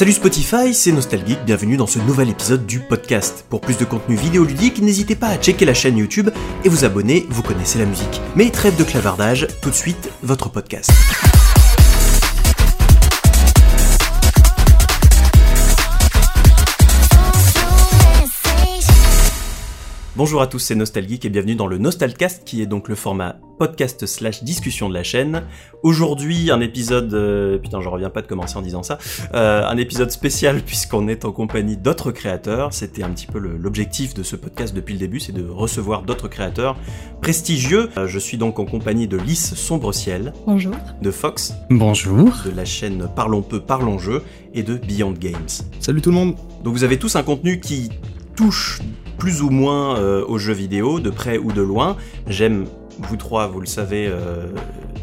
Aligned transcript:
Salut 0.00 0.12
Spotify, 0.12 0.72
c'est 0.72 0.92
Nostalgeek, 0.92 1.44
bienvenue 1.44 1.76
dans 1.76 1.86
ce 1.86 1.98
nouvel 1.98 2.30
épisode 2.30 2.64
du 2.64 2.80
podcast. 2.80 3.44
Pour 3.50 3.60
plus 3.60 3.76
de 3.76 3.84
contenu 3.84 4.16
vidéoludique, 4.16 4.80
n'hésitez 4.80 5.14
pas 5.14 5.26
à 5.26 5.36
checker 5.36 5.66
la 5.66 5.74
chaîne 5.74 5.98
YouTube 5.98 6.30
et 6.64 6.70
vous 6.70 6.86
abonner, 6.86 7.26
vous 7.28 7.42
connaissez 7.42 7.78
la 7.78 7.84
musique. 7.84 8.22
Mais 8.34 8.48
trêve 8.48 8.78
de 8.78 8.84
clavardage, 8.84 9.46
tout 9.60 9.68
de 9.68 9.74
suite, 9.74 10.10
votre 10.22 10.48
podcast. 10.48 10.90
Bonjour 20.16 20.42
à 20.42 20.48
tous, 20.48 20.58
c'est 20.58 20.74
Nostalgeek 20.74 21.24
et 21.24 21.28
bienvenue 21.28 21.54
dans 21.54 21.68
le 21.68 21.78
Nostalcast 21.78 22.42
qui 22.44 22.60
est 22.60 22.66
donc 22.66 22.88
le 22.88 22.96
format 22.96 23.36
podcast 23.60 24.06
slash 24.06 24.42
discussion 24.42 24.88
de 24.88 24.94
la 24.94 25.04
chaîne. 25.04 25.44
Aujourd'hui, 25.84 26.50
un 26.50 26.60
épisode, 26.60 27.14
euh, 27.14 27.58
putain, 27.58 27.80
je 27.80 27.88
reviens 27.88 28.10
pas 28.10 28.20
de 28.20 28.26
commencer 28.26 28.56
en 28.56 28.62
disant 28.62 28.82
ça, 28.82 28.98
euh, 29.34 29.64
un 29.64 29.76
épisode 29.76 30.10
spécial 30.10 30.62
puisqu'on 30.66 31.06
est 31.06 31.24
en 31.24 31.30
compagnie 31.30 31.76
d'autres 31.76 32.10
créateurs. 32.10 32.74
C'était 32.74 33.04
un 33.04 33.10
petit 33.10 33.28
peu 33.28 33.38
l'objectif 33.38 34.12
de 34.12 34.24
ce 34.24 34.34
podcast 34.34 34.74
depuis 34.74 34.94
le 34.94 34.98
début, 34.98 35.20
c'est 35.20 35.32
de 35.32 35.48
recevoir 35.48 36.02
d'autres 36.02 36.26
créateurs 36.26 36.76
prestigieux. 37.22 37.88
Euh, 37.96 38.08
je 38.08 38.18
suis 38.18 38.36
donc 38.36 38.58
en 38.58 38.64
compagnie 38.64 39.06
de 39.06 39.16
Lys 39.16 39.54
Sombre 39.54 39.94
Ciel. 39.94 40.32
Bonjour. 40.44 40.74
De 41.00 41.12
Fox. 41.12 41.54
Bonjour. 41.70 42.32
De 42.44 42.50
la 42.50 42.64
chaîne 42.64 43.08
Parlons 43.14 43.42
peu, 43.42 43.60
parlons 43.60 44.00
jeu 44.00 44.24
et 44.54 44.64
de 44.64 44.74
Beyond 44.74 45.12
Games. 45.12 45.48
Salut 45.78 46.02
tout 46.02 46.10
le 46.10 46.16
monde. 46.16 46.34
Donc 46.64 46.74
vous 46.74 46.82
avez 46.82 46.98
tous 46.98 47.14
un 47.14 47.22
contenu 47.22 47.60
qui 47.60 47.90
touche 48.34 48.80
plus 49.20 49.42
ou 49.42 49.50
moins 49.50 49.98
euh, 49.98 50.24
aux 50.26 50.38
jeux 50.38 50.54
vidéo, 50.54 50.98
de 50.98 51.10
près 51.10 51.36
ou 51.38 51.52
de 51.52 51.60
loin. 51.60 51.96
J'aime, 52.26 52.64
vous 52.98 53.16
trois, 53.16 53.46
vous 53.46 53.60
le 53.60 53.66
savez, 53.66 54.06
euh, 54.08 54.46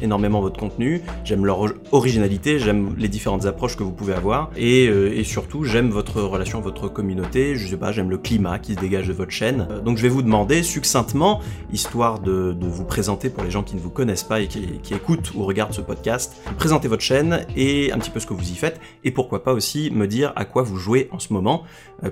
énormément 0.01 0.41
votre 0.41 0.59
contenu, 0.59 1.01
j'aime 1.23 1.45
leur 1.45 1.73
originalité, 1.91 2.59
j'aime 2.59 2.95
les 2.97 3.07
différentes 3.07 3.45
approches 3.45 3.75
que 3.75 3.83
vous 3.83 3.91
pouvez 3.91 4.13
avoir, 4.13 4.51
et, 4.55 4.87
euh, 4.87 5.17
et 5.17 5.23
surtout 5.23 5.63
j'aime 5.63 5.89
votre 5.89 6.21
relation, 6.21 6.61
votre 6.61 6.87
communauté, 6.87 7.55
je 7.55 7.67
sais 7.67 7.77
pas, 7.77 7.91
j'aime 7.91 8.09
le 8.09 8.17
climat 8.17 8.59
qui 8.59 8.75
se 8.75 8.79
dégage 8.79 9.07
de 9.07 9.13
votre 9.13 9.31
chaîne. 9.31 9.67
Euh, 9.71 9.81
donc 9.81 9.97
je 9.97 10.03
vais 10.03 10.09
vous 10.09 10.21
demander 10.21 10.63
succinctement, 10.63 11.41
histoire 11.71 12.19
de, 12.19 12.55
vous 12.67 12.85
présenter 12.85 13.29
pour 13.29 13.43
les 13.43 13.51
gens 13.51 13.63
qui 13.63 13.75
ne 13.75 13.79
vous 13.79 13.89
connaissent 13.89 14.23
pas 14.23 14.41
et 14.41 14.47
qui, 14.47 14.79
qui 14.83 14.93
écoutent 14.93 15.33
ou 15.35 15.43
regardent 15.43 15.73
ce 15.73 15.81
podcast, 15.81 16.35
présenter 16.57 16.87
votre 16.87 17.01
chaîne 17.01 17.45
et 17.55 17.91
un 17.93 17.97
petit 17.97 18.09
peu 18.09 18.19
ce 18.19 18.27
que 18.27 18.33
vous 18.33 18.51
y 18.51 18.55
faites, 18.55 18.79
et 19.03 19.11
pourquoi 19.11 19.43
pas 19.43 19.53
aussi 19.53 19.89
me 19.91 20.05
dire 20.05 20.33
à 20.35 20.45
quoi 20.45 20.63
vous 20.63 20.75
jouez 20.75 21.07
en 21.11 21.19
ce 21.19 21.31
moment, 21.31 21.63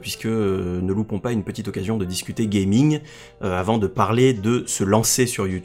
puisque 0.02 0.26
ne 0.26 0.94
loupons 0.94 1.20
pas 1.20 1.34
une 1.34 1.44
petite 1.44 1.68
occasion 1.68 1.98
de 1.98 2.06
discuter 2.06 2.48
gaming 2.48 3.02
avant 3.42 3.78
de 3.78 3.88
parler 3.88 4.34
de 4.34 4.64
se 4.66 4.84
lancer 4.84 5.26
sur 5.26 5.46
YouTube. 5.46 5.65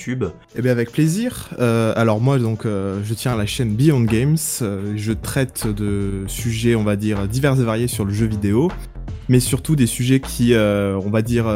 Eh 0.56 0.62
bien 0.62 0.72
avec 0.72 0.90
plaisir. 0.92 1.50
alors 1.58 2.10
alors 2.10 2.20
moi 2.20 2.40
donc 2.40 2.66
euh, 2.66 3.00
je 3.04 3.14
tiens 3.14 3.34
à 3.34 3.36
la 3.36 3.46
chaîne 3.46 3.76
Beyond 3.76 4.00
Games, 4.00 4.36
euh, 4.62 4.94
je 4.96 5.12
traite 5.12 5.68
de 5.68 6.24
sujets 6.26 6.74
on 6.74 6.82
va 6.82 6.96
dire 6.96 7.28
divers 7.28 7.60
et 7.60 7.62
variés 7.62 7.86
sur 7.86 8.04
le 8.04 8.12
jeu 8.12 8.26
vidéo, 8.26 8.68
mais 9.28 9.38
surtout 9.38 9.76
des 9.76 9.86
sujets 9.86 10.18
qui 10.18 10.54
euh, 10.54 10.98
on 11.06 11.08
va 11.08 11.22
dire 11.22 11.46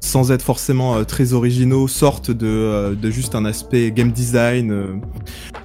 sans 0.00 0.30
être 0.30 0.42
forcément 0.42 1.02
très 1.04 1.32
originaux 1.32 1.88
sortent 1.88 2.30
de, 2.30 2.94
de, 3.00 3.10
juste 3.10 3.34
un 3.34 3.46
aspect 3.46 3.92
game 3.92 4.12
design 4.12 5.00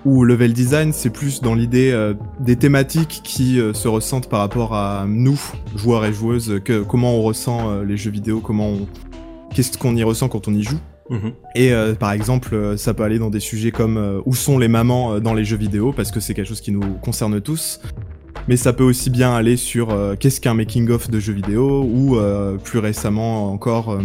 ou 0.05 0.23
level 0.23 0.53
design, 0.53 0.93
c'est 0.93 1.09
plus 1.09 1.41
dans 1.41 1.53
l'idée 1.53 2.13
des 2.39 2.55
thématiques 2.55 3.19
qui 3.25 3.59
se 3.73 3.87
ressentent 3.89 4.29
par 4.29 4.39
rapport 4.39 4.73
à 4.73 5.05
nous, 5.05 5.41
joueurs 5.75 6.05
et 6.05 6.13
joueuses, 6.13 6.61
que, 6.63 6.81
comment 6.81 7.15
on 7.15 7.23
ressent 7.23 7.81
les 7.81 7.97
jeux 7.97 8.11
vidéo, 8.11 8.39
comment 8.39 8.69
on... 8.69 8.87
qu'est-ce 9.53 9.77
qu'on 9.77 9.97
y 9.97 10.03
ressent 10.03 10.29
quand 10.29 10.47
on 10.47 10.53
y 10.53 10.63
joue. 10.63 10.79
Mhm. 11.09 11.33
Et 11.55 11.71
euh, 11.71 11.93
par 11.95 12.11
exemple, 12.11 12.53
euh, 12.53 12.77
ça 12.77 12.93
peut 12.93 13.03
aller 13.03 13.19
dans 13.19 13.29
des 13.29 13.39
sujets 13.39 13.71
comme 13.71 13.97
euh, 13.97 14.21
où 14.25 14.35
sont 14.35 14.59
les 14.59 14.67
mamans 14.67 15.19
dans 15.19 15.33
les 15.33 15.45
jeux 15.45 15.57
vidéo, 15.57 15.93
parce 15.93 16.11
que 16.11 16.19
c'est 16.19 16.33
quelque 16.33 16.47
chose 16.47 16.61
qui 16.61 16.71
nous 16.71 16.95
concerne 17.01 17.41
tous. 17.41 17.79
Mais 18.47 18.55
ça 18.55 18.71
peut 18.71 18.83
aussi 18.83 19.09
bien 19.09 19.33
aller 19.33 19.57
sur 19.57 19.89
qu'est-ce 20.19 20.39
qu'un 20.39 20.53
making-of 20.53 21.09
de 21.09 21.19
jeux 21.19 21.33
vidéo, 21.33 21.83
ou 21.83 22.17
plus 22.63 22.79
récemment 22.79 23.51
encore, 23.51 23.99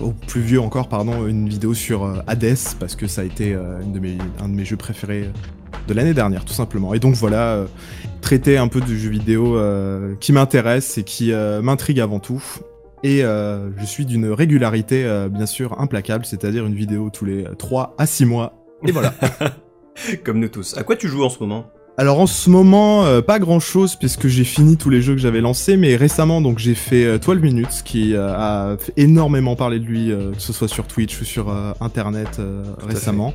ou 0.00 0.12
plus 0.26 0.40
vieux 0.40 0.60
encore, 0.60 0.88
pardon, 0.88 1.28
une 1.28 1.48
vidéo 1.48 1.72
sur 1.72 2.20
Hades, 2.26 2.56
parce 2.80 2.96
que 2.96 3.06
ça 3.06 3.20
a 3.20 3.24
été 3.24 3.54
un 3.54 3.86
de 3.92 4.54
mes 4.54 4.64
jeux 4.64 4.76
préférés 4.76 5.30
de 5.86 5.94
l'année 5.94 6.14
dernière, 6.14 6.44
tout 6.44 6.54
simplement. 6.54 6.94
Et 6.94 6.98
donc 6.98 7.14
voilà, 7.14 7.66
traiter 8.22 8.56
un 8.56 8.66
peu 8.66 8.80
de 8.80 8.92
jeux 8.92 9.10
vidéo 9.10 9.56
qui 10.18 10.32
m'intéresse 10.32 10.98
et 10.98 11.04
qui 11.04 11.30
m'intrigue 11.62 12.00
avant 12.00 12.18
tout. 12.18 12.42
Et 13.04 13.22
euh, 13.22 13.68
je 13.76 13.84
suis 13.84 14.06
d'une 14.06 14.30
régularité 14.32 15.04
euh, 15.04 15.28
bien 15.28 15.44
sûr 15.44 15.78
implacable, 15.78 16.24
c'est-à-dire 16.24 16.64
une 16.64 16.74
vidéo 16.74 17.10
tous 17.10 17.26
les 17.26 17.44
3 17.58 17.94
à 17.98 18.06
6 18.06 18.24
mois. 18.24 18.54
Et 18.86 18.92
voilà. 18.92 19.12
Comme 20.24 20.40
nous 20.40 20.48
tous. 20.48 20.74
À 20.78 20.84
quoi 20.84 20.96
tu 20.96 21.06
joues 21.06 21.22
en 21.22 21.28
ce 21.28 21.38
moment? 21.38 21.66
Alors 21.98 22.18
en 22.18 22.26
ce 22.26 22.48
moment, 22.48 23.04
euh, 23.04 23.20
pas 23.20 23.38
grand 23.38 23.60
chose 23.60 23.94
puisque 23.94 24.26
j'ai 24.26 24.42
fini 24.42 24.78
tous 24.78 24.88
les 24.88 25.02
jeux 25.02 25.12
que 25.12 25.20
j'avais 25.20 25.42
lancés, 25.42 25.76
mais 25.76 25.96
récemment 25.96 26.40
donc 26.40 26.58
j'ai 26.58 26.74
fait 26.74 27.18
12 27.18 27.40
minutes 27.40 27.82
qui 27.84 28.16
a 28.16 28.76
fait 28.80 28.94
énormément 28.96 29.54
parler 29.54 29.80
de 29.80 29.84
lui, 29.84 30.08
que 30.08 30.40
ce 30.40 30.54
soit 30.54 30.66
sur 30.66 30.86
Twitch 30.86 31.20
ou 31.20 31.24
sur 31.24 31.54
internet 31.80 32.40
récemment. 32.82 33.34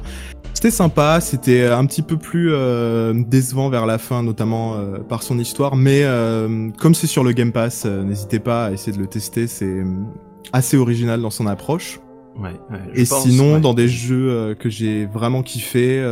C'était 0.59 0.71
sympa, 0.71 1.21
c'était 1.21 1.67
un 1.67 1.85
petit 1.85 2.01
peu 2.01 2.17
plus 2.17 2.49
euh, 2.51 3.13
décevant 3.15 3.69
vers 3.69 3.85
la 3.85 3.97
fin, 3.97 4.23
notamment 4.23 4.75
euh, 4.75 4.97
par 4.97 5.23
son 5.23 5.39
histoire, 5.39 5.77
mais 5.77 6.01
euh, 6.03 6.69
comme 6.77 6.93
c'est 6.93 7.07
sur 7.07 7.23
le 7.23 7.31
Game 7.31 7.53
Pass, 7.53 7.85
n'hésitez 7.85 8.39
pas 8.39 8.65
à 8.65 8.71
essayer 8.73 8.91
de 8.91 9.01
le 9.01 9.07
tester, 9.07 9.47
c'est 9.47 9.83
assez 10.51 10.75
original 10.75 11.21
dans 11.21 11.29
son 11.29 11.47
approche. 11.47 12.01
Ouais, 12.35 12.51
ouais, 12.71 12.81
Et 12.93 13.05
sinon, 13.05 13.61
dans 13.61 13.73
des 13.73 13.87
jeux 13.87 14.53
que 14.59 14.69
j'ai 14.69 15.05
vraiment 15.05 15.43
kiffé, 15.43 16.05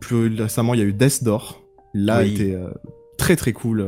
plus 0.00 0.34
récemment, 0.34 0.74
il 0.74 0.80
y 0.80 0.82
a 0.82 0.86
eu 0.86 0.92
Death 0.92 1.22
Door. 1.22 1.62
Là, 1.94 2.16
a 2.16 2.24
été 2.24 2.58
très 3.18 3.36
très 3.36 3.52
cool. 3.52 3.86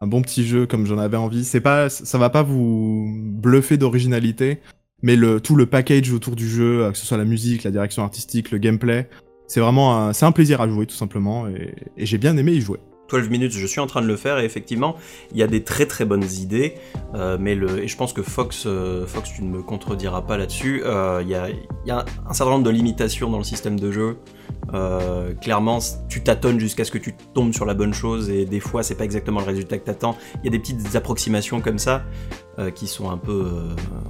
un 0.00 0.06
bon 0.06 0.22
petit 0.22 0.46
jeu 0.46 0.64
comme 0.66 0.86
j'en 0.86 0.98
avais 0.98 1.16
envie. 1.16 1.42
C'est 1.42 1.60
pas, 1.60 1.88
ça 1.88 2.18
va 2.18 2.30
pas 2.30 2.44
vous 2.44 3.12
bluffer 3.20 3.78
d'originalité, 3.78 4.60
mais 5.02 5.16
le, 5.16 5.40
tout 5.40 5.56
le 5.56 5.66
package 5.66 6.12
autour 6.12 6.36
du 6.36 6.48
jeu, 6.48 6.84
euh, 6.84 6.90
que 6.90 6.98
ce 6.98 7.06
soit 7.06 7.16
la 7.16 7.24
musique, 7.24 7.64
la 7.64 7.70
direction 7.70 8.02
artistique, 8.02 8.50
le 8.50 8.58
gameplay, 8.58 9.08
c'est 9.46 9.60
vraiment 9.60 9.96
un, 9.96 10.12
c'est 10.12 10.26
un 10.26 10.32
plaisir 10.32 10.60
à 10.60 10.68
jouer 10.68 10.86
tout 10.86 10.96
simplement, 10.96 11.48
et, 11.48 11.74
j'ai 11.96 12.18
bien 12.18 12.36
aimé 12.36 12.52
y 12.52 12.60
jouer. 12.60 12.78
12 13.10 13.30
minutes, 13.30 13.52
je 13.52 13.66
suis 13.66 13.80
en 13.80 13.86
train 13.86 14.02
de 14.02 14.06
le 14.06 14.16
faire 14.16 14.38
et 14.38 14.44
effectivement, 14.44 14.96
il 15.32 15.38
y 15.38 15.42
a 15.42 15.46
des 15.46 15.64
très 15.64 15.86
très 15.86 16.04
bonnes 16.04 16.30
idées, 16.42 16.74
euh, 17.14 17.38
mais 17.40 17.52
et 17.54 17.88
je 17.88 17.96
pense 17.96 18.12
que 18.12 18.20
Fox, 18.20 18.64
euh, 18.66 19.06
Fox, 19.06 19.32
tu 19.32 19.42
ne 19.42 19.48
me 19.48 19.62
contrediras 19.62 20.20
pas 20.20 20.36
là-dessus, 20.36 20.82
il, 20.84 21.28
y 21.28 21.34
a, 21.34 21.48
y, 21.86 21.90
a, 21.90 22.04
un 22.28 22.32
certain 22.34 22.52
nombre 22.52 22.64
de 22.64 22.70
limitations 22.70 23.30
dans 23.30 23.38
le 23.38 23.44
système 23.44 23.80
de 23.80 23.90
jeu. 23.90 24.18
Clairement, 25.40 25.78
tu 26.10 26.22
tâtonnes 26.22 26.60
jusqu'à 26.60 26.84
ce 26.84 26.90
que 26.90 26.98
tu 26.98 27.14
tombes 27.32 27.54
sur 27.54 27.64
la 27.64 27.72
bonne 27.72 27.94
chose 27.94 28.28
et 28.28 28.44
des 28.44 28.60
fois, 28.60 28.82
c'est 28.82 28.96
pas 28.96 29.04
exactement 29.04 29.40
le 29.40 29.46
résultat 29.46 29.78
que 29.78 29.86
t'attends. 29.86 30.18
Il 30.42 30.44
y 30.44 30.48
a 30.48 30.50
des 30.50 30.58
petites 30.58 30.94
approximations 30.94 31.62
comme 31.62 31.78
ça 31.78 32.04
euh, 32.58 32.70
qui 32.70 32.86
sont 32.86 33.10
un 33.10 33.18
peu, 33.18 33.46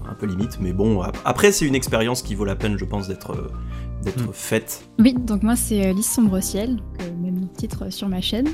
un 0.09 0.14
peu 0.14 0.26
limites, 0.26 0.59
mais 0.60 0.72
bon, 0.72 1.03
après, 1.25 1.53
c'est 1.53 1.66
une 1.66 1.75
expérience 1.75 2.22
qui 2.22 2.34
vaut 2.34 2.44
la 2.44 2.56
peine, 2.56 2.78
je 2.78 2.84
pense, 2.84 3.09
d'être 3.09 3.50
d'être 4.03 4.28
mm. 4.28 4.32
faite. 4.32 4.88
Oui, 5.00 5.12
donc 5.12 5.42
moi 5.42 5.56
c'est 5.56 5.92
Lys 5.92 6.09
Sombre 6.09 6.41
Ciel, 6.41 6.78
même 7.20 7.48
titre 7.56 7.91
sur 7.91 8.08
ma 8.08 8.20
chaîne. 8.20 8.48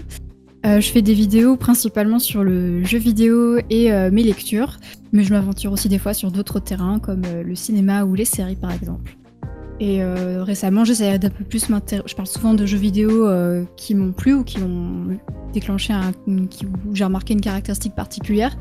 Euh, 0.64 0.80
je 0.80 0.90
fais 0.90 1.02
des 1.02 1.12
vidéos 1.12 1.56
principalement 1.56 2.18
sur 2.18 2.42
le 2.42 2.82
jeu 2.84 2.98
vidéo 2.98 3.58
et 3.68 3.92
euh, 3.92 4.10
mes 4.10 4.22
lectures, 4.22 4.78
mais 5.12 5.22
je 5.22 5.34
m'aventure 5.34 5.72
aussi 5.72 5.90
des 5.90 5.98
fois 5.98 6.14
sur 6.14 6.30
d'autres 6.30 6.58
terrains 6.58 6.98
comme 6.98 7.22
euh, 7.26 7.42
le 7.42 7.54
cinéma 7.54 8.04
ou 8.04 8.14
les 8.14 8.24
séries 8.24 8.56
par 8.56 8.72
exemple. 8.72 9.16
Et 9.80 10.04
récemment, 10.04 10.84
j'essaie 10.84 11.18
d'un 11.18 11.30
peu 11.30 11.42
plus 11.42 11.68
m'intéresser. 11.68 12.08
Je 12.08 12.14
parle 12.14 12.28
souvent 12.28 12.54
de 12.54 12.64
jeux 12.64 12.78
vidéo 12.78 13.28
qui 13.76 13.96
m'ont 13.96 14.12
plu 14.12 14.32
ou 14.32 14.44
qui 14.44 14.58
ont 14.58 15.18
déclenché 15.54 15.92
un. 15.92 16.12
Où 16.26 16.94
j'ai 16.94 17.04
remarqué 17.04 17.32
une 17.32 17.40
caractéristique 17.40 17.94
particulière. 17.94 18.56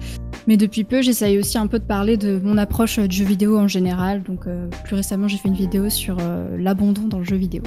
Mais 0.47 0.57
depuis 0.57 0.83
peu, 0.83 1.01
j'essaye 1.01 1.37
aussi 1.37 1.57
un 1.57 1.67
peu 1.67 1.79
de 1.79 1.85
parler 1.85 2.17
de 2.17 2.39
mon 2.43 2.57
approche 2.57 2.99
du 2.99 3.17
jeu 3.17 3.25
vidéo 3.25 3.57
en 3.57 3.67
général. 3.67 4.23
Donc, 4.23 4.45
plus 4.83 4.95
récemment, 4.95 5.27
j'ai 5.27 5.37
fait 5.37 5.49
une 5.49 5.55
vidéo 5.55 5.89
sur 5.89 6.17
l'abandon 6.57 7.07
dans 7.07 7.19
le 7.19 7.25
jeu 7.25 7.35
vidéo. 7.35 7.63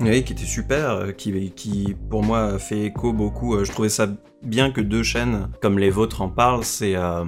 Oui, 0.00 0.22
qui 0.22 0.32
était 0.32 0.44
super, 0.44 0.90
euh, 0.90 1.12
qui, 1.12 1.50
qui 1.50 1.96
pour 2.08 2.22
moi 2.22 2.58
fait 2.58 2.82
écho 2.82 3.12
beaucoup. 3.12 3.56
Euh, 3.56 3.64
je 3.64 3.72
trouvais 3.72 3.88
ça 3.88 4.06
bien 4.44 4.70
que 4.70 4.80
deux 4.80 5.02
chaînes 5.02 5.48
comme 5.60 5.76
les 5.78 5.90
vôtres 5.90 6.22
en 6.22 6.28
parlent. 6.28 6.62
C'est 6.62 6.94
euh, 6.94 7.24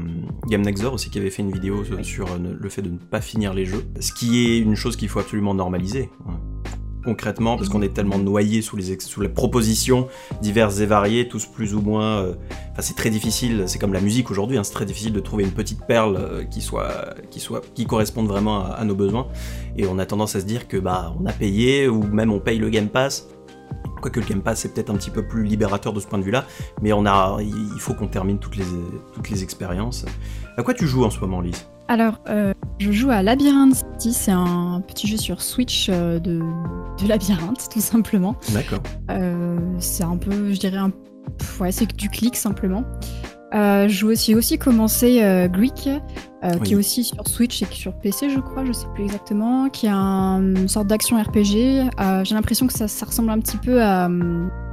Game 0.47 0.63
Nexor 0.63 0.95
aussi 0.95 1.11
qui 1.11 1.19
avait 1.19 1.31
fait 1.31 1.43
une 1.43 1.51
vidéo 1.51 1.83
sur 2.03 2.29
le 2.39 2.69
fait 2.69 2.83
de 2.83 2.91
ne 2.91 2.99
pas 2.99 3.21
finir 3.21 3.55
les 3.55 3.67
jeux, 3.67 3.85
ce 3.99 4.13
qui 4.13 4.47
est 4.47 4.59
une 4.59 4.77
chose 4.77 4.97
qu'il 4.97 5.09
faut 5.09 5.19
absolument 5.19 5.55
normaliser 5.55 6.11
concrètement 7.05 7.57
parce 7.57 7.69
qu'on 7.69 7.83
est 7.83 7.95
tellement 7.95 8.19
noyé 8.19 8.63
sous 8.63 8.77
les, 8.77 9.29
propositions 9.29 10.09
diverses 10.43 10.81
et 10.81 10.87
variées, 10.87 11.29
tous 11.29 11.47
plus 11.47 11.75
ou 11.75 11.81
moins. 11.81 12.23
Euh, 12.23 12.35
c'est 12.79 12.97
très 12.97 13.11
difficile. 13.11 13.65
C'est 13.67 13.79
comme 13.79 13.93
la 13.93 14.01
musique 14.01 14.31
aujourd'hui. 14.31 14.59
Hein, 14.59 14.65
c'est 14.65 14.73
très 14.73 14.85
difficile 14.85 15.13
de 15.13 15.21
trouver 15.21 15.45
une 15.45 15.53
petite 15.53 15.85
perle 15.87 16.17
euh, 16.17 16.45
qui 16.45 16.61
soit, 16.61 17.15
qui 17.31 17.41
soit, 17.41 17.63
qui 17.75 17.87
corresponde 17.87 18.27
vraiment 18.27 18.65
à, 18.65 18.85
nos 18.85 18.95
besoins. 18.95 19.27
Et 19.77 19.87
on 19.87 19.99
a 19.99 20.07
tendance 20.07 20.37
à 20.37 20.41
se 20.41 20.47
dire 20.47 20.69
que 20.69 20.77
bah 20.77 21.15
on 21.21 21.27
a 21.27 21.33
payé 21.33 21.89
ou 21.89 22.03
même 22.03 22.33
on 22.33 22.41
paye 22.41 22.59
le 22.59 22.71
Game 22.71 22.89
Pass. 22.89 23.29
Quoique 24.01 24.21
le 24.21 24.27
Game 24.27 24.43
Pass 24.43 24.61
c'est 24.61 24.73
peut-être 24.73 24.91
un 24.91 24.97
petit 24.97 25.11
peu 25.11 25.27
plus 25.27 25.45
libérateur 25.45 25.93
de 25.93 26.01
ce 26.01 26.07
point 26.07 26.19
de 26.19 26.25
vue-là, 26.25 26.47
mais 26.81 26.93
on 26.93 27.05
a, 27.05 27.39
il 27.41 27.81
faut 27.81 27.93
qu'on 27.93 28.09
termine 28.09 28.39
toutes 28.39 28.57
les, 28.57 28.65
toutes 29.15 29.29
les 29.29 29.43
expériences. 29.43 30.07
À 30.57 30.63
quoi 30.63 30.73
tu 30.73 30.87
joues 30.87 31.05
en 31.05 31.11
ce 31.11 31.21
moment, 31.21 31.41
Lise? 31.41 31.67
Alors, 31.91 32.21
euh, 32.29 32.55
Je 32.79 32.93
joue 32.93 33.11
à 33.11 33.21
Labyrinth 33.21 33.75
City, 33.75 34.13
c'est 34.13 34.31
un 34.31 34.81
petit 34.87 35.09
jeu 35.09 35.17
sur 35.17 35.43
Switch 35.43 35.91
de, 35.91 36.21
de 36.21 37.09
labyrinthe, 37.09 37.69
tout 37.73 37.81
simplement. 37.81 38.37
D'accord. 38.53 38.79
c'est 39.81 40.05
un 40.05 40.17
peu, 40.17 40.53
je 40.53 40.61
dirais, 40.61 40.77
un... 40.77 40.93
ouais, 41.59 41.73
c'est 41.73 41.93
du 41.97 42.09
clic 42.09 42.37
simplement. 42.37 42.85
Euh, 43.53 43.89
je 43.89 44.07
aussi, 44.07 44.35
aussi 44.35 44.59
commencé 44.59 45.23
euh, 45.23 45.49
Greek, 45.49 45.89
euh, 46.45 46.59
qui 46.59 46.75
est 46.75 46.77
aussi 46.77 47.03
sur 47.03 47.27
Switch 47.27 47.63
et 47.63 47.67
sur 47.67 47.93
PC, 47.95 48.31
je 48.31 48.39
crois, 48.39 48.65
je 48.65 48.73
sais 48.73 48.87
plus 48.95 49.05
exactement, 49.05 49.69
qui 49.69 49.87
est 49.87 49.91
une 49.91 50.69
sorte 50.69 50.87
d'action 50.87 51.21
RPG. 51.21 51.91
J'ai 52.25 52.35
l'impression 52.35 52.67
que 52.67 52.73
ça, 52.73 52.87
ça, 52.87 53.07
ressemble 53.07 53.31
un 53.31 53.41
petit 53.41 53.57
peu 53.57 53.83
à. 53.83 54.09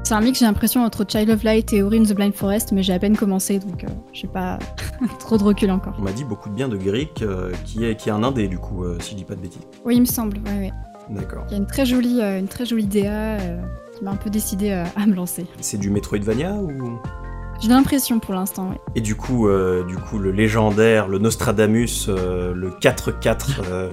c'est 0.04 0.14
un 0.14 0.22
mix, 0.22 0.40
j'ai 0.40 0.46
l'impression, 0.46 0.84
entre 0.84 1.06
Child 1.08 1.30
of 1.32 1.44
Light 1.44 1.74
et 1.74 1.82
Ori 1.82 1.98
in 2.00 2.04
the 2.04 2.14
Blind 2.14 2.34
Forest, 2.34 2.72
mais 2.72 2.84
j'ai 2.84 2.94
à 2.94 3.00
peine 3.00 3.18
commencé, 3.18 3.60
donc 3.60 3.86
j'ai 4.14 4.28
pas 4.28 4.60
trop 5.20 5.38
de 5.38 5.44
recul 5.44 5.72
encore. 5.72 5.96
On 5.98 6.04
m'a 6.04 6.12
dit 6.12 6.24
beaucoup 6.24 6.50
de 6.50 6.54
bien 6.54 6.68
de 6.68 6.78
Greek, 6.78 7.24
qui, 7.66 7.84
est, 7.84 7.96
qui 7.96 8.10
est 8.10 8.14
un 8.14 8.24
indé, 8.24 8.48
du 8.48 8.60
coup, 8.60 8.86
si 9.00 9.12
je 9.12 9.16
dis 9.16 9.26
pas 9.26 9.36
de 9.36 9.42
bêtises. 9.42 9.62
Oui, 9.86 9.96
il 9.96 10.02
me 10.02 10.06
semble, 10.06 10.38
ouais, 10.46 10.60
ouais. 10.60 10.74
D'accord. 11.10 11.46
Il 11.48 11.54
y 11.54 11.56
a 11.56 11.58
une 11.58 11.68
très 11.68 11.86
jolie, 11.86 12.22
une 12.22 12.50
très 12.50 12.66
jolie 12.66 12.86
DA 12.86 13.38
qui 13.98 14.04
m'a 14.04 14.12
un 14.12 14.18
peu 14.18 14.30
décidé 14.30 14.72
à 14.72 15.06
me 15.08 15.16
lancer. 15.16 15.48
C'est 15.62 15.78
du 15.78 15.90
Metroidvania 15.90 16.54
ou? 16.54 17.00
J'ai 17.60 17.70
l'impression 17.70 18.20
pour 18.20 18.34
l'instant, 18.34 18.70
oui. 18.72 18.78
Et 18.96 19.02
du 19.02 19.16
coup, 19.16 19.48
euh, 19.48 19.84
du 19.84 19.96
coup, 19.96 20.20
le 20.20 20.32
légendaire, 20.32 21.08
le 21.08 21.18
Nostradamus, 21.18 22.08
euh, 22.08 22.54
le 22.54 22.70
4-4, 22.70 23.62
euh, 23.70 23.92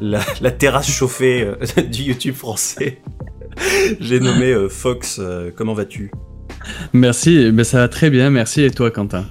la, 0.00 0.50
terrasse 0.50 0.90
chauffée 0.90 1.46
du 1.90 2.02
YouTube 2.02 2.34
français. 2.34 3.02
J'ai 4.00 4.18
nommé 4.18 4.54
Fox. 4.70 5.20
comment 5.56 5.74
vas-tu? 5.74 6.10
Merci, 6.92 7.50
mais 7.52 7.64
ça 7.64 7.78
va 7.78 7.88
très 7.88 8.08
bien. 8.08 8.30
Merci 8.30 8.62
et 8.62 8.70
toi, 8.70 8.90
Quentin? 8.90 9.26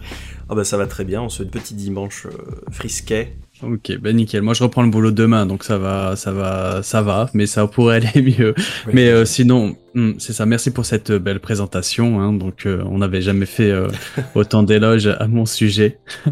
Ah 0.47 0.55
bah 0.55 0.63
ça 0.63 0.77
va 0.77 0.85
très 0.85 1.05
bien. 1.05 1.21
On 1.21 1.29
se 1.29 1.43
petit 1.43 1.73
dimanche 1.73 2.27
frisquet. 2.71 3.37
Ok, 3.63 3.95
bah 3.99 4.11
nickel. 4.11 4.41
Moi, 4.41 4.53
je 4.53 4.63
reprends 4.63 4.81
le 4.81 4.89
boulot 4.89 5.11
demain, 5.11 5.45
donc 5.45 5.63
ça 5.63 5.77
va, 5.77 6.15
ça 6.15 6.31
va, 6.31 6.81
ça 6.81 7.01
va, 7.01 7.29
mais 7.33 7.45
ça 7.45 7.67
pourrait 7.67 7.97
aller 7.97 8.21
mieux. 8.21 8.55
mais 8.91 9.07
euh, 9.07 9.23
sinon, 9.23 9.75
hmm, 9.93 10.13
c'est 10.19 10.33
ça. 10.33 10.45
Merci 10.45 10.71
pour 10.71 10.85
cette 10.85 11.11
euh, 11.11 11.19
belle 11.19 11.39
présentation. 11.39 12.19
Hein. 12.21 12.33
donc, 12.33 12.65
euh, 12.65 12.83
on 12.85 12.99
n'avait 12.99 13.21
jamais 13.21 13.45
fait 13.45 13.73
autant 14.35 14.63
d'éloges 14.63 15.07
à 15.07 15.27
mon 15.27 15.45
sujet. 15.45 15.99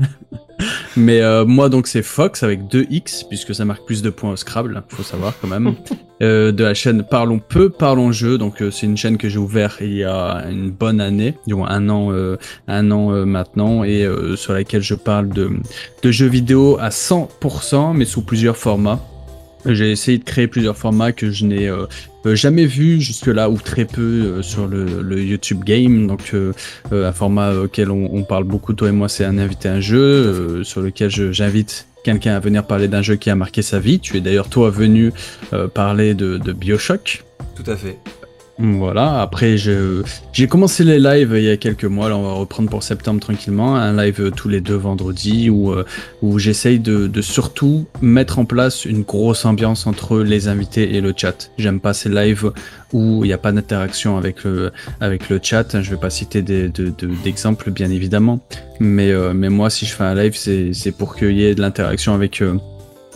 Mais 0.98 1.22
euh, 1.22 1.46
moi, 1.46 1.70
donc, 1.70 1.88
c'est 1.88 2.02
Fox 2.02 2.44
avec 2.44 2.64
2X, 2.64 3.28
puisque 3.28 3.56
ça 3.56 3.66
marque 3.66 3.86
plus 3.86 4.02
de 4.02 4.10
points 4.10 4.32
au 4.32 4.36
Scrabble, 4.36 4.84
faut 4.90 5.04
savoir 5.04 5.34
quand 5.40 5.48
même. 5.48 5.76
euh, 6.22 6.52
de 6.52 6.64
la 6.64 6.74
chaîne 6.74 7.04
Parlons 7.04 7.40
peu, 7.40 7.70
Parlons 7.70 8.12
jeu. 8.12 8.38
Donc, 8.38 8.62
euh, 8.62 8.72
c'est 8.72 8.86
une 8.86 8.98
chaîne 8.98 9.18
que 9.18 9.30
j'ai 9.30 9.38
ouverte 9.38 9.78
il 9.82 9.94
y 9.94 10.04
a 10.04 10.46
une 10.50 10.72
bonne 10.72 11.00
année, 11.00 11.36
disons 11.48 11.66
un 11.66 11.90
an, 11.90 12.12
euh, 12.12 12.38
un 12.68 12.92
an 12.92 13.26
maintenant, 13.26 13.84
et 13.84 14.08
sur 14.36 14.54
laquelle 14.54 14.82
je 14.82 14.96
parle 14.96 15.30
de, 15.30 15.50
de 16.04 16.12
jeux 16.12 16.28
vidéo 16.28 16.78
à 16.80 16.90
100%, 16.90 17.94
mais 17.96 18.06
sous 18.06 18.22
plusieurs 18.22 18.58
formats. 18.58 19.00
J'ai 19.66 19.92
essayé 19.92 20.18
de 20.18 20.24
créer 20.24 20.48
plusieurs 20.48 20.78
formats 20.78 21.12
que 21.12 21.32
je 21.32 21.46
n'ai 21.46 21.68
euh, 21.68 21.86
euh, 22.26 22.36
jamais 22.36 22.66
vu 22.66 23.02
jusque-là 23.02 23.50
ou 23.50 23.58
très 23.58 23.86
peu 23.86 24.02
euh, 24.02 24.42
sur 24.42 24.68
le, 24.68 25.22
YouTube 25.22 25.64
Game. 25.64 26.08
Donc 26.08 26.34
un 26.92 27.12
format 27.12 27.54
auquel 27.54 27.92
on, 27.92 28.24
parle 28.24 28.46
beaucoup, 28.46 28.74
toi 28.74 28.90
et 28.90 28.92
moi, 28.92 29.10
c'est 29.10 29.26
un 29.26 29.38
invité 29.38 29.70
à 29.70 29.74
un 29.74 29.80
jeu 29.80 30.64
sur 30.64 30.82
lequel 30.82 31.10
j'invite 31.10 31.88
quelqu'un 32.04 32.36
à 32.36 32.40
venir 32.40 32.66
parler 32.66 32.88
d'un 32.88 33.02
jeu 33.02 33.16
qui 33.16 33.30
a 33.30 33.36
marqué 33.36 33.62
sa 33.62 33.80
vie. 33.80 34.00
Tu 34.00 34.18
es 34.18 34.22
d'ailleurs 34.22 34.50
toi 34.50 34.70
venu 34.70 35.12
parler 35.74 36.14
de 36.14 36.54
Bioshock. 36.54 37.24
Tout 37.56 37.70
à 37.70 37.76
fait. 37.76 37.98
Voilà, 38.62 39.22
après 39.22 39.56
j'ai 39.58 40.48
commencé 40.50 40.84
les 40.84 41.00
lives 41.00 41.34
il 41.34 41.44
y 41.44 41.50
a 41.50 41.56
quelques 41.56 41.86
mois, 41.86 42.10
là 42.10 42.18
on 42.18 42.24
va 42.24 42.34
reprendre 42.34 42.70
pour 42.70 42.84
septembre 42.84 43.22
tranquillement, 43.22 43.78
un 43.78 43.96
live 43.96 44.20
euh, 44.20 44.32
tous 44.32 44.50
les 44.50 44.60
deux 44.60 44.76
vendredis 44.76 45.50
où, 45.50 45.72
euh, 45.72 45.86
où 46.22 46.40
j'essaye 46.40 46.78
de, 46.78 47.22
surtout 47.22 47.88
mettre 48.02 48.38
en 48.38 48.44
place 48.44 48.84
une 48.84 49.04
grosse 49.04 49.46
ambiance 49.46 49.88
entre 49.88 50.20
les 50.20 50.50
invités 50.50 50.96
et 50.96 51.00
le 51.00 51.14
chat. 51.16 51.52
J'aime 51.58 51.80
pas 51.80 51.94
ces 51.94 52.10
lives 52.10 52.52
où 52.92 53.24
il 53.24 53.28
n'y 53.28 53.34
a 53.34 53.38
pas 53.38 53.54
d'interaction 53.54 54.18
avec 54.18 54.44
le, 54.44 54.74
avec 55.00 55.30
le 55.30 55.40
chat, 55.42 55.82
je 55.82 55.90
vais 55.92 55.98
pas 55.98 56.10
citer 56.10 56.42
d'exemples 56.42 57.72
bien 57.72 57.90
évidemment, 57.90 58.42
mais, 58.82 59.12
euh, 59.12 59.32
mais 59.34 59.48
moi 59.48 59.70
si 59.70 59.86
je 59.86 59.94
fais 59.94 60.04
un 60.04 60.16
live 60.16 60.36
c'est 60.36 60.92
pour 60.92 61.16
qu'il 61.16 61.32
y 61.32 61.46
ait 61.46 61.56
de 61.56 61.62
l'interaction 61.62 62.14
avec 62.14 62.44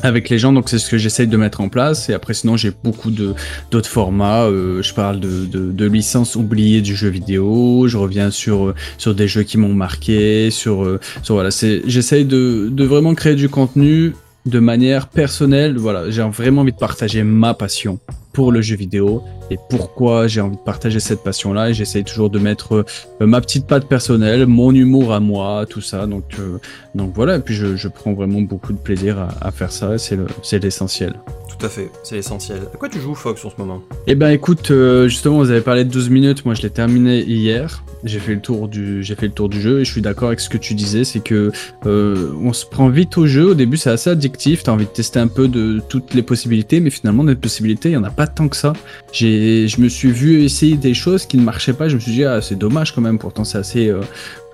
avec 0.04 0.30
les 0.30 0.38
gens, 0.38 0.54
donc 0.54 0.70
c'est 0.70 0.80
ce 0.80 0.90
que 0.90 0.98
j'essaye 0.98 1.28
de 1.28 1.38
mettre 1.38 1.62
en 1.62 1.70
place. 1.70 2.10
Et 2.10 2.14
après, 2.14 2.34
sinon, 2.34 2.58
j'ai 2.58 2.72
beaucoup 2.84 3.10
de 3.10 3.34
d'autres 3.72 3.90
formats. 3.90 4.44
Euh, 4.44 4.84
je 4.84 4.94
parle 4.94 5.20
de, 5.20 5.46
de, 5.46 5.72
de, 5.72 5.86
licences 5.86 6.36
oubliées 6.36 6.82
du 6.82 6.96
jeu 6.96 7.08
vidéo. 7.08 7.88
Je 7.88 7.98
reviens 7.98 8.30
sur 8.30 8.68
euh, 8.68 8.76
sur 8.98 9.16
des 9.16 9.28
jeux 9.28 9.44
qui 9.44 9.58
m'ont 9.58 9.74
marqué. 9.74 10.52
Sur, 10.52 10.84
euh, 10.84 11.00
sur 11.24 11.36
voilà, 11.36 11.52
c'est 11.52 11.82
j'essaye 11.86 12.26
de, 12.26 12.70
de 12.70 12.84
vraiment 12.84 13.16
créer 13.16 13.36
du 13.36 13.48
contenu 13.48 14.14
de 14.46 14.60
manière 14.60 15.08
personnelle. 15.08 15.78
Voilà, 15.78 16.12
j'ai 16.12 16.22
vraiment 16.22 16.62
envie 16.62 16.74
de 16.74 16.78
partager 16.78 17.24
ma 17.24 17.54
passion 17.54 18.00
pour 18.34 18.52
le 18.52 18.62
jeu 18.62 18.76
vidéo 18.76 19.24
et 19.52 19.58
pourquoi 19.70 20.28
j'ai 20.28 20.42
envie 20.42 20.58
de 20.58 20.62
partager 20.62 21.00
cette 21.00 21.24
passion-là. 21.24 21.70
Et 21.70 21.74
j'essaye 21.74 22.04
toujours 22.04 22.30
de 22.30 22.40
mettre 22.40 22.84
euh, 23.22 23.26
ma 23.26 23.40
petite 23.42 23.68
patte 23.68 23.88
personnelle, 23.88 24.48
mon 24.48 24.74
humour 24.74 25.14
à 25.14 25.20
moi, 25.20 25.66
tout 25.70 25.82
ça. 25.82 26.08
Donc, 26.08 26.24
euh, 26.40 26.58
donc 26.96 27.14
voilà. 27.14 27.38
Et 27.38 27.40
puis 27.40 27.54
je, 27.54 27.76
je, 27.76 27.88
prends 27.88 28.14
vraiment 28.14 28.42
beaucoup 28.42 28.74
de 28.74 28.78
plaisir 28.78 29.20
à, 29.20 29.30
à 29.42 29.52
faire 29.52 29.72
ça. 29.72 29.98
C'est 29.98 30.64
l'essentiel. 30.64 31.14
Tout 31.48 31.66
à 31.66 31.70
fait, 31.70 31.92
c'est 32.04 32.16
l'essentiel. 32.16 32.62
À 32.74 32.78
quoi 32.78 32.90
tu 32.90 33.00
joues, 33.00 33.14
Fox, 33.14 33.46
en 33.46 33.52
ce 33.52 33.56
moment? 33.60 33.84
Eh 34.08 34.16
ben, 34.16 34.30
écoute, 34.30 34.72
euh, 34.72 35.08
justement, 35.08 35.38
vous 35.38 35.52
avez 35.52 35.62
parlé 35.62 35.86
de 35.86 35.92
12 35.92 36.10
minutes. 36.10 36.46
Moi, 36.46 36.56
je 36.56 36.64
l'ai 36.64 36.72
terminé 36.72 37.22
hier. 37.22 37.84
J'ai 38.04 38.20
fait 38.20 38.34
le 38.34 38.42
tour 38.42 38.68
du, 38.68 39.04
j'ai 39.04 39.16
fait 39.16 39.28
le 39.28 39.34
tour 39.34 39.48
du 39.48 39.62
jeu 39.62 39.80
et 39.80 39.86
je 39.86 39.92
suis 39.92 40.02
d'accord 40.02 40.28
avec 40.30 40.40
ce 40.40 40.50
que 40.50 40.58
tu 40.58 40.74
disais, 40.74 41.04
c'est 41.04 41.22
que 41.22 41.52
on 41.86 42.52
se 42.52 42.66
prend 42.66 42.90
vite 42.90 43.18
au 43.18 43.28
jeu. 43.28 43.52
Au 43.52 43.54
début, 43.54 43.78
c'est 43.78 43.92
assez 43.92 44.10
addictif. 44.10 44.64
T'as 44.64 44.72
envie 44.72 44.86
de 44.86 44.90
tester 44.90 45.20
un 45.20 45.28
peu 45.28 45.48
de 45.48 45.82
toutes 45.88 46.14
les 46.14 46.24
possibilités, 46.24 46.80
mais 46.80 46.90
finalement, 46.90 47.24
des 47.24 47.36
possibilités, 47.36 47.90
il 47.90 47.94
y 47.94 47.98
en 47.98 48.04
a 48.04 48.10
pas 48.10 48.23
tant 48.28 48.48
que 48.48 48.56
ça. 48.56 48.74
Je 49.12 49.82
me 49.82 49.90
suis 49.90 50.12
vu 50.12 50.44
essayer 50.44 50.78
des 50.78 50.94
choses 50.94 51.26
qui 51.26 51.38
ne 51.38 51.44
marchaient 51.44 51.74
pas. 51.74 51.90
Je 51.90 51.96
me 51.96 52.00
suis 52.00 52.12
dit, 52.12 52.24
ah, 52.24 52.42
c'est 52.42 52.58
dommage 52.58 52.94
quand 52.94 53.02
même. 53.02 53.20
Pourtant, 53.20 53.44
c'est 53.44 53.58
assez, 53.58 53.90
euh, 53.90 54.02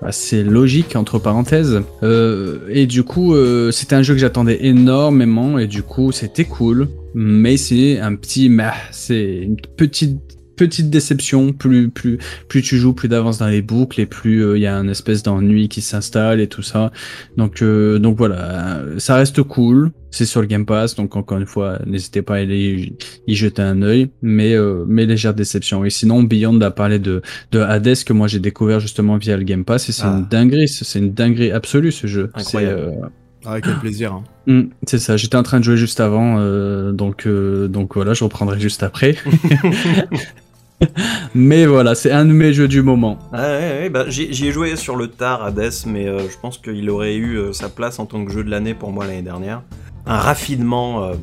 assez 0.02 0.42
logique, 0.42 0.96
entre 0.96 1.18
parenthèses. 1.18 1.82
Euh, 2.02 2.58
et 2.68 2.86
du 2.86 3.02
coup, 3.02 3.34
euh, 3.34 3.70
c'était 3.70 3.96
un 3.96 4.02
jeu 4.02 4.14
que 4.14 4.20
j'attendais 4.20 4.58
énormément. 4.66 5.58
Et 5.58 5.66
du 5.66 5.82
coup, 5.82 6.12
c'était 6.12 6.44
cool. 6.44 6.88
Mais 7.14 7.56
c'est 7.56 7.98
un 7.98 8.14
petit, 8.14 8.50
c'est 8.92 9.38
une 9.42 9.56
petite 9.56 10.39
petite 10.60 10.90
déception. 10.90 11.52
Plus, 11.52 11.90
plus, 11.90 12.18
plus 12.48 12.62
tu 12.62 12.76
joues, 12.76 12.92
plus 12.92 13.08
d'avances 13.08 13.38
dans 13.38 13.48
les 13.48 13.62
boucles 13.62 14.00
et 14.00 14.06
plus 14.06 14.56
il 14.56 14.60
y 14.60 14.66
a 14.66 14.74
une 14.74 14.90
espèce 14.90 15.22
d'ennui 15.22 15.68
qui 15.68 15.80
s'installe 15.80 16.40
et 16.40 16.46
tout 16.48 16.62
ça. 16.62 16.92
Donc, 17.36 17.62
donc 17.62 18.16
voilà, 18.16 18.82
ça 18.98 19.16
reste 19.16 19.42
cool. 19.42 19.90
C'est 20.10 20.26
sur 20.26 20.40
le 20.40 20.48
Game 20.48 20.66
Pass, 20.66 20.96
donc 20.96 21.14
encore 21.16 21.38
une 21.38 21.46
fois, 21.46 21.78
n'hésitez 21.86 22.22
pas 22.22 22.34
à 22.34 22.38
aller 22.38 22.96
y 23.26 23.34
jeter 23.34 23.62
un 23.62 23.80
œil, 23.82 24.10
mais 24.22 24.54
euh, 24.54 24.84
mais 24.88 25.06
légère 25.06 25.34
déception. 25.34 25.84
Et 25.84 25.90
sinon, 25.90 26.24
Beyond 26.24 26.60
a 26.62 26.70
parlé 26.72 26.98
de 26.98 27.22
de 27.52 27.60
Hades 27.60 28.02
que 28.04 28.12
moi 28.12 28.26
j'ai 28.26 28.40
découvert 28.40 28.80
justement 28.80 29.18
via 29.18 29.36
le 29.36 29.44
Game 29.44 29.64
Pass 29.64 29.88
et 29.88 29.92
c'est 29.92 30.04
une 30.04 30.24
ah. 30.24 30.28
dinguerie, 30.28 30.68
c'est 30.68 30.98
une 30.98 31.12
dinguerie 31.12 31.52
absolue 31.52 31.92
ce 31.92 32.06
jeu. 32.06 32.30
Incroyable. 32.34 32.80
Euh... 32.80 33.06
Ah, 33.46 33.60
quel 33.60 33.78
plaisir. 33.78 34.12
Hein. 34.12 34.24
Mm, 34.46 34.70
c'est 34.86 34.98
ça. 34.98 35.18
J'étais 35.18 35.36
en 35.36 35.42
train 35.42 35.58
de 35.60 35.64
jouer 35.64 35.76
juste 35.76 36.00
avant, 36.00 36.38
euh, 36.38 36.92
donc 36.92 37.26
euh, 37.26 37.68
donc 37.68 37.94
voilà, 37.94 38.14
je 38.14 38.24
reprendrai 38.24 38.58
juste 38.58 38.82
après. 38.82 39.14
mais 41.34 41.66
voilà, 41.66 41.94
c'est 41.94 42.10
un 42.10 42.24
de 42.24 42.32
mes 42.32 42.52
jeux 42.52 42.68
du 42.68 42.82
moment. 42.82 43.18
Ah 43.32 43.42
ouais, 43.42 43.78
ouais, 43.80 43.90
bah, 43.90 44.04
j'y 44.08 44.46
ai 44.46 44.52
joué 44.52 44.76
sur 44.76 44.96
le 44.96 45.08
tard 45.08 45.44
Hades, 45.44 45.72
mais 45.86 46.06
je 46.06 46.38
pense 46.40 46.58
qu'il 46.58 46.88
aurait 46.90 47.16
eu 47.16 47.52
sa 47.52 47.68
place 47.68 47.98
en 47.98 48.06
tant 48.06 48.24
que 48.24 48.32
jeu 48.32 48.44
de 48.44 48.50
l'année 48.50 48.74
pour 48.74 48.90
moi 48.90 49.06
l'année 49.06 49.22
dernière 49.22 49.62
un 50.06 50.18
raffinement 50.18 51.04
euh, 51.04 51.14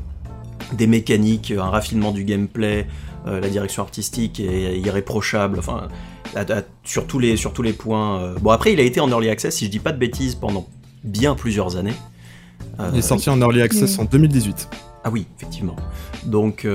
des 0.73 0.87
mécaniques, 0.87 1.51
un 1.51 1.69
raffinement 1.69 2.11
du 2.11 2.23
gameplay, 2.23 2.87
euh, 3.27 3.39
la 3.39 3.49
direction 3.49 3.83
artistique 3.83 4.39
est 4.39 4.79
irréprochable, 4.79 5.59
enfin, 5.59 5.87
sur, 6.83 7.07
tous 7.07 7.19
les, 7.19 7.37
sur 7.37 7.53
tous 7.53 7.61
les 7.61 7.73
points. 7.73 8.21
Euh. 8.21 8.35
Bon, 8.39 8.51
après, 8.51 8.73
il 8.73 8.79
a 8.79 8.83
été 8.83 8.99
en 8.99 9.09
early 9.09 9.29
access, 9.29 9.55
si 9.55 9.65
je 9.65 9.71
dis 9.71 9.79
pas 9.79 9.91
de 9.91 9.99
bêtises, 9.99 10.35
pendant 10.35 10.67
bien 11.03 11.35
plusieurs 11.35 11.77
années. 11.77 11.95
il 12.93 12.97
est 12.97 13.01
sorti 13.01 13.29
en 13.29 13.39
early 13.39 13.61
access 13.61 13.97
en 13.99 14.05
2018. 14.05 14.69
Ah 15.07 15.09
oui, 15.09 15.25
effectivement. 15.37 15.77
Donc, 16.25 16.67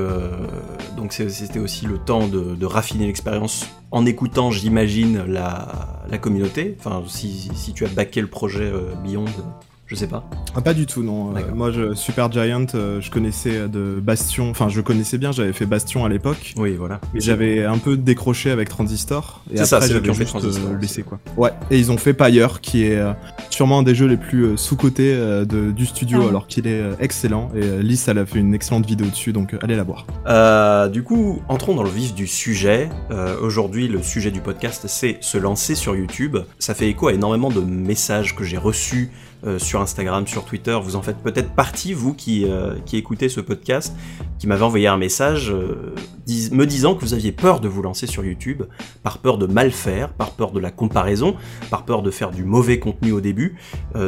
donc 0.96 1.12
c'était 1.12 1.58
aussi 1.58 1.84
le 1.84 1.98
temps 1.98 2.28
de, 2.28 2.64
raffiner 2.64 3.06
l'expérience 3.06 3.66
en 3.90 4.06
écoutant, 4.06 4.50
j'imagine, 4.50 5.22
la, 5.26 6.18
communauté. 6.18 6.74
Enfin, 6.78 7.02
si, 7.06 7.50
si, 7.54 7.74
tu 7.74 7.84
as 7.84 7.88
backé 7.88 8.22
le 8.22 8.28
projet 8.28 8.72
Beyond, 9.04 9.26
je 9.92 9.96
sais 9.98 10.06
pas. 10.06 10.24
Ah, 10.56 10.62
pas 10.62 10.72
du 10.72 10.86
tout, 10.86 11.02
non. 11.02 11.36
Euh, 11.36 11.40
moi, 11.54 11.70
je, 11.70 11.94
Super 11.94 12.32
Giant, 12.32 12.64
euh, 12.74 12.98
je 13.02 13.10
connaissais 13.10 13.68
de 13.68 14.00
Bastion. 14.02 14.48
Enfin, 14.48 14.70
je 14.70 14.80
connaissais 14.80 15.18
bien, 15.18 15.32
j'avais 15.32 15.52
fait 15.52 15.66
Bastion 15.66 16.06
à 16.06 16.08
l'époque. 16.08 16.54
Oui, 16.56 16.76
voilà. 16.78 16.98
Mais 17.12 17.20
j'avais 17.20 17.66
un 17.66 17.76
peu 17.76 17.98
décroché 17.98 18.50
avec 18.50 18.70
Transistor. 18.70 19.44
Et 19.52 19.58
ça, 19.58 19.82
c'est 19.82 19.92
j'avais 19.92 20.14
juste 20.14 20.34
euh, 20.34 20.78
laissé, 20.80 21.02
quoi. 21.02 21.18
Ouais. 21.36 21.50
Et 21.70 21.78
ils 21.78 21.92
ont 21.92 21.98
fait 21.98 22.14
Pyre, 22.14 22.62
qui 22.62 22.84
est 22.84 23.02
sûrement 23.50 23.80
un 23.80 23.82
des 23.82 23.94
jeux 23.94 24.06
les 24.06 24.16
plus 24.16 24.56
sous-cotés 24.56 25.14
du 25.46 25.84
studio, 25.84 26.22
ah 26.24 26.28
alors 26.28 26.46
qu'il 26.46 26.66
est 26.66 26.82
excellent. 26.98 27.50
Et 27.54 27.82
Lys, 27.82 28.08
elle 28.08 28.18
a 28.18 28.24
fait 28.24 28.38
une 28.38 28.54
excellente 28.54 28.86
vidéo 28.86 29.06
dessus, 29.08 29.34
donc 29.34 29.54
allez 29.60 29.76
la 29.76 29.84
voir. 29.84 30.88
du 30.90 31.02
coup, 31.02 31.42
entrons 31.48 31.74
dans 31.74 31.82
le 31.82 31.90
vif 31.90 32.14
du 32.14 32.26
sujet. 32.26 32.88
Aujourd'hui, 33.42 33.88
le 33.88 34.02
sujet 34.02 34.30
du 34.30 34.40
podcast, 34.40 34.84
c'est 34.86 35.18
se 35.20 35.36
lancer 35.36 35.74
sur 35.74 35.94
YouTube. 35.94 36.38
Ça 36.58 36.72
fait 36.74 36.88
écho 36.88 37.08
à 37.08 37.12
énormément 37.12 37.50
de 37.50 37.60
messages 37.60 38.34
que 38.34 38.44
j'ai 38.44 38.56
reçus 38.56 39.10
euh, 39.44 39.58
sur 39.58 39.80
Instagram, 39.80 40.28
sur 40.28 40.44
Twitter. 40.44 40.78
Vous 40.80 40.94
en 40.94 41.02
faites 41.02 41.18
peut-être 41.18 41.50
partie, 41.50 41.94
vous 41.94 42.14
qui, 42.14 42.44
euh, 42.44 42.76
écoutez 42.92 43.28
ce 43.28 43.40
podcast, 43.40 43.92
qui 44.38 44.46
m'avez 44.46 44.62
envoyé 44.62 44.86
un 44.86 44.96
message 44.96 45.50
euh, 45.50 45.94
me 46.52 46.64
disant 46.64 46.94
que 46.94 47.00
vous 47.00 47.12
aviez 47.12 47.32
peur 47.32 47.58
de 47.58 47.66
vous 47.66 47.82
lancer 47.82 48.06
sur 48.06 48.24
YouTube, 48.24 48.62
par 49.02 49.18
peur 49.18 49.38
de 49.38 49.46
mal 49.46 49.72
faire, 49.72 50.12
par 50.12 50.30
peur 50.30 50.52
de 50.52 50.60
la 50.60 50.70
comparaison, 50.70 51.34
par 51.70 51.84
peur 51.84 52.02
de 52.02 52.12
faire 52.12 52.30
du 52.30 52.44
mauvais 52.44 52.78
contenu 52.78 53.10
au 53.10 53.20
début. 53.20 53.56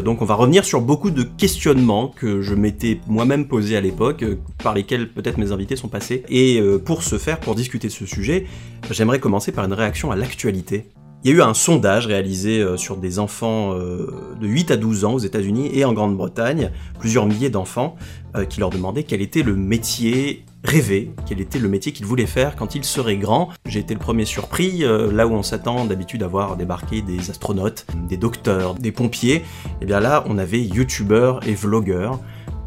Donc 0.04 0.22
on 0.22 0.24
va 0.24 0.34
revenir 0.34 0.64
sur 0.64 0.80
beaucoup 0.80 1.10
de 1.10 1.24
questionnements 1.24 2.08
que 2.08 2.40
je 2.40 2.54
m'étais 2.54 3.00
moi-même 3.08 3.48
posé 3.48 3.76
à 3.76 3.80
l'époque, 3.80 4.24
par 4.62 4.74
lesquels 4.74 5.12
peut-être 5.12 5.38
mes 5.38 5.50
invités 5.50 5.74
sont 5.76 5.88
passés. 5.88 6.22
Et 6.28 6.62
pour 6.84 7.02
ce 7.02 7.18
faire, 7.18 7.40
pour 7.40 7.54
discuter 7.56 7.88
de 7.88 7.92
ce 7.92 8.06
sujet, 8.06 8.46
j'aimerais 8.90 9.18
commencer 9.18 9.50
par 9.50 9.64
une 9.64 9.72
réaction 9.72 10.12
à 10.12 10.16
l'actualité. 10.16 10.86
Il 11.24 11.30
y 11.30 11.32
a 11.32 11.36
eu 11.38 11.40
un 11.40 11.54
sondage 11.54 12.06
réalisé 12.06 12.60
euh, 12.60 12.76
sur 12.76 12.98
des 12.98 13.18
enfants 13.18 13.72
euh, 13.72 14.36
de 14.38 14.46
8 14.46 14.72
à 14.72 14.76
12 14.76 15.06
ans 15.06 15.14
aux 15.14 15.18
États-Unis 15.18 15.70
et 15.72 15.86
en 15.86 15.94
Grande-Bretagne, 15.94 16.70
plusieurs 16.98 17.24
milliers 17.24 17.48
d'enfants, 17.48 17.96
euh, 18.36 18.44
qui 18.44 18.60
leur 18.60 18.68
demandaient 18.68 19.04
quel 19.04 19.22
était 19.22 19.42
le 19.42 19.56
métier 19.56 20.44
rêvé, 20.64 21.12
quel 21.26 21.40
était 21.40 21.58
le 21.58 21.68
métier 21.70 21.92
qu'ils 21.92 22.04
voulaient 22.04 22.26
faire 22.26 22.56
quand 22.56 22.74
ils 22.74 22.84
seraient 22.84 23.16
grands. 23.16 23.48
J'ai 23.64 23.80
été 23.80 23.94
le 23.94 24.00
premier 24.00 24.26
surpris, 24.26 24.82
là 25.12 25.26
où 25.26 25.32
on 25.32 25.42
s'attend 25.42 25.84
d'habitude 25.84 26.22
à 26.22 26.26
voir 26.26 26.56
débarquer 26.56 27.02
des 27.02 27.30
astronautes, 27.30 27.86
des 28.08 28.16
docteurs, 28.16 28.74
des 28.74 28.90
pompiers. 28.90 29.42
Et 29.82 29.84
bien 29.84 30.00
là, 30.00 30.24
on 30.26 30.38
avait 30.38 30.62
youtubeurs 30.62 31.46
et 31.46 31.54
vlogueurs. 31.54 32.18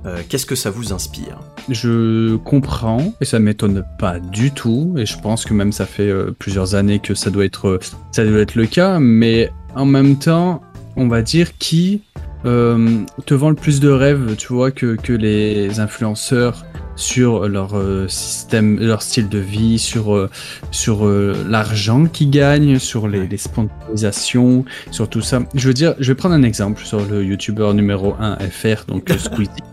Euh, 0.05 0.21
Qu'est-ce 0.27 0.45
que 0.45 0.55
ça 0.55 0.69
vous 0.69 0.93
inspire 0.93 1.39
Je 1.69 2.35
comprends 2.37 3.13
et 3.19 3.25
ça 3.25 3.39
m'étonne 3.39 3.83
pas 3.99 4.19
du 4.19 4.51
tout 4.51 4.93
et 4.97 5.05
je 5.05 5.17
pense 5.19 5.45
que 5.45 5.53
même 5.53 5.71
ça 5.71 5.85
fait 5.85 6.09
euh, 6.09 6.31
plusieurs 6.37 6.75
années 6.75 6.99
que 6.99 7.13
ça 7.15 7.29
doit 7.29 7.45
être 7.45 7.67
euh, 7.67 7.79
ça 8.11 8.25
doit 8.25 8.39
être 8.39 8.55
le 8.55 8.67
cas 8.67 8.99
mais 8.99 9.51
en 9.75 9.85
même 9.85 10.17
temps 10.17 10.61
on 10.95 11.07
va 11.07 11.21
dire 11.21 11.57
qui 11.57 12.01
te 12.43 13.33
vend 13.33 13.49
le 13.49 13.55
plus 13.55 13.81
de 13.81 13.89
rêves 13.89 14.35
tu 14.37 14.53
vois 14.53 14.71
que, 14.71 14.95
que 14.95 15.11
les 15.11 15.81
influenceurs 15.81 16.65
sur 16.97 17.47
leur 17.47 17.77
euh, 17.77 18.07
système 18.09 18.79
leur 18.79 19.01
style 19.01 19.29
de 19.29 19.39
vie 19.39 19.79
sur 19.79 20.13
euh, 20.13 20.29
sur 20.71 21.05
euh, 21.05 21.45
l'argent 21.47 22.05
qu'ils 22.05 22.31
gagnent 22.31 22.79
sur 22.79 23.07
les, 23.07 23.27
les 23.27 23.37
sponsorisations 23.37 24.65
sur 24.91 25.09
tout 25.09 25.21
ça. 25.21 25.39
Je 25.53 25.67
veux 25.67 25.73
dire 25.73 25.95
je 25.99 26.11
vais 26.11 26.15
prendre 26.15 26.35
un 26.35 26.43
exemple 26.43 26.83
sur 26.83 27.05
le 27.05 27.23
youtubeur 27.23 27.73
numéro 27.73 28.15
1 28.19 28.37
FR 28.49 28.85
donc 28.87 29.09
Squeezie. 29.17 29.63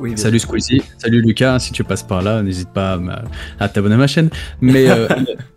Oui, 0.00 0.12
Salut 0.16 0.40
Squeezie, 0.40 0.82
salut 0.98 1.22
Lucas, 1.22 1.60
si 1.60 1.72
tu 1.72 1.84
passes 1.84 2.02
par 2.02 2.20
là, 2.20 2.42
n'hésite 2.42 2.70
pas 2.70 2.98
à, 3.60 3.68
t'abonner 3.68 3.94
à 3.94 3.98
ma 3.98 4.08
chaîne. 4.08 4.28
Mais 4.60 4.90
euh, 4.90 5.06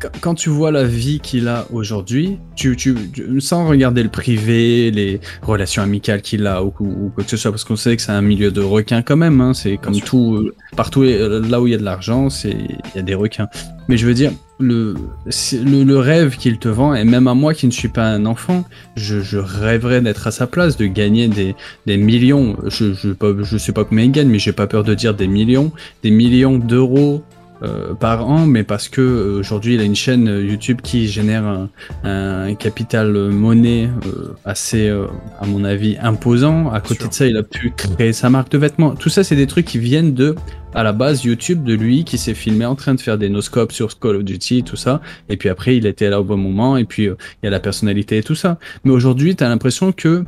quand- 0.00 0.10
quand 0.20 0.34
tu 0.34 0.50
vois 0.50 0.70
la 0.70 0.84
vie 0.84 1.18
qu'il 1.20 1.48
a 1.48 1.66
aujourd'hui, 1.72 2.38
tu, 2.54 2.76
tu, 2.76 2.94
tu- 3.12 3.40
sans 3.40 3.66
regarder 3.68 4.02
le 4.02 4.08
privé, 4.08 4.90
les 4.90 5.20
relations 5.42 5.82
amicales 5.82 6.22
qu'il 6.22 6.46
a 6.46 6.62
ou, 6.62 6.72
ou 6.80 7.10
quoi 7.14 7.24
que 7.24 7.30
ce 7.30 7.36
soit, 7.36 7.50
parce 7.50 7.64
qu'on 7.64 7.76
sait 7.76 7.96
que 7.96 8.02
c'est 8.02 8.12
un 8.12 8.22
milieu 8.22 8.50
de 8.50 8.60
requins 8.60 9.02
quand 9.02 9.16
même, 9.16 9.40
hein, 9.40 9.52
c'est 9.52 9.76
comme 9.76 9.98
tout, 10.00 10.36
euh, 10.36 10.54
partout 10.76 11.02
euh, 11.02 11.42
là 11.48 11.60
où 11.60 11.66
il 11.66 11.72
y 11.72 11.74
a 11.74 11.78
de 11.78 11.82
l'argent, 11.84 12.28
il 12.44 12.78
y 12.94 12.98
a 12.98 13.02
des 13.02 13.14
requins. 13.14 13.48
Mais 13.88 13.96
je 13.96 14.06
veux 14.06 14.14
dire, 14.14 14.30
le, 14.60 14.94
le, 15.52 15.82
le 15.84 15.98
rêve 15.98 16.36
qu'il 16.36 16.58
te 16.58 16.68
vend, 16.68 16.94
et 16.94 17.04
même 17.04 17.26
à 17.26 17.34
moi 17.34 17.52
qui 17.52 17.66
ne 17.66 17.72
suis 17.72 17.88
pas 17.88 18.06
un 18.06 18.24
enfant, 18.24 18.64
je, 18.96 19.20
je 19.20 19.38
rêverais 19.38 20.00
d'être 20.00 20.26
à 20.26 20.30
sa 20.30 20.46
place, 20.46 20.76
de 20.76 20.86
gagner 20.86 21.26
des, 21.28 21.54
des 21.86 21.96
millions. 21.96 22.56
Je, 22.68 22.94
je, 22.94 23.08
je 23.42 23.58
sais 23.58 23.72
pas 23.72 23.84
combien 23.84 24.04
il 24.04 24.12
gagne, 24.12 24.28
mais 24.28 24.38
j'ai 24.38 24.52
pas 24.52 24.66
peur 24.68 24.84
de 24.84 24.94
dire 24.94 25.12
des 25.14 25.26
millions, 25.26 25.72
des 26.02 26.10
millions 26.10 26.56
d'euros 26.58 27.24
euh, 27.64 27.94
par 27.94 28.28
an, 28.28 28.46
mais 28.46 28.62
parce 28.62 28.88
que 28.88 29.00
euh, 29.00 29.38
aujourd'hui 29.38 29.74
il 29.74 29.80
a 29.80 29.84
une 29.84 29.94
chaîne 29.94 30.28
euh, 30.28 30.44
YouTube 30.44 30.80
qui 30.82 31.08
génère 31.08 31.44
un, 31.44 31.68
un 32.04 32.54
capital 32.54 33.12
monnaie 33.30 33.88
assez, 34.44 34.90
à 35.40 35.46
mon 35.46 35.64
avis, 35.64 35.96
imposant. 36.02 36.70
À 36.70 36.80
côté 36.80 37.08
de 37.08 37.12
ça, 37.12 37.26
il 37.26 37.36
a 37.36 37.42
pu 37.42 37.70
créer 37.70 38.12
sa 38.12 38.28
marque 38.28 38.50
de 38.50 38.58
vêtements. 38.58 38.94
Tout 38.94 39.08
ça, 39.08 39.24
c'est 39.24 39.36
des 39.36 39.46
trucs 39.46 39.66
qui 39.66 39.78
viennent 39.78 40.14
de, 40.14 40.34
à 40.74 40.82
la 40.82 40.92
base, 40.92 41.24
YouTube 41.24 41.64
de 41.64 41.74
lui 41.74 42.04
qui 42.04 42.18
s'est 42.18 42.34
filmé 42.34 42.66
en 42.66 42.74
train 42.74 42.94
de 42.94 43.00
faire 43.00 43.18
des 43.18 43.28
noscopes 43.28 43.72
sur 43.72 43.98
Call 43.98 44.16
of 44.16 44.24
Duty, 44.24 44.62
tout 44.62 44.76
ça. 44.76 45.00
Et 45.28 45.36
puis 45.36 45.48
après, 45.48 45.76
il 45.76 45.86
était 45.86 46.10
là 46.10 46.20
au 46.20 46.24
bon 46.24 46.36
moment. 46.36 46.76
Et 46.76 46.84
puis 46.84 47.04
il 47.04 47.44
y 47.44 47.46
a 47.46 47.50
la 47.50 47.60
personnalité 47.60 48.18
et 48.18 48.22
tout 48.22 48.34
ça. 48.34 48.58
Mais 48.84 48.90
aujourd'hui, 48.90 49.36
t'as 49.36 49.48
l'impression 49.48 49.92
que 49.92 50.24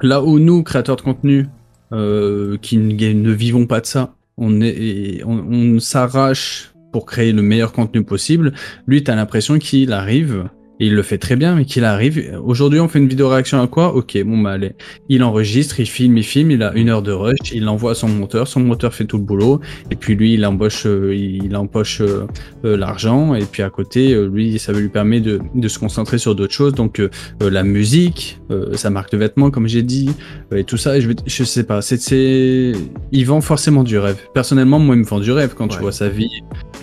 là 0.00 0.22
où 0.22 0.38
nous, 0.38 0.62
créateurs 0.62 0.96
de 0.96 1.02
contenu, 1.02 1.46
euh, 1.92 2.56
qui 2.62 2.78
ne, 2.78 3.12
ne 3.12 3.30
vivons 3.30 3.66
pas 3.66 3.80
de 3.80 3.86
ça, 3.86 4.15
on, 4.36 4.60
est, 4.60 5.22
on, 5.24 5.38
on 5.50 5.80
s'arrache 5.80 6.72
pour 6.92 7.06
créer 7.06 7.32
le 7.32 7.42
meilleur 7.42 7.72
contenu 7.72 8.04
possible. 8.04 8.52
Lui, 8.86 9.04
t'as 9.04 9.14
l'impression 9.14 9.58
qu'il 9.58 9.92
arrive, 9.92 10.48
et 10.80 10.86
il 10.86 10.94
le 10.94 11.02
fait 11.02 11.18
très 11.18 11.36
bien, 11.36 11.54
mais 11.54 11.64
qu'il 11.64 11.84
arrive. 11.84 12.38
Aujourd'hui, 12.44 12.80
on 12.80 12.88
fait 12.88 12.98
une 12.98 13.08
vidéo 13.08 13.28
réaction 13.28 13.60
à 13.62 13.66
quoi? 13.66 13.94
Ok, 13.94 14.16
bon 14.24 14.38
bah 14.38 14.52
allez. 14.52 14.72
Il 15.08 15.22
enregistre, 15.22 15.80
il 15.80 15.86
filme, 15.86 16.16
il 16.18 16.24
filme, 16.24 16.50
il 16.50 16.62
a 16.62 16.72
une 16.74 16.88
heure 16.88 17.02
de 17.02 17.12
rush, 17.12 17.36
il 17.52 17.64
l'envoie 17.64 17.92
à 17.92 17.94
son 17.94 18.08
monteur, 18.08 18.48
son 18.48 18.60
monteur 18.60 18.94
fait 18.94 19.04
tout 19.04 19.16
le 19.18 19.24
boulot, 19.24 19.60
et 19.90 19.96
puis 19.96 20.14
lui, 20.14 20.34
il 20.34 20.44
embauche, 20.44 20.86
euh, 20.86 21.14
il 21.14 21.54
empoche 21.56 22.00
euh, 22.00 22.26
euh, 22.64 22.76
l'argent, 22.76 23.34
et 23.34 23.44
puis 23.44 23.62
à 23.62 23.70
côté, 23.70 24.14
lui, 24.26 24.58
ça 24.58 24.72
lui 24.72 24.88
permet 24.88 25.20
de, 25.20 25.40
de 25.54 25.68
se 25.68 25.78
concentrer 25.78 26.18
sur 26.18 26.34
d'autres 26.34 26.52
choses, 26.54 26.74
donc 26.74 27.00
la 27.40 27.62
musique, 27.62 28.38
euh, 28.50 28.74
sa 28.74 28.90
marque 28.90 29.12
de 29.12 29.16
vêtements, 29.18 29.50
comme 29.50 29.66
j'ai 29.68 29.82
dit, 29.82 30.10
et 30.54 30.64
tout 30.64 30.76
ça. 30.76 30.96
Et 30.98 31.00
je, 31.00 31.10
je 31.26 31.44
sais 31.44 31.64
pas, 31.64 31.80
c'est, 31.82 32.00
c'est, 32.00 32.72
il 33.12 33.26
vend 33.26 33.40
forcément 33.40 33.82
du 33.84 33.98
rêve. 33.98 34.18
Personnellement, 34.34 34.78
moi, 34.78 34.94
il 34.96 35.00
me 35.00 35.04
vend 35.04 35.20
du 35.20 35.32
rêve 35.32 35.54
quand 35.56 35.68
tu 35.68 35.76
Ouais. 35.76 35.82
vois 35.82 35.92
sa 35.92 36.08
vie. 36.08 36.28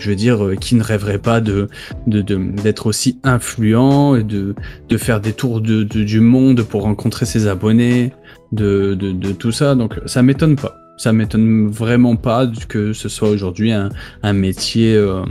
Je 0.04 0.10
veux 0.10 0.16
dire, 0.18 0.44
euh, 0.46 0.56
qui 0.56 0.76
ne 0.76 0.84
rêverait 0.84 1.18
pas 1.18 1.40
de, 1.40 1.70
d'être 2.08 2.88
aussi 2.88 3.20
influent 3.24 4.16
et 4.16 4.24
de, 4.24 4.54
de 4.90 4.98
faire 4.98 5.22
des 5.22 5.32
tours 5.32 5.62
de, 5.62 5.84
de- 5.84 6.04
du 6.04 6.20
monde 6.20 6.62
pour 6.64 6.82
rencontrer 6.84 7.26
ses 7.26 7.48
abonnés, 7.48 8.12
de, 8.52 8.96
tout 9.40 9.52
ça. 9.54 9.76
Donc, 9.76 10.00
ça 10.06 10.22
m'étonne 10.22 10.58
pas. 10.58 10.76
Ça 10.98 11.14
m'étonne 11.14 11.68
vraiment 11.68 12.18
pas 12.18 12.46
que 12.68 12.92
ce 12.92 13.08
soit 13.08 13.30
aujourd'hui 13.30 13.72
un, 13.72 13.90
un 14.24 14.34
métier. 14.34 14.94
euh, 14.96 15.24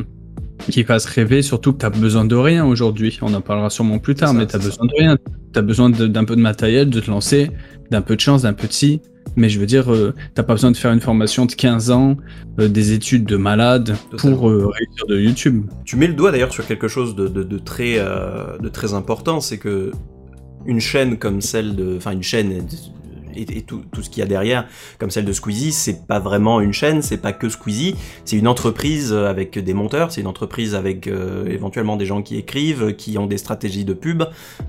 qui 0.70 0.84
fasse 0.84 1.06
rêver, 1.06 1.42
surtout 1.42 1.72
que 1.72 1.78
tu 1.80 1.86
as 1.86 1.90
besoin 1.90 2.24
de 2.24 2.36
rien 2.36 2.64
aujourd'hui. 2.64 3.18
On 3.20 3.34
en 3.34 3.40
parlera 3.40 3.68
sûrement 3.68 3.98
plus 3.98 4.14
tard, 4.14 4.28
ça, 4.28 4.34
mais 4.34 4.46
tu 4.46 4.54
as 4.54 4.60
besoin 4.60 4.86
de 4.86 4.92
rien. 4.96 5.16
Tu 5.52 5.58
as 5.58 5.62
besoin 5.62 5.90
d'un 5.90 6.24
peu 6.24 6.36
de 6.36 6.40
matériel, 6.40 6.88
de 6.88 7.00
te 7.00 7.10
lancer, 7.10 7.50
d'un 7.90 8.00
peu 8.00 8.14
de 8.14 8.20
chance, 8.20 8.42
d'un 8.42 8.52
peu 8.52 8.68
de 8.68 8.72
si. 8.72 9.00
Mais 9.36 9.48
je 9.48 9.58
veux 9.58 9.66
dire, 9.66 9.92
euh, 9.92 10.14
t'as 10.34 10.42
pas 10.42 10.52
besoin 10.54 10.70
de 10.70 10.76
faire 10.76 10.92
une 10.92 11.00
formation 11.00 11.46
de 11.46 11.52
15 11.52 11.90
ans, 11.90 12.16
euh, 12.60 12.68
des 12.68 12.92
études 12.92 13.24
de 13.24 13.36
malade 13.36 13.96
Totalement. 14.10 14.36
pour 14.36 14.50
euh, 14.50 14.66
réussir 14.66 15.06
de 15.08 15.18
YouTube. 15.18 15.64
Tu 15.84 15.96
mets 15.96 16.06
le 16.06 16.14
doigt 16.14 16.30
d'ailleurs 16.32 16.52
sur 16.52 16.66
quelque 16.66 16.88
chose 16.88 17.14
de, 17.16 17.28
de- 17.28 17.42
de 17.42 17.58
très, 17.58 17.98
de 17.98 18.68
très 18.68 18.92
important, 18.94 19.40
c'est 19.40 19.58
que 19.58 19.90
une 20.66 20.80
chaîne 20.80 21.16
comme 21.18 21.40
celle 21.40 21.74
de, 21.76 21.96
enfin 21.96 22.12
une 22.12 22.22
chaîne 22.22 22.52
et, 23.34 23.58
et 23.58 23.62
tout, 23.62 23.82
tout 23.92 24.02
ce 24.02 24.10
qu'il 24.10 24.20
y 24.20 24.24
a 24.24 24.28
derrière, 24.28 24.66
comme 24.98 25.10
celle 25.10 25.24
de 25.24 25.32
Squeezie, 25.32 25.72
c'est 25.72 26.06
pas 26.06 26.18
vraiment 26.18 26.60
une 26.60 26.72
chaîne, 26.72 27.02
c'est 27.02 27.18
pas 27.18 27.32
que 27.32 27.48
Squeezie, 27.48 27.94
c'est 28.24 28.36
une 28.36 28.48
entreprise 28.48 29.12
avec 29.12 29.58
des 29.58 29.74
monteurs, 29.74 30.12
c'est 30.12 30.20
une 30.20 30.26
entreprise 30.26 30.74
avec 30.74 31.06
euh, 31.06 31.46
éventuellement 31.46 31.96
des 31.96 32.06
gens 32.06 32.22
qui 32.22 32.36
écrivent, 32.36 32.94
qui 32.94 33.18
ont 33.18 33.26
des 33.26 33.38
stratégies 33.38 33.84
de 33.84 33.94
pub. 33.94 34.24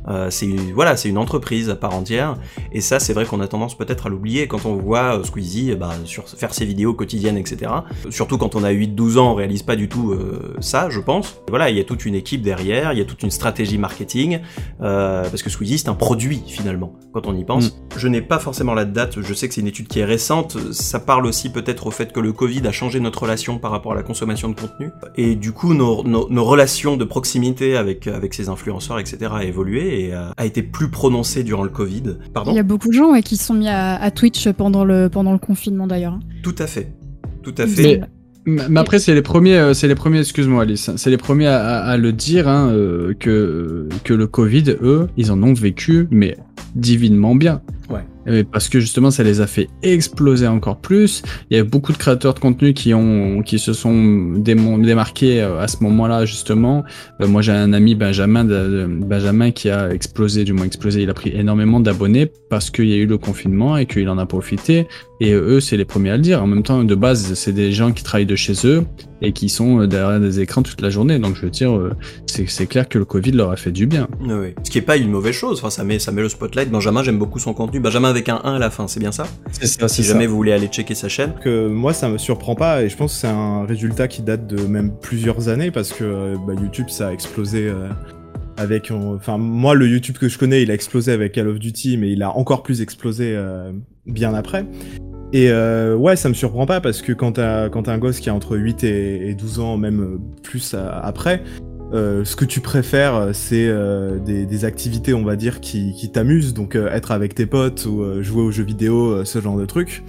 Euh, 0.08 0.30
c'est 0.30 0.48
voilà, 0.74 0.98
c'est 0.98 1.10
une 1.10 1.18
entreprise 1.18 1.70
à 1.70 1.76
part 1.76 1.94
entière. 1.94 2.36
Et 2.72 2.82
ça, 2.82 3.00
c'est 3.00 3.14
vrai 3.14 3.26
qu'on 3.26 3.42
a 3.42 3.48
tendance 3.48 3.78
peut-être 3.78 4.08
à 4.08 4.10
l'oublier 4.10 4.48
quand 4.48 4.66
on 4.66 4.76
voit 4.76 5.20
euh, 5.20 5.24
Squeezie 5.24 5.76
ben, 5.76 5.92
sur, 6.06 6.28
faire 6.28 6.54
ses 6.54 6.66
vidéos 6.66 6.94
quotidiennes, 6.94 7.38
etc. 7.38 7.72
Surtout 8.10 8.38
quand 8.38 8.56
on 8.56 8.64
a 8.64 8.72
8-12 8.72 9.18
ans, 9.18 9.32
on 9.32 9.36
réalise 9.36 9.64
pas 9.64 9.76
du 9.76 9.90
tout 9.90 10.12
euh, 10.12 10.56
ça, 10.60 10.90
je 10.90 11.00
pense. 11.00 11.42
Voilà, 11.50 11.70
il 11.70 11.78
y 11.78 11.80
a 11.80 11.84
toute 11.84 12.06
une 12.06 12.16
équipe 12.16 12.42
derrière, 12.42 12.94
il 12.94 13.00
y 13.00 13.02
a 13.02 13.06
toute 13.06 13.24
une 13.24 13.32
stratégie 13.32 13.78
marketing, 13.78 14.40
euh, 14.82 15.24
parce 15.24 15.44
que 15.44 15.50
Squeezie, 15.50 15.78
c'est 15.78 15.90
un 15.90 15.96
produit 15.96 16.42
finalement, 16.48 16.94
quand 17.14 17.28
on 17.28 17.36
y 17.36 17.44
pense. 17.44 17.78
Je 17.96 18.08
n'ai 18.08 18.22
pas 18.22 18.40
forcément 18.40 18.53
la 18.76 18.86
date, 18.86 19.22
je 19.22 19.34
sais 19.34 19.48
que 19.48 19.54
c'est 19.54 19.62
une 19.62 19.68
étude 19.68 19.88
qui 19.88 20.00
est 20.00 20.06
récente, 20.06 20.58
ça 20.72 21.00
parle 21.00 21.26
aussi 21.26 21.52
peut-être 21.52 21.88
au 21.88 21.92
fait 21.92 22.12
que 22.14 22.20
le 22.20 22.32
Covid 22.34 22.66
a 22.68 22.72
changé 22.72 23.00
notre 23.00 23.24
relation 23.24 23.58
par 23.60 23.72
rapport 23.72 23.92
à 23.92 23.96
la 23.96 24.04
consommation 24.04 24.50
de 24.50 24.56
contenu, 24.60 24.90
et 25.18 25.36
du 25.36 25.52
coup, 25.52 25.74
nos, 25.74 26.04
nos- 26.04 26.28
nos 26.30 26.44
relations 26.44 26.98
de 26.98 27.04
proximité 27.06 27.76
avec, 27.78 28.08
avec 28.08 28.34
ces 28.34 28.50
influenceurs, 28.50 29.00
etc., 29.00 29.18
a 29.34 29.44
évolué 29.44 30.06
et 30.06 30.14
euh, 30.14 30.30
a 30.38 30.46
été 30.46 30.62
plus 30.64 30.90
prononcée 30.90 31.44
durant 31.44 31.64
le 31.64 31.70
Covid. 31.70 32.04
Pardon? 32.34 32.52
Il 32.52 32.56
y 32.56 32.60
a 32.60 32.64
beaucoup 32.64 32.88
de 32.88 32.94
gens 32.94 33.12
ouais, 33.12 33.22
qui 33.24 33.38
se 33.38 33.46
sont 33.46 33.54
mis 33.54 33.68
à, 33.68 33.96
à 33.96 34.12
Twitch 34.12 34.50
pendant 34.52 34.86
le, 34.86 35.10
pendant 35.10 35.32
le 35.32 35.40
confinement 35.40 35.88
d'ailleurs. 35.88 36.20
Tout 36.44 36.56
à 36.60 36.68
fait. 36.68 36.92
Tout 37.42 37.56
à 37.58 37.68
fait. 37.68 38.02
Mais 38.46 38.62
mais 38.70 38.80
après, 38.82 39.00
c'est 39.00 39.14
les 39.16 39.22
premiers, 39.22 39.58
euh, 39.58 39.74
c'est 39.74 39.88
les 39.88 39.96
premiers, 39.96 40.20
excuse-moi 40.20 40.64
Alice, 40.64 40.90
hein, 40.90 40.96
c'est 40.98 41.10
les 41.10 41.16
premiers 41.18 41.48
à, 41.48 41.60
à- 41.64 41.92
à 41.92 41.96
le 41.98 42.12
dire 42.12 42.50
hein, 42.50 42.70
euh, 42.74 43.14
que 43.18 43.88
que 44.04 44.14
le 44.14 44.28
Covid, 44.28 44.76
eux, 44.82 45.08
ils 45.16 45.32
en 45.32 45.42
ont 45.44 45.54
vécu, 45.54 46.08
mais 46.12 46.36
divinement 46.76 47.36
bien. 47.36 47.62
Ouais. 47.90 48.04
Parce 48.52 48.70
que 48.70 48.80
justement, 48.80 49.12
ça 49.12 49.24
les 49.24 49.42
a 49.42 49.48
fait 49.48 49.68
exploser 49.82 50.48
encore 50.48 50.78
plus. 50.78 51.24
Il 51.50 51.58
y 51.58 51.60
a 51.60 51.64
beaucoup 51.64 51.92
de 51.92 51.98
créateurs 51.98 52.34
de 52.34 52.40
contenu 52.40 52.74
qui 52.74 52.94
ont, 52.94 53.42
qui 53.42 53.60
se 53.60 53.74
sont 53.74 54.34
démarqués 54.38 55.42
euh, 55.42 55.60
à 55.60 55.68
ce 55.68 55.84
moment-là 55.84 56.26
justement. 56.26 56.84
Euh, 57.22 57.28
moi, 57.28 57.42
j'ai 57.42 57.52
un 57.52 57.74
ami 57.74 57.96
Benjamin, 57.96 58.46
Benjamin 58.46 59.52
qui 59.52 59.70
a 59.70 59.90
explosé, 59.92 60.44
du 60.44 60.54
moins 60.54 60.66
explosé. 60.66 61.04
Il 61.04 61.10
a 61.10 61.14
pris 61.14 61.32
énormément 61.36 61.80
d'abonnés 61.80 62.32
parce 62.50 62.70
qu'il 62.70 62.88
y 62.88 62.94
a 62.94 62.98
eu 62.98 63.06
le 63.06 63.18
confinement 63.18 63.78
et 63.78 63.86
qu'il 63.86 64.08
en 64.10 64.18
a 64.18 64.26
profité. 64.26 64.88
Et 65.24 65.32
eux, 65.32 65.62
c'est 65.62 65.78
les 65.78 65.86
premiers 65.86 66.10
à 66.10 66.18
le 66.18 66.22
dire. 66.22 66.44
En 66.44 66.48
même 66.48 66.64
temps, 66.64 66.84
de 66.84 66.96
base, 66.96 67.34
c'est 67.36 67.54
des 67.54 67.72
gens 67.72 67.94
qui 67.94 68.04
travaillent 68.04 68.26
de 68.26 68.36
chez 68.36 68.56
eux 68.66 68.84
et 69.22 69.32
qui 69.32 69.48
sont 69.48 69.80
euh, 69.80 69.88
derrière 69.88 70.20
des 70.20 70.42
écrans 70.42 70.64
toute 70.64 70.82
la 70.82 70.90
journée. 70.90 71.18
Donc 71.18 71.38
je 71.38 71.44
veux 71.44 71.50
dire, 71.50 71.74
euh, 71.74 71.94
c'est 72.26 72.66
clair 72.66 72.90
que 72.90 73.00
le 73.00 73.06
Covid 73.06 73.32
leur 73.32 73.50
a 73.50 73.56
fait 73.56 73.72
du 73.72 73.88
bien. 73.88 74.10
Oui. 74.20 74.54
Ce 74.66 74.70
qui 74.70 74.80
est 74.80 74.82
pas 74.82 74.98
une 74.98 75.10
mauvaise 75.10 75.34
chose. 75.34 75.60
Enfin, 75.60 75.70
ça 75.70 75.86
met, 75.86 75.98
ça 75.98 76.12
met 76.12 76.22
le 76.22 76.28
spotlight. 76.28 76.70
Benjamin, 76.70 77.04
j'aime 77.04 77.20
beaucoup 77.20 77.40
son 77.40 77.54
contenu. 77.54 77.80
Benjamin 77.80 78.10
avec 78.10 78.28
un 78.28 78.42
1 78.44 78.56
à 78.56 78.60
la 78.60 78.70
fin, 78.70 78.90
c'est 78.90 79.00
bien 79.00 79.14
ça? 79.14 79.26
C'est 79.54 79.66
ça. 79.66 79.88
Si 79.88 80.04
jamais 80.04 80.28
vous 80.28 80.36
voulez 80.36 80.52
aller 80.52 80.68
checker 80.68 80.94
sa 80.94 81.08
chaîne. 81.08 81.36
Que 81.42 81.70
moi, 81.70 81.94
ça 81.94 82.10
me 82.10 82.18
surprend 82.18 82.56
pas 82.56 82.84
et 82.84 82.90
je 82.90 82.98
pense 82.98 83.14
que 83.14 83.20
c'est 83.22 83.28
un 83.28 83.66
résultat 83.66 84.10
qui 84.10 84.24
date 84.24 84.46
de 84.46 84.62
même 84.64 84.92
plusieurs 85.00 85.48
années 85.48 85.72
parce 85.72 85.94
que 85.94 86.36
bah, 86.46 86.54
YouTube, 86.62 86.90
ça 86.90 87.08
a 87.08 87.14
explosé. 87.14 87.72
avec 88.58 88.92
enfin 88.92 89.38
moi 89.40 89.74
le 89.74 89.88
YouTube 89.88 90.18
que 90.20 90.28
je 90.28 90.38
connais 90.38 90.62
il 90.62 90.70
a 90.70 90.76
explosé 90.76 91.12
avec 91.12 91.32
Call 91.32 91.48
of 91.48 91.58
Duty 91.58 91.98
mais 91.98 92.12
il 92.12 92.22
a 92.22 92.30
encore 92.38 92.62
plus 92.62 92.82
explosé 92.82 93.36
bien 94.06 94.36
après 94.36 94.68
et 95.34 95.50
euh, 95.50 95.96
ouais, 95.96 96.16
ça 96.16 96.30
me 96.30 96.36
surprend 96.36 96.68
pas 96.68 96.80
parce 96.80 97.02
que 97.02 97.12
quand 97.12 97.34
t'as 97.34 97.68
quand 97.68 97.88
as 97.88 97.92
un 97.92 97.98
gosse 97.98 98.20
qui 98.20 98.30
a 98.30 98.36
entre 98.36 98.56
8 98.56 98.84
et, 98.84 99.34
12 99.34 99.60
ans, 99.60 99.78
même 99.78 100.02
euh, 100.02 100.20
plus 100.44 100.76
après, 100.76 101.44
euh, 101.92 102.24
ce 102.24 102.36
que 102.36 102.46
tu 102.46 102.60
préfères, 102.60 103.30
c'est 103.34 103.66
euh, 103.68 104.20
des, 104.20 104.46
des, 104.46 104.64
activités, 104.64 105.16
on 105.16 105.24
va 105.24 105.36
dire, 105.36 105.60
qui, 105.60 105.94
qui 105.94 106.12
t'amusent, 106.12 106.54
donc 106.54 106.76
être 106.76 107.12
avec 107.12 107.34
tes 107.34 107.48
potes 107.48 107.88
ou 107.88 108.22
jouer 108.22 108.44
aux 108.44 108.52
jeux 108.52 108.64
vidéo, 108.64 109.26
ce 109.26 109.42
genre 109.42 109.58
de 109.58 109.66
trucs. 109.66 110.04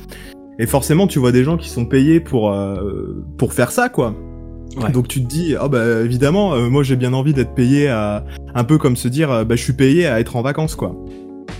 Et 0.58 0.66
forcément, 0.66 1.06
tu 1.06 1.18
vois 1.18 1.32
des 1.32 1.42
gens 1.42 1.56
qui 1.56 1.70
sont 1.70 1.86
payés 1.86 2.20
pour 2.20 2.54
pour 3.38 3.54
faire 3.54 3.72
ça, 3.72 3.88
quoi. 3.88 4.14
Ouais. 4.76 4.90
Donc 4.90 5.08
tu 5.08 5.22
te 5.22 5.26
dis, 5.26 5.54
oh 5.60 5.68
bah 5.70 6.02
évidemment, 6.02 6.58
moi 6.68 6.82
j'ai 6.82 6.96
bien 6.96 7.14
envie 7.14 7.32
d'être 7.32 7.54
payé 7.54 7.88
à 7.88 8.24
un 8.54 8.64
peu 8.64 8.76
comme 8.76 8.96
se 8.96 9.08
dire, 9.08 9.46
bah 9.46 9.56
je 9.56 9.62
suis 9.62 9.72
payé 9.72 10.06
à 10.06 10.20
être 10.20 10.36
en 10.36 10.42
vacances, 10.42 10.74
quoi. 10.74 10.94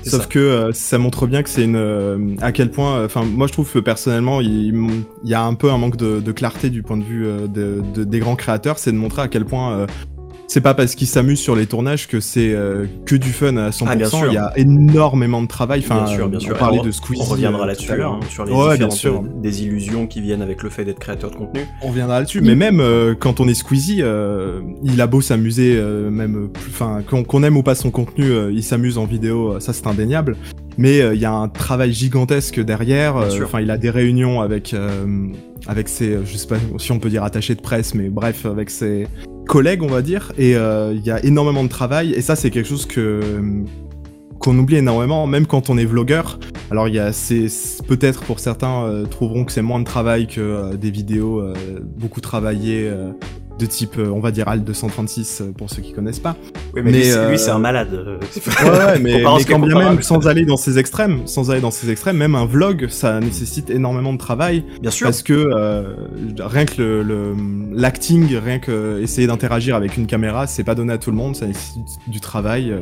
Sauf 0.07 0.27
que 0.29 0.39
euh, 0.39 0.73
ça 0.73 0.99
montre 0.99 1.27
bien 1.27 1.43
que 1.43 1.49
c'est 1.49 1.65
une 1.65 1.77
euh, 1.77 2.37
à 2.41 2.53
quel 2.53 2.71
point. 2.71 2.97
Euh, 2.97 3.07
enfin, 3.07 3.25
moi 3.25 3.47
je 3.47 3.53
trouve 3.53 3.71
que 3.71 3.79
personnellement, 3.79 4.41
il, 4.41 5.05
y 5.25 5.35
a 5.35 5.43
un 5.43 5.55
peu 5.55 5.71
un 5.71 5.79
manque 5.79 5.97
de, 5.97 6.21
de 6.21 6.33
clarté 6.33 6.71
du 6.71 6.83
point 6.83 6.97
de 6.97 7.05
vue 7.05 7.27
de, 7.49 7.83
de, 7.95 8.05
des 8.05 8.19
grands 8.19 8.37
créateurs, 8.37 8.79
c'est 8.79 8.93
de 8.93 8.97
montrer 8.97 9.23
à 9.23 9.29
quel 9.29 9.45
point 9.45 9.87
c'est 10.47 10.61
pas 10.61 10.75
parce 10.75 10.95
qu'ils 10.95 11.07
s'amusent 11.07 11.41
sur 11.41 11.57
les 11.57 11.67
tournages 11.67 12.07
que 12.07 12.21
c'est 12.21 12.53
euh, 12.53 12.87
que 13.07 13.17
du 13.17 13.31
fun 13.31 13.57
à 13.57 13.71
100%. 13.71 13.87
Ah, 13.87 14.27
il 14.29 14.33
y 14.33 14.37
a 14.37 14.53
énormément 14.57 15.43
de 15.43 15.47
travail. 15.47 15.81
Enfin, 15.85 16.05
bien 16.05 16.15
sûr, 16.15 16.29
bien 16.29 16.41
sûr. 16.41 16.55
On 16.55 16.59
parlait 16.59 16.81
de 16.81 16.91
Squeezie. 16.91 17.23
On 17.23 17.25
reviendra 17.25 17.67
là-dessus, 17.67 17.93
hein, 18.03 18.21
sur 18.29 18.45
les 18.45 18.53
ouais, 18.53 18.79
bien 18.79 18.91
sûr. 18.91 19.23
des 19.23 19.63
illusions 19.63 20.07
qui 20.07 20.21
viennent 20.21 20.43
avec 20.43 20.63
le 20.63 20.71
fait 20.71 20.85
d'être 20.85 20.99
créateur 20.99 21.31
de 21.31 21.37
contenu. 21.37 21.67
On 21.83 21.89
reviendra 21.89 22.19
là-dessus. 22.19 22.41
Mais 22.41 22.55
même 22.55 22.81
euh, 22.81 23.15
quand 23.19 23.41
on 23.41 23.49
est 23.49 23.55
Squeezie, 23.55 24.03
euh, 24.03 24.61
il 24.83 25.01
a 25.01 25.07
beau 25.07 25.21
s'amuser, 25.21 25.81
même, 26.11 26.51
enfin, 26.69 27.03
qu'on 27.03 27.43
aime 27.43 27.57
ou 27.57 27.63
pas 27.63 27.75
son 27.75 27.91
contenu, 27.91 28.33
il 28.53 28.63
s'amuse 28.63 28.99
en 28.99 29.07
vidéo, 29.07 29.59
ça 29.61 29.73
c'est 29.73 29.87
indéniable. 29.87 30.37
Mais 30.77 30.99
il 30.99 31.21
y 31.21 31.25
a 31.25 31.33
un 31.33 31.49
travail 31.49 31.93
gigantesque 31.93 32.61
derrière. 32.61 33.17
Enfin, 33.17 33.61
il 33.61 33.71
a 33.71 33.79
des 33.79 33.91
réunions 33.91 34.41
avec 34.41 34.75
avec 35.67 35.89
ses, 35.89 36.19
je 36.25 36.37
sais 36.37 36.47
pas 36.47 36.57
si 36.79 36.93
on 36.93 36.99
peut 36.99 37.09
dire 37.09 37.25
attachés 37.25 37.55
de 37.55 37.61
presse, 37.61 37.95
mais 37.95 38.11
bref, 38.11 38.45
avec 38.45 38.69
ses 38.69 39.07
collègues, 39.47 39.83
on 39.83 39.89
va 39.89 40.03
dire, 40.03 40.33
et 40.39 40.57
euh, 40.57 40.93
il 40.95 41.05
y 41.05 41.11
a 41.11 41.25
énormément 41.25 41.65
de 41.65 41.69
travail, 41.69 42.13
et 42.13 42.21
ça 42.21 42.37
c'est 42.37 42.51
quelque 42.51 42.69
chose 42.69 42.87
que 42.87 43.21
qu'on 44.39 44.59
oublie 44.59 44.77
énormément, 44.77 45.27
même 45.27 45.47
quand 45.47 45.71
on 45.71 45.79
est 45.79 45.85
vlogueur. 45.87 46.39
Alors 46.71 46.89
il 46.89 46.95
y 46.95 46.99
a, 46.99 47.13
c'est 47.13 47.47
peut-être 47.87 48.25
pour 48.25 48.41
certains 48.41 48.85
euh, 48.85 49.07
trouveront 49.07 49.45
que 49.45 49.53
c'est 49.53 49.63
moins 49.63 49.79
de 49.79 49.85
travail 49.85 50.27
que 50.27 50.41
euh, 50.41 50.75
des 50.75 50.91
vidéos 50.91 51.43
beaucoup 51.97 52.21
travaillées 52.21 52.91
de 53.59 53.67
type, 53.67 53.97
on 53.99 54.21
va 54.21 54.31
dire 54.31 54.49
ALT 54.49 54.65
236 54.65 55.43
pour 55.57 55.71
ceux 55.71 55.83
qui 55.83 55.93
connaissent 55.93 56.19
pas. 56.19 56.37
Oui, 56.75 56.83
mais, 56.85 56.91
lui, 56.91 57.39
c'est 57.39 57.51
un 57.51 57.59
malade. 57.59 57.93
ouais, 57.93 58.71
ouais, 58.71 58.99
mais, 59.01 59.23
mais 59.23 59.45
quand 59.45 59.59
bien 59.61 59.79
même, 59.79 60.03
sans 60.03 60.27
aller 60.27 60.45
dans 60.45 60.57
ces 60.57 60.79
extrêmes, 60.79 61.27
sans 61.27 61.51
aller 61.51 61.61
dans 61.61 61.71
ces 61.71 61.91
extrêmes, 61.91 62.17
même 62.17 62.35
un 62.35 62.47
vlog, 62.47 62.89
ça 62.89 63.21
nécessite 63.21 63.71
énormément 63.71 64.13
de 64.13 64.19
travail. 64.19 64.65
Bien 64.81 64.91
sûr. 64.91 65.07
Parce 65.07 65.23
que 65.23 65.95
rien 66.41 66.65
que 66.65 66.83
le 66.83 67.35
l'acting, 67.73 68.37
rien 68.37 68.59
que 68.59 69.01
essayer 69.01 69.27
d'interagir 69.27 69.77
avec 69.77 69.97
une 69.97 70.07
caméra, 70.07 70.47
c'est 70.47 70.65
pas 70.65 70.75
donné 70.75 70.93
à 70.93 70.99
tout 70.99 71.11
le 71.11 71.17
monde, 71.17 71.37
ça 71.37 71.47
nécessite 71.47 71.83
du 72.07 72.21
travail. 72.21 72.73
Euh, 72.73 72.81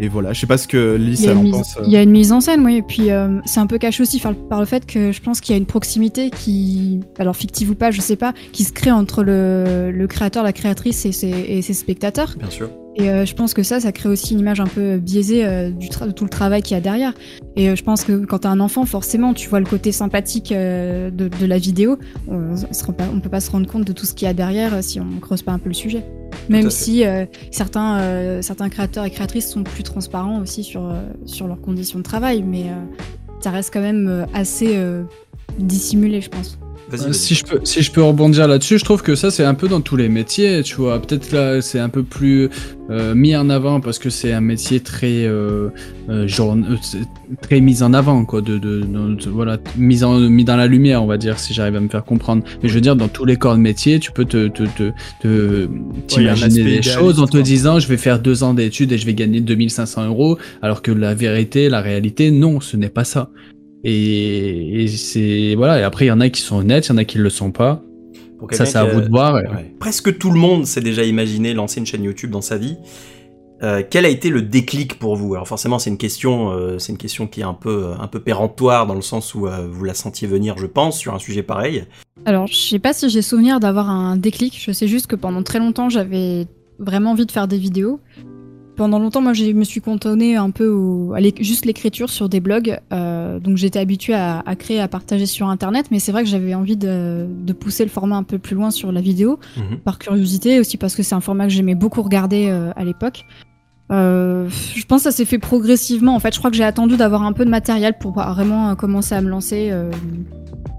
et 0.00 0.08
voilà, 0.08 0.32
je 0.32 0.40
sais 0.40 0.46
pas 0.46 0.58
ce 0.58 0.68
que 0.68 0.96
Lisa 0.96 1.36
en 1.36 1.50
pense. 1.50 1.76
Euh. 1.76 1.82
Il 1.86 1.92
y 1.92 1.96
a 1.96 2.02
une 2.02 2.10
mise 2.10 2.32
en 2.32 2.40
scène, 2.40 2.64
oui, 2.64 2.76
et 2.76 2.82
puis 2.82 3.10
euh, 3.10 3.40
c'est 3.46 3.60
un 3.60 3.66
peu 3.66 3.78
caché 3.78 4.02
aussi 4.02 4.20
par, 4.20 4.60
le 4.60 4.66
fait 4.66 4.86
que 4.86 5.12
je 5.12 5.20
pense 5.20 5.40
qu'il 5.40 5.54
y 5.54 5.58
a 5.58 5.58
une 5.58 5.66
proximité 5.66 6.30
qui, 6.30 7.00
alors 7.18 7.36
fictive 7.36 7.70
ou 7.70 7.74
pas, 7.74 7.90
je 7.90 8.00
sais 8.00 8.16
pas, 8.16 8.32
qui 8.52 8.64
se 8.64 8.72
crée 8.72 8.92
entre 8.92 9.22
le, 9.22 9.90
le 9.90 10.06
créateur, 10.06 10.44
la 10.44 10.52
créatrice 10.52 11.04
et 11.04 11.12
ses, 11.12 11.28
et 11.28 11.62
ses 11.62 11.74
spectateurs. 11.74 12.34
Bien 12.38 12.50
sûr. 12.50 12.70
Et 12.98 13.10
euh, 13.10 13.24
je 13.24 13.34
pense 13.34 13.54
que 13.54 13.62
ça, 13.62 13.78
ça 13.78 13.92
crée 13.92 14.08
aussi 14.08 14.32
une 14.32 14.40
image 14.40 14.58
un 14.58 14.66
peu 14.66 14.98
biaisée 14.98 15.46
euh, 15.46 15.70
du 15.70 15.88
de 15.88 16.10
tout 16.10 16.24
le 16.24 16.30
travail 16.30 16.62
qu'il 16.62 16.74
y 16.74 16.78
a 16.78 16.80
derrière. 16.80 17.14
Et 17.54 17.68
euh, 17.68 17.76
je 17.76 17.84
pense 17.84 18.02
que 18.02 18.24
quand 18.24 18.40
t'as 18.40 18.50
un 18.50 18.58
enfant, 18.58 18.84
forcément, 18.86 19.34
tu 19.34 19.48
vois 19.48 19.60
le 19.60 19.66
côté 19.66 19.92
sympathique 19.92 20.52
de, 20.52 21.10
de, 21.10 21.46
la 21.46 21.58
vidéo. 21.58 21.98
On, 22.26 22.54
on 22.56 23.20
peut 23.20 23.28
pas 23.28 23.40
se 23.40 23.52
rendre 23.52 23.68
compte 23.68 23.84
de 23.84 23.92
tout 23.92 24.04
ce 24.04 24.14
qu'il 24.14 24.26
y 24.26 24.30
a 24.30 24.34
derrière 24.34 24.82
si 24.82 25.00
on 25.00 25.20
creuse 25.20 25.42
pas 25.42 25.52
un 25.52 25.58
peu 25.60 25.68
le 25.68 25.74
sujet. 25.74 26.04
Même 26.48 26.70
si 26.70 27.04
certains, 27.50 28.42
certains 28.42 28.68
créateurs 28.68 29.04
et 29.04 29.10
créatrices 29.10 29.50
sont 29.50 29.62
plus 29.62 29.82
transparents 29.82 30.40
aussi 30.40 30.64
sur, 30.64 30.92
sur 31.24 31.46
leurs 31.46 31.60
conditions 31.60 31.98
de 31.98 32.04
travail, 32.04 32.42
mais 32.42 32.66
ça 33.40 33.50
reste 33.50 33.72
quand 33.72 33.80
même 33.80 34.26
assez 34.34 34.76
dissimulé, 35.58 36.20
je 36.20 36.28
pense. 36.28 36.58
Euh, 36.92 37.12
si 37.12 37.34
je 37.34 37.44
peux, 37.44 37.60
si 37.64 37.82
je 37.82 37.92
peux 37.92 38.02
rebondir 38.02 38.48
là-dessus, 38.48 38.78
je 38.78 38.84
trouve 38.84 39.02
que 39.02 39.14
ça 39.14 39.30
c'est 39.30 39.44
un 39.44 39.54
peu 39.54 39.68
dans 39.68 39.80
tous 39.80 39.96
les 39.96 40.08
métiers, 40.08 40.62
tu 40.62 40.76
vois. 40.76 41.00
Peut-être 41.00 41.32
là 41.32 41.60
c'est 41.60 41.78
un 41.78 41.90
peu 41.90 42.02
plus 42.02 42.48
euh, 42.90 43.14
mis 43.14 43.36
en 43.36 43.50
avant 43.50 43.80
parce 43.80 43.98
que 43.98 44.08
c'est 44.08 44.32
un 44.32 44.40
métier 44.40 44.80
très 44.80 45.24
euh, 45.24 45.68
euh 46.08 46.26
genre, 46.26 46.56
très 47.42 47.60
mis 47.60 47.82
en 47.82 47.92
avant 47.92 48.24
quoi, 48.24 48.40
de, 48.40 48.56
de, 48.56 48.86
voilà 49.28 49.58
mis 49.76 50.02
en 50.02 50.18
mis 50.18 50.44
dans 50.44 50.56
la 50.56 50.66
lumière, 50.66 51.02
on 51.02 51.06
va 51.06 51.18
dire, 51.18 51.38
si 51.38 51.52
j'arrive 51.52 51.76
à 51.76 51.80
me 51.80 51.88
faire 51.88 52.04
comprendre. 52.04 52.42
Mais 52.62 52.68
je 52.68 52.74
veux 52.74 52.80
dire 52.80 52.96
dans 52.96 53.08
tous 53.08 53.26
les 53.26 53.36
corps 53.36 53.56
de 53.56 53.60
métier, 53.60 53.98
tu 54.00 54.10
peux 54.10 54.24
te 54.24 54.48
te 54.48 54.62
te, 54.62 54.92
te 55.20 55.68
t'imaginer 56.06 56.64
des 56.64 56.82
choses 56.82 57.20
en 57.20 57.26
te 57.26 57.38
disant 57.38 57.78
je 57.80 57.88
vais 57.88 57.98
faire 57.98 58.18
deux 58.18 58.42
ans 58.42 58.54
d'études 58.54 58.92
et 58.92 58.98
je 58.98 59.04
vais 59.04 59.14
gagner 59.14 59.40
2500 59.40 60.06
euros, 60.06 60.38
alors 60.62 60.80
que 60.80 60.90
la 60.90 61.14
vérité, 61.14 61.68
la 61.68 61.82
réalité, 61.82 62.30
non, 62.30 62.60
ce 62.60 62.76
n'est 62.78 62.88
pas 62.88 63.04
ça. 63.04 63.30
Et, 63.84 64.86
c'est 64.88 65.54
voilà. 65.56 65.80
Et 65.80 65.82
après, 65.82 66.06
il 66.06 66.08
y 66.08 66.12
en 66.12 66.20
a 66.20 66.28
qui 66.28 66.42
sont 66.42 66.56
honnêtes, 66.56 66.86
il 66.86 66.90
y 66.90 66.94
en 66.94 66.98
a 66.98 67.04
qui 67.04 67.18
ne 67.18 67.22
le 67.22 67.30
sont 67.30 67.52
pas. 67.52 67.82
Ça, 68.52 68.66
c'est 68.66 68.78
à 68.78 68.84
vous 68.84 69.00
de 69.00 69.08
voir. 69.08 69.40
Presque 69.80 70.18
tout 70.18 70.30
le 70.30 70.38
monde 70.38 70.66
s'est 70.66 70.80
déjà 70.80 71.04
imaginé 71.04 71.54
lancer 71.54 71.80
une 71.80 71.86
chaîne 71.86 72.04
YouTube 72.04 72.30
dans 72.30 72.40
sa 72.40 72.56
vie. 72.56 72.76
Euh, 73.62 73.82
quel 73.88 74.04
a 74.04 74.08
été 74.08 74.30
le 74.30 74.42
déclic 74.42 74.98
pour 74.98 75.16
vous? 75.16 75.34
Alors 75.34 75.48
forcément, 75.48 75.80
c'est 75.80 75.90
une 75.90 75.98
question, 75.98 76.52
euh, 76.52 76.78
c'est 76.78 76.92
une 76.92 76.98
question 76.98 77.26
qui 77.26 77.40
est 77.40 77.44
un 77.44 77.54
peu, 77.54 77.92
un 77.98 78.06
peu 78.06 78.20
péremptoire 78.20 78.86
dans 78.86 78.94
le 78.94 79.02
sens 79.02 79.34
où 79.34 79.48
euh, 79.48 79.66
vous 79.68 79.84
la 79.84 79.94
sentiez 79.94 80.28
venir, 80.28 80.56
je 80.58 80.66
pense, 80.66 80.96
sur 80.96 81.12
un 81.12 81.18
sujet 81.18 81.42
pareil. 81.42 81.84
Alors, 82.24 82.46
je 82.46 82.56
sais 82.56 82.78
pas 82.78 82.92
si 82.92 83.08
j'ai 83.10 83.22
souvenir 83.22 83.58
d'avoir 83.58 83.90
un 83.90 84.16
déclic. 84.16 84.56
Je 84.64 84.70
sais 84.70 84.86
juste 84.86 85.08
que 85.08 85.16
pendant 85.16 85.42
très 85.42 85.58
longtemps, 85.58 85.88
j'avais 85.88 86.46
vraiment 86.78 87.12
envie 87.12 87.26
de 87.26 87.32
faire 87.32 87.48
des 87.48 87.58
vidéos 87.58 88.00
pendant 88.78 89.00
longtemps, 89.00 89.20
moi, 89.20 89.34
je 89.34 89.44
me 89.52 89.64
suis 89.64 89.80
cantonnée 89.80 90.36
un 90.36 90.50
peu 90.50 90.68
au, 90.68 91.12
à 91.12 91.18
juste 91.40 91.66
l'écriture 91.66 92.08
sur 92.08 92.28
des 92.28 92.38
blogs. 92.38 92.78
Euh, 92.92 93.40
donc, 93.40 93.56
j'étais 93.56 93.80
habituée 93.80 94.14
à, 94.14 94.38
à, 94.46 94.54
créer, 94.54 94.80
à 94.80 94.86
partager 94.86 95.26
sur 95.26 95.48
Internet. 95.48 95.86
Mais 95.90 95.98
c'est 95.98 96.12
vrai 96.12 96.22
que 96.22 96.30
j'avais 96.30 96.54
envie 96.54 96.76
de, 96.76 97.26
de, 97.28 97.52
pousser 97.52 97.82
le 97.82 97.90
format 97.90 98.16
un 98.16 98.22
peu 98.22 98.38
plus 98.38 98.54
loin 98.54 98.70
sur 98.70 98.92
la 98.92 99.00
vidéo, 99.00 99.40
mhm. 99.56 99.78
par 99.78 99.98
curiosité, 99.98 100.60
aussi 100.60 100.76
parce 100.76 100.94
que 100.94 101.02
c'est 101.02 101.16
un 101.16 101.20
format 101.20 101.44
que 101.44 101.52
j'aimais 101.52 101.74
beaucoup 101.74 102.02
regarder 102.02 102.46
euh, 102.48 102.70
à 102.76 102.84
l'époque. 102.84 103.24
Euh, 103.90 104.48
je 104.48 104.84
pense 104.84 105.04
que 105.04 105.10
ça 105.10 105.16
s'est 105.16 105.24
fait 105.24 105.38
progressivement. 105.38 106.14
En 106.14 106.20
fait, 106.20 106.34
je 106.34 106.38
crois 106.38 106.50
que 106.50 106.56
j'ai 106.56 106.64
attendu 106.64 106.96
d'avoir 106.96 107.22
un 107.22 107.32
peu 107.32 107.44
de 107.44 107.50
matériel 107.50 107.94
pour 107.98 108.12
vraiment 108.12 108.70
euh, 108.70 108.74
commencer 108.74 109.14
à 109.14 109.20
me 109.20 109.28
lancer. 109.28 109.68
Euh, 109.70 109.90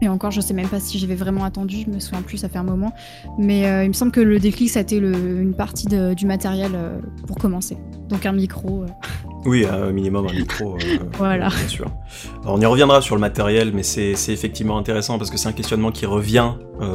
et 0.01 0.07
encore, 0.07 0.31
je 0.31 0.41
sais 0.41 0.53
même 0.53 0.67
pas 0.67 0.79
si 0.79 0.97
j'avais 0.97 1.15
vraiment 1.15 1.43
attendu, 1.43 1.83
je 1.85 1.91
me 1.91 1.99
souviens 1.99 2.21
plus, 2.21 2.37
ça 2.37 2.49
fait 2.49 2.57
un 2.57 2.63
moment. 2.63 2.93
Mais 3.37 3.83
il 3.83 3.89
me 3.89 3.93
semble 3.93 4.13
que 4.13 4.21
le 4.21 4.39
déclic, 4.39 4.69
ça 4.69 4.79
a 4.79 4.81
été 4.81 4.95
une 4.95 5.53
partie 5.53 5.87
du 6.15 6.25
matériel 6.25 6.71
pour 7.27 7.37
commencer. 7.37 7.77
Donc 8.07 8.25
un 8.25 8.31
micro. 8.31 8.85
Oui, 9.45 9.65
un 9.65 9.91
minimum 9.91 10.27
un 10.27 10.33
micro. 10.33 10.77
voilà. 11.17 11.49
Bien 11.49 11.67
sûr. 11.67 11.85
Alors 12.43 12.55
on 12.55 12.61
y 12.61 12.65
reviendra 12.65 13.01
sur 13.01 13.15
le 13.15 13.21
matériel, 13.21 13.71
mais 13.73 13.83
c'est 13.83 14.13
effectivement 14.29 14.77
intéressant 14.77 15.17
parce 15.17 15.29
que 15.29 15.37
c'est 15.37 15.49
un 15.49 15.53
questionnement 15.53 15.91
qui 15.91 16.05
revient 16.05 16.53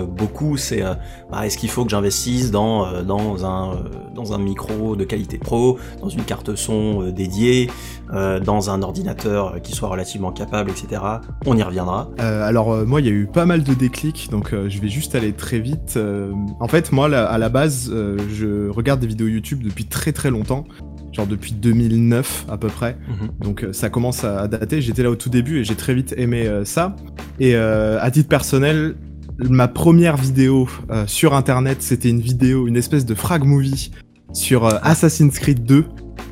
beaucoup. 0.09 0.57
C'est 0.57 0.83
bah, 1.31 1.47
est-ce 1.47 1.59
qu'il 1.59 1.71
faut 1.71 1.85
que 1.85 1.91
j'investisse 1.91 2.51
dans, 2.51 3.03
dans, 3.03 3.45
un, 3.45 3.85
dans 4.15 4.33
un 4.33 4.39
micro 4.39 4.97
de 4.97 5.05
qualité 5.05 5.39
pro, 5.39 5.79
dans 6.01 6.09
une 6.09 6.25
carte 6.25 6.55
son 6.55 7.11
dédiée, 7.11 7.71
dans 8.11 8.71
un 8.71 8.83
ordinateur 8.83 9.61
qui 9.63 9.73
soit 9.73 9.89
relativement 9.89 10.33
capable, 10.33 10.71
etc. 10.71 11.03
On 11.47 11.57
y 11.57 11.63
reviendra. 11.63 12.09
alors 12.19 12.85
moi, 12.87 13.01
il 13.01 13.07
y 13.07 13.11
a 13.11 13.13
eu 13.13 13.27
pas 13.27 13.47
mal 13.47 13.63
de 13.63 13.75
déclics, 13.75 14.29
donc 14.31 14.53
euh, 14.53 14.69
je 14.69 14.81
vais 14.81 14.89
juste 14.89 15.15
aller 15.15 15.33
très 15.33 15.59
vite. 15.59 15.95
Euh, 15.97 16.33
en 16.61 16.69
fait, 16.69 16.93
moi, 16.93 17.07
à 17.07 17.39
la 17.39 17.49
base, 17.49 17.91
euh, 17.93 18.19
je 18.33 18.69
regarde 18.69 19.01
des 19.01 19.07
vidéos 19.07 19.29
YouTube 19.29 19.63
depuis 19.63 19.87
très 19.87 20.13
très 20.13 20.31
longtemps, 20.31 20.65
genre 21.15 21.27
depuis 21.27 21.53
2009 21.53 22.47
à 22.49 22.59
peu 22.59 22.69
près. 22.69 22.97
Mhm. 23.09 23.29
Donc 23.41 23.67
ça 23.73 23.89
commence 23.89 24.25
à, 24.25 24.49
dater. 24.49 24.83
J'étais 24.83 25.03
là 25.03 25.11
au 25.11 25.17
tout 25.17 25.31
début 25.31 25.61
et 25.61 25.65
j'ai 25.65 25.77
très 25.77 25.95
vite 25.95 26.15
aimé 26.17 26.49
ça. 26.65 26.97
Et 27.41 27.57
à 27.57 28.11
titre 28.11 28.29
personnel, 28.29 28.97
ma 29.39 29.69
première 29.69 30.17
vidéo 30.17 30.69
sur 31.07 31.35
Internet, 31.35 31.83
c'était 31.83 32.11
une 32.11 32.21
vidéo, 32.21 32.67
une 32.67 32.77
espèce 32.77 33.07
de 33.07 33.15
frag 33.15 33.45
movie 33.45 33.91
sur 34.35 34.67
Assassin's 34.85 35.39
Creed 35.39 35.65
2 35.65 35.85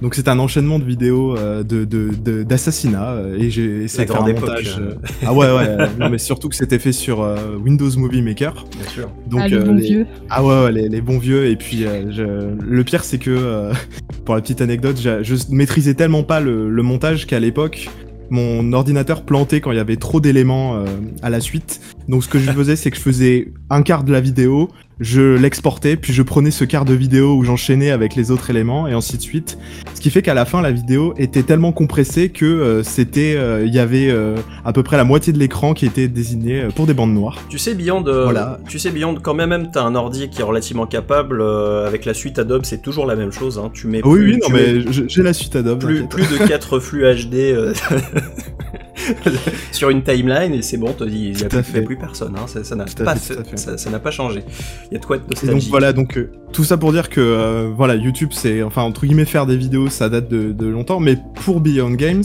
Donc 0.03 0.15
c'est 0.17 0.27
un 0.29 0.39
enchaînement 0.41 0.79
de 0.81 0.85
vidéos 0.85 1.37
euh, 1.39 1.63
de 1.63 1.85
de- 1.85 2.43
d'assassinats 2.43 3.13
euh, 3.13 3.37
et 3.39 3.49
j'ai 3.51 3.85
essayé 3.85 4.05
de 4.07 4.11
faire 4.13 4.23
grande 4.23 4.31
un 4.37 4.41
montage. 4.41 4.77
euh. 4.81 4.91
euh, 4.91 4.95
Ah 5.25 5.33
ouais 5.33 5.47
ouais, 5.47 5.67
euh, 5.69 5.87
non, 5.99 6.11
mais 6.11 6.19
surtout 6.19 6.49
que 6.49 6.57
c'était 6.57 6.81
fait 6.81 6.91
sur 6.93 7.23
euh, 7.23 7.57
Windows 7.65 7.89
Movie 7.97 8.21
Maker. 8.23 8.65
Bien 8.79 8.89
sûr. 8.89 9.09
Donc 9.29 9.41
ah, 9.45 9.49
euh, 9.53 9.73
les- 9.73 9.83
vieux. 9.83 10.07
Ah 10.31 10.45
ouais, 10.45 10.65
ouais, 10.65 10.73
les, 10.73 10.89
les 10.89 11.01
bons 11.01 11.19
vieux. 11.19 11.47
Et 11.47 11.55
puis, 11.57 11.85
euh, 11.87 12.11
je- 12.11 12.65
le 12.65 12.85
pire, 12.85 13.05
c'est 13.05 13.19
que, 13.19 13.31
euh, 13.31 13.73
pour 14.25 14.35
la 14.35 14.41
petite 14.41 14.61
anecdote, 14.61 14.97
je 15.01 15.35
maîtrisais 15.51 15.95
tellement 15.95 16.25
pas 16.25 16.41
le, 16.41 16.69
le 16.71 16.83
montage 16.83 17.27
qu'à 17.27 17.39
l'époque, 17.39 17.89
mon 18.31 18.73
ordinateur 18.73 19.23
plantait 19.25 19.61
quand 19.61 19.73
il 19.73 19.77
y 19.77 19.81
avait 19.81 19.97
trop 19.97 20.21
d'éléments 20.21 20.77
euh, 20.79 20.85
à 21.23 21.31
la 21.31 21.39
suite. 21.41 21.81
Donc, 22.09 22.25
ce 22.25 22.29
que 22.29 22.39
je 22.39 22.51
faisais, 22.51 22.75
c'est 22.77 22.91
que 22.91 22.97
je 22.97 23.03
faisais 23.03 23.53
un 23.71 23.83
quart 23.83 24.03
de 24.05 24.11
la 24.13 24.21
vidéo, 24.21 24.69
je 25.03 25.37
l'exportais, 25.37 25.97
puis 25.97 26.13
je 26.13 26.23
prenais 26.23 26.51
ce 26.51 26.65
quart 26.65 26.85
de 26.85 26.95
vidéo 26.95 27.35
où 27.37 27.45
j'enchaînais 27.45 27.91
avec 27.91 28.15
les 28.17 28.31
autres 28.31 28.49
éléments, 28.51 28.89
et 28.89 28.93
ainsi 28.93 29.17
de 29.17 29.23
suite. 29.23 29.59
Ce 29.95 30.01
qui 30.01 30.11
fait 30.11 30.23
qu'à 30.23 30.35
la 30.35 30.45
fin, 30.45 30.63
la 30.63 30.71
vidéo 30.73 31.13
était 31.19 31.43
tellement 31.43 31.73
compressée 31.73 32.29
que 32.31 32.45
euh, 32.45 32.83
c'était, 32.83 33.35
euh, 33.37 33.65
il 33.67 33.75
y 33.75 33.79
avait 33.79 34.09
euh, 34.11 34.37
à 34.65 34.73
peu 34.73 34.83
près 34.83 34.97
la 34.97 35.05
moitié 35.05 35.33
de 35.33 35.39
l'écran 35.39 35.75
qui 35.75 35.87
était 35.87 36.09
désigné 36.09 36.63
euh, 36.63 36.69
pour 36.71 36.87
des 36.87 36.95
bandes 36.95 37.13
noires. 37.15 37.39
Tu 37.49 37.59
sais, 37.59 37.75
Beyond, 37.75 38.03
Voilà. 38.03 38.59
tu 38.69 38.79
sais, 38.79 38.91
Beyond, 38.91 39.17
quand 39.23 39.35
même, 39.35 39.51
même 39.51 39.71
t'as 39.73 39.83
un 39.83 39.95
ordi 39.95 40.29
qui 40.31 40.41
est 40.41 40.45
relativement 40.45 40.87
capable, 40.87 41.43
avec 41.43 42.05
la 42.05 42.15
suite 42.15 42.39
Adobe, 42.39 42.65
c'est 42.65 42.81
toujours 42.83 43.07
la 43.07 43.17
même 43.17 43.33
chose. 43.33 43.59
Hein. 43.59 43.71
Tu 43.75 43.87
mets 43.87 44.01
Ah 44.05 44.09
oui, 44.09 44.19
plus, 44.21 44.33
oui, 44.35 44.39
non, 44.43 44.49
mets 44.51 44.85
mais 44.85 44.93
j'ai 45.09 45.23
la 45.23 45.33
suite 45.33 45.57
Adobe. 45.57 45.81
plus, 45.81 46.07
plus 46.07 46.23
de 46.29 46.47
4 46.47 46.79
flux 46.81 47.03
HD 47.05 47.55
sur 49.73 49.91
une 49.91 50.03
timeline 50.03 50.53
et 50.55 50.63
c'est 50.63 50.77
bon, 50.77 50.95
il 51.01 51.33
n'y 51.33 51.43
a, 51.43 51.49
plus- 51.49 51.95
a 51.95 51.97
personne. 51.99 52.35
Hein. 52.37 52.47
Ça 52.47 52.75
n'a 52.77 52.85
pas, 52.85 53.17
ça- 53.17 53.79
ça 53.79 53.91
n'a 53.91 53.99
pas 53.99 54.11
changé. 54.11 54.43
Il 54.91 54.95
y 54.95 54.97
a 54.97 55.01
de 55.01 55.05
quoi 55.05 55.17
être 55.17 55.25
Et 55.45 55.47
donc 55.47 55.63
voilà, 55.71 55.93
donc 55.93 56.17
euh, 56.19 56.31
tout 56.53 56.65
ça 56.65 56.77
pour 56.77 56.93
dire 56.93 57.09
que 57.09 57.21
euh, 57.21 57.71
voilà, 57.75 57.95
YouTube 57.95 58.31
c'est 58.33 58.63
enfin 58.63 58.83
entre 58.83 59.07
guillemets 59.07 59.25
faire 59.25 59.47
des 59.47 59.57
vidéos, 59.57 59.89
ça 59.89 60.09
date 60.09 60.29
de, 60.29 60.53
de 60.53 60.67
longtemps, 60.67 61.01
mais 61.01 61.17
pour 61.45 61.61
Beyond 61.61 61.93
Games, 61.95 62.23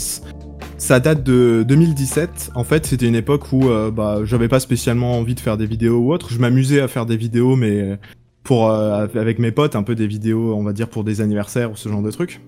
ça 0.77 0.99
date 0.99 1.23
de 1.23 1.63
2017. 1.67 2.51
En 2.55 2.63
fait, 2.63 2.85
c'était 2.85 3.07
une 3.07 3.15
époque 3.15 3.51
où 3.51 3.69
euh, 3.69 3.89
bah 3.91 4.19
j'avais 4.23 4.47
pas 4.47 4.59
spécialement 4.59 5.17
envie 5.17 5.35
de 5.35 5.39
faire 5.39 5.57
des 5.57 5.65
vidéos 5.65 5.97
ou 5.97 6.13
autre. 6.13 6.27
Je 6.31 6.39
m'amusais 6.39 6.81
à 6.81 6.87
faire 6.87 7.05
des 7.05 7.17
vidéos, 7.17 7.55
mais 7.55 7.97
pour 8.43 8.69
euh, 8.69 9.07
avec 9.15 9.39
mes 9.39 9.51
potes, 9.51 9.75
un 9.75 9.83
peu 9.83 9.95
des 9.95 10.07
vidéos, 10.07 10.53
on 10.55 10.63
va 10.63 10.73
dire 10.73 10.87
pour 10.87 11.03
des 11.03 11.21
anniversaires 11.21 11.71
ou 11.71 11.75
ce 11.75 11.89
genre 11.89 12.01
de 12.01 12.11
trucs. 12.11 12.41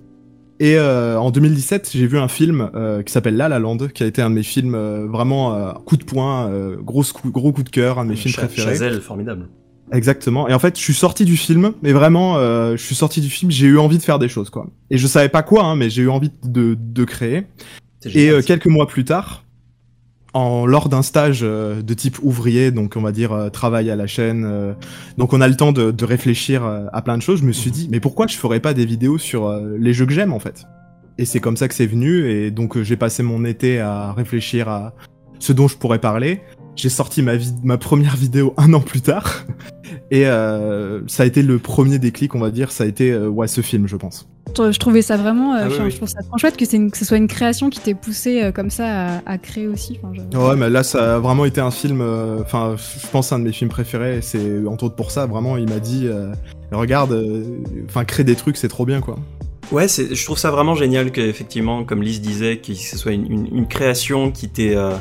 Et 0.59 0.75
euh, 0.77 1.17
en 1.17 1.31
2017, 1.31 1.91
j'ai 1.93 2.05
vu 2.05 2.17
un 2.17 2.27
film 2.27 2.69
euh, 2.75 3.01
qui 3.01 3.13
s'appelle 3.13 3.37
La 3.37 3.47
La 3.47 3.59
Land, 3.59 3.77
qui 3.93 4.03
a 4.03 4.05
été 4.05 4.21
un 4.21 4.29
de 4.29 4.35
mes 4.35 4.43
films 4.43 4.75
euh, 4.75 5.07
vraiment 5.07 5.55
euh, 5.55 5.71
coup 5.71 5.95
de 5.95 6.03
poing, 6.03 6.49
euh, 6.49 6.75
gros, 6.81 7.03
coup, 7.03 7.31
gros 7.31 7.53
coup 7.53 7.63
de 7.63 7.69
cœur, 7.69 7.97
un 7.97 8.03
de 8.05 8.09
mes 8.09 8.15
films 8.17 8.33
préférés. 8.33 8.71
Chazelle, 8.71 9.01
formidable. 9.01 9.47
Exactement. 9.91 10.47
Et 10.47 10.53
en 10.53 10.59
fait, 10.59 10.77
je 10.77 10.83
suis 10.83 10.93
sorti 10.93 11.25
du 11.25 11.37
film, 11.37 11.71
mais 11.81 11.93
vraiment, 11.93 12.37
euh, 12.37 12.75
je 12.75 12.83
suis 12.83 12.95
sorti 12.95 13.21
du 13.21 13.29
film, 13.29 13.51
j'ai 13.51 13.67
eu 13.67 13.79
envie 13.79 13.97
de 13.97 14.03
faire 14.03 14.19
des 14.19 14.27
choses, 14.27 14.49
quoi. 14.49 14.67
Et 14.91 14.97
je 14.97 15.07
savais 15.07 15.29
pas 15.29 15.43
quoi, 15.43 15.63
hein, 15.63 15.75
mais 15.75 15.89
j'ai 15.89 16.03
eu 16.03 16.09
envie 16.09 16.31
de, 16.43 16.77
de 16.77 17.03
créer. 17.05 17.45
Et 18.05 18.29
euh, 18.29 18.41
quelques 18.41 18.67
mois 18.67 18.87
plus 18.87 19.03
tard, 19.03 19.43
en 20.33 20.65
lors 20.65 20.89
d'un 20.89 21.01
stage 21.01 21.39
euh, 21.41 21.81
de 21.81 21.93
type 21.93 22.19
ouvrier, 22.21 22.71
donc 22.71 22.95
on 22.95 23.01
va 23.01 23.11
dire 23.11 23.31
euh, 23.31 23.49
travail 23.49 23.89
à 23.89 23.95
la 23.95 24.07
chaîne, 24.07 24.45
euh, 24.45 24.73
donc 25.17 25.33
on 25.33 25.41
a 25.41 25.47
le 25.47 25.55
temps 25.55 25.71
de, 25.71 25.91
de 25.91 26.05
réfléchir 26.05 26.63
à 26.91 27.01
plein 27.01 27.17
de 27.17 27.21
choses. 27.21 27.39
Je 27.39 27.45
me 27.45 27.51
suis 27.51 27.71
dit, 27.71 27.87
mais 27.91 27.99
pourquoi 27.99 28.27
je 28.27 28.35
ferais 28.35 28.59
pas 28.59 28.73
des 28.73 28.85
vidéos 28.85 29.17
sur 29.17 29.51
les 29.77 29.93
jeux 29.93 30.05
que 30.05 30.13
j'aime 30.13 30.33
en 30.33 30.39
fait? 30.39 30.65
Et 31.17 31.25
c'est 31.25 31.39
comme 31.39 31.57
ça 31.57 31.67
que 31.67 31.73
c'est 31.73 31.87
venu. 31.87 32.29
Et 32.29 32.51
donc 32.51 32.81
j'ai 32.81 32.95
passé 32.95 33.23
mon 33.23 33.43
été 33.43 33.79
à 33.79 34.13
réfléchir 34.13 34.69
à 34.69 34.93
ce 35.39 35.53
dont 35.53 35.67
je 35.67 35.77
pourrais 35.77 35.99
parler. 35.99 36.41
J'ai 36.79 36.87
sorti 36.89 37.21
ma, 37.21 37.77
première 37.77 38.15
vidéo 38.15 38.53
un 38.55 38.73
an 38.73 38.79
plus 38.79 39.01
tard. 39.01 39.43
Et 40.11 40.27
euh, 40.27 41.01
ça 41.07 41.23
a 41.23 41.25
été 41.25 41.41
le 41.41 41.59
premier 41.59 41.99
déclic, 41.99 42.35
on 42.35 42.39
va 42.39 42.51
dire. 42.51 42.71
Ça 42.71 42.85
a 42.85 42.87
été 42.87 43.11
euh, 43.11 43.27
ouais 43.27 43.47
ce 43.49 43.59
film, 43.59 43.85
je 43.87 43.97
pense. 43.97 44.29
Je 44.57 44.71
je 44.71 44.79
trouvais 44.79 45.01
ça 45.01 45.17
vraiment. 45.17 45.53
euh, 45.55 45.59
Ah 45.63 45.67
oui, 45.67 45.73
enfin, 45.73 45.83
oui. 45.85 45.91
Je 45.91 45.97
trouve 45.97 46.07
ça 46.07 46.21
trop 46.23 46.37
chouette 46.37 46.55
que, 46.55 46.63
c'est 46.65 46.77
une- 46.77 46.89
que 46.89 46.97
ce 46.97 47.03
soit 47.03 47.17
une 47.17 47.27
création 47.27 47.69
qui 47.69 47.81
t'ait 47.81 47.93
poussé 47.93 48.41
euh, 48.43 48.51
comme 48.53 48.69
ça 48.69 48.85
à, 49.17 49.21
à 49.25 49.37
créer 49.37 49.67
aussi. 49.67 49.99
Enfin, 50.01 50.13
je- 50.31 50.37
Ouais, 50.37 50.55
mais 50.55 50.69
là, 50.69 50.83
ça 50.83 51.15
a 51.15 51.19
vraiment 51.19 51.43
été 51.45 51.59
un 51.59 51.69
film. 51.71 51.99
euh, 52.01 52.39
Enfin, 52.41 52.75
je 52.77 53.07
pense 53.07 53.31
un 53.33 53.39
de 53.39 53.43
mes 53.43 53.51
films 53.51 53.69
préférés. 53.69 54.21
C'est 54.21 54.65
entre 54.65 54.85
autres 54.85 54.95
pour 54.95 55.11
ça. 55.11 55.25
Vraiment, 55.25 55.57
il 55.57 55.67
m'a 55.67 55.79
dit, 55.79 56.03
euh, 56.07 56.31
regarde, 56.71 57.11
euh, 57.11 57.43
enfin, 57.89 58.05
crée 58.05 58.23
des 58.23 58.35
trucs, 58.35 58.55
c'est 58.55 58.69
trop 58.69 58.85
bien, 58.85 59.01
quoi. 59.01 59.19
Ouais, 59.73 59.87
je 59.89 60.23
trouve 60.25 60.37
ça 60.39 60.49
vraiment 60.49 60.75
génial 60.75 61.11
qu'effectivement, 61.11 61.83
comme 61.83 62.01
Lise 62.01 62.21
disait, 62.21 62.57
que 62.57 62.73
ce 62.73 62.97
soit 62.97 63.11
une, 63.11 63.29
une- 63.31 63.55
une 63.55 63.67
création 63.67 64.31
qui 64.31 64.47
t'ait 64.49 64.75
euh, 64.75 64.93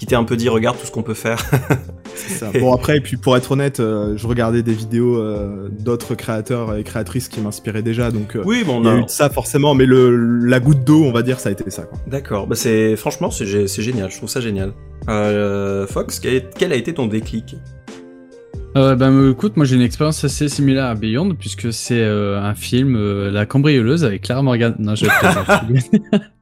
qui 0.00 0.06
t'ait 0.06 0.16
un 0.16 0.24
peu 0.24 0.34
dit 0.36 0.48
regarde 0.48 0.78
tout 0.80 0.86
ce 0.86 0.90
qu'on 0.90 1.02
peut 1.02 1.12
faire. 1.14 1.38
C'est 2.14 2.32
ça. 2.32 2.50
Bon 2.58 2.72
après, 2.74 2.96
et 2.96 3.00
puis 3.02 3.18
pour 3.18 3.36
être 3.36 3.52
honnête, 3.52 3.80
euh, 3.80 4.16
je 4.16 4.26
regardais 4.26 4.62
des 4.62 4.72
vidéos 4.72 5.18
euh, 5.18 5.68
d'autres 5.78 6.14
créateurs 6.14 6.74
et 6.74 6.82
créatrices 6.84 7.28
qui 7.28 7.40
m'inspiraient 7.42 7.82
déjà, 7.82 8.10
donc 8.10 8.34
euh, 8.34 8.42
oui, 8.46 8.64
bon, 8.64 8.80
il 8.80 8.86
y 8.86 8.88
a 8.88 8.92
on 8.92 8.94
a- 8.96 8.98
eu 9.00 9.04
de 9.04 9.10
ça 9.10 9.28
forcément. 9.28 9.74
Mais 9.74 9.84
le 9.84 10.16
la 10.46 10.58
goutte 10.58 10.84
d'eau, 10.84 11.04
on 11.04 11.12
va 11.12 11.20
dire, 11.22 11.38
ça 11.38 11.50
a 11.50 11.52
été 11.52 11.70
ça. 11.70 11.84
D'accord, 12.06 12.46
bah 12.46 12.56
c'est 12.56 12.96
franchement 12.96 13.30
c'est 13.30 13.44
gé- 13.44 13.66
c'est 13.66 13.82
génial, 13.82 14.10
je 14.10 14.16
trouve 14.16 14.30
ça 14.30 14.40
génial. 14.40 14.72
Euh, 15.10 15.86
Fox, 15.86 16.18
quel, 16.18 16.34
est- 16.34 16.50
quel 16.58 16.72
a 16.72 16.76
été 16.76 16.94
ton 16.94 17.06
déclic? 17.06 17.56
Euh, 18.76 18.94
ben 18.96 19.30
écoute, 19.32 19.56
moi 19.58 19.66
j'ai 19.66 19.76
une 19.76 19.82
expérience 19.82 20.24
assez 20.24 20.48
similaire 20.48 20.86
à 20.86 20.94
Beyond 20.94 21.34
puisque 21.38 21.72
c'est 21.74 22.00
euh, 22.00 22.40
un 22.40 22.54
film 22.54 22.96
euh, 22.96 23.30
La 23.30 23.44
cambrioleuse 23.44 24.02
avec 24.04 24.22
Clara 24.22 24.42
Morgan. 24.42 24.74
Non, 24.78 24.94
je 24.94 25.06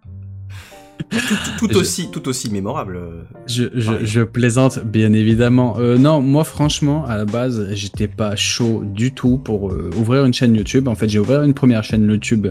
tout 1.58 1.76
aussi 1.76 2.10
tout 2.10 2.28
aussi 2.28 2.50
mémorable. 2.50 2.96
euh. 2.96 3.22
je, 3.46 3.64
je, 3.74 3.86
Pareil. 3.86 4.06
je 4.06 4.20
plaisante 4.22 4.78
bien 4.84 5.12
évidemment. 5.12 5.76
Euh, 5.78 5.96
non, 5.98 6.20
moi 6.20 6.44
franchement 6.44 7.04
à 7.06 7.16
la 7.16 7.24
base 7.24 7.68
j'étais 7.72 8.08
pas 8.08 8.36
chaud 8.36 8.82
du 8.84 9.12
tout 9.12 9.38
pour 9.38 9.70
euh, 9.70 9.90
ouvrir 9.96 10.24
une 10.24 10.34
chaîne 10.34 10.54
YouTube. 10.54 10.88
En 10.88 10.94
fait 10.94 11.08
j'ai 11.08 11.18
ouvert 11.18 11.42
une 11.42 11.54
première 11.54 11.84
chaîne 11.84 12.08
YouTube 12.08 12.48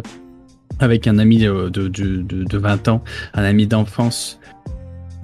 avec 0.79 1.07
un 1.07 1.17
ami 1.19 1.39
de, 1.39 1.69
de, 1.69 1.87
de, 1.87 2.21
de 2.21 2.57
20 2.57 2.87
ans, 2.87 3.03
un 3.33 3.43
ami 3.43 3.67
d'enfance. 3.67 4.39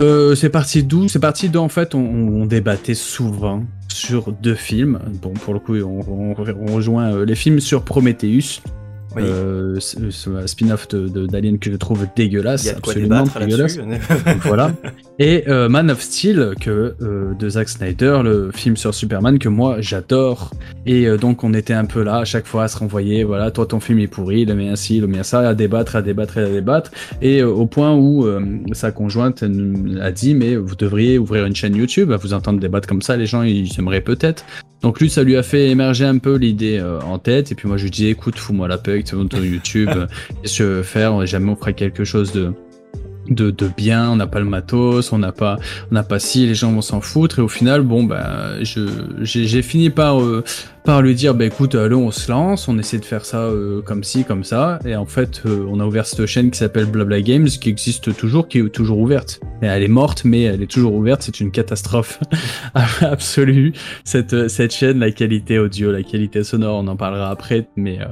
Euh, 0.02 0.34
c'est 0.36 0.50
parti 0.50 0.84
d'où? 0.84 1.08
C'est 1.08 1.20
parti 1.20 1.50
d'où 1.50 1.60
en 1.60 1.70
fait 1.70 1.94
on, 1.96 2.00
on 2.00 2.46
débattait 2.46 2.96
souvent 2.96 3.64
sur 3.88 4.32
deux 4.32 4.56
films. 4.56 5.00
Bon 5.22 5.34
pour 5.34 5.54
le 5.54 5.60
coup 5.60 5.76
on, 5.78 6.00
on, 6.08 6.36
on 6.68 6.74
rejoint 6.76 7.24
les 7.26 7.36
films 7.36 7.60
sur 7.60 7.84
Prometheus. 7.84 8.62
Oui. 9.16 9.24
Euh, 9.26 9.80
ce, 9.80 10.10
ce 10.10 10.48
spin-off 10.48 10.88
d'Alien 10.88 11.60
que 11.60 11.72
je 11.72 11.76
trouve 11.76 12.08
dégueulasse, 12.16 12.68
absolument 12.68 13.24
dégueulasse. 13.40 13.78
voilà. 14.42 14.72
Et 15.20 15.44
euh, 15.48 15.70
Man 15.70 15.92
of 15.92 16.02
Steel 16.02 16.56
que 16.60 16.96
euh, 17.02 17.34
de 17.36 17.50
Zack 17.50 17.70
Snyder, 17.70 18.22
le 18.24 18.50
film 18.52 18.76
sur 18.76 18.96
Superman 18.96 19.38
que 19.38 19.50
moi 19.50 19.78
j'adore. 19.80 20.52
Et 20.88 21.06
euh, 21.06 21.18
donc 21.18 21.44
on 21.44 21.54
était 21.54 21.74
un 21.74 21.86
peu 21.86 22.02
là 22.02 22.18
à 22.18 22.26
chaque 22.26 22.48
fois 22.48 22.64
à 22.64 22.68
se 22.68 22.78
renvoyer. 22.78 23.24
Voilà, 23.24 23.52
toi 23.52 23.68
ton 23.68 23.80
film 23.80 24.00
est 24.00 24.08
pourri, 24.08 24.46
le 24.46 24.56
mien 24.56 24.76
ci, 24.76 25.00
le 25.00 25.08
mien 25.08 25.22
ça, 25.22 25.48
à 25.48 25.54
débattre, 25.54 25.96
à 25.96 26.02
débattre 26.02 26.40
et 26.40 26.44
à 26.44 26.50
débattre. 26.50 26.92
Et 27.22 27.42
euh, 27.42 27.48
au 27.48 27.68
point 27.68 27.96
où 27.96 28.26
sa 28.72 28.92
conjointe 28.92 29.44
a 30.02 30.12
dit 30.12 30.34
mais 30.34 30.56
vous 30.56 30.76
devriez 30.76 31.20
ouvrir 31.20 31.46
une 31.46 31.56
chaîne 31.56 31.76
YouTube. 31.76 32.12
À 32.12 32.18
vous 32.18 32.34
entendre 32.34 32.60
débattre 32.60 32.88
comme 32.88 33.04
ça, 33.04 33.16
les 33.16 33.28
gens 33.28 33.44
ils 33.44 33.70
aimeraient 33.78 34.02
peut-être. 34.02 34.44
Donc 34.82 35.00
lui, 35.00 35.10
ça 35.10 35.24
lui 35.24 35.38
a 35.38 35.44
fait 35.44 35.70
émerger 35.70 36.04
un 36.04 36.18
peu 36.18 36.36
l'idée 36.36 36.84
en 37.06 37.18
tête. 37.18 37.54
Et 37.54 37.56
puis 37.56 37.70
moi, 37.70 37.78
je 37.78 37.86
lui 37.86 37.92
dis, 37.92 38.08
écoute, 38.08 38.36
fous-moi 38.36 38.68
la 38.68 38.78
paix 38.78 39.03
YouTube. 39.12 39.90
Qu'est-ce 40.42 40.54
que 40.54 40.58
tu 40.58 40.64
veux 40.64 40.84
faire 40.84 41.26
Jamais 41.26 41.52
on 41.52 41.56
ferait 41.56 41.74
quelque 41.74 42.04
chose 42.04 42.32
de 42.32 42.54
de, 43.30 43.52
de 43.52 43.70
bien, 43.76 44.10
on 44.10 44.16
n'a 44.16 44.28
pas 44.28 44.40
le 44.40 44.46
matos, 44.46 45.12
on 45.12 45.18
n'a 45.18 45.32
pas, 45.32 45.58
on 45.92 45.96
n'a 45.96 46.04
pas 46.04 46.20
si, 46.20 46.46
les 46.46 46.56
gens 46.56 46.72
vont 46.72 46.82
s'en 46.82 47.02
foutre 47.02 47.40
et 47.40 47.42
au 47.42 47.48
final, 47.48 47.82
bon 47.82 48.04
ben, 48.04 48.60
je, 48.62 48.82
j'ai, 49.22 49.62
fini 49.62 49.90
par, 49.90 50.22
euh, 50.22 50.44
par 50.84 51.02
lui 51.02 51.16
dire, 51.16 51.34
bah 51.34 51.46
écoute, 51.46 51.76
allez, 51.76 51.96
on 51.96 52.12
se 52.12 52.30
lance, 52.30 52.68
on 52.68 52.78
essaie 52.78 53.00
de 53.00 53.06
faire 53.06 53.26
ça 53.26 53.40
euh, 53.40 53.82
comme 53.82 54.04
ci, 54.04 54.26
comme 54.26 54.44
ça, 54.44 54.80
et 54.86 54.96
en 54.96 55.06
fait, 55.06 55.42
euh, 55.46 55.66
on 55.70 55.80
a 55.80 55.86
ouvert 55.86 56.06
cette 56.06 56.26
chaîne 56.26 56.52
qui 56.52 56.58
s'appelle 56.58 56.86
Blabla 56.86 57.22
Games, 57.22 57.48
qui 57.48 57.70
existe 57.70 58.16
toujours, 58.16 58.48
qui 58.48 58.60
est 58.60 58.70
toujours 58.70 59.00
ouverte. 59.00 59.40
Elle 59.62 59.84
est 59.84 59.88
morte, 59.88 60.26
mais 60.26 60.44
elle 60.44 60.62
est 60.62 60.72
toujours 60.72 60.94
ouverte, 60.94 61.22
c'est 61.22 61.40
une 61.40 61.52
catastrophe 61.52 62.20
absolue. 63.02 63.74
Cette, 64.04 64.50
cette 64.50 64.74
chaîne, 64.74 65.00
la 65.00 65.12
qualité 65.12 65.58
audio, 65.58 65.92
la 65.92 66.04
qualité 66.04 66.44
sonore, 66.44 66.84
on 66.84 66.88
en 66.88 66.98
parlera 66.98 67.30
après, 67.30 67.68
mais, 67.78 68.00
euh, 68.02 68.06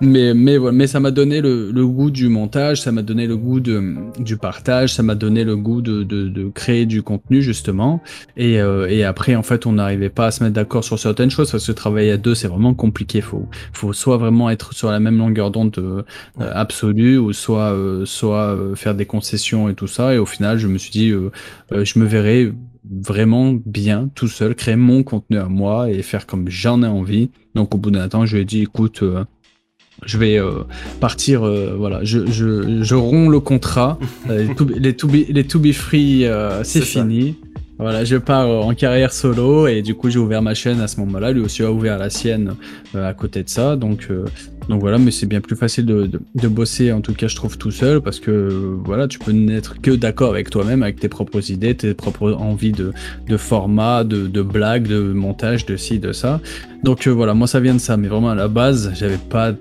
mais, 0.00 0.32
mais 0.32 0.56
voilà, 0.56 0.76
mais 0.76 0.86
ça 0.86 1.00
m'a 1.00 1.10
donné 1.10 1.42
le, 1.42 1.70
le 1.70 1.86
goût 1.86 2.10
du 2.10 2.28
montage, 2.28 2.80
ça 2.80 2.92
m'a 2.92 3.02
donné 3.02 3.26
le 3.26 3.36
goût 3.36 3.60
de, 3.60 3.94
du 4.18 4.38
partage, 4.46 4.88
ça 4.96 5.02
m'a 5.02 5.14
donné 5.14 5.42
le 5.44 5.56
goût 5.56 5.82
de, 5.82 5.96
de, 6.12 6.28
de 6.28 6.44
créer 6.60 6.86
du 6.86 7.02
contenu 7.02 7.42
justement. 7.42 7.92
Et, 8.36 8.60
euh, 8.60 8.88
et 8.96 9.02
après, 9.12 9.34
en 9.34 9.42
fait, 9.42 9.66
on 9.66 9.72
n'arrivait 9.72 10.14
pas 10.18 10.26
à 10.26 10.30
se 10.30 10.42
mettre 10.42 10.54
d'accord 10.54 10.84
sur 10.84 10.98
certaines 10.98 11.30
choses 11.36 11.50
parce 11.50 11.66
que 11.66 11.72
travailler 11.72 12.12
à 12.12 12.16
deux, 12.16 12.34
c'est 12.34 12.48
vraiment 12.54 12.74
compliqué. 12.74 13.20
Faut, 13.20 13.46
faut 13.72 13.92
soit 13.92 14.18
vraiment 14.18 14.48
être 14.50 14.72
sur 14.72 14.90
la 14.90 15.00
même 15.00 15.18
longueur 15.18 15.50
d'onde 15.50 15.76
euh, 15.78 16.02
absolue, 16.38 17.18
ou 17.18 17.32
soit, 17.32 17.72
euh, 17.72 18.04
soit 18.04 18.56
faire 18.76 18.94
des 18.94 19.06
concessions 19.06 19.68
et 19.68 19.74
tout 19.74 19.88
ça. 19.88 20.14
Et 20.14 20.18
au 20.18 20.26
final, 20.26 20.58
je 20.58 20.68
me 20.68 20.78
suis 20.78 20.92
dit, 20.92 21.10
je 21.10 21.98
me 21.98 22.04
verrais 22.04 22.52
vraiment 22.88 23.54
bien 23.66 24.10
tout 24.14 24.28
seul, 24.28 24.54
créer 24.54 24.76
mon 24.76 25.02
contenu 25.02 25.38
à 25.38 25.48
moi 25.48 25.90
et 25.90 26.02
faire 26.02 26.24
comme 26.26 26.48
j'en 26.48 26.82
ai 26.82 26.86
envie. 26.86 27.30
Donc 27.54 27.74
au 27.74 27.78
bout 27.78 27.90
d'un 27.90 28.08
temps, 28.08 28.26
je 28.26 28.36
lui 28.36 28.42
ai 28.42 28.44
dit, 28.44 28.62
écoute. 28.62 29.02
euh, 29.02 29.24
je 30.04 30.18
vais 30.18 30.38
euh, 30.38 30.64
partir, 31.00 31.44
euh, 31.46 31.74
voilà, 31.76 32.00
je, 32.04 32.26
je, 32.30 32.82
je 32.82 32.94
romps 32.94 33.28
le 33.30 33.40
contrat, 33.40 33.98
Euh, 34.30 34.42
les, 34.46 34.54
to, 34.54 34.64
be- 34.64 34.74
les, 34.78 34.92
to 34.96 35.08
be, 35.08 35.16
les 35.28 35.44
to 35.44 35.58
be 35.58 35.72
free, 35.72 36.24
c'est 36.64 36.80
ça. 36.80 37.00
fini. 37.02 37.36
Voilà, 37.78 38.04
je 38.06 38.16
pars 38.16 38.48
en 38.48 38.72
carrière 38.74 39.12
solo 39.12 39.66
et 39.66 39.82
du 39.82 39.94
coup 39.94 40.08
j'ai 40.08 40.18
ouvert 40.18 40.40
ma 40.40 40.54
chaîne 40.54 40.80
à 40.80 40.88
ce 40.88 40.98
moment-là. 41.00 41.32
Lui 41.32 41.42
aussi 41.42 41.62
a 41.62 41.70
ouvert 41.70 41.98
la 41.98 42.08
sienne 42.08 42.54
à 42.94 43.12
côté 43.12 43.42
de 43.42 43.50
ça. 43.50 43.76
Donc, 43.76 44.08
donc 44.70 44.80
voilà, 44.80 44.96
mais 44.96 45.10
c'est 45.10 45.26
bien 45.26 45.42
plus 45.42 45.56
facile 45.56 45.84
de, 45.84 46.06
de, 46.06 46.18
de, 46.34 46.48
bosser 46.48 46.90
en 46.90 47.02
tout 47.02 47.12
cas 47.12 47.28
je 47.28 47.36
trouve 47.36 47.58
tout 47.58 47.70
seul 47.70 48.00
parce 48.00 48.18
que 48.18 48.48
voilà, 48.82 49.06
tu 49.08 49.18
peux 49.18 49.32
n'être 49.32 49.78
que 49.82 49.90
d'accord 49.90 50.30
avec 50.30 50.48
toi-même, 50.48 50.82
avec 50.82 50.98
tes 51.00 51.10
propres 51.10 51.50
idées, 51.50 51.74
tes 51.74 51.92
propres 51.92 52.32
envies 52.32 52.72
de, 52.72 52.92
de 53.28 53.36
format, 53.36 54.04
de, 54.04 54.26
de 54.26 54.40
blagues, 54.40 54.88
de 54.88 55.12
montage, 55.12 55.66
de 55.66 55.76
ci, 55.76 55.98
de 55.98 56.12
ça. 56.12 56.40
Donc 56.82 57.06
voilà, 57.06 57.34
moi 57.34 57.46
ça 57.46 57.60
vient 57.60 57.74
de 57.74 57.78
ça, 57.80 57.98
mais 57.98 58.08
vraiment 58.08 58.30
à 58.30 58.34
la 58.34 58.48
base, 58.48 58.90
j'avais 58.94 59.18
pas 59.18 59.52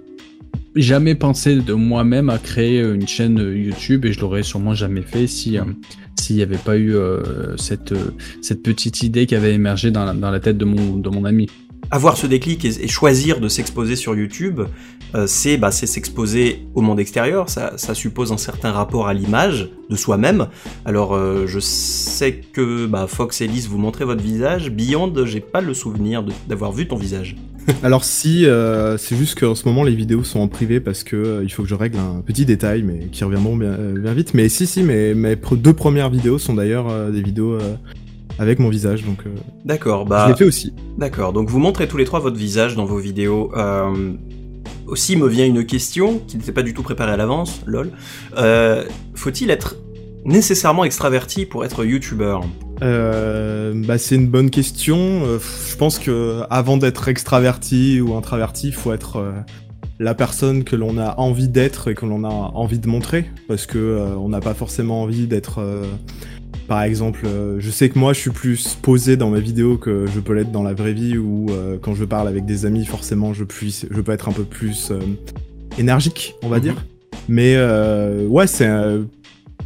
jamais 0.75 1.15
pensé 1.15 1.55
de 1.55 1.73
moi-même 1.73 2.29
à 2.29 2.37
créer 2.37 2.81
une 2.81 3.07
chaîne 3.07 3.37
YouTube 3.37 4.05
et 4.05 4.13
je 4.13 4.19
l'aurais 4.19 4.43
sûrement 4.43 4.73
jamais 4.73 5.01
fait 5.01 5.27
si 5.27 5.57
s'il 6.19 6.37
n'y 6.37 6.41
avait 6.41 6.57
pas 6.57 6.77
eu 6.77 6.95
euh, 6.95 7.57
cette, 7.57 7.91
euh, 7.91 8.11
cette 8.41 8.63
petite 8.63 9.03
idée 9.03 9.25
qui 9.25 9.35
avait 9.35 9.53
émergé 9.53 9.91
dans 9.91 10.05
la, 10.05 10.13
dans 10.13 10.31
la 10.31 10.39
tête 10.39 10.57
de 10.57 10.65
mon, 10.65 10.97
de 10.97 11.09
mon 11.09 11.25
ami. 11.25 11.49
Avoir 11.91 12.17
ce 12.17 12.25
déclic 12.25 12.65
et, 12.65 12.87
choisir 12.87 13.39
de 13.39 13.47
s'exposer 13.47 13.95
sur 13.95 14.15
YouTube, 14.15 14.61
euh, 15.13 15.27
c'est 15.27 15.57
bah, 15.57 15.71
s'exposer 15.71 16.67
au 16.73 16.81
monde 16.81 16.99
extérieur, 16.99 17.47
ça, 17.49 17.77
suppose 17.93 18.31
un 18.31 18.37
certain 18.37 18.71
rapport 18.71 19.07
à 19.07 19.13
l'image 19.13 19.69
de 19.89 19.95
soi-même. 19.95 20.47
Alors 20.83 21.13
euh, 21.13 21.45
je 21.45 21.59
sais 21.59 22.41
que 22.53 22.87
bah, 22.87 23.05
Fox 23.07 23.41
et 23.41 23.47
Lise 23.47 23.67
vous 23.67 23.77
montrez 23.77 24.03
votre 24.03 24.23
visage, 24.23 24.71
Beyond, 24.71 25.13
j'ai 25.25 25.41
pas 25.41 25.61
le 25.61 25.73
souvenir 25.73 26.25
d'avoir 26.47 26.71
vu 26.71 26.87
ton 26.87 26.95
visage. 26.95 27.35
Alors 27.83 28.03
si, 28.03 28.45
euh, 28.45 28.97
c'est 28.97 29.15
juste 29.15 29.39
qu'en 29.39 29.55
ce 29.55 29.67
moment 29.67 29.83
les 29.83 29.95
vidéos 29.95 30.23
sont 30.23 30.39
en 30.39 30.47
privé 30.47 30.79
parce 30.79 31.03
que 31.03 31.15
euh, 31.15 31.43
il 31.43 31.49
faut 31.51 31.63
que 31.63 31.69
je 31.69 31.75
règle 31.75 31.97
un 31.97 32.21
petit 32.21 32.45
détail, 32.45 32.83
mais 32.83 33.07
qui 33.11 33.23
reviendront 33.23 33.55
bien, 33.55 33.69
euh, 33.69 33.99
bien 33.99 34.13
vite. 34.13 34.33
Mais 34.33 34.49
si, 34.49 34.67
si, 34.67 34.83
mes, 34.83 35.13
mes 35.13 35.35
deux 35.35 35.73
premières 35.73 36.09
vidéos 36.09 36.37
sont 36.37 36.53
d'ailleurs 36.53 36.89
euh, 36.89 37.11
des 37.11 37.21
vidéos 37.21 37.57
avec 38.37 38.59
mon 38.59 38.69
visage, 38.69 39.03
donc. 39.03 39.23
D'accord, 39.63 40.05
bah. 40.05 40.25
Je 40.25 40.31
l'ai 40.31 40.37
fait 40.37 40.45
aussi. 40.45 40.73
D'accord, 40.97 41.33
donc 41.33 41.49
vous 41.49 41.59
montrez 41.59 41.87
tous 41.87 41.97
les 41.97 42.05
trois 42.05 42.19
votre 42.19 42.37
visage 42.37 42.75
dans 42.75 42.85
vos 42.85 42.97
vidéos. 42.97 43.51
aussi 44.87 45.15
me 45.15 45.27
vient 45.27 45.45
une 45.45 45.65
question 45.65 46.19
qui 46.27 46.37
n'était 46.37 46.51
pas 46.51 46.63
du 46.63 46.73
tout 46.73 46.83
préparée 46.83 47.13
à 47.13 47.17
l'avance, 47.17 47.61
lol. 47.65 47.91
Faut-il 49.15 49.49
être 49.49 49.75
nécessairement 50.25 50.85
extraverti 50.85 51.45
pour 51.45 51.65
être 51.65 51.85
youtubeur? 51.85 52.41
Euh, 52.81 53.73
bah 53.75 53.97
c'est 53.97 54.15
une 54.15 54.27
bonne 54.27 54.49
question. 54.49 54.97
Euh, 55.25 55.39
je 55.69 55.75
pense 55.75 55.99
que 55.99 56.41
avant 56.49 56.77
d'être 56.77 57.07
extraverti 57.07 58.01
ou 58.01 58.15
introverti, 58.15 58.67
il 58.67 58.73
faut 58.73 58.93
être 58.93 59.17
euh, 59.17 59.31
la 59.99 60.13
personne 60.13 60.63
que 60.63 60.75
l'on 60.75 60.97
a 60.97 61.15
envie 61.17 61.47
d'être 61.47 61.89
et 61.89 61.95
que 61.95 62.05
l'on 62.05 62.23
a 62.23 62.29
envie 62.29 62.79
de 62.79 62.87
montrer, 62.87 63.25
parce 63.47 63.65
que 63.65 63.77
euh, 63.77 64.15
on 64.17 64.29
n'a 64.29 64.41
pas 64.41 64.53
forcément 64.53 65.03
envie 65.03 65.25
d'être. 65.27 65.61
par 66.67 66.83
exemple, 66.83 67.21
je 67.59 67.69
sais 67.69 67.89
que 67.89 67.97
moi, 67.99 68.11
je 68.13 68.19
suis 68.19 68.31
plus 68.31 68.75
posé 68.81 69.15
dans 69.17 69.29
mes 69.29 69.39
vidéos 69.39 69.77
que 69.77 70.05
je 70.13 70.19
peux 70.19 70.33
l'être 70.33 70.51
dans 70.51 70.63
la 70.63 70.73
vraie 70.73 70.93
vie, 70.93 71.17
ou 71.17 71.45
quand 71.81 71.93
je 71.95 72.03
parle 72.05 72.27
avec 72.27 72.45
des 72.45 72.65
amis, 72.65 72.85
forcément, 72.85 73.33
je 73.33 73.43
puisse, 73.43 73.85
je 73.89 74.01
peux 74.01 74.11
être 74.11 74.27
un 74.27 74.31
peu 74.33 74.43
plus 74.43 74.91
énergique, 75.77 76.35
on 76.43 76.49
va 76.49 76.57
Mhm. 76.57 76.61
dire. 76.63 76.85
Mais 77.29 77.55
ouais, 78.27 78.47
c'est 78.47 78.67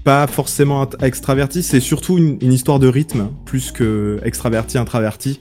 pas 0.04 0.28
forcément 0.28 0.90
extraverti, 1.02 1.64
c'est 1.64 1.80
surtout 1.80 2.18
une, 2.18 2.38
une 2.42 2.54
histoire 2.54 2.80
de 2.80 2.88
rythme 2.88 3.30
plus 3.46 3.72
que 3.72 4.20
extraverti, 4.24 4.78
introverti. 4.78 5.40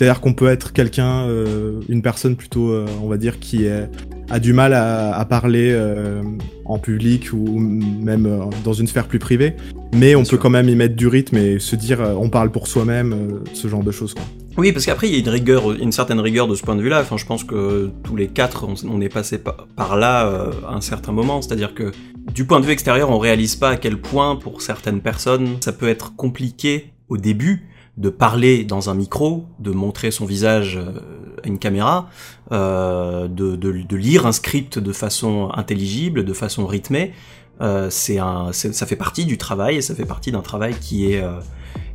C'est-à-dire 0.00 0.22
qu'on 0.22 0.32
peut 0.32 0.48
être 0.48 0.72
quelqu'un, 0.72 1.26
euh, 1.26 1.80
une 1.90 2.00
personne 2.00 2.34
plutôt, 2.34 2.70
euh, 2.70 2.86
on 3.02 3.08
va 3.08 3.18
dire, 3.18 3.38
qui 3.38 3.66
est, 3.66 3.86
a 4.30 4.38
du 4.38 4.54
mal 4.54 4.72
à, 4.72 5.14
à 5.14 5.24
parler 5.26 5.72
euh, 5.74 6.22
en 6.64 6.78
public 6.78 7.34
ou 7.34 7.58
même 7.58 8.48
dans 8.64 8.72
une 8.72 8.86
sphère 8.86 9.06
plus 9.06 9.18
privée, 9.18 9.56
mais 9.94 10.14
on 10.14 10.24
peut 10.24 10.38
quand 10.38 10.48
même 10.48 10.70
y 10.70 10.74
mettre 10.74 10.96
du 10.96 11.06
rythme 11.06 11.36
et 11.36 11.58
se 11.58 11.76
dire, 11.76 12.00
on 12.18 12.30
parle 12.30 12.50
pour 12.50 12.66
soi-même, 12.66 13.42
ce 13.52 13.68
genre 13.68 13.82
de 13.82 13.90
choses. 13.90 14.14
Quoi. 14.14 14.24
Oui, 14.56 14.72
parce 14.72 14.84
qu'après, 14.84 15.08
il 15.08 15.14
y 15.14 15.16
a 15.16 15.20
une 15.20 15.28
rigueur, 15.28 15.72
une 15.72 15.92
certaine 15.92 16.20
rigueur 16.20 16.48
de 16.48 16.54
ce 16.54 16.62
point 16.62 16.76
de 16.76 16.82
vue-là. 16.82 17.00
Enfin, 17.00 17.16
je 17.16 17.24
pense 17.24 17.44
que 17.44 17.90
tous 18.02 18.16
les 18.16 18.28
quatre, 18.28 18.66
on, 18.84 19.00
est 19.00 19.08
passé 19.08 19.38
par, 19.38 19.96
là 19.96 20.26
euh, 20.26 20.52
à 20.68 20.74
un 20.74 20.80
certain 20.80 21.12
moment. 21.12 21.40
C'est-à-dire 21.40 21.74
que 21.74 21.92
du 22.34 22.44
point 22.44 22.60
de 22.60 22.66
vue 22.66 22.72
extérieur, 22.72 23.10
on 23.10 23.18
réalise 23.18 23.56
pas 23.56 23.70
à 23.70 23.76
quel 23.76 23.96
point, 23.96 24.36
pour 24.36 24.60
certaines 24.62 25.00
personnes, 25.00 25.56
ça 25.60 25.72
peut 25.72 25.88
être 25.88 26.16
compliqué 26.16 26.92
au 27.08 27.16
début 27.16 27.68
de 27.96 28.08
parler 28.08 28.64
dans 28.64 28.90
un 28.90 28.94
micro, 28.94 29.46
de 29.58 29.70
montrer 29.70 30.10
son 30.10 30.24
visage 30.24 30.76
euh, 30.76 31.00
à 31.44 31.48
une 31.48 31.58
caméra, 31.58 32.08
euh, 32.52 33.28
de, 33.28 33.96
lire 33.96 34.26
un 34.26 34.32
script 34.32 34.78
de 34.78 34.92
façon 34.92 35.50
intelligible, 35.54 36.24
de 36.24 36.32
façon 36.32 36.66
rythmée. 36.66 37.12
Euh, 37.60 37.90
un, 38.18 38.52
ça 38.52 38.86
fait 38.86 38.96
partie 38.96 39.26
du 39.26 39.36
travail 39.36 39.76
et 39.76 39.82
ça 39.82 39.94
fait 39.94 40.06
partie 40.06 40.32
d'un 40.32 40.40
travail 40.40 40.74
qui 40.80 41.12
est 41.12 41.22
euh, 41.22 41.40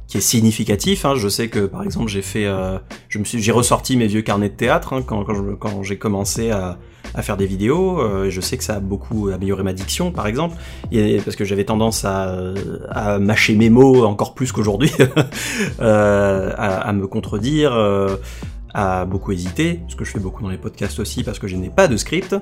qui 0.07 0.17
est 0.17 0.21
significatif. 0.21 1.05
Hein. 1.05 1.15
Je 1.15 1.27
sais 1.27 1.47
que 1.47 1.65
par 1.65 1.83
exemple 1.83 2.07
j'ai 2.09 2.21
fait, 2.21 2.45
euh, 2.45 2.77
je 3.09 3.19
me 3.19 3.23
suis, 3.23 3.41
j'ai 3.41 3.51
ressorti 3.51 3.97
mes 3.97 4.07
vieux 4.07 4.21
carnets 4.21 4.49
de 4.49 4.55
théâtre 4.55 4.93
hein, 4.93 5.01
quand, 5.05 5.23
quand, 5.23 5.83
j'ai 5.83 5.97
commencé 5.97 6.51
à, 6.51 6.77
à 7.13 7.21
faire 7.21 7.37
des 7.37 7.45
vidéos. 7.45 7.99
Euh, 7.99 8.29
je 8.29 8.41
sais 8.41 8.57
que 8.57 8.63
ça 8.63 8.75
a 8.75 8.79
beaucoup 8.79 9.29
amélioré 9.29 9.63
ma 9.63 9.73
diction, 9.73 10.11
par 10.11 10.27
exemple, 10.27 10.57
et, 10.91 11.17
parce 11.17 11.35
que 11.35 11.45
j'avais 11.45 11.65
tendance 11.65 12.05
à, 12.05 12.37
à 12.89 13.19
mâcher 13.19 13.55
mes 13.55 13.69
mots 13.69 14.05
encore 14.05 14.35
plus 14.35 14.51
qu'aujourd'hui, 14.51 14.91
euh, 15.79 16.51
à, 16.57 16.87
à 16.87 16.93
me 16.93 17.07
contredire. 17.07 17.73
Euh, 17.73 18.17
à 18.77 19.05
beaucoup 19.05 19.31
hésiter, 19.31 19.79
ce 19.87 19.95
que 19.95 20.03
je 20.03 20.11
fais 20.11 20.19
beaucoup 20.19 20.43
dans 20.43 20.49
les 20.49 20.57
podcasts 20.57 20.99
aussi 20.99 21.23
parce 21.23 21.39
que 21.39 21.47
je 21.47 21.55
n'ai 21.55 21.69
pas 21.69 21.87
de 21.87 21.95
script. 21.95 22.35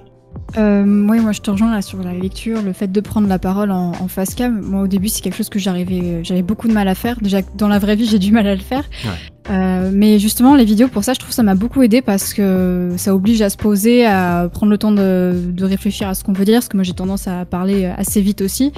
Euh, 0.58 0.84
oui, 1.10 1.20
moi 1.20 1.32
je 1.32 1.42
te 1.42 1.50
rejoins 1.50 1.72
là 1.72 1.82
sur 1.82 2.04
la 2.04 2.14
lecture, 2.14 2.62
le 2.62 2.74
fait 2.74 2.92
de 2.92 3.02
prendre 3.02 3.28
la 3.28 3.40
parole 3.40 3.72
en, 3.72 3.92
en 3.92 4.08
face 4.08 4.36
cam. 4.36 4.62
Moi 4.62 4.82
au 4.82 4.88
début 4.88 5.08
c'est 5.08 5.22
quelque 5.22 5.36
chose 5.36 5.50
que 5.50 5.58
j'arrivais, 5.58 6.24
j'avais 6.24 6.44
beaucoup 6.44 6.68
de 6.68 6.74
mal 6.74 6.88
à 6.88 6.96
faire. 6.96 7.20
Déjà 7.22 7.40
dans 7.58 7.68
la 7.68 7.80
vraie 7.80 7.96
vie 7.96 8.06
j'ai 8.06 8.20
du 8.20 8.32
mal 8.32 8.46
à 8.46 8.54
le 8.54 8.62
faire. 8.62 8.84
Ouais. 9.04 9.12
Euh, 9.50 9.90
mais 9.92 10.20
justement 10.20 10.56
les 10.56 10.64
vidéos 10.64 10.88
pour 10.88 11.04
ça 11.04 11.14
je 11.14 11.20
trouve 11.20 11.34
ça 11.34 11.44
m'a 11.44 11.56
beaucoup 11.56 11.82
aidé 11.82 12.02
parce 12.02 12.34
que 12.34 12.94
ça 12.98 13.16
oblige 13.16 13.42
à 13.42 13.50
se 13.50 13.58
poser, 13.58 14.06
à 14.06 14.48
prendre 14.52 14.72
le 14.72 14.78
temps 14.78 14.92
de, 14.92 15.34
de 15.48 15.66
réfléchir 15.66 16.08
à 16.08 16.14
ce 16.14 16.24
qu'on 16.24 16.34
veut 16.34 16.46
dire, 16.46 16.56
parce 16.56 16.70
que 16.70 16.78
moi 16.78 16.84
j'ai 16.84 16.94
tendance 16.94 17.28
à 17.28 17.46
parler 17.46 17.86
assez 17.86 18.22
vite 18.22 18.42
aussi. 18.42 18.72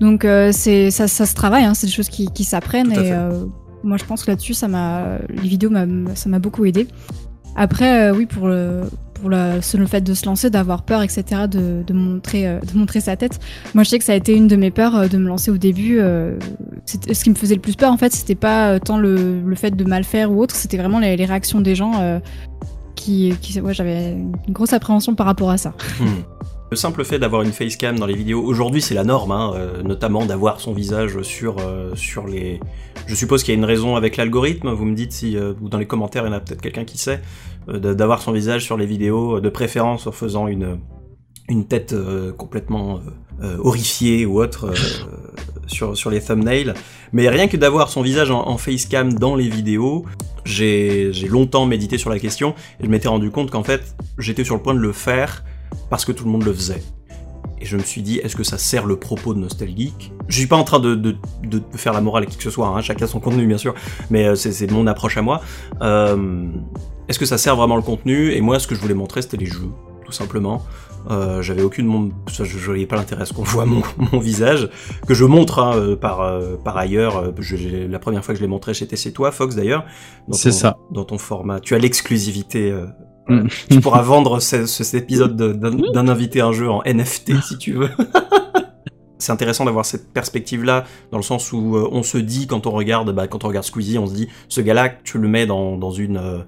Donc 0.00 0.24
euh, 0.24 0.50
c'est 0.52 0.90
ça, 0.90 1.08
ça 1.08 1.26
se 1.26 1.34
travaille, 1.34 1.64
hein, 1.64 1.74
c'est 1.74 1.86
des 1.86 1.92
choses 1.92 2.08
qui, 2.08 2.28
qui 2.32 2.44
s'apprennent 2.44 2.92
et 2.92 3.12
euh, 3.12 3.44
moi 3.84 3.98
je 3.98 4.04
pense 4.04 4.24
que 4.24 4.30
là-dessus 4.30 4.54
ça 4.54 4.66
m'a, 4.66 5.18
les 5.28 5.48
vidéos 5.48 5.70
ça 6.14 6.28
m'a 6.30 6.38
beaucoup 6.38 6.64
aidé. 6.64 6.88
Après 7.54 8.08
euh, 8.08 8.14
oui 8.14 8.24
pour 8.26 8.48
le 8.48 8.82
pour 9.20 9.30
la, 9.30 9.56
le 9.56 9.86
fait 9.86 10.00
de 10.00 10.14
se 10.14 10.26
lancer, 10.26 10.50
d'avoir 10.50 10.82
peur, 10.82 11.02
etc., 11.02 11.42
de, 11.48 11.82
de 11.86 11.92
montrer, 11.92 12.46
euh, 12.46 12.60
de 12.60 12.78
montrer 12.78 13.00
sa 13.00 13.16
tête. 13.16 13.38
Moi, 13.74 13.84
je 13.84 13.90
sais 13.90 13.98
que 13.98 14.04
ça 14.04 14.12
a 14.12 14.16
été 14.16 14.34
une 14.34 14.46
de 14.46 14.56
mes 14.56 14.70
peurs 14.70 14.96
euh, 14.96 15.08
de 15.08 15.18
me 15.18 15.28
lancer 15.28 15.50
au 15.50 15.58
début. 15.58 15.98
euh, 16.00 16.38
ce 16.86 17.24
qui 17.24 17.30
me 17.30 17.34
faisait 17.34 17.54
le 17.54 17.60
plus 17.60 17.76
peur, 17.76 17.92
en 17.92 17.96
fait, 17.96 18.12
c'était 18.12 18.34
pas 18.34 18.80
tant 18.80 18.98
le, 18.98 19.42
fait 19.54 19.72
de 19.72 19.84
mal 19.84 20.04
faire 20.04 20.30
ou 20.30 20.40
autre, 20.40 20.54
c'était 20.54 20.76
vraiment 20.76 20.98
les, 20.98 21.16
réactions 21.16 21.60
des 21.60 21.74
gens 21.74 22.20
qui, 22.94 23.34
qui 23.42 23.60
j'avais 23.70 24.12
une 24.12 24.52
grosse 24.52 24.72
appréhension 24.72 25.14
par 25.14 25.26
rapport 25.26 25.50
à 25.50 25.58
ça. 25.58 25.74
Hmm. 26.00 26.06
Le 26.70 26.76
simple 26.76 27.02
fait 27.04 27.18
d'avoir 27.18 27.42
une 27.42 27.52
facecam 27.52 27.98
dans 27.98 28.04
les 28.04 28.14
vidéos, 28.14 28.42
aujourd'hui 28.42 28.82
c'est 28.82 28.94
la 28.94 29.04
norme, 29.04 29.32
hein, 29.32 29.52
euh, 29.54 29.82
notamment 29.82 30.26
d'avoir 30.26 30.60
son 30.60 30.74
visage 30.74 31.22
sur, 31.22 31.56
euh, 31.60 31.94
sur 31.94 32.26
les... 32.26 32.60
Je 33.06 33.14
suppose 33.14 33.42
qu'il 33.42 33.54
y 33.54 33.56
a 33.56 33.58
une 33.58 33.64
raison 33.64 33.96
avec 33.96 34.18
l'algorithme, 34.18 34.70
vous 34.72 34.84
me 34.84 34.94
dites 34.94 35.12
si, 35.12 35.36
euh, 35.36 35.54
ou 35.62 35.70
dans 35.70 35.78
les 35.78 35.86
commentaires, 35.86 36.24
il 36.24 36.28
y 36.28 36.30
en 36.30 36.34
a 36.34 36.40
peut-être 36.40 36.60
quelqu'un 36.60 36.84
qui 36.84 36.98
sait, 36.98 37.22
euh, 37.68 37.94
d'avoir 37.94 38.22
son 38.22 38.32
visage 38.32 38.64
sur 38.64 38.76
les 38.76 38.86
vidéos, 38.86 39.36
euh, 39.36 39.40
de 39.40 39.48
préférence 39.50 40.06
en 40.06 40.12
faisant 40.12 40.46
une, 40.46 40.78
une 41.48 41.66
tête 41.66 41.92
euh, 41.92 42.32
complètement 42.32 43.00
horrifiée 43.60 44.26
ou 44.26 44.42
autre 44.42 44.72
sur, 45.68 45.96
sur 45.96 46.10
les 46.10 46.20
thumbnails. 46.20 46.74
Mais 47.12 47.28
rien 47.28 47.46
que 47.46 47.56
d'avoir 47.56 47.88
son 47.88 48.02
visage 48.02 48.30
en, 48.32 48.48
en 48.48 48.58
facecam 48.58 49.12
dans 49.12 49.36
les 49.36 49.48
vidéos, 49.48 50.04
j'ai 50.44 51.12
longtemps 51.28 51.64
médité 51.64 51.98
sur 51.98 52.10
la 52.10 52.18
question 52.18 52.54
et 52.80 52.84
je 52.84 52.90
m'étais 52.90 53.08
rendu 53.08 53.30
compte 53.30 53.50
qu'en 53.50 53.62
fait 53.62 53.94
j'étais 54.18 54.42
sur 54.42 54.56
le 54.56 54.62
point 54.62 54.74
de 54.74 54.80
le 54.80 54.92
faire 54.92 55.44
parce 55.90 56.04
que 56.04 56.12
tout 56.12 56.24
le 56.24 56.30
monde 56.30 56.44
le 56.44 56.52
faisait. 56.52 56.82
Et 57.60 57.64
je 57.66 57.76
me 57.76 57.82
suis 57.82 58.02
dit, 58.02 58.18
est-ce 58.18 58.36
que 58.36 58.44
ça 58.44 58.56
sert 58.56 58.86
le 58.86 58.96
propos 58.96 59.34
de 59.34 59.40
Nostalgeek 59.40 60.12
Je 60.28 60.36
suis 60.38 60.46
pas 60.46 60.56
en 60.56 60.62
train 60.62 60.78
de, 60.78 60.94
de, 60.94 61.16
de 61.42 61.60
faire 61.74 61.92
la 61.92 62.00
morale 62.00 62.22
à 62.22 62.26
qui 62.26 62.36
que 62.36 62.42
ce 62.44 62.50
soit, 62.50 62.68
hein, 62.68 62.80
chacun 62.82 63.08
son 63.08 63.18
contenu 63.18 63.46
bien 63.48 63.58
sûr, 63.58 63.74
mais 64.10 64.26
euh, 64.26 64.34
c'est 64.36 64.70
mon 64.70 64.86
approche 64.86 65.16
à 65.16 65.22
moi. 65.22 65.40
Euh, 65.82 66.46
est-ce 67.08 67.18
que 67.18 67.26
ça 67.26 67.36
sert 67.36 67.56
vraiment 67.56 67.74
le 67.76 67.82
contenu? 67.82 68.32
Et 68.32 68.40
moi, 68.40 68.60
ce 68.60 68.68
que 68.68 68.74
je 68.76 68.80
voulais 68.80 68.94
montrer, 68.94 69.22
c'était 69.22 69.38
les 69.38 69.46
jeux, 69.46 69.70
tout 70.06 70.12
simplement. 70.12 70.62
Euh, 71.10 71.42
J'avais 71.42 71.62
aucune, 71.62 71.86
mon... 71.86 72.10
je, 72.30 72.44
je 72.44 72.58
voyais 72.58 72.86
pas 72.86 72.96
l'intérêt 72.96 73.22
à 73.22 73.24
ce 73.24 73.32
qu'on 73.32 73.42
voit 73.42 73.64
mon, 73.64 73.82
mon 74.12 74.20
visage, 74.20 74.68
que 75.08 75.14
je 75.14 75.24
montre 75.24 75.58
hein, 75.58 75.96
par, 76.00 76.20
euh, 76.20 76.54
par 76.62 76.76
ailleurs. 76.76 77.32
je- 77.40 77.86
la 77.88 77.98
première 77.98 78.24
fois 78.24 78.34
que 78.34 78.38
je 78.38 78.44
l'ai 78.44 78.48
montré, 78.48 78.72
c'était 78.74 78.96
c'est 78.96 79.10
toi, 79.12 79.32
Fox 79.32 79.56
d'ailleurs. 79.56 79.84
C'est 80.30 80.52
ça. 80.52 80.76
Dans 80.92 81.04
ton 81.04 81.18
format, 81.18 81.58
tu 81.58 81.74
as 81.74 81.78
l'exclusivité. 81.78 82.70
euh, 82.70 82.86
Mm. 83.28 83.48
tu 83.70 83.80
pourras 83.80 84.02
vendre 84.02 84.40
ce- 84.40 84.66
ce- 84.66 84.84
cet 84.84 85.02
épisode 85.02 85.36
de- 85.36 85.52
d'un 85.92 86.08
invité 86.08 86.40
un 86.40 86.52
jeu 86.52 86.70
en 86.70 86.82
NFT 86.84 87.32
si 87.42 87.58
tu 87.58 87.72
veux. 87.74 87.90
C'est 89.20 89.32
intéressant 89.32 89.64
d'avoir 89.64 89.84
cette 89.84 90.12
perspective-là, 90.12 90.84
dans 91.10 91.18
le 91.18 91.24
sens 91.24 91.52
où 91.52 91.76
euh, 91.76 91.88
on 91.90 92.02
se 92.04 92.18
dit 92.18 92.46
quand 92.46 92.66
on 92.68 92.70
regarde, 92.70 93.12
bah, 93.12 93.26
quand 93.26 93.44
on 93.44 93.48
regarde 93.48 93.66
Squeezie, 93.66 93.98
on 93.98 94.06
se 94.06 94.14
dit, 94.14 94.28
ce 94.48 94.60
gars-là, 94.60 94.90
tu 95.02 95.18
le 95.18 95.26
mets 95.26 95.44
dans, 95.44 95.76
dans 95.76 95.90
une, 95.90 96.18
euh, 96.18 96.38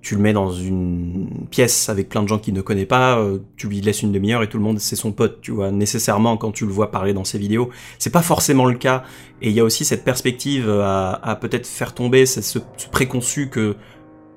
tu 0.00 0.14
le 0.16 0.22
mets 0.22 0.32
dans 0.32 0.50
une 0.50 1.28
pièce 1.50 1.90
avec 1.90 2.08
plein 2.08 2.22
de 2.22 2.28
gens 2.28 2.38
qui 2.38 2.50
ne 2.52 2.62
connaissent 2.62 2.86
pas, 2.86 3.18
euh, 3.18 3.38
tu 3.58 3.68
lui 3.68 3.82
laisses 3.82 4.00
une 4.02 4.10
demi-heure 4.10 4.42
et 4.42 4.48
tout 4.48 4.56
le 4.56 4.64
monde 4.64 4.78
c'est 4.80 4.96
son 4.96 5.12
pote, 5.12 5.40
tu 5.42 5.50
vois. 5.50 5.70
Nécessairement 5.70 6.38
quand 6.38 6.50
tu 6.50 6.64
le 6.64 6.72
vois 6.72 6.90
parler 6.90 7.12
dans 7.12 7.24
ses 7.24 7.36
vidéos, 7.38 7.68
c'est 7.98 8.10
pas 8.10 8.22
forcément 8.22 8.64
le 8.64 8.74
cas. 8.74 9.04
Et 9.42 9.50
il 9.50 9.54
y 9.54 9.60
a 9.60 9.64
aussi 9.64 9.84
cette 9.84 10.02
perspective 10.02 10.68
à, 10.70 11.38
peut-être 11.40 11.66
faire 11.66 11.92
tomber 11.94 12.24
ce, 12.24 12.40
ce, 12.40 12.58
préconçu 12.90 13.48
que 13.50 13.76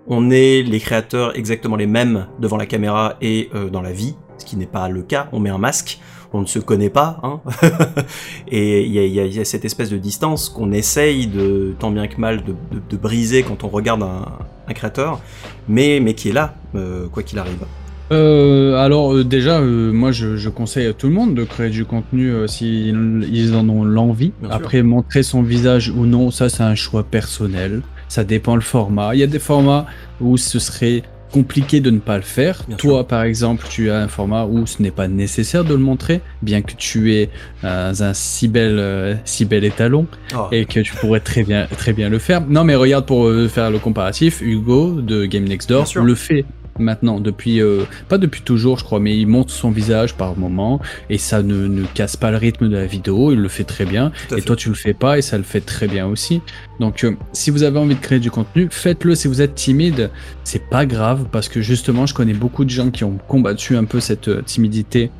on 0.07 0.29
est 0.29 0.61
les 0.63 0.79
créateurs 0.79 1.35
exactement 1.35 1.75
les 1.75 1.87
mêmes 1.87 2.27
devant 2.39 2.57
la 2.57 2.65
caméra 2.65 3.17
et 3.21 3.49
euh, 3.55 3.69
dans 3.69 3.81
la 3.81 3.91
vie, 3.91 4.15
ce 4.37 4.45
qui 4.45 4.57
n'est 4.57 4.65
pas 4.65 4.87
le 4.89 5.01
cas. 5.01 5.27
On 5.31 5.39
met 5.39 5.49
un 5.49 5.57
masque, 5.57 5.99
on 6.33 6.41
ne 6.41 6.45
se 6.45 6.59
connaît 6.59 6.89
pas, 6.89 7.19
hein 7.23 7.41
et 8.47 8.83
il 8.83 8.93
y 8.93 9.39
a, 9.39 9.45
cette 9.45 9.65
espèce 9.65 9.89
de 9.89 9.97
distance 9.97 10.49
qu'on 10.49 10.71
essaye 10.71 11.27
de 11.27 11.75
tant 11.79 11.91
bien 11.91 12.07
que 12.07 12.19
mal 12.19 12.43
de, 12.43 12.97
briser 12.97 13.43
quand 13.43 13.63
on 13.63 13.67
regarde 13.67 14.03
un, 14.03 14.73
créateur, 14.73 15.19
mais, 15.67 15.99
mais 16.01 16.13
qui 16.13 16.29
est 16.29 16.33
là, 16.33 16.55
euh, 16.75 17.07
quoi 17.07 17.23
qu'il 17.23 17.39
arrive. 17.39 17.65
Euh, 18.11 18.75
alors 18.75 19.13
euh, 19.13 19.23
déjà, 19.23 19.59
moi 19.61 20.11
je, 20.11 20.49
conseille 20.49 20.87
à 20.87 20.93
tout 20.93 21.07
le 21.07 21.13
monde 21.13 21.35
de 21.35 21.43
créer 21.43 21.69
du 21.69 21.85
contenu 21.85 22.31
s'ils 22.47 23.27
ils 23.31 23.55
en 23.55 23.67
ont 23.69 23.83
l'envie. 23.83 24.31
Après, 24.49 24.83
montrer 24.83 25.23
son 25.23 25.41
visage 25.41 25.89
ou 25.89 26.05
non, 26.05 26.31
ça 26.31 26.49
c'est 26.49 26.63
un 26.63 26.75
choix 26.75 27.03
personnel. 27.03 27.81
Ça 28.07 28.23
dépend 28.23 28.55
le 28.55 28.61
format. 28.61 29.15
Il 29.15 29.19
y 29.19 29.23
a 29.23 29.27
des 29.27 29.39
formats 29.39 29.85
où 30.21 30.37
ce 30.37 30.59
serait 30.59 31.03
compliqué 31.35 31.81
de 31.81 31.89
ne 31.89 31.99
pas 31.99 32.15
le 32.15 32.23
faire. 32.23 32.63
Toi, 32.77 33.05
par 33.05 33.23
exemple, 33.23 33.65
tu 33.69 33.91
as 33.91 33.97
un 33.97 34.07
format 34.07 34.45
où 34.45 34.65
ce 34.65 34.81
n'est 34.81 34.91
pas 34.91 35.09
nécessaire 35.09 35.65
de 35.65 35.73
le 35.73 35.79
montrer, 35.79 36.21
bien 36.41 36.61
que 36.61 36.73
tu 36.77 37.13
aies 37.13 37.29
euh, 37.65 37.93
un 37.99 38.13
si 38.13 38.47
bel, 38.47 38.79
euh, 38.79 39.15
si 39.25 39.43
bel 39.43 39.65
étalon 39.65 40.07
ah. 40.33 40.47
et 40.53 40.63
que 40.65 40.79
tu 40.79 40.93
pourrais 40.95 41.19
très 41.19 41.43
bien, 41.43 41.67
très 41.77 41.91
bien 41.91 42.07
le 42.07 42.19
faire. 42.19 42.41
Non, 42.47 42.63
mais 42.63 42.75
regarde 42.75 43.05
pour 43.05 43.27
euh, 43.27 43.49
faire 43.49 43.69
le 43.69 43.79
comparatif, 43.79 44.41
Hugo 44.41 45.01
de 45.01 45.25
Game 45.25 45.43
Next 45.43 45.67
Door 45.67 45.85
le 45.95 46.15
fait 46.15 46.45
maintenant, 46.79 47.19
depuis, 47.19 47.61
euh, 47.61 47.83
pas 48.09 48.17
depuis 48.17 48.41
toujours, 48.41 48.79
je 48.79 48.83
crois, 48.83 48.99
mais 48.99 49.17
il 49.17 49.27
monte 49.27 49.49
son 49.49 49.71
visage 49.71 50.15
par 50.15 50.37
moment 50.37 50.81
et 51.09 51.17
ça 51.17 51.41
ne, 51.41 51.67
ne 51.67 51.85
casse 51.85 52.17
pas 52.17 52.31
le 52.31 52.37
rythme 52.37 52.69
de 52.69 52.75
la 52.75 52.85
vidéo, 52.85 53.31
il 53.31 53.39
le 53.39 53.47
fait 53.47 53.63
très 53.63 53.85
bien. 53.85 54.11
Et 54.35 54.41
toi, 54.41 54.55
tu 54.55 54.69
le 54.69 54.75
fais 54.75 54.93
pas 54.93 55.17
et 55.17 55.21
ça 55.21 55.37
le 55.37 55.43
fait 55.43 55.61
très 55.61 55.87
bien 55.87 56.07
aussi. 56.07 56.41
Donc, 56.79 57.03
euh, 57.03 57.15
si 57.31 57.51
vous 57.51 57.63
avez 57.63 57.79
envie 57.79 57.95
de 57.95 57.99
créer 57.99 58.19
du 58.19 58.31
contenu, 58.31 58.67
faites-le. 58.69 59.15
Si 59.15 59.27
vous 59.27 59.41
êtes 59.41 59.55
timide, 59.55 60.09
c'est 60.43 60.67
pas 60.69 60.85
grave 60.85 61.27
parce 61.31 61.49
que 61.49 61.61
justement, 61.61 62.05
je 62.05 62.13
connais 62.13 62.33
beaucoup 62.33 62.65
de 62.65 62.69
gens 62.69 62.91
qui 62.91 63.03
ont 63.03 63.17
combattu 63.27 63.77
un 63.77 63.85
peu 63.85 63.99
cette 63.99 64.27
euh, 64.27 64.41
timidité 64.41 65.11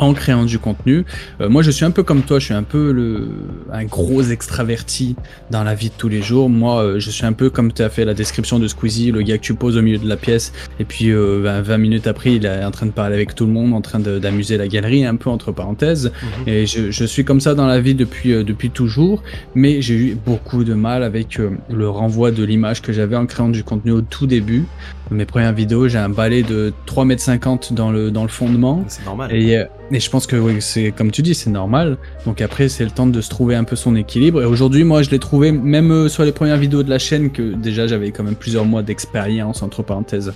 en 0.00 0.14
créant 0.14 0.44
du 0.44 0.58
contenu. 0.58 1.04
Euh, 1.40 1.48
moi, 1.48 1.62
je 1.62 1.70
suis 1.70 1.84
un 1.84 1.90
peu 1.90 2.02
comme 2.02 2.22
toi, 2.22 2.38
je 2.38 2.46
suis 2.46 2.54
un 2.54 2.62
peu 2.62 2.90
le, 2.90 3.28
un 3.72 3.84
gros 3.84 4.22
extraverti 4.22 5.14
dans 5.50 5.62
la 5.62 5.74
vie 5.74 5.90
de 5.90 5.94
tous 5.96 6.08
les 6.08 6.22
jours. 6.22 6.48
Moi, 6.48 6.82
euh, 6.82 6.98
je 6.98 7.10
suis 7.10 7.26
un 7.26 7.34
peu 7.34 7.50
comme 7.50 7.72
tu 7.72 7.82
as 7.82 7.90
fait 7.90 8.04
la 8.04 8.14
description 8.14 8.58
de 8.58 8.66
Squeezie, 8.66 9.12
le 9.12 9.22
gars 9.22 9.36
que 9.36 9.42
tu 9.42 9.54
poses 9.54 9.76
au 9.76 9.82
milieu 9.82 9.98
de 9.98 10.08
la 10.08 10.16
pièce, 10.16 10.52
et 10.80 10.84
puis 10.84 11.10
20 11.10 11.16
euh, 11.16 11.78
minutes 11.78 12.06
après, 12.06 12.32
il 12.32 12.46
est 12.46 12.64
en 12.64 12.70
train 12.70 12.86
de 12.86 12.92
parler 12.92 13.14
avec 13.14 13.34
tout 13.34 13.46
le 13.46 13.52
monde, 13.52 13.74
en 13.74 13.82
train 13.82 14.00
d'amuser 14.00 14.56
la 14.56 14.68
galerie, 14.68 15.04
un 15.04 15.16
peu 15.16 15.28
entre 15.28 15.52
parenthèses. 15.52 16.10
Mhm. 16.22 16.48
Et 16.48 16.66
je, 16.66 16.90
je, 16.90 17.04
suis 17.04 17.24
comme 17.24 17.40
ça 17.40 17.54
dans 17.54 17.66
la 17.66 17.80
vie 17.80 17.94
depuis, 17.94 18.30
depuis 18.44 18.70
toujours, 18.70 19.22
mais 19.54 19.82
j'ai 19.82 19.94
eu 19.94 20.14
beaucoup 20.14 20.64
de 20.64 20.74
mal 20.74 21.02
avec 21.02 21.38
le 21.38 21.88
renvoi 21.88 22.30
de 22.30 22.42
l'image 22.42 22.80
que 22.80 22.92
j'avais 22.92 23.16
en 23.16 23.26
créant 23.26 23.50
du 23.50 23.64
contenu 23.64 23.92
au 23.92 24.00
tout 24.00 24.26
début. 24.26 24.64
Mes 25.10 25.24
premières 25.24 25.52
vidéos, 25.52 25.88
j'ai 25.88 25.98
un 25.98 26.08
balai 26.08 26.44
de 26.44 26.72
3m50 26.86 27.74
dans 27.74 27.90
le, 27.90 28.12
dans 28.12 28.22
le 28.22 28.28
fondement. 28.28 28.84
C'est 28.86 29.04
normal. 29.04 29.34
Et, 29.34 29.64
et 29.92 30.00
je 30.00 30.10
pense 30.10 30.26
que 30.26 30.36
oui, 30.36 30.56
c'est 30.60 30.92
comme 30.92 31.10
tu 31.10 31.22
dis, 31.22 31.34
c'est 31.34 31.50
normal. 31.50 31.96
Donc 32.24 32.40
après, 32.40 32.68
c'est 32.68 32.84
le 32.84 32.90
temps 32.90 33.06
de 33.06 33.20
se 33.20 33.28
trouver 33.28 33.56
un 33.56 33.64
peu 33.64 33.76
son 33.76 33.96
équilibre. 33.96 34.42
Et 34.42 34.44
aujourd'hui, 34.44 34.84
moi, 34.84 35.02
je 35.02 35.10
l'ai 35.10 35.18
trouvé 35.18 35.52
même 35.52 35.90
euh, 35.90 36.08
sur 36.08 36.24
les 36.24 36.32
premières 36.32 36.58
vidéos 36.58 36.82
de 36.82 36.90
la 36.90 36.98
chaîne 36.98 37.30
que 37.30 37.54
déjà 37.54 37.86
j'avais 37.86 38.12
quand 38.12 38.22
même 38.22 38.36
plusieurs 38.36 38.64
mois 38.64 38.82
d'expérience 38.82 39.62
entre 39.62 39.82
parenthèses. 39.82 40.32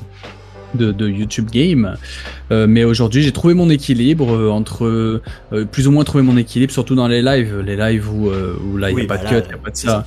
De, 0.75 0.91
de, 0.91 1.09
YouTube 1.09 1.51
Game. 1.53 1.97
Euh, 2.51 2.67
mais 2.69 2.83
aujourd'hui, 2.83 3.23
j'ai 3.23 3.31
trouvé 3.31 3.55
mon 3.55 3.71
équilibre 3.71 4.35
euh, 4.35 4.51
entre 4.51 4.87
euh, 4.87 5.21
plus 5.71 5.87
ou 5.87 5.93
moins 5.93 6.03
trouvé 6.03 6.25
mon 6.25 6.37
équilibre, 6.37 6.73
surtout 6.73 6.97
dans 6.97 7.07
les 7.07 7.23
lives, 7.23 7.61
les 7.61 7.77
lives 7.77 8.13
où, 8.13 8.29
où 8.29 8.77
là 8.77 8.91
il 8.91 8.97
n'y 8.97 9.03
a 9.03 9.07
pas 9.07 9.19
de 9.19 9.23
bah 9.23 9.29
cut, 9.29 9.37
il 9.45 9.49
n'y 9.51 9.55
a 9.55 9.59
pas 9.59 9.71
de 9.71 9.77
ça. 9.77 10.05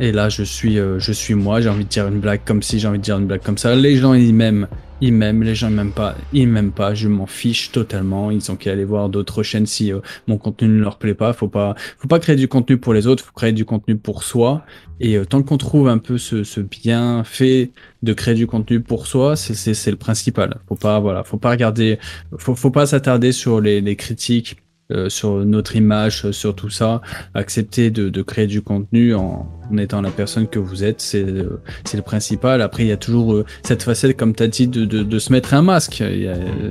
Et 0.00 0.12
là, 0.12 0.28
je 0.28 0.42
suis, 0.42 0.76
je 0.76 1.12
suis 1.12 1.34
moi. 1.34 1.60
J'ai 1.60 1.68
envie 1.68 1.84
de 1.84 1.88
dire 1.88 2.06
une 2.06 2.20
blague 2.20 2.40
comme 2.44 2.62
si, 2.62 2.78
j'ai 2.78 2.88
envie 2.88 2.98
de 2.98 3.04
dire 3.04 3.18
une 3.18 3.26
blague 3.26 3.42
comme 3.42 3.58
ça. 3.58 3.74
Les 3.74 3.96
gens 3.96 4.14
ils 4.14 4.34
m'aiment 4.34 4.68
ils 5.00 5.12
m'aiment, 5.12 5.42
les 5.42 5.54
gens 5.54 5.68
ils 5.68 5.74
m'aiment 5.74 5.92
pas, 5.92 6.16
ils 6.32 6.48
m'aiment 6.48 6.72
pas, 6.72 6.94
je 6.94 7.08
m'en 7.08 7.26
fiche 7.26 7.70
totalement. 7.70 8.30
Ils 8.30 8.50
ont 8.50 8.56
qu'à 8.56 8.72
aller 8.72 8.84
voir 8.84 9.08
d'autres 9.08 9.42
chaînes 9.42 9.66
si 9.66 9.92
euh, 9.92 10.00
mon 10.26 10.38
contenu 10.38 10.68
ne 10.68 10.80
leur 10.80 10.98
plaît 10.98 11.14
pas. 11.14 11.32
Faut 11.32 11.48
pas, 11.48 11.74
faut 11.98 12.08
pas 12.08 12.18
créer 12.18 12.36
du 12.36 12.48
contenu 12.48 12.78
pour 12.78 12.94
les 12.94 13.06
autres, 13.06 13.24
faut 13.24 13.32
créer 13.32 13.52
du 13.52 13.64
contenu 13.64 13.96
pour 13.96 14.24
soi. 14.24 14.64
Et 15.00 15.16
euh, 15.16 15.24
tant 15.24 15.42
qu'on 15.42 15.58
trouve 15.58 15.88
un 15.88 15.98
peu 15.98 16.18
ce, 16.18 16.42
ce 16.42 16.60
bienfait 16.60 17.70
de 18.02 18.12
créer 18.12 18.34
du 18.34 18.46
contenu 18.46 18.80
pour 18.80 19.06
soi, 19.06 19.36
c'est 19.36 19.90
le 19.90 19.96
principal. 19.96 20.58
Faut 20.68 20.74
pas, 20.76 20.98
voilà, 20.98 21.22
faut 21.24 21.38
pas 21.38 21.50
regarder, 21.50 21.98
faut, 22.36 22.70
pas 22.70 22.86
s'attarder 22.86 23.32
sur 23.32 23.60
les 23.60 23.96
critiques 23.96 24.56
euh, 24.90 25.10
sur 25.10 25.44
notre 25.44 25.76
image, 25.76 26.24
euh, 26.24 26.32
sur 26.32 26.54
tout 26.54 26.70
ça, 26.70 27.02
accepter 27.34 27.90
de, 27.90 28.08
de 28.08 28.22
créer 28.22 28.46
du 28.46 28.62
contenu 28.62 29.14
en, 29.14 29.46
en, 29.70 29.76
étant 29.76 30.00
la 30.00 30.10
personne 30.10 30.48
que 30.48 30.58
vous 30.58 30.82
êtes, 30.82 31.02
c'est 31.02 31.24
le, 31.24 31.60
le 31.92 32.00
principal. 32.00 32.62
Après, 32.62 32.84
il 32.84 32.88
y 32.88 32.92
a 32.92 32.96
toujours 32.96 33.34
euh, 33.34 33.44
cette 33.62 33.82
facette, 33.82 34.16
comme 34.16 34.34
tu 34.34 34.42
as 34.42 34.48
dit, 34.48 34.66
de, 34.66 34.86
de, 34.86 35.02
de, 35.02 35.18
se 35.18 35.30
mettre 35.30 35.52
un 35.52 35.60
masque. 35.60 36.02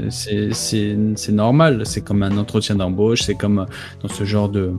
C'est 0.10 1.32
normal, 1.32 1.86
c'est 1.86 2.02
comme 2.02 2.24
un 2.24 2.38
entretien 2.40 2.76
d'embauche, 2.76 3.22
c'est 3.22 3.36
comme 3.36 3.68
dans 4.02 4.10
ce 4.10 4.24
genre 4.24 4.50
de, 4.50 4.74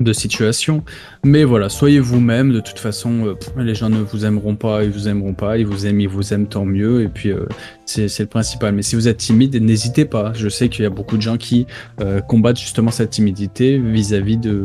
de 0.00 0.12
situation. 0.12 0.84
Mais 1.24 1.44
voilà, 1.44 1.68
soyez 1.68 2.00
vous-même. 2.00 2.52
De 2.52 2.60
toute 2.60 2.78
façon, 2.78 3.26
euh, 3.26 3.62
les 3.62 3.74
gens 3.74 3.88
ne 3.88 4.00
vous 4.00 4.24
aimeront 4.24 4.56
pas, 4.56 4.84
ils 4.84 4.90
vous 4.90 5.08
aimeront 5.08 5.34
pas. 5.34 5.58
Ils 5.58 5.66
vous 5.66 5.86
aiment, 5.86 6.00
ils 6.00 6.08
vous 6.08 6.32
aiment 6.32 6.46
tant 6.46 6.64
mieux. 6.64 7.02
Et 7.02 7.08
puis, 7.08 7.30
euh, 7.30 7.46
c'est 7.86 8.18
le 8.20 8.26
principal. 8.26 8.74
Mais 8.74 8.82
si 8.82 8.96
vous 8.96 9.08
êtes 9.08 9.18
timide, 9.18 9.54
n'hésitez 9.62 10.04
pas. 10.04 10.32
Je 10.34 10.48
sais 10.48 10.68
qu'il 10.68 10.82
y 10.82 10.86
a 10.86 10.90
beaucoup 10.90 11.16
de 11.16 11.22
gens 11.22 11.36
qui 11.36 11.66
euh, 12.00 12.20
combattent 12.20 12.58
justement 12.58 12.90
cette 12.90 13.10
timidité 13.10 13.78
vis-à-vis 13.78 14.36
de 14.36 14.64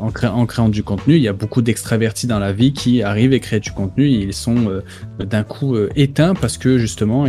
en, 0.00 0.08
en, 0.08 0.46
créant 0.46 0.68
du 0.68 0.82
contenu. 0.82 1.16
Il 1.16 1.22
y 1.22 1.28
a 1.28 1.32
beaucoup 1.32 1.62
d'extravertis 1.62 2.26
dans 2.26 2.38
la 2.38 2.52
vie 2.52 2.72
qui 2.72 3.02
arrivent 3.02 3.32
et 3.32 3.40
créent 3.40 3.60
du 3.60 3.72
contenu. 3.72 4.06
Et 4.06 4.22
ils 4.22 4.34
sont 4.34 4.82
d'un 5.18 5.42
coup 5.42 5.76
éteints 5.96 6.34
parce 6.34 6.58
que 6.58 6.78
justement, 6.78 7.26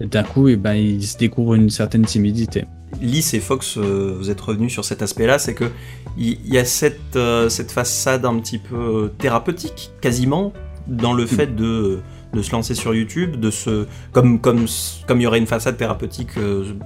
d'un 0.00 0.22
coup, 0.22 0.48
et 0.48 0.52
eh 0.52 0.56
ben, 0.56 0.74
ils 0.74 1.06
se 1.06 1.16
découvrent 1.16 1.54
une 1.54 1.70
certaine 1.70 2.04
timidité. 2.04 2.64
Lys 3.00 3.34
et 3.34 3.40
Fox, 3.40 3.76
euh, 3.76 4.14
vous 4.16 4.30
êtes 4.30 4.40
revenus 4.40 4.72
sur 4.72 4.84
cet 4.84 5.02
aspect-là, 5.02 5.38
c'est 5.38 5.54
que 5.54 5.70
il 6.16 6.46
y, 6.46 6.58
a 6.58 6.64
cette, 6.64 7.16
euh, 7.16 7.48
cette 7.48 7.72
façade 7.72 8.24
un 8.24 8.38
petit 8.38 8.58
peu 8.58 8.76
euh, 8.76 9.08
thérapeutique, 9.18 9.90
quasiment, 10.00 10.52
dans 10.86 11.12
le 11.12 11.26
fait 11.26 11.56
de, 11.56 12.00
de 12.32 12.42
se 12.42 12.52
lancer 12.52 12.74
sur 12.74 12.94
YouTube, 12.94 13.40
de 13.40 13.50
se 13.50 13.86
comme 14.12 14.40
comme 14.40 14.66
comme 15.08 15.20
il 15.20 15.24
y 15.24 15.26
aurait 15.26 15.38
une 15.38 15.46
façade 15.46 15.76
thérapeutique 15.76 16.32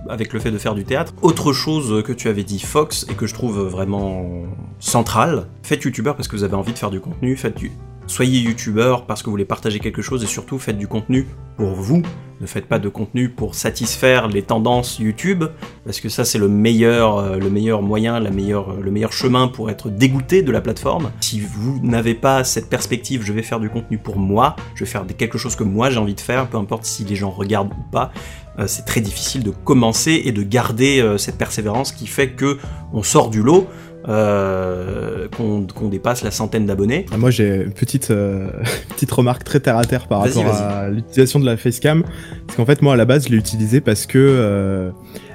avec 0.08 0.32
le 0.32 0.38
fait 0.38 0.52
de 0.52 0.58
faire 0.58 0.74
du 0.74 0.84
théâtre. 0.84 1.12
Autre 1.20 1.52
chose 1.52 2.02
que 2.04 2.12
tu 2.12 2.28
avais 2.28 2.44
dit 2.44 2.60
Fox 2.60 3.06
et 3.10 3.14
que 3.14 3.26
je 3.26 3.34
trouve 3.34 3.60
vraiment 3.60 4.44
centrale, 4.78 5.48
faites 5.64 5.82
YouTubeur 5.82 6.14
parce 6.14 6.28
que 6.28 6.36
vous 6.36 6.44
avez 6.44 6.54
envie 6.54 6.72
de 6.72 6.78
faire 6.78 6.90
du 6.90 7.00
contenu, 7.00 7.36
faites 7.36 7.56
du 7.56 7.72
soyez 8.08 8.40
youtubeur 8.40 9.06
parce 9.06 9.22
que 9.22 9.26
vous 9.26 9.32
voulez 9.32 9.44
partager 9.44 9.78
quelque 9.78 10.02
chose 10.02 10.24
et 10.24 10.26
surtout 10.26 10.58
faites 10.58 10.78
du 10.78 10.88
contenu 10.88 11.26
pour 11.56 11.74
vous. 11.74 12.02
Ne 12.40 12.46
faites 12.46 12.66
pas 12.66 12.78
de 12.78 12.88
contenu 12.88 13.30
pour 13.30 13.56
satisfaire 13.56 14.28
les 14.28 14.42
tendances 14.42 15.00
YouTube 15.00 15.44
parce 15.84 16.00
que 16.00 16.08
ça 16.08 16.24
c'est 16.24 16.38
le 16.38 16.48
meilleur, 16.48 17.18
euh, 17.18 17.80
moyen, 17.80 18.20
meilleure, 18.20 18.76
le 18.80 18.90
meilleur 18.92 19.12
chemin 19.12 19.48
pour 19.48 19.70
être 19.70 19.88
dégoûté 19.90 20.42
de 20.42 20.52
la 20.52 20.60
plateforme. 20.60 21.10
Si 21.20 21.40
vous 21.40 21.80
n'avez 21.82 22.14
pas 22.14 22.44
cette 22.44 22.68
perspective, 22.68 23.22
je 23.24 23.32
vais 23.32 23.42
faire 23.42 23.58
du 23.58 23.68
contenu 23.68 23.98
pour 23.98 24.18
moi, 24.18 24.54
je 24.76 24.84
vais 24.84 24.90
faire 24.90 25.04
quelque 25.16 25.36
chose 25.36 25.56
que 25.56 25.64
moi 25.64 25.90
j'ai 25.90 25.98
envie 25.98 26.14
de 26.14 26.20
faire, 26.20 26.48
peu 26.48 26.58
importe 26.58 26.84
si 26.84 27.04
les 27.04 27.16
gens 27.16 27.30
regardent 27.30 27.72
ou 27.72 27.90
pas. 27.90 28.12
Euh, 28.58 28.66
c'est 28.66 28.84
très 28.84 29.00
difficile 29.00 29.42
de 29.42 29.50
commencer 29.50 30.22
et 30.24 30.32
de 30.32 30.42
garder 30.42 31.00
euh, 31.00 31.16
cette 31.16 31.38
persévérance 31.38 31.92
qui 31.92 32.06
fait 32.06 32.30
que 32.30 32.58
on 32.92 33.02
sort 33.02 33.30
du 33.30 33.42
lot. 33.42 33.68
Euh, 34.06 35.26
qu'on 35.36 35.88
dépasse 35.88 36.22
la 36.22 36.30
centaine 36.30 36.66
d'abonnés. 36.66 37.06
Ah, 37.12 37.18
moi 37.18 37.30
j'ai 37.30 37.64
une 37.64 37.72
petite, 37.72 38.10
euh, 38.10 38.48
petite 38.90 39.10
remarque 39.10 39.44
très 39.44 39.60
terre 39.60 39.76
à 39.76 39.84
terre 39.84 40.06
par 40.06 40.20
rapport 40.20 40.46
à 40.46 40.88
l'utilisation 40.88 41.40
de 41.40 41.46
la 41.46 41.56
facecam. 41.56 42.04
Parce 42.46 42.56
qu'en 42.56 42.64
fait 42.64 42.80
moi 42.80 42.94
à 42.94 42.96
la 42.96 43.04
base 43.04 43.26
je 43.26 43.30
l'ai 43.30 43.36
utilisé 43.36 43.80
parce 43.80 44.06
que 44.06 44.18
euh, 44.18 44.90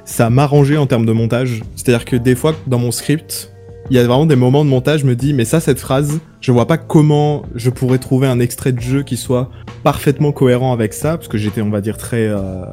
ça 0.05 0.29
m'arrangeait 0.29 0.77
en 0.77 0.87
termes 0.87 1.05
de 1.05 1.11
montage. 1.11 1.61
C'est-à-dire 1.75 2.05
que 2.05 2.15
des 2.15 2.35
fois 2.35 2.55
dans 2.65 2.79
mon 2.79 2.91
script, 2.91 3.53
il 3.89 3.97
y 3.97 3.99
a 3.99 4.07
vraiment 4.07 4.25
des 4.25 4.37
moments 4.37 4.63
de 4.63 4.69
montage, 4.69 5.01
je 5.01 5.05
me 5.05 5.15
dis 5.15 5.33
mais 5.33 5.45
ça 5.45 5.59
cette 5.59 5.79
phrase, 5.79 6.19
je 6.41 6.51
vois 6.51 6.65
pas 6.65 6.77
comment 6.77 7.43
je 7.55 7.69
pourrais 7.69 7.99
trouver 7.99 8.27
un 8.27 8.39
extrait 8.39 8.71
de 8.71 8.79
jeu 8.79 9.03
qui 9.03 9.17
soit 9.17 9.49
parfaitement 9.83 10.31
cohérent 10.31 10.71
avec 10.73 10.93
ça, 10.93 11.17
parce 11.17 11.27
que 11.27 11.37
j'étais 11.37 11.61
on 11.61 11.69
va 11.69 11.81
dire 11.81 11.97
très 11.97 12.27
euh, 12.27 12.63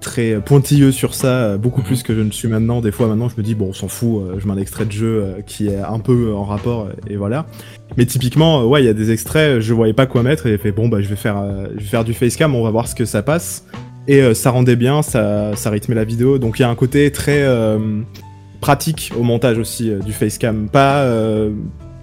très 0.00 0.40
pointilleux 0.40 0.92
sur 0.92 1.14
ça, 1.14 1.28
euh, 1.28 1.58
beaucoup 1.58 1.80
mhm. 1.80 1.86
plus 1.86 2.02
que 2.02 2.14
je 2.14 2.20
ne 2.20 2.30
suis 2.30 2.48
maintenant. 2.48 2.80
Des 2.80 2.92
fois, 2.92 3.06
maintenant, 3.06 3.28
je 3.28 3.34
me 3.36 3.42
dis, 3.42 3.54
bon, 3.54 3.68
on 3.68 3.72
s'en 3.72 3.88
fout, 3.88 4.22
euh, 4.22 4.38
je 4.38 4.46
mets 4.46 4.52
un 4.52 4.58
extrait 4.58 4.86
de 4.86 4.92
jeu 4.92 5.36
qui 5.46 5.68
est 5.68 5.78
un 5.78 5.98
peu 5.98 6.32
en 6.34 6.44
rapport, 6.44 6.88
et 7.08 7.16
voilà. 7.16 7.46
Mais 7.96 8.06
typiquement, 8.06 8.64
ouais, 8.66 8.82
il 8.82 8.86
y 8.86 8.88
a 8.88 8.94
des 8.94 9.10
extraits, 9.10 9.60
je 9.60 9.74
voyais 9.74 9.92
pas 9.92 10.06
quoi 10.06 10.22
mettre, 10.22 10.46
et 10.46 10.50
j'ai 10.50 10.58
fait, 10.58 10.72
bon, 10.72 10.88
bah, 10.88 11.00
je 11.00 11.08
vais 11.08 11.16
faire, 11.16 11.42
je 11.76 11.80
vais 11.80 11.88
faire 11.88 12.04
du 12.04 12.14
facecam, 12.14 12.54
on 12.54 12.62
va 12.62 12.70
voir 12.70 12.88
ce 12.88 12.94
que 12.94 13.04
ça 13.04 13.22
passe. 13.22 13.64
Et 14.06 14.32
ça 14.34 14.50
rendait 14.50 14.76
bien, 14.76 15.02
ça, 15.02 15.54
ça 15.54 15.68
rythmait 15.68 15.94
la 15.94 16.04
vidéo, 16.04 16.38
donc 16.38 16.58
il 16.58 16.62
y 16.62 16.64
a 16.64 16.70
un 16.70 16.74
côté 16.74 17.12
très 17.12 17.46
pratique 18.60 19.12
au 19.18 19.22
montage 19.22 19.58
aussi 19.58 19.92
du 20.04 20.12
facecam. 20.12 20.68
Pas 20.70 21.06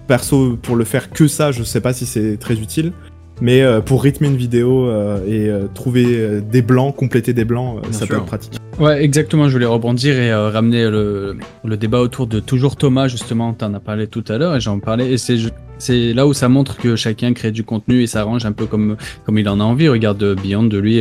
perso 0.06 0.56
pour 0.62 0.76
le 0.76 0.84
faire 0.84 1.10
que 1.10 1.26
ça, 1.26 1.50
je 1.50 1.62
sais 1.62 1.80
pas 1.80 1.92
si 1.92 2.06
c'est 2.06 2.36
très 2.36 2.54
utile. 2.54 2.92
Mais 3.40 3.60
euh, 3.60 3.80
pour 3.80 4.02
rythmer 4.02 4.28
une 4.28 4.36
vidéo 4.36 4.88
euh, 4.88 5.18
et 5.26 5.48
euh, 5.48 5.66
trouver 5.72 6.40
des 6.40 6.62
blancs, 6.62 6.96
compléter 6.96 7.34
des 7.34 7.44
blancs, 7.44 7.82
ça 7.90 8.06
peut 8.06 8.16
être 8.16 8.24
pratique. 8.24 8.54
Ouais, 8.78 9.02
exactement. 9.02 9.48
Je 9.48 9.52
voulais 9.52 9.66
rebondir 9.66 10.18
et 10.18 10.34
ramener 10.34 10.88
le, 10.88 11.36
le, 11.64 11.76
débat 11.76 12.00
autour 12.00 12.26
de 12.26 12.40
toujours 12.40 12.76
Thomas, 12.76 13.08
justement. 13.08 13.54
Tu 13.54 13.64
en 13.64 13.74
as 13.74 13.80
parlé 13.80 14.06
tout 14.06 14.24
à 14.28 14.38
l'heure 14.38 14.56
et 14.56 14.60
j'en 14.60 14.78
parlais. 14.80 15.12
Et 15.12 15.18
c'est 15.18 15.36
c'est 15.78 16.14
là 16.14 16.26
où 16.26 16.32
ça 16.32 16.48
montre 16.48 16.78
que 16.78 16.96
chacun 16.96 17.34
crée 17.34 17.52
du 17.52 17.62
contenu 17.62 18.02
et 18.02 18.06
s'arrange 18.06 18.46
un 18.46 18.52
peu 18.52 18.64
comme 18.64 18.96
comme 19.24 19.38
il 19.38 19.48
en 19.48 19.60
a 19.60 19.64
envie. 19.64 19.88
Regarde 19.88 20.22
Beyond 20.42 20.64
de 20.64 20.78
lui 20.78 21.00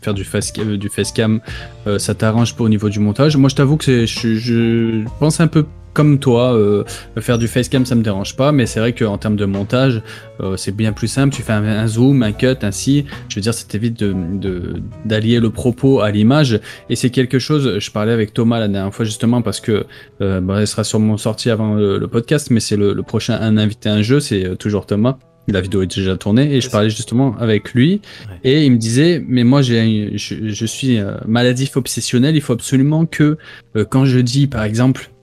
faire 0.00 0.14
du 0.14 0.24
face 0.24 0.52
du 0.52 0.88
facecam, 0.88 1.40
ça 1.98 2.14
t'arrange 2.14 2.56
pas 2.56 2.64
au 2.64 2.68
niveau 2.68 2.88
du 2.88 2.98
montage. 2.98 3.36
Moi, 3.36 3.48
je 3.48 3.56
t'avoue 3.56 3.76
que 3.76 4.06
je, 4.06 4.34
je 4.34 5.04
pense 5.20 5.40
un 5.40 5.46
peu 5.48 5.64
comme 5.98 6.20
toi, 6.20 6.54
euh, 6.54 6.84
faire 7.18 7.38
du 7.38 7.48
facecam 7.48 7.84
ça 7.84 7.96
me 7.96 8.04
dérange 8.04 8.36
pas, 8.36 8.52
mais 8.52 8.66
c'est 8.66 8.78
vrai 8.78 8.92
qu'en 8.92 9.18
termes 9.18 9.34
de 9.34 9.46
montage, 9.46 10.00
euh, 10.40 10.56
c'est 10.56 10.70
bien 10.70 10.92
plus 10.92 11.08
simple. 11.08 11.34
Tu 11.34 11.42
fais 11.42 11.54
un, 11.54 11.88
zoom, 11.88 12.22
un 12.22 12.30
cut, 12.30 12.54
ainsi. 12.62 13.04
Je 13.28 13.34
veux 13.34 13.40
dire, 13.40 13.52
ça 13.52 13.66
t'évite 13.66 13.98
de, 13.98 14.80
d'allier 15.04 15.40
le 15.40 15.50
propos 15.50 15.98
à 15.98 16.12
l'image. 16.12 16.60
Et 16.88 16.94
c'est 16.94 17.10
quelque 17.10 17.40
chose. 17.40 17.80
Je 17.80 17.90
parlais 17.90 18.12
avec 18.12 18.32
Thomas 18.32 18.60
la 18.60 18.68
dernière 18.68 18.94
fois 18.94 19.04
justement 19.04 19.42
parce 19.42 19.58
que 19.58 19.86
euh, 20.20 20.40
bah, 20.40 20.60
elle 20.60 20.68
sera 20.68 20.84
sûrement 20.84 21.16
sortie 21.16 21.50
avant 21.50 21.74
le, 21.74 22.06
podcast, 22.06 22.50
mais 22.52 22.60
c'est 22.60 22.76
le, 22.76 22.94
prochain 23.02 23.36
un 23.40 23.56
invité 23.56 23.88
un 23.88 24.02
jeu, 24.02 24.20
c'est 24.20 24.56
toujours 24.56 24.86
Thomas. 24.86 25.18
La 25.48 25.60
vidéo 25.60 25.82
est 25.82 25.92
déjà 25.92 26.16
tournée 26.16 26.54
et 26.54 26.60
je 26.60 26.70
parlais 26.70 26.90
justement 26.90 27.34
avec 27.38 27.72
lui 27.72 28.02
et 28.44 28.66
il 28.66 28.72
me 28.72 28.76
disait 28.76 29.24
mais 29.26 29.44
moi 29.44 29.62
j'ai 29.62 30.12
je, 30.18 30.50
je, 30.50 30.66
suis 30.66 31.00
maladif 31.26 31.78
obsessionnel 31.78 32.36
il 32.36 32.42
faut 32.42 32.52
absolument 32.52 33.06
que 33.06 33.38
quand 33.88 34.04
je 34.04 34.18
dis 34.18 34.46
par 34.46 34.64
exemple 34.64 35.08
euh, 35.08 35.17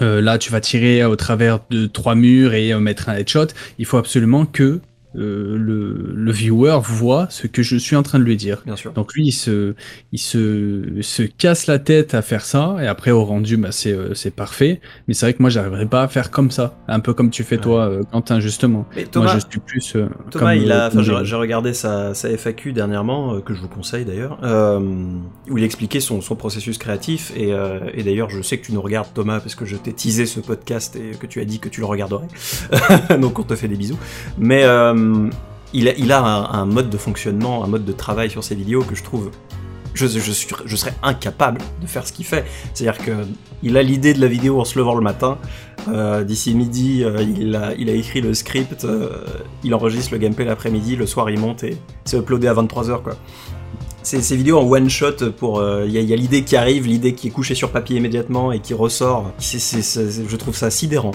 là, 0.00 0.38
tu 0.38 0.50
vas 0.50 0.60
tirer 0.60 1.04
au 1.04 1.16
travers 1.16 1.60
de 1.70 1.86
trois 1.86 2.14
murs 2.14 2.54
et 2.54 2.72
euh, 2.72 2.80
mettre 2.80 3.08
un 3.08 3.14
headshot. 3.14 3.48
Il 3.78 3.86
faut 3.86 3.96
absolument 3.96 4.46
que 4.46 4.80
euh, 5.16 5.56
le, 5.56 6.12
le, 6.14 6.32
viewer 6.32 6.78
voit 6.82 7.26
ce 7.30 7.46
que 7.46 7.62
je 7.62 7.76
suis 7.76 7.96
en 7.96 8.02
train 8.02 8.18
de 8.18 8.24
lui 8.24 8.36
dire. 8.36 8.62
Bien 8.64 8.76
sûr. 8.76 8.92
Donc 8.92 9.14
lui, 9.14 9.26
il 9.26 9.32
se, 9.32 9.74
il 10.12 10.18
se, 10.18 11.00
se 11.02 11.22
casse 11.22 11.66
la 11.66 11.78
tête 11.78 12.14
à 12.14 12.22
faire 12.22 12.44
ça, 12.44 12.76
et 12.80 12.86
après 12.86 13.10
au 13.10 13.24
rendu, 13.24 13.56
bah, 13.56 13.70
c'est, 13.70 13.92
euh, 13.92 14.14
c'est 14.14 14.30
parfait. 14.30 14.80
Mais 15.06 15.14
c'est 15.14 15.26
vrai 15.26 15.34
que 15.34 15.42
moi, 15.42 15.50
j'arriverais 15.50 15.86
pas 15.86 16.02
à 16.02 16.08
faire 16.08 16.30
comme 16.30 16.50
ça, 16.50 16.76
un 16.88 17.00
peu 17.00 17.14
comme 17.14 17.30
tu 17.30 17.44
fais 17.44 17.58
toi, 17.58 17.88
euh, 17.88 18.02
Quentin, 18.10 18.40
justement. 18.40 18.86
Mais 18.96 19.04
Thomas, 19.04 19.32
moi, 19.32 19.34
je 19.34 19.50
suis 19.50 19.60
plus. 19.60 19.96
Thomas, 20.30 20.54
il 20.54 20.72
a, 20.72 20.90
j'ai 21.22 21.36
regardé 21.36 21.74
sa, 21.74 22.14
sa 22.14 22.28
FAQ 22.36 22.72
dernièrement, 22.72 23.40
que 23.40 23.54
je 23.54 23.60
vous 23.60 23.68
conseille 23.68 24.04
d'ailleurs, 24.04 24.38
où 25.50 25.58
il 25.58 25.64
expliquait 25.64 26.00
son, 26.00 26.20
son 26.20 26.36
processus 26.36 26.78
créatif, 26.78 27.32
et, 27.36 27.52
et 27.94 28.02
d'ailleurs, 28.02 28.30
je 28.30 28.42
sais 28.42 28.58
que 28.58 28.66
tu 28.66 28.72
nous 28.72 28.82
regardes, 28.82 29.12
Thomas, 29.14 29.40
parce 29.40 29.54
que 29.54 29.64
je 29.64 29.76
t'ai 29.76 29.92
teasé 29.92 30.26
ce 30.26 30.40
podcast 30.40 30.96
et 30.96 31.16
que 31.16 31.26
tu 31.26 31.40
as 31.40 31.44
dit 31.44 31.60
que 31.60 31.68
tu 31.68 31.80
le 31.80 31.86
regarderais. 31.86 32.26
Donc 33.20 33.38
on 33.38 33.42
te 33.42 33.54
fait 33.54 33.68
des 33.68 33.76
bisous. 33.76 33.98
Mais 34.38 34.64
euh, 35.04 35.30
il 35.72 36.12
a, 36.12 36.24
un, 36.24 36.66
mode 36.66 36.90
de 36.90 36.96
fonctionnement, 36.96 37.64
un 37.64 37.66
mode 37.66 37.84
de 37.84 37.92
travail 37.92 38.30
sur 38.30 38.44
ses 38.44 38.54
vidéos 38.54 38.82
que 38.82 38.94
je 38.94 39.02
trouve. 39.02 39.30
Je, 39.94 40.06
serais 40.06 40.94
incapable 41.02 41.60
de 41.80 41.86
faire 41.86 42.06
ce 42.06 42.12
qu'il 42.12 42.24
fait. 42.24 42.44
C'est-à-dire 42.72 42.98
qu'il 43.04 43.76
a 43.76 43.82
l'idée 43.82 44.12
de 44.12 44.20
la 44.20 44.26
vidéo 44.26 44.60
en 44.60 44.64
se 44.64 44.78
levant 44.78 44.94
le 44.94 45.00
matin. 45.00 45.38
Euh, 45.88 46.24
d'ici 46.24 46.54
midi, 46.54 47.04
euh, 47.04 47.22
il, 47.22 47.54
a, 47.54 47.94
écrit 47.94 48.20
le 48.20 48.34
script, 48.34 48.86
il 49.62 49.74
enregistre 49.74 50.12
le 50.12 50.18
gameplay 50.18 50.44
l'après-midi, 50.44 50.96
le 50.96 51.06
soir 51.06 51.30
il 51.30 51.38
monte 51.38 51.62
et 51.62 51.76
c'est 52.04 52.18
uploadé 52.18 52.48
à 52.48 52.54
23h. 52.54 53.02
Quoi 53.02 53.16
ces, 54.04 54.36
vidéos 54.36 54.58
en 54.58 54.70
one 54.70 54.88
shot 54.88 55.32
pour 55.36 55.60
il 55.62 55.64
euh, 55.64 55.86
y 55.88 56.12
a, 56.12 56.16
l'idée 56.16 56.44
qui 56.44 56.56
arrive, 56.56 56.86
l'idée 56.86 57.14
qui 57.14 57.28
est 57.28 57.30
couchée 57.30 57.54
sur 57.54 57.70
papier 57.70 57.96
immédiatement 57.96 58.52
et 58.52 58.60
qui 58.60 58.74
ressort. 58.74 59.32
je 59.40 60.36
trouve 60.36 60.54
ça 60.54 60.70
sidérant. 60.70 61.12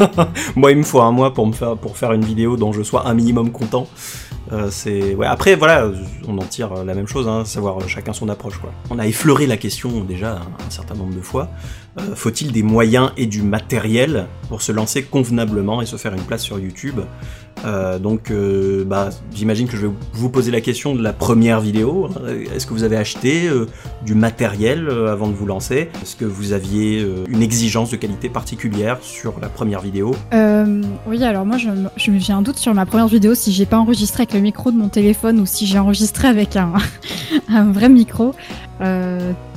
Moi, 0.56 0.72
il 0.72 0.78
me 0.78 0.82
faut 0.82 1.00
un 1.00 1.12
mois 1.12 1.32
pour 1.32 1.96
faire 1.96 2.12
une 2.12 2.24
vidéo 2.24 2.56
dont 2.56 2.72
je 2.72 2.82
sois 2.82 3.06
un 3.06 3.14
minimum 3.14 3.50
content. 3.50 3.88
Euh. 4.52 4.70
Après, 5.24 5.56
voilà, 5.56 5.90
on 6.28 6.36
en 6.38 6.44
tire 6.44 6.84
la 6.84 6.94
même 6.94 7.06
chose, 7.06 7.26
hein, 7.28 7.44
savoir 7.44 7.88
chacun 7.88 8.12
son 8.12 8.28
approche. 8.28 8.60
On 8.90 8.98
a 8.98 9.06
effleuré 9.06 9.46
la 9.46 9.56
question 9.56 10.02
déjà 10.04 10.42
un, 10.66 10.70
certain 10.70 10.94
nombre 10.94 11.14
de 11.14 11.20
fois. 11.20 11.48
Euh, 11.98 12.14
faut-il 12.14 12.52
des 12.52 12.62
moyens 12.62 13.12
et 13.16 13.26
du 13.26 13.42
matériel 13.42 14.26
pour 14.48 14.62
se 14.62 14.72
lancer 14.72 15.04
convenablement 15.04 15.80
et 15.80 15.86
se 15.86 15.96
faire 15.96 16.12
une 16.14 16.22
place 16.22 16.42
sur 16.42 16.58
YouTube? 16.58 17.00
Euh, 17.64 17.98
donc, 17.98 18.30
euh, 18.30 18.84
bah, 18.84 19.10
j'imagine 19.34 19.68
que 19.68 19.76
je 19.76 19.86
vais 19.86 19.92
vous 20.12 20.28
poser 20.28 20.50
la 20.50 20.60
question 20.60 20.94
de 20.94 21.02
la 21.02 21.12
première 21.12 21.60
vidéo. 21.60 22.08
Est-ce 22.54 22.66
que 22.66 22.74
vous 22.74 22.82
avez 22.82 22.96
acheté 22.96 23.48
euh, 23.48 23.66
du 24.04 24.14
matériel 24.14 24.88
avant 24.88 25.28
de 25.28 25.34
vous 25.34 25.46
lancer? 25.46 25.88
Est-ce 26.02 26.16
que 26.16 26.24
vous 26.24 26.52
aviez 26.52 27.06
une 27.28 27.42
exigence 27.42 27.90
de 27.90 27.96
qualité 27.96 28.28
particulière 28.28 28.98
sur 29.02 29.34
la 29.40 29.48
première 29.48 29.80
vidéo? 29.80 30.14
Oui, 31.06 31.22
alors 31.22 31.46
moi, 31.46 31.56
j'ai 31.96 32.32
un 32.32 32.42
doute 32.42 32.58
sur 32.58 32.74
ma 32.74 32.86
première 32.86 33.08
vidéo 33.08 33.34
si 33.34 33.52
j'ai 33.52 33.66
pas 33.66 33.78
enregistré 33.78 34.22
avec 34.22 34.34
le 34.34 34.40
micro 34.40 34.70
de 34.70 34.76
mon 34.76 34.88
téléphone 34.88 35.40
ou 35.40 35.46
si 35.46 35.66
j'ai 35.66 35.78
enregistré 35.78 36.28
avec 36.28 36.56
un 36.56 36.72
vrai 37.72 37.88
micro. 37.88 38.34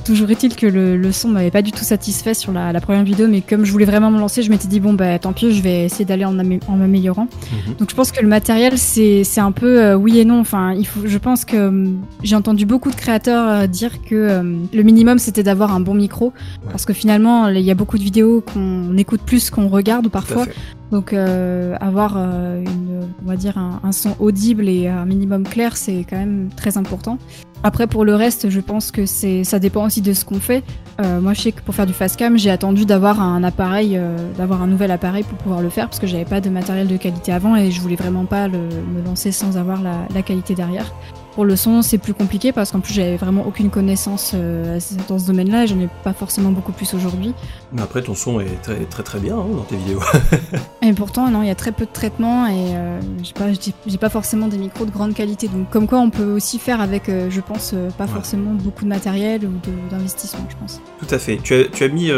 Euh, 0.08 0.12
toujours 0.12 0.30
est-il 0.30 0.56
que 0.56 0.66
le, 0.66 0.96
le 0.96 1.12
son 1.12 1.28
m'avait 1.28 1.50
pas 1.50 1.62
du 1.62 1.72
tout 1.72 1.84
satisfait 1.84 2.34
sur 2.34 2.52
la, 2.52 2.72
la, 2.72 2.80
première 2.80 3.04
vidéo, 3.04 3.26
mais 3.28 3.40
comme 3.40 3.64
je 3.64 3.72
voulais 3.72 3.84
vraiment 3.84 4.10
me 4.10 4.18
lancer, 4.18 4.42
je 4.42 4.50
m'étais 4.50 4.68
dit 4.68 4.80
bon 4.80 4.94
bah 4.94 5.18
tant 5.18 5.32
pis, 5.32 5.52
je 5.52 5.62
vais 5.62 5.84
essayer 5.84 6.04
d'aller 6.04 6.24
en, 6.24 6.32
m'améliorant. 6.32 7.28
Mhm. 7.52 7.74
Donc 7.78 7.90
je 7.90 7.94
pense 7.94 8.12
que 8.12 8.20
le 8.20 8.28
matériel 8.28 8.78
c'est 8.78 9.24
un 9.38 9.52
peu 9.52 9.82
euh, 9.82 9.94
oui 9.94 10.18
et 10.18 10.24
non. 10.24 10.40
Enfin, 10.40 10.72
il 10.72 10.86
faut, 10.86 11.00
je 11.04 11.18
pense 11.18 11.44
que 11.44 11.56
euh, 11.56 11.86
j'ai 12.22 12.36
entendu 12.36 12.66
beaucoup 12.66 12.90
de 12.90 12.96
créateurs 12.96 13.68
dire 13.68 14.02
que 14.02 14.42
le 14.72 14.82
minimum 14.82 15.18
c'était 15.18 15.42
d'avoir 15.42 15.72
un 15.72 15.80
bon 15.80 15.94
micro, 15.94 16.32
parce 16.70 16.84
que 16.84 16.92
finalement 16.92 17.48
il 17.48 17.60
y 17.60 17.70
a 17.70 17.74
beaucoup 17.74 17.98
de 17.98 18.02
vidéos 18.02 18.40
qu'on 18.40 18.96
écoute 18.96 19.20
plus 19.24 19.50
qu'on 19.50 19.68
regarde 19.68 20.08
parfois. 20.08 20.46
Donc 20.90 21.12
avoir 21.12 22.16
une, 22.16 23.06
on 23.22 23.28
va 23.28 23.36
dire 23.36 23.58
un, 23.58 23.80
un, 23.82 23.92
son 23.92 24.16
audible 24.20 24.68
et 24.68 24.88
un 24.88 25.04
minimum 25.04 25.46
clair, 25.46 25.76
c'est 25.76 26.06
quand 26.08 26.16
même 26.16 26.48
très 26.56 26.78
important. 26.78 27.18
Après, 27.64 27.86
pour 27.86 28.04
le 28.04 28.14
reste, 28.14 28.50
je 28.50 28.60
pense 28.60 28.92
que 28.92 29.04
ça 29.06 29.58
dépend 29.58 29.84
aussi 29.84 30.00
de 30.00 30.12
ce 30.12 30.24
qu'on 30.24 30.38
fait. 30.38 30.62
Euh, 31.00 31.20
moi, 31.20 31.32
je 31.34 31.42
sais 31.42 31.52
que 31.52 31.60
pour 31.60 31.74
faire 31.74 31.86
du 31.86 31.92
fast 31.92 32.16
cam, 32.16 32.38
j'ai 32.38 32.50
attendu 32.50 32.86
d'avoir 32.86 33.20
un 33.20 33.42
appareil, 33.42 33.96
euh, 33.96 34.16
d'avoir 34.36 34.62
un 34.62 34.66
nouvel 34.66 34.90
appareil 34.90 35.24
pour 35.24 35.38
pouvoir 35.38 35.60
le 35.60 35.68
faire 35.68 35.86
parce 35.88 35.98
que 35.98 36.06
j'avais 36.06 36.24
pas 36.24 36.40
de 36.40 36.50
matériel 36.50 36.86
de 36.86 36.96
qualité 36.96 37.32
avant 37.32 37.56
et 37.56 37.70
je 37.70 37.80
voulais 37.80 37.96
vraiment 37.96 38.24
pas 38.24 38.48
me 38.48 39.04
lancer 39.04 39.32
sans 39.32 39.56
avoir 39.56 39.80
la 39.82 40.22
qualité 40.22 40.54
derrière. 40.54 40.92
Pour 41.38 41.44
le 41.44 41.54
son, 41.54 41.82
c'est 41.82 41.98
plus 41.98 42.14
compliqué 42.14 42.50
parce 42.50 42.72
qu'en 42.72 42.80
plus, 42.80 42.92
j'avais 42.92 43.16
vraiment 43.16 43.46
aucune 43.46 43.70
connaissance 43.70 44.32
euh, 44.34 44.80
dans 45.06 45.20
ce 45.20 45.26
domaine-là 45.28 45.62
et 45.62 45.66
j'en 45.68 45.78
ai 45.78 45.88
pas 46.02 46.12
forcément 46.12 46.50
beaucoup 46.50 46.72
plus 46.72 46.94
aujourd'hui. 46.94 47.32
Mais 47.72 47.80
après, 47.80 48.02
ton 48.02 48.16
son 48.16 48.40
est 48.40 48.60
très 48.60 48.84
très, 48.86 49.04
très 49.04 49.20
bien 49.20 49.36
hein, 49.36 49.46
dans 49.56 49.62
tes 49.62 49.76
vidéos. 49.76 50.00
et 50.82 50.92
pourtant, 50.94 51.30
non, 51.30 51.42
il 51.42 51.46
y 51.46 51.50
a 51.52 51.54
très 51.54 51.70
peu 51.70 51.84
de 51.84 51.92
traitements 51.92 52.48
et 52.48 52.74
euh, 52.74 53.00
j'ai 53.22 53.34
pas, 53.34 53.52
j'ai 53.86 53.98
pas 53.98 54.08
forcément 54.08 54.48
des 54.48 54.58
micros 54.58 54.84
de 54.84 54.90
grande 54.90 55.14
qualité. 55.14 55.46
Donc, 55.46 55.70
comme 55.70 55.86
quoi, 55.86 56.00
on 56.00 56.10
peut 56.10 56.24
aussi 56.24 56.58
faire 56.58 56.80
avec, 56.80 57.08
euh, 57.08 57.30
je 57.30 57.40
pense, 57.40 57.72
pas 57.96 58.08
forcément 58.08 58.54
beaucoup 58.54 58.82
de 58.82 58.88
matériel 58.88 59.42
ou 59.44 59.52
d'investissement, 59.92 60.44
je 60.48 60.56
pense. 60.56 60.82
Tout 60.98 61.14
à 61.14 61.20
fait. 61.20 61.36
Tu 61.40 61.54
as, 61.54 61.64
tu 61.66 61.84
as 61.84 61.88
mis 61.88 62.10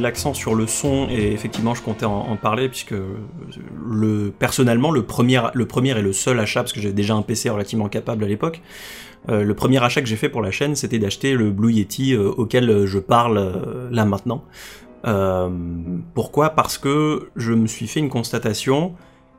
l'accent 0.00 0.32
sur 0.32 0.54
le 0.54 0.66
son 0.66 1.08
et 1.10 1.32
effectivement, 1.32 1.74
je 1.74 1.82
comptais 1.82 2.06
en, 2.06 2.36
parler 2.36 2.70
puisque 2.70 2.94
le, 3.86 4.32
personnellement, 4.38 4.92
le 4.92 5.02
premier, 5.02 5.42
le 5.52 5.66
premier 5.66 5.90
et 5.90 6.00
le 6.00 6.14
seul 6.14 6.40
achat, 6.40 6.62
parce 6.62 6.72
que 6.72 6.80
j'ai 6.80 6.94
déjà 6.94 7.12
un 7.12 7.20
PC 7.20 7.50
relativement 7.50 7.90
capable 7.90 8.29
l'époque. 8.30 8.62
Euh, 9.28 9.44
le 9.44 9.54
premier 9.54 9.82
achat 9.82 10.00
que 10.00 10.08
j'ai 10.08 10.16
fait 10.16 10.28
pour 10.28 10.42
la 10.42 10.50
chaîne, 10.50 10.74
c'était 10.74 10.98
d'acheter 10.98 11.34
le 11.34 11.50
Blue 11.50 11.72
Yeti 11.72 12.14
euh, 12.14 12.30
auquel 12.30 12.86
je 12.86 12.98
parle 12.98 13.38
euh, 13.38 13.88
là 13.90 14.04
maintenant. 14.04 14.44
pourquoi? 16.14 16.50
Parce 16.50 16.78
que 16.78 17.30
je 17.36 17.52
me 17.52 17.66
suis 17.66 17.86
fait 17.86 18.00
une 18.00 18.08
constatation, 18.10 18.94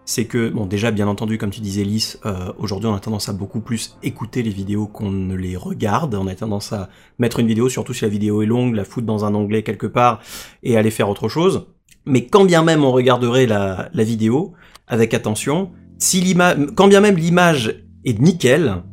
c'est 0.05 0.25
que, 0.25 0.49
bon 0.49 0.65
déjà 0.65 0.91
bien 0.91 1.07
entendu, 1.07 1.37
comme 1.37 1.51
tu 1.51 1.61
disais 1.61 1.83
Lys, 1.83 2.19
aujourd'hui 2.57 2.89
on 2.89 2.95
a 2.95 2.99
tendance 2.99 3.29
à 3.29 3.33
beaucoup 3.33 3.61
plus 3.61 3.95
écouter 4.01 4.41
les 4.41 4.49
vidéos 4.49 4.87
qu'on 4.87 5.11
ne 5.11 5.35
les 5.35 5.55
regarde, 5.55 6.15
on 6.15 6.25
a 6.25 6.33
tendance 6.33 6.73
à 6.73 6.89
mettre 7.19 7.39
une 7.39 7.47
vidéo, 7.47 7.69
surtout 7.69 7.93
si 7.93 8.03
la 8.05 8.09
vidéo 8.09 8.41
est 8.41 8.47
longue, 8.47 8.73
la 8.73 8.85
foutre 8.85 9.05
dans 9.05 9.23
un 9.23 9.35
onglet 9.35 9.61
quelque 9.61 9.85
part 9.85 10.19
et 10.63 10.77
aller 10.77 10.89
faire 10.89 11.09
autre 11.09 11.29
chose. 11.29 11.67
Mais 12.07 12.25
quand 12.25 12.45
bien 12.45 12.63
même 12.63 12.83
on 12.83 12.91
regarderait 12.91 13.45
la, 13.45 13.89
la 13.93 14.03
vidéo, 14.03 14.53
avec 14.87 15.13
attention, 15.13 15.71
si 15.99 16.21
l'image, 16.21 16.57
quand 16.75 16.87
bien 16.87 17.01
même 17.01 17.17
l'image 17.17 17.85
est 18.05 18.19
nickel, 18.19 18.83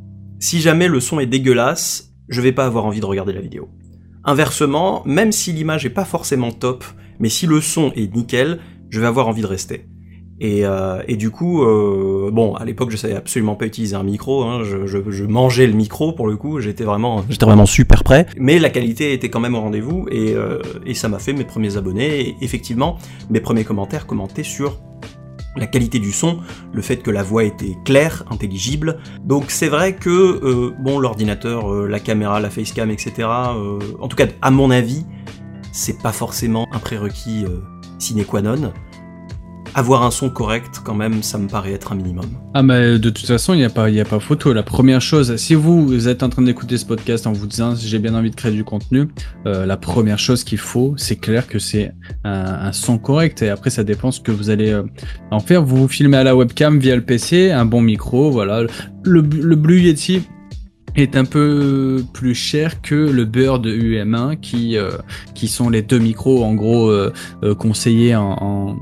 si 0.41 0.61
jamais 0.61 0.89
le 0.89 1.01
son 1.01 1.21
est 1.21 1.27
dégueulasse, 1.27 2.15
je 2.29 2.41
vais 2.41 2.53
pas 2.53 2.67
avoir 2.67 2.85
envie 2.85 3.01
de 3.01 3.07
regarder 3.07 3.33
la 3.33 3.41
vidéo. 3.41 3.69
Inversement, 4.25 5.03
même 5.07 5.33
si 5.33 5.53
l'image 5.53 5.87
est 5.87 5.91
pas 5.91 6.05
forcément 6.05 6.53
top, 6.53 6.85
mais 7.19 7.29
si 7.29 7.47
le 7.47 7.61
son 7.61 7.93
est 7.93 8.15
nickel, 8.15 8.61
je 8.91 9.01
vais 9.01 9.07
avoir 9.07 9.29
envie 9.29 9.43
de 9.43 9.47
rester. 9.47 9.87
Et, 10.41 10.65
euh, 10.65 11.03
et 11.09 11.17
du 11.17 11.31
coup, 11.31 11.65
euh, 11.65 12.31
bon, 12.33 12.55
à 12.55 12.65
l'époque, 12.65 12.91
je 12.91 12.97
savais 12.97 13.15
absolument 13.15 13.57
pas 13.57 13.67
utiliser 13.67 13.97
un 13.97 14.05
micro. 14.05 14.45
Hein, 14.45 14.63
je, 14.63 15.25
mangeais 15.25 15.67
le 15.67 15.73
micro 15.73 16.13
pour 16.13 16.29
le 16.29 16.37
coup. 16.37 16.61
J'étais 16.61 16.85
vraiment, 16.85 17.25
super 17.67 18.05
prêt. 18.05 18.27
Mais 18.37 18.59
la 18.61 18.71
qualité 18.71 19.13
était 19.13 19.31
quand 19.31 19.41
même 19.41 19.57
au 19.57 19.61
rendez-vous 19.61 20.07
et, 20.11 20.35
euh, 20.35 20.61
et 20.87 20.95
ça 20.95 21.09
m'a 21.09 21.19
fait 21.19 21.33
mes 21.33 21.45
premiers 21.45 21.77
abonnés. 21.77 22.21
Et 22.21 22.37
effectivement, 22.41 22.99
mes 23.31 23.41
premiers 23.41 23.65
commentaires 23.65 24.07
commentaient 24.07 24.45
sur 24.45 24.79
la 25.59 25.67
qualité 25.67 25.99
du 25.99 26.13
son, 26.13 26.39
le 26.73 26.83
fait 26.83 26.99
que 26.99 27.11
la 27.11 27.23
voix 27.23 27.45
était 27.45 27.77
claire, 27.85 28.25
intelligible. 28.31 28.99
Donc 29.25 29.51
c'est 29.51 29.69
vrai 29.69 29.95
que 29.95 30.11
euh, 30.11 30.75
bon 30.79 30.99
l'ordinateur, 30.99 31.73
euh, 31.73 31.87
la 31.87 32.01
caméra, 32.01 32.41
la 32.41 32.51
facecam, 32.51 32.91
etc. 32.91 33.13
Euh, 33.19 33.79
en 34.01 34.09
tout 34.09 34.17
cas 34.17 34.27
à 34.43 34.51
mon 34.51 34.71
avis, 34.71 35.05
c'est 35.73 36.01
pas 36.03 36.13
forcément 36.13 36.67
un 36.73 36.79
prérequis 36.79 37.45
sine 37.99 38.25
qua 38.25 38.43
non. 38.43 38.73
Avoir 39.79 40.03
un 40.03 40.11
son 40.11 40.29
correct, 40.29 40.81
quand 40.83 40.95
même, 40.95 41.23
ça 41.23 41.39
me 41.39 41.49
paraît 41.49 41.73
être 41.73 41.93
un 41.93 41.95
minimum. 41.95 42.27
Ah, 42.53 42.63
mais 42.63 42.99
de 42.99 43.11
toute 43.11 43.27
façon, 43.27 43.55
il 43.55 43.59
n'y 43.59 43.65
a, 43.65 43.71
pas, 43.71 44.21
photo. 44.21 44.53
La 44.53 44.65
première 44.65 45.01
chose, 45.01 45.37
si 45.37 45.55
vous 45.55 46.09
êtes 46.09 46.23
en 46.23 46.29
train 46.29 46.43
d'écouter 46.43 46.77
ce 46.77 46.85
podcast 46.85 47.27
en 47.27 47.33
vous 47.33 47.47
disant 47.47 47.75
j'ai 47.77 47.99
bien 47.99 48.15
envie 48.15 48.31
de 48.31 48.35
créer 48.35 48.53
du 48.53 48.65
contenu, 48.65 49.09
euh, 49.47 49.67
la 49.67 49.77
première 49.77 50.19
chose 50.19 50.43
qu'il 50.43 50.59
faut, 50.59 50.95
c'est 50.97 51.17
clair 51.17 51.47
que 51.47 51.59
c'est 51.59 51.93
un, 52.25 52.73
son 52.73 52.99
correct. 52.99 53.43
Et 53.43 53.51
après, 53.51 53.71
ça 53.71 53.85
dépend 53.85 54.11
ce 54.11 54.21
que 54.21 54.33
vous 54.33 54.51
allez 54.51 54.71
euh, 54.71 54.83
en 55.31 55.41
faire. 55.41 55.63
Vous 55.65 55.77
vous 55.77 55.89
filmez 55.89 56.17
à 56.17 56.25
la 56.25 56.35
webcam 56.35 56.79
via 56.79 56.97
le 56.97 57.03
PC, 57.03 57.53
un 57.53 57.65
bon 57.65 57.81
micro, 57.81 58.31
voilà. 58.31 58.65
Le, 59.05 59.23
Blue 59.23 59.81
Yeti, 59.81 60.23
est 60.97 61.17
un 61.17 61.25
peu 61.25 62.03
plus 62.13 62.35
cher 62.35 62.83
que 62.83 62.97
le 62.97 63.25
Bird 63.25 63.65
UM1 63.65 64.41
qui 64.41 64.77
euh, 64.77 64.91
qui 65.35 65.47
sont 65.47 65.71
les 65.71 65.83
deux 65.83 66.01
micros 66.01 66.43
en 66.43 66.55
gros 66.55 66.93
conseillés 67.57 68.17
en 68.17 68.77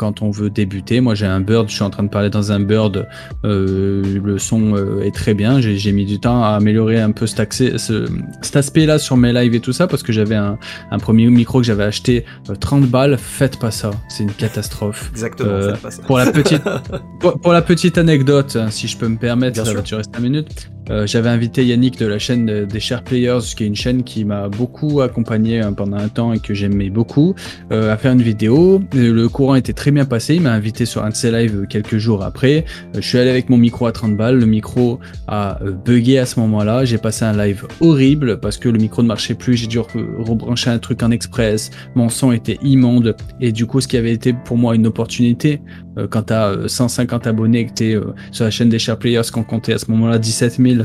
quand 0.00 0.22
on 0.22 0.30
veut 0.30 0.48
débuter. 0.48 1.02
Moi, 1.02 1.14
j'ai 1.14 1.26
un 1.26 1.40
Bird, 1.40 1.68
je 1.68 1.74
suis 1.74 1.82
en 1.82 1.90
train 1.90 2.02
de 2.02 2.08
parler 2.08 2.30
dans 2.30 2.52
un 2.52 2.60
Bird, 2.60 3.06
euh, 3.44 4.18
le 4.18 4.38
son 4.38 4.74
euh, 4.74 5.02
est 5.02 5.14
très 5.14 5.34
bien. 5.34 5.60
J'ai 5.60 5.92
mis 5.92 6.06
du 6.06 6.18
temps 6.18 6.42
à 6.42 6.56
améliorer 6.56 6.98
un 6.98 7.10
peu 7.10 7.26
cet, 7.26 7.38
accès, 7.38 7.76
ce, 7.76 8.06
cet 8.40 8.56
aspect-là 8.56 8.98
sur 8.98 9.18
mes 9.18 9.34
lives 9.34 9.54
et 9.54 9.60
tout 9.60 9.74
ça, 9.74 9.86
parce 9.86 10.02
que 10.02 10.10
j'avais 10.10 10.36
un, 10.36 10.58
un, 10.90 10.98
premier 10.98 11.26
micro 11.26 11.60
que 11.60 11.66
j'avais 11.66 11.84
acheté 11.84 12.24
30 12.60 12.82
euh, 12.82 12.86
balles. 12.86 13.18
Faites 13.18 13.58
pas 13.58 13.70
ça, 13.70 13.90
c'est 14.08 14.22
une 14.22 14.32
catastrophe. 14.32 15.10
Exactement, 15.12 15.60
faites 15.60 15.82
pas 15.82 15.90
ça. 15.90 16.02
Pour 16.04 16.16
la 16.16 16.32
petite, 16.32 16.62
pour, 17.20 17.38
pour, 17.38 17.52
la 17.52 17.60
petite 17.60 17.98
anecdote, 17.98 18.56
hein, 18.56 18.70
si 18.70 18.88
je 18.88 18.96
peux 18.96 19.08
me 19.08 19.18
permettre, 19.18 19.56
bien 19.56 19.64
ça 19.64 19.70
sûr. 19.72 19.80
va 19.80 19.84
durer 19.84 20.02
5 20.02 20.18
minutes. 20.20 20.70
Euh, 20.90 21.06
j'avais 21.06 21.28
invité 21.28 21.64
Yannick 21.64 21.98
de 21.98 22.06
la 22.06 22.18
chaîne 22.18 22.64
des 22.66 22.80
Share 22.80 23.02
Players, 23.02 23.40
qui 23.56 23.64
est 23.64 23.66
une 23.66 23.76
chaîne 23.76 24.02
qui 24.02 24.24
m'a 24.24 24.48
beaucoup 24.48 25.00
accompagné 25.00 25.60
hein, 25.60 25.72
pendant 25.72 25.96
un 25.96 26.08
temps 26.08 26.32
et 26.32 26.40
que 26.40 26.52
j'aimais 26.52 26.90
beaucoup, 26.90 27.34
euh, 27.72 27.92
à 27.92 27.96
faire 27.96 28.12
une 28.12 28.22
vidéo. 28.22 28.82
Le 28.92 29.26
courant 29.28 29.54
était 29.54 29.72
très 29.72 29.90
bien 29.90 30.04
passé. 30.04 30.34
Il 30.34 30.42
m'a 30.42 30.52
invité 30.52 30.84
sur 30.86 31.04
un 31.04 31.10
de 31.10 31.14
ses 31.14 31.30
lives 31.30 31.66
quelques 31.68 31.98
jours 31.98 32.24
après. 32.24 32.64
Euh, 32.96 33.00
je 33.00 33.06
suis 33.06 33.18
allé 33.18 33.30
avec 33.30 33.48
mon 33.50 33.56
micro 33.56 33.86
à 33.86 33.92
30 33.92 34.16
balles. 34.16 34.38
Le 34.38 34.46
micro 34.46 34.98
a 35.28 35.58
bugué 35.84 36.18
à 36.18 36.26
ce 36.26 36.40
moment-là. 36.40 36.84
J'ai 36.84 36.98
passé 36.98 37.24
un 37.24 37.36
live 37.36 37.66
horrible 37.80 38.40
parce 38.40 38.56
que 38.56 38.68
le 38.68 38.78
micro 38.78 39.02
ne 39.02 39.08
marchait 39.08 39.34
plus. 39.34 39.56
J'ai 39.56 39.68
dû 39.68 39.78
rebrancher 39.78 40.70
un 40.70 40.78
truc 40.78 41.02
en 41.02 41.10
express. 41.10 41.70
Mon 41.94 42.08
son 42.08 42.32
était 42.32 42.58
immonde. 42.62 43.16
Et 43.40 43.52
du 43.52 43.66
coup, 43.66 43.80
ce 43.80 43.88
qui 43.88 43.96
avait 43.96 44.12
été 44.12 44.32
pour 44.32 44.58
moi 44.58 44.74
une 44.74 44.86
opportunité, 44.86 45.60
euh, 45.98 46.06
quand 46.08 46.24
tu 46.24 46.32
as 46.32 46.56
150 46.66 47.26
abonnés, 47.26 47.66
que 47.66 47.74
tu 47.74 47.92
es 47.92 48.00
sur 48.30 48.44
la 48.44 48.50
chaîne 48.50 48.68
des 48.68 48.78
Share 48.78 48.98
Players, 48.98 49.22
qu'on 49.32 49.42
comptait 49.42 49.72
à 49.72 49.78
ce 49.78 49.90
moment-là 49.90 50.18
17 50.18 50.56
000, 50.56 50.82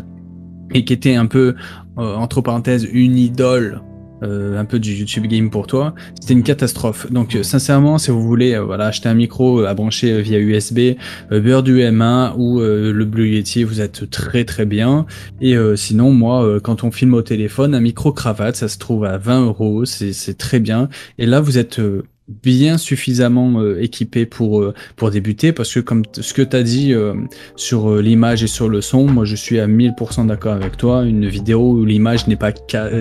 et 0.74 0.86
qui 0.86 0.94
était 0.94 1.16
un 1.16 1.26
peu, 1.26 1.56
euh, 1.98 2.16
entre 2.16 2.42
parenthèses, 2.42 2.88
une 2.92 3.18
idole 3.18 3.82
euh, 4.24 4.58
un 4.58 4.64
peu 4.64 4.80
du 4.80 4.94
YouTube 4.94 5.28
Game 5.28 5.50
pour 5.50 5.68
toi, 5.68 5.94
c'était 6.20 6.34
une 6.34 6.44
catastrophe. 6.44 7.12
Donc 7.12 7.36
euh, 7.36 7.44
sincèrement, 7.44 7.98
si 7.98 8.12
vous 8.12 8.22
voulez 8.22 8.54
euh, 8.54 8.64
voilà 8.64 8.88
acheter 8.88 9.10
un 9.10 9.14
micro 9.14 9.66
à 9.66 9.74
brancher 9.74 10.22
via 10.22 10.40
USB, 10.40 10.96
Bird 11.32 11.68
UM1 11.68 12.34
ou 12.38 12.60
le 12.60 13.06
Blue 13.06 13.28
Yeti, 13.28 13.64
vous 13.64 13.82
êtes 13.82 14.10
très 14.10 14.46
très 14.46 14.66
bien. 14.66 15.06
Et 15.42 15.56
sinon, 15.76 16.12
moi, 16.12 16.60
quand 16.62 16.84
on 16.84 16.92
filme 16.92 17.14
au 17.14 17.22
téléphone, 17.22 17.76
un 17.76 17.80
micro 17.80 18.12
cravate, 18.12 18.56
ça 18.56 18.68
se 18.68 18.78
trouve 18.78 19.06
à 19.06 19.18
20 19.18 19.46
euros, 19.46 19.86
c'est 19.86 20.38
très 20.38 20.60
bien. 20.60 20.90
Et 21.18 21.26
là, 21.26 21.42
vous 21.42 21.58
êtes 21.58 21.82
bien 22.28 22.80
suffisamment 22.80 23.62
euh, 23.62 23.82
équipé 23.82 24.26
pour 24.26 24.60
euh, 24.60 24.74
pour 24.96 25.12
débuter 25.12 25.52
parce 25.52 25.72
que 25.72 25.80
comme 25.80 26.02
ce 26.14 26.34
que 26.34 26.42
tu 26.42 26.56
as 26.56 26.64
dit 26.64 26.92
euh, 26.92 27.14
sur 27.56 27.98
l'image 27.98 28.44
et 28.44 28.48
sur 28.48 28.68
le 28.68 28.82
son 28.82 29.06
moi 29.06 29.26
je 29.26 29.36
suis 29.36 29.60
à 29.60 29.68
1000% 29.68 30.28
d'accord 30.28 30.54
avec 30.54 30.76
toi. 30.78 31.04
Une 31.04 31.28
vidéo 31.28 31.60
où 31.60 31.86
l'image 31.86 32.28
n'est 32.28 32.36
pas 32.36 32.52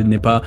n'est 0.05 0.19
pas 0.19 0.43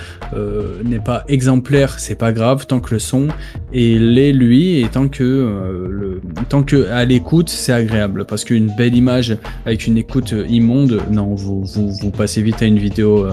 n'est 0.83 0.99
pas 0.99 1.23
exemplaire 1.27 1.99
c'est 1.99 2.15
pas 2.15 2.31
grave 2.31 2.67
tant 2.67 2.79
que 2.79 2.93
le 2.93 2.99
son 2.99 3.29
est 3.73 3.99
l'est 3.99 4.33
lui 4.33 4.79
et 4.81 4.87
tant 4.89 5.07
que 5.07 5.23
le 5.23 6.21
tant 6.49 6.63
que 6.63 6.87
à 6.89 7.03
l'écoute 7.05 7.49
c'est 7.49 7.73
agréable 7.73 8.25
parce 8.25 8.43
qu'une 8.43 8.73
belle 8.75 8.95
image 8.95 9.37
avec 9.65 9.87
une 9.87 9.97
écoute 9.97 10.35
immonde 10.49 11.01
non 11.11 11.33
vous 11.33 11.63
vous, 11.63 11.91
vous 11.91 12.11
passez 12.11 12.41
vite 12.41 12.61
à 12.61 12.65
une 12.65 12.79
vidéo 12.79 13.25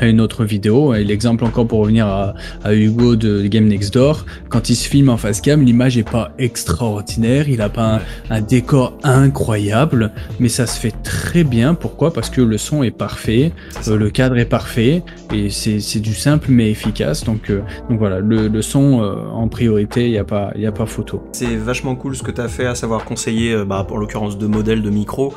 une 0.00 0.20
autre 0.20 0.44
vidéo. 0.44 0.94
Et 0.94 1.04
l'exemple 1.04 1.44
encore 1.44 1.66
pour 1.66 1.80
revenir 1.80 2.06
à, 2.06 2.34
Hugo 2.72 3.16
de 3.16 3.46
Game 3.46 3.66
Next 3.66 3.94
Door, 3.94 4.24
quand 4.48 4.70
il 4.70 4.76
se 4.76 4.88
filme 4.88 5.08
en 5.08 5.16
face 5.16 5.40
cam, 5.40 5.62
l'image 5.62 5.98
est 5.98 6.08
pas 6.08 6.32
extraordinaire, 6.38 7.48
il 7.48 7.60
a 7.60 7.68
pas 7.68 8.00
un, 8.30 8.40
décor 8.40 8.98
incroyable, 9.02 10.12
mais 10.40 10.48
ça 10.48 10.66
se 10.66 10.78
fait 10.78 10.94
très 11.02 11.44
bien. 11.44 11.74
Pourquoi? 11.74 12.12
Parce 12.12 12.30
que 12.30 12.40
le 12.40 12.58
son 12.58 12.82
est 12.82 12.90
parfait, 12.90 13.52
euh, 13.88 13.96
le 13.96 14.10
cadre 14.10 14.38
est 14.38 14.46
parfait, 14.46 15.02
et 15.32 15.50
c'est 15.50 16.00
du 16.00 16.14
simple 16.14 16.48
mais 16.50 16.70
efficace. 16.70 17.24
Donc, 17.24 17.50
euh, 17.50 17.62
voilà, 17.90 18.20
le, 18.20 18.62
son 18.62 19.02
euh, 19.02 19.14
en 19.32 19.48
priorité, 19.48 20.06
il 20.06 20.12
n'y 20.12 20.18
a, 20.18 20.24
pas, 20.24 20.86
photo. 20.86 21.22
C'est 21.32 21.56
vachement 21.56 21.94
cool 21.94 22.16
ce 22.16 22.22
que 22.22 22.30
tu 22.30 22.40
as 22.40 22.48
fait, 22.48 22.66
à 22.66 22.74
savoir 22.74 23.04
conseiller, 23.04 23.64
bah, 23.64 23.84
pour 23.86 23.98
l'occurrence, 23.98 24.38
deux 24.38 24.48
modèles 24.48 24.82
de 24.82 24.90
micro. 24.90 25.34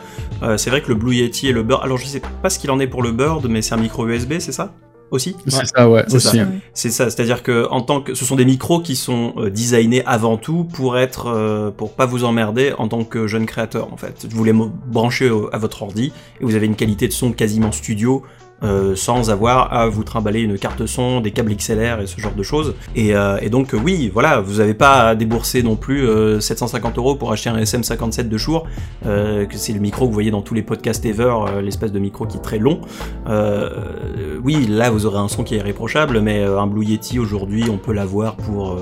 C'est 0.58 0.70
vrai 0.70 0.82
que 0.82 0.90
le 0.90 0.96
Blue 0.96 1.16
Yeti 1.16 1.48
et 1.48 1.52
le 1.52 1.64
Bird, 1.64 1.82
alors 1.84 1.98
je 1.98 2.06
sais 2.06 2.22
pas 2.42 2.50
ce 2.50 2.60
qu'il 2.60 2.72
en 2.72 2.80
est 2.80 2.88
pour 2.88 3.04
le 3.04 3.12
Bird, 3.12 3.46
mais 3.48 3.62
c'est 3.62 3.74
un 3.74 3.80
micro 3.80 4.08
USB, 4.08 4.40
c'est 4.46 4.52
ça 4.52 4.74
aussi 5.12 5.36
C'est 5.48 5.66
ça, 5.68 5.88
ouais, 5.90 6.04
c'est 6.08 6.16
aussi. 6.16 6.38
ça. 6.38 6.46
C'est 6.74 6.90
ça, 6.90 7.10
c'est-à-dire 7.10 7.44
que 7.44 7.68
en 7.70 7.82
tant 7.82 8.02
que 8.02 8.16
ce 8.16 8.26
sont 8.26 8.36
des 8.36 8.46
micros 8.46 8.80
qui 8.80 8.96
sont 8.96 9.34
euh, 9.38 9.50
designés 9.52 10.04
avant 10.06 10.38
tout 10.38 10.64
pour 10.64 10.98
être 10.98 11.28
euh, 11.28 11.70
pour 11.70 11.94
pas 11.94 12.06
vous 12.08 12.24
emmerder 12.24 12.74
en 12.78 12.88
tant 12.88 13.04
que 13.04 13.28
jeune 13.28 13.46
créateur 13.46 13.94
en 13.94 13.98
fait. 13.98 14.26
Vous 14.30 14.44
les 14.44 14.54
brancher 14.54 15.32
à 15.52 15.58
votre 15.58 15.84
ordi 15.84 16.12
et 16.42 16.44
vous 16.44 16.56
avez 16.56 16.66
une 16.66 16.76
qualité 16.76 17.08
de 17.08 17.14
son 17.14 17.32
quasiment 17.34 17.72
studio 17.72 18.24
euh, 18.64 18.96
sans 18.96 19.30
avoir 19.30 19.74
à 19.74 19.88
vous 19.88 20.04
trimballer 20.04 20.42
une 20.42 20.58
carte 20.58 20.86
son, 20.86 21.22
des 21.22 21.32
câbles 21.32 21.56
XLR 21.56 22.02
et 22.02 22.08
ce 22.08 22.20
genre 22.20 22.34
de 22.34 22.44
choses. 22.44 22.76
Et, 22.96 23.16
euh, 23.16 23.38
et 23.42 23.50
donc 23.50 23.74
oui, 23.74 24.10
voilà, 24.14 24.40
vous 24.40 24.58
n'avez 24.58 24.74
pas 24.74 25.10
à 25.10 25.16
débourser 25.16 25.64
non 25.64 25.76
plus 25.76 26.08
euh, 26.08 26.40
750 26.40 26.98
euros 26.98 27.16
pour 27.16 27.32
acheter 27.32 27.50
un 27.50 27.58
SM57 27.58 28.30
de 28.30 28.38
jour, 28.38 28.68
que 29.04 29.46
c'est 29.52 29.74
le 29.74 29.80
micro 29.80 30.06
que 30.06 30.08
vous 30.08 30.14
voyez 30.14 30.32
dans 30.32 30.42
tous 30.42 30.54
les 30.54 30.62
podcasts 30.62 31.06
ever, 31.06 31.36
euh, 31.48 31.62
l'espèce 31.62 31.92
de 31.92 32.00
micro 32.00 32.26
qui 32.26 32.38
est 32.38 32.42
très 32.42 32.60
long. 32.60 32.82
Euh, 33.28 34.40
oui, 34.44 34.66
là 34.68 34.90
vous 34.90 35.06
aurez 35.06 35.20
un 35.20 35.28
son 35.28 35.44
qui 35.44 35.56
est 35.56 35.60
irréprochable, 35.60 36.22
mais 36.22 36.44
un 36.44 36.68
Blue 36.68 36.86
Yeti 36.86 37.20
aujourd'hui, 37.20 37.66
on 37.70 37.78
peut 37.78 37.94
l'avoir 37.94 38.36
pour 38.36 38.78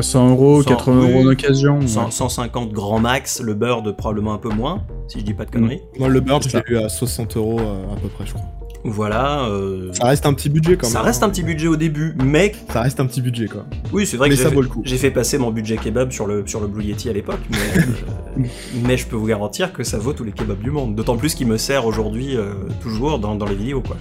100 0.00 0.30
euros, 0.30 0.62
80 0.62 1.10
euros 1.10 1.24
d'occasion, 1.24 1.80
150 1.86 2.72
grand 2.72 2.98
max, 2.98 3.40
le 3.40 3.54
Bird 3.54 3.90
probablement 3.96 4.34
un 4.34 4.38
peu 4.38 4.50
moins, 4.50 4.82
si 5.06 5.20
je 5.20 5.24
dis 5.24 5.34
pas 5.34 5.44
de 5.44 5.50
conneries. 5.50 5.82
Moi 5.98 6.08
le 6.08 6.20
Bird, 6.20 6.42
je 6.42 6.56
l'ai 6.56 6.62
eu 6.68 6.76
à 6.78 6.88
60 6.88 7.36
euros 7.36 7.60
à 7.60 7.96
peu 8.00 8.08
près, 8.08 8.26
je 8.26 8.32
crois. 8.32 8.67
Voilà. 8.84 9.44
Euh... 9.46 9.92
Ça 9.92 10.06
reste 10.06 10.26
un 10.26 10.34
petit 10.34 10.48
budget 10.48 10.76
quand 10.76 10.86
même. 10.86 10.92
Ça 10.92 11.02
reste 11.02 11.22
un 11.22 11.28
petit 11.30 11.42
budget 11.42 11.68
au 11.68 11.76
début, 11.76 12.14
mais. 12.22 12.52
Ça 12.72 12.82
reste 12.82 13.00
un 13.00 13.06
petit 13.06 13.20
budget 13.20 13.46
quoi. 13.46 13.64
Oui, 13.92 14.06
c'est 14.06 14.16
vrai 14.16 14.28
mais 14.28 14.36
que 14.36 14.42
ça 14.42 14.48
vaut 14.48 14.62
le 14.62 14.68
coup. 14.68 14.82
j'ai 14.84 14.98
fait 14.98 15.10
passer 15.10 15.38
mon 15.38 15.50
budget 15.50 15.76
kebab 15.76 16.12
sur 16.12 16.26
le, 16.26 16.46
sur 16.46 16.60
le 16.60 16.66
Blue 16.66 16.84
Yeti 16.84 17.08
à 17.08 17.12
l'époque, 17.12 17.40
mais, 17.50 17.56
euh, 17.76 18.42
mais 18.84 18.96
je 18.96 19.06
peux 19.06 19.16
vous 19.16 19.26
garantir 19.26 19.72
que 19.72 19.82
ça 19.82 19.98
vaut 19.98 20.12
tous 20.12 20.24
les 20.24 20.32
kebabs 20.32 20.62
du 20.62 20.70
monde. 20.70 20.94
D'autant 20.94 21.16
plus 21.16 21.34
qu'il 21.34 21.46
me 21.46 21.56
sert 21.56 21.86
aujourd'hui 21.86 22.36
euh, 22.36 22.54
toujours 22.80 23.18
dans, 23.18 23.34
dans 23.34 23.46
les 23.46 23.56
vidéos 23.56 23.80
quoi. 23.80 23.96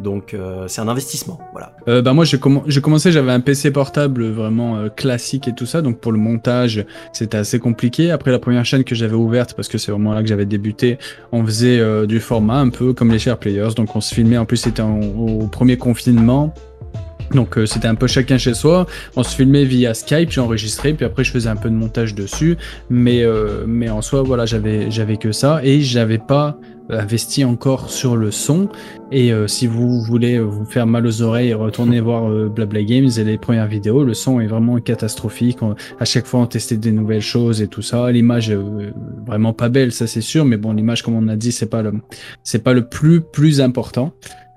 Donc 0.00 0.34
euh, 0.34 0.66
c'est 0.68 0.80
un 0.80 0.88
investissement, 0.88 1.38
voilà. 1.52 1.72
Euh, 1.88 2.00
bah 2.00 2.12
moi 2.12 2.24
j'ai 2.24 2.38
comm 2.38 2.62
commencé, 2.82 3.12
j'avais 3.12 3.32
un 3.32 3.40
PC 3.40 3.70
portable 3.70 4.28
vraiment 4.30 4.76
euh, 4.76 4.88
classique 4.88 5.46
et 5.48 5.54
tout 5.54 5.66
ça, 5.66 5.82
donc 5.82 5.98
pour 5.98 6.12
le 6.12 6.18
montage 6.18 6.84
c'était 7.12 7.36
assez 7.36 7.58
compliqué. 7.58 8.10
Après 8.10 8.30
la 8.30 8.38
première 8.38 8.64
chaîne 8.64 8.84
que 8.84 8.94
j'avais 8.94 9.14
ouverte, 9.14 9.54
parce 9.54 9.68
que 9.68 9.78
c'est 9.78 9.92
vraiment 9.92 10.14
là 10.14 10.22
que 10.22 10.28
j'avais 10.28 10.46
débuté, 10.46 10.98
on 11.32 11.44
faisait 11.44 11.78
euh, 11.78 12.06
du 12.06 12.20
format 12.20 12.58
un 12.58 12.70
peu 12.70 12.92
comme 12.94 13.10
les 13.10 13.18
share 13.18 13.38
players, 13.38 13.74
donc 13.76 13.94
on 13.94 14.00
se 14.00 14.14
filmait. 14.14 14.38
En 14.38 14.46
plus 14.46 14.56
c'était 14.56 14.82
au 14.82 15.46
premier 15.48 15.76
confinement. 15.76 16.54
Donc 17.32 17.56
euh, 17.56 17.66
c'était 17.66 17.88
un 17.88 17.94
peu 17.94 18.06
chacun 18.06 18.38
chez 18.38 18.54
soi. 18.54 18.86
On 19.16 19.22
se 19.22 19.34
filmait 19.36 19.64
via 19.64 19.94
Skype, 19.94 20.30
j'enregistrais, 20.30 20.92
puis 20.92 21.04
après 21.04 21.24
je 21.24 21.30
faisais 21.30 21.48
un 21.48 21.56
peu 21.56 21.70
de 21.70 21.74
montage 21.74 22.14
dessus. 22.14 22.56
Mais 22.88 23.22
euh, 23.22 23.64
mais 23.66 23.88
en 23.88 24.02
soi 24.02 24.22
voilà 24.22 24.46
j'avais 24.46 24.90
j'avais 24.90 25.16
que 25.16 25.32
ça 25.32 25.60
et 25.62 25.80
j'avais 25.80 26.18
pas 26.18 26.58
investi 26.92 27.44
encore 27.44 27.90
sur 27.90 28.16
le 28.16 28.30
son. 28.30 28.68
Et 29.12 29.32
euh, 29.32 29.46
si 29.46 29.66
vous 29.66 30.00
voulez 30.02 30.38
vous 30.38 30.64
faire 30.64 30.86
mal 30.86 31.06
aux 31.06 31.22
oreilles, 31.22 31.54
retournez 31.54 32.00
voir 32.00 32.30
euh, 32.30 32.48
Blabla 32.48 32.82
Games 32.82 33.08
et 33.16 33.24
les 33.24 33.38
premières 33.38 33.66
vidéos. 33.66 34.04
Le 34.04 34.14
son 34.14 34.40
est 34.40 34.46
vraiment 34.46 34.78
catastrophique. 34.78 35.58
À 35.98 36.04
chaque 36.04 36.26
fois, 36.26 36.40
on 36.40 36.46
testait 36.46 36.76
des 36.76 36.92
nouvelles 36.92 37.20
choses 37.20 37.60
et 37.62 37.68
tout 37.68 37.82
ça. 37.82 38.10
L'image 38.10 38.50
euh, 38.50 38.92
vraiment 39.26 39.52
pas 39.52 39.68
belle, 39.68 39.92
ça 39.92 40.06
c'est 40.06 40.20
sûr. 40.20 40.44
Mais 40.44 40.56
bon, 40.56 40.72
l'image, 40.72 41.02
comme 41.02 41.14
on 41.14 41.28
a 41.28 41.36
dit, 41.36 41.52
c'est 41.52 41.70
pas 41.70 41.82
le, 41.82 41.92
c'est 42.44 42.62
pas 42.62 42.72
le 42.72 42.86
plus 42.88 43.20
plus 43.20 43.60
important. 43.60 44.12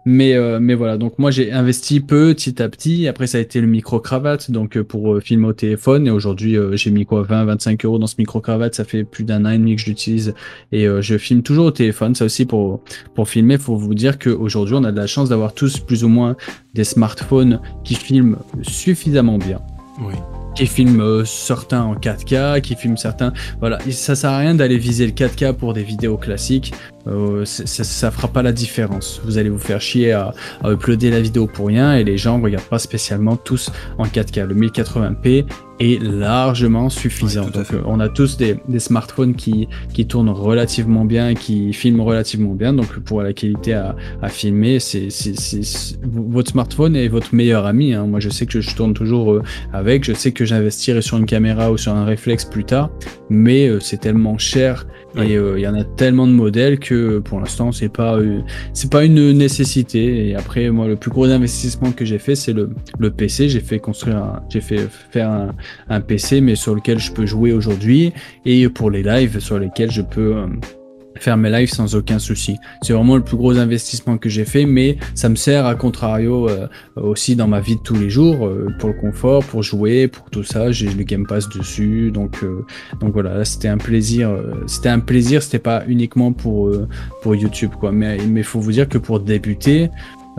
Mais, 0.06 0.34
euh, 0.34 0.60
mais 0.60 0.74
voilà, 0.74 0.98
donc 0.98 1.18
moi 1.18 1.32
j'ai 1.32 1.52
investi 1.52 2.02
petit 2.02 2.62
à 2.62 2.68
petit. 2.68 3.08
Après, 3.08 3.28
ça 3.28 3.38
a 3.38 3.42
été 3.42 3.62
le 3.62 3.68
micro-cravate, 3.68 4.52
donc 4.52 4.78
euh, 4.78 4.84
pour 4.84 5.14
euh, 5.14 5.20
filmer 5.22 5.48
au 5.48 5.54
téléphone. 5.54 6.08
Et 6.08 6.12
aujourd'hui, 6.12 6.58
euh, 6.58 6.76
j'ai 6.76 6.92
mis 6.92 7.06
quoi 7.06 7.24
20, 7.24 7.46
25 7.46 7.86
euros 7.86 8.00
dans 8.00 8.08
ce 8.08 8.16
micro-cravate. 8.18 8.76
Ça 8.76 8.84
fait 8.84 9.04
plus 9.04 9.24
d'un 9.24 9.46
an 9.46 9.50
et 9.50 9.58
demi 9.58 9.76
que 9.76 9.82
je 9.82 9.88
l'utilise. 9.88 10.34
Et 10.72 10.88
euh, 10.88 11.02
je 11.02 11.18
filme 11.18 11.42
toujours 11.42 11.68
au 11.68 11.72
téléphone. 11.72 12.16
Ça 12.16 12.26
aussi, 12.26 12.46
pour, 12.46 12.82
pour 13.16 13.30
filmer, 13.30 13.58
faut 13.58 13.78
vous 13.78 13.96
dire 13.96 14.20
qu'aujourd'hui, 14.20 14.76
on 14.76 14.84
a 14.84 14.92
de 14.92 14.98
la 14.98 15.08
chance 15.08 15.30
d'avoir 15.30 15.54
tous 15.54 15.80
plus 15.80 16.04
ou 16.04 16.10
moins 16.10 16.36
des 16.74 16.84
smartphones 16.84 17.62
qui 17.84 17.96
filment 17.96 18.38
suffisamment 18.62 19.38
bien. 19.38 19.60
Oui 20.02 20.16
qui 20.56 20.68
filment 20.68 21.02
euh, 21.02 21.26
certains 21.26 21.82
en 21.82 21.96
4K, 21.96 22.62
qui 22.62 22.76
filment 22.76 22.98
certains. 22.98 23.34
Voilà, 23.60 23.80
ça 23.90 24.16
sert 24.16 24.30
à 24.30 24.38
rien 24.38 24.56
d'aller 24.56 24.78
viser 24.78 25.06
le 25.06 25.12
4K 25.12 25.54
pour 25.54 25.74
des 25.74 25.84
vidéos 25.84 26.18
classiques. 26.18 26.74
Euh, 27.08 27.44
ça, 27.46 27.84
ça 27.84 28.12
fera 28.12 28.28
pas 28.28 28.42
la 28.42 28.52
différence. 28.52 29.22
Vous 29.26 29.38
allez 29.38 29.50
vous 29.50 29.60
faire 29.60 29.82
chier 29.82 30.14
à, 30.14 30.34
à 30.64 30.72
uploader 30.72 31.10
la 31.12 31.22
vidéo 31.22 31.48
pour 31.48 31.68
rien 31.68 31.96
et 31.96 32.04
les 32.04 32.18
gens 32.18 32.40
regardent 32.40 32.64
pas 32.64 32.80
spécialement 32.80 33.36
tous 33.36 33.72
en 33.98 34.06
4K. 34.06 34.46
Le 34.46 34.56
1080p 34.56 35.46
est 35.84 36.02
largement 36.02 36.90
suffisant. 36.90 37.50
Donc, 37.50 37.68
on 37.86 38.00
a 38.00 38.10
tous 38.10 38.38
des, 38.38 38.58
des 38.68 38.80
smartphones 38.80 39.36
qui, 39.36 39.68
qui 39.94 40.06
tournent 40.06 40.30
relativement 40.30 41.06
bien, 41.06 41.34
qui 41.34 41.74
filment 41.74 42.02
relativement 42.02 42.54
bien. 42.54 42.74
Donc, 42.74 43.00
pour 43.00 43.22
la 43.22 43.34
qualité 43.34 43.74
à, 43.74 43.96
à 44.22 44.30
filmer, 44.30 44.80
c'est 44.80 45.10
votre 46.04 46.52
smartphone 46.52 46.96
est 46.96 47.08
votre 47.08 47.34
meilleur 47.36 47.66
ami. 47.66 47.94
Hein. 47.94 48.06
Moi, 48.08 48.20
je 48.20 48.30
sais 48.30 48.46
que 48.46 48.62
je 48.62 48.76
tourne 48.76 48.94
toujours 48.94 49.42
avec. 49.74 50.04
Je 50.04 50.14
sais 50.14 50.32
que 50.32 50.46
j'investirai 50.46 51.02
sur 51.02 51.18
une 51.18 51.26
caméra 51.26 51.72
ou 51.72 51.78
sur 51.78 51.94
un 51.94 52.06
réflexe 52.06 52.46
plus 52.46 52.66
tard, 52.66 52.90
mais 53.30 53.70
c'est 53.80 54.00
tellement 54.00 54.38
cher 54.38 54.86
et 55.18 55.34
il 55.34 55.60
y 55.60 55.68
en 55.68 55.76
a 55.76 55.84
tellement 55.84 56.28
de 56.28 56.32
modèles 56.32 56.80
que 56.80 57.20
pour 57.20 57.40
l'instant, 57.40 57.72
c'est 57.72 57.90
pas 57.90 58.18
c'est 58.74 58.92
pas 58.92 59.06
une 59.06 59.32
nécessité. 59.32 60.30
Et 60.30 60.36
après, 60.36 60.70
moi, 60.70 60.88
le 60.88 60.96
plus 60.96 61.12
gros 61.12 61.26
investissement 61.26 61.92
que 61.92 62.06
j'ai 62.06 62.20
fait, 62.20 62.36
c'est 62.36 62.54
le, 62.54 62.70
le 62.98 63.12
PC. 63.12 63.50
J'ai 63.50 63.60
fait 63.60 63.80
construire, 63.80 64.42
j'ai 64.50 64.62
fait 64.62 64.88
faire 65.12 65.30
un, 65.30 65.56
un, 65.90 66.02
PC, 66.02 66.42
mais 66.42 66.56
sur 66.56 66.76
lequel 66.76 67.00
je 67.00 67.12
peux 67.12 67.26
jouer 67.26 67.54
aujourd'hui, 67.54 68.14
et 68.46 68.68
pour 68.70 68.90
les 68.90 69.04
lives 69.04 69.40
sur 69.40 69.60
lesquels 69.60 69.92
je 69.92 70.02
peux 70.02 70.36
euh, 70.36 70.48
faire 71.20 71.38
mes 71.38 71.50
lives 71.50 71.70
sans 71.70 71.96
aucun 71.96 72.20
souci. 72.20 72.58
C'est 72.82 72.94
vraiment 72.94 73.16
le 73.16 73.24
plus 73.24 73.38
gros 73.38 73.58
investissement 73.58 74.18
que 74.18 74.30
j'ai 74.30 74.46
fait, 74.46 74.66
mais 74.66 74.98
ça 75.16 75.30
me 75.30 75.36
sert 75.36 75.66
à 75.66 75.76
contrario 75.76 76.50
euh, 76.50 76.68
aussi 76.96 77.36
dans 77.36 77.48
ma 77.48 77.60
vie 77.60 77.76
de 77.76 77.82
tous 77.82 77.96
les 77.96 78.10
jours 78.10 78.46
euh, 78.46 78.68
pour 78.80 78.90
le 78.90 78.96
confort, 78.96 79.44
pour 79.44 79.64
jouer, 79.64 80.08
pour 80.08 80.30
tout 80.30 80.44
ça. 80.44 80.72
J'ai 80.72 80.90
le 80.90 81.04
Game 81.04 81.26
Pass 81.26 81.50
dessus, 81.50 82.12
donc 82.12 82.44
donc 83.00 83.14
voilà, 83.14 83.46
c'était 83.46 83.68
un 83.68 83.78
plaisir. 83.78 84.32
c'était 84.68 84.90
un 84.90 85.00
plaisir, 85.00 85.44
c'était 85.44 85.60
pas 85.60 85.84
uniquement 85.88 86.34
pour 86.34 86.72
pour 87.22 87.36
YouTube 87.36 87.72
quoi, 87.80 87.92
mais 87.92 88.18
mais 88.28 88.44
faut 88.44 88.60
vous 88.60 88.72
dire 88.72 88.88
que 88.90 88.98
pour 88.98 89.20
débuter, 89.20 89.90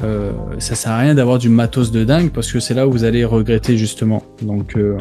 euh, 0.03 0.32
ça 0.59 0.74
sert 0.74 0.92
à 0.92 0.99
rien 0.99 1.14
d'avoir 1.14 1.38
du 1.38 1.49
matos 1.49 1.92
de 1.92 2.05
dingue 2.05 2.30
parce 2.30 2.51
que 2.51 2.59
c'est 2.59 2.74
là 2.74 2.88
où 2.88 2.90
vous 2.90 3.05
allez 3.05 3.24
regretter 3.24 3.76
justement. 3.76 4.24
Donc, 4.42 4.76
euh, 4.76 4.97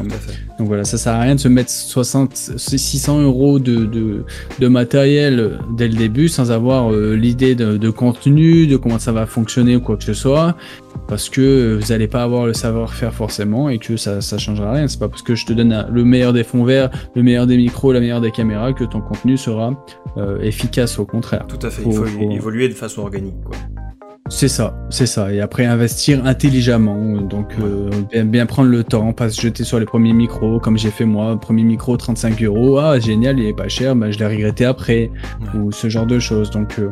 donc 0.58 0.68
voilà, 0.68 0.84
ça 0.84 0.98
sert 0.98 1.14
à 1.14 1.20
rien 1.20 1.34
de 1.34 1.40
se 1.40 1.48
mettre 1.48 1.70
60, 1.70 2.34
600 2.34 3.22
euros 3.22 3.58
de, 3.58 3.84
de, 3.84 4.24
de 4.60 4.68
matériel 4.68 5.58
dès 5.76 5.88
le 5.88 5.94
début 5.94 6.28
sans 6.28 6.52
avoir 6.52 6.92
euh, 6.92 7.16
l'idée 7.16 7.56
de, 7.56 7.76
de, 7.76 7.90
contenu, 7.90 8.66
de 8.66 8.76
comment 8.76 9.00
ça 9.00 9.10
va 9.10 9.26
fonctionner 9.26 9.74
ou 9.76 9.80
quoi 9.80 9.96
que 9.96 10.04
ce 10.04 10.14
soit, 10.14 10.56
parce 11.08 11.28
que 11.28 11.78
vous 11.80 11.88
n'allez 11.92 12.08
pas 12.08 12.22
avoir 12.22 12.46
le 12.46 12.52
savoir-faire 12.52 13.12
forcément 13.12 13.68
et 13.68 13.78
que 13.78 13.96
ça, 13.96 14.20
ça 14.20 14.38
changera 14.38 14.72
rien. 14.72 14.86
C'est 14.86 15.00
pas 15.00 15.08
parce 15.08 15.22
que 15.22 15.34
je 15.34 15.44
te 15.44 15.52
donne 15.52 15.86
le 15.90 16.04
meilleur 16.04 16.32
des 16.32 16.44
fonds 16.44 16.64
verts, 16.64 16.90
le 17.16 17.22
meilleur 17.24 17.48
des 17.48 17.56
micros, 17.56 17.92
la 17.92 18.00
meilleure 18.00 18.20
des 18.20 18.30
caméras 18.30 18.72
que 18.72 18.84
ton 18.84 19.00
contenu 19.00 19.36
sera 19.36 19.74
efficace. 20.40 20.98
Au 20.98 21.04
contraire. 21.04 21.46
Tout 21.48 21.66
à 21.66 21.70
fait. 21.70 21.82
il 21.84 21.92
faut, 21.92 22.06
évoluer 22.06 22.68
de 22.68 22.74
façon 22.74 23.02
organique, 23.02 23.42
quoi. 23.44 23.56
C'est 24.30 24.48
ça, 24.48 24.74
c'est 24.88 25.04
ça. 25.06 25.30
Et 25.32 25.40
après 25.40 25.66
investir 25.66 26.24
intelligemment, 26.24 27.20
donc 27.20 27.52
euh, 27.60 27.90
bien, 28.10 28.24
bien, 28.24 28.46
prendre 28.46 28.70
le 28.70 28.82
temps, 28.82 29.12
pas 29.12 29.28
se 29.28 29.38
jeter 29.38 29.64
sur 29.64 29.78
les 29.78 29.84
premiers 29.84 30.14
micros, 30.14 30.58
comme 30.60 30.78
j'ai 30.78 30.90
fait 30.90 31.04
moi, 31.04 31.38
premier 31.38 31.62
micro 31.62 31.94
35 31.98 32.42
euros, 32.42 32.78
ah 32.78 32.98
génial, 32.98 33.38
il 33.38 33.46
est 33.46 33.52
pas 33.52 33.68
cher, 33.68 33.94
bah, 33.94 34.10
je 34.10 34.18
l'ai 34.18 34.26
regretté 34.26 34.64
après, 34.64 35.10
ou 35.54 35.72
ce 35.72 35.90
genre 35.90 36.06
de 36.06 36.18
choses. 36.18 36.50
Donc 36.50 36.78
euh, 36.78 36.88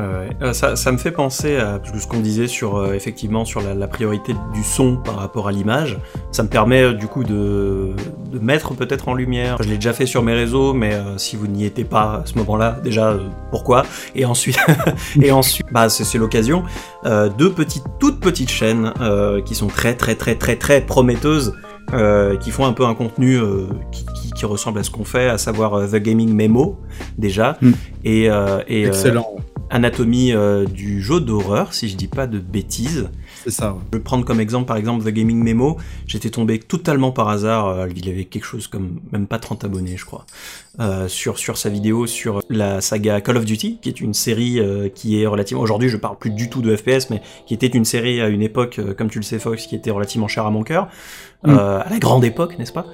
euh, 0.00 0.52
ça, 0.52 0.76
ça, 0.76 0.92
me 0.92 0.98
fait 0.98 1.12
penser 1.12 1.56
à 1.56 1.80
ce 1.82 2.06
qu'on 2.06 2.20
disait 2.20 2.48
sur 2.48 2.76
euh, 2.76 2.94
effectivement 2.94 3.44
sur 3.44 3.60
la, 3.60 3.74
la, 3.74 3.86
priorité 3.86 4.34
du 4.52 4.64
son 4.64 4.96
par 4.96 5.16
rapport 5.16 5.46
à 5.46 5.52
l'image. 5.52 5.98
Ça 6.32 6.42
me 6.42 6.48
permet 6.48 6.82
euh, 6.82 6.92
du 6.94 7.06
coup 7.06 7.22
de, 7.22 7.92
de 8.32 8.38
mettre 8.40 8.74
peut-être 8.74 9.08
en 9.08 9.14
lumière. 9.14 9.56
Je 9.62 9.68
l'ai 9.68 9.76
déjà 9.76 9.92
fait 9.92 10.06
sur 10.06 10.22
mes 10.22 10.34
réseaux, 10.34 10.72
mais 10.72 10.94
si 11.16 11.36
vous 11.36 11.46
n'y 11.46 11.64
étiez 11.64 11.84
pas 11.84 12.22
à 12.24 12.26
ce 12.26 12.36
moment-là, 12.38 12.78
déjà 12.82 13.16
pourquoi? 13.50 13.84
Et 14.16 14.24
ensuite, 14.24 14.58
et 15.22 15.30
ensuite, 15.30 15.66
bah 15.70 15.88
c'est 15.88 16.18
l'occasion. 16.18 16.64
deux 17.04 17.52
petites, 17.52 17.84
toutes 18.00 18.20
petites 18.20 18.50
chaînes 18.50 18.92
qui 19.46 19.54
sont 19.54 19.68
très 19.68 19.94
très 19.94 20.14
très 20.16 20.34
très 20.34 20.56
très 20.56 20.80
prometteuses. 20.80 21.54
qui 22.40 22.50
font 22.50 22.66
un 22.66 22.72
peu 22.72 22.84
un 22.84 22.94
contenu 22.94 23.38
qui, 23.92 24.04
qui, 24.06 24.30
qui, 24.32 24.46
ressemble 24.46 24.80
à 24.80 24.82
ce 24.82 24.90
qu'on 24.90 25.04
fait, 25.04 25.28
à 25.28 25.38
savoir 25.38 25.88
The 25.88 25.96
Gaming 25.96 26.34
Memo 26.34 26.80
déjà, 27.18 27.56
mm. 27.60 27.72
et, 28.04 28.28
et 28.68 28.86
excellent 28.86 29.36
anatomie 29.70 30.32
euh, 30.32 30.64
du 30.64 31.02
jeu 31.02 31.20
d'horreur, 31.20 31.74
si 31.74 31.88
je 31.88 31.96
dis 31.96 32.06
pas 32.06 32.26
de 32.26 32.38
bêtises. 32.38 33.08
C'est 33.44 33.50
ça. 33.50 33.76
Je 33.92 33.98
vais 33.98 34.02
prendre 34.02 34.24
comme 34.24 34.40
exemple, 34.40 34.66
par 34.66 34.76
exemple, 34.76 35.04
The 35.04 35.08
Gaming 35.14 35.42
Memo. 35.42 35.78
J'étais 36.06 36.30
tombé 36.30 36.58
totalement 36.58 37.12
par 37.12 37.28
hasard. 37.28 37.66
Euh, 37.68 37.88
il 37.94 38.08
avait 38.08 38.24
quelque 38.24 38.44
chose 38.44 38.66
comme 38.66 39.00
même 39.12 39.26
pas 39.26 39.38
30 39.38 39.64
abonnés, 39.64 39.96
je 39.96 40.04
crois, 40.04 40.26
euh, 40.80 41.08
sur 41.08 41.38
sur 41.38 41.58
sa 41.58 41.68
vidéo 41.68 42.06
sur 42.06 42.40
la 42.48 42.80
saga 42.80 43.20
Call 43.20 43.36
of 43.36 43.44
Duty, 43.44 43.78
qui 43.82 43.88
est 43.88 44.00
une 44.00 44.14
série 44.14 44.60
qui 44.94 45.20
est 45.20 45.26
relativement. 45.26 45.62
Aujourd'hui, 45.62 45.88
je 45.88 45.96
parle 45.96 46.18
plus 46.18 46.30
du 46.30 46.48
tout 46.50 46.62
de 46.62 46.74
FPS, 46.74 47.10
mais 47.10 47.22
qui 47.46 47.54
était 47.54 47.66
une 47.66 47.84
série 47.84 48.20
à 48.20 48.28
une 48.28 48.42
époque, 48.42 48.80
comme 48.96 49.10
tu 49.10 49.18
le 49.18 49.24
sais, 49.24 49.38
Fox, 49.38 49.66
qui 49.66 49.74
était 49.74 49.90
relativement 49.90 50.28
chère 50.28 50.46
à 50.46 50.50
mon 50.50 50.62
cœur, 50.62 50.88
mm. 51.44 51.50
à 51.50 51.86
la 51.90 51.98
grande 51.98 52.24
époque, 52.24 52.58
n'est-ce 52.58 52.72
pas? 52.72 52.86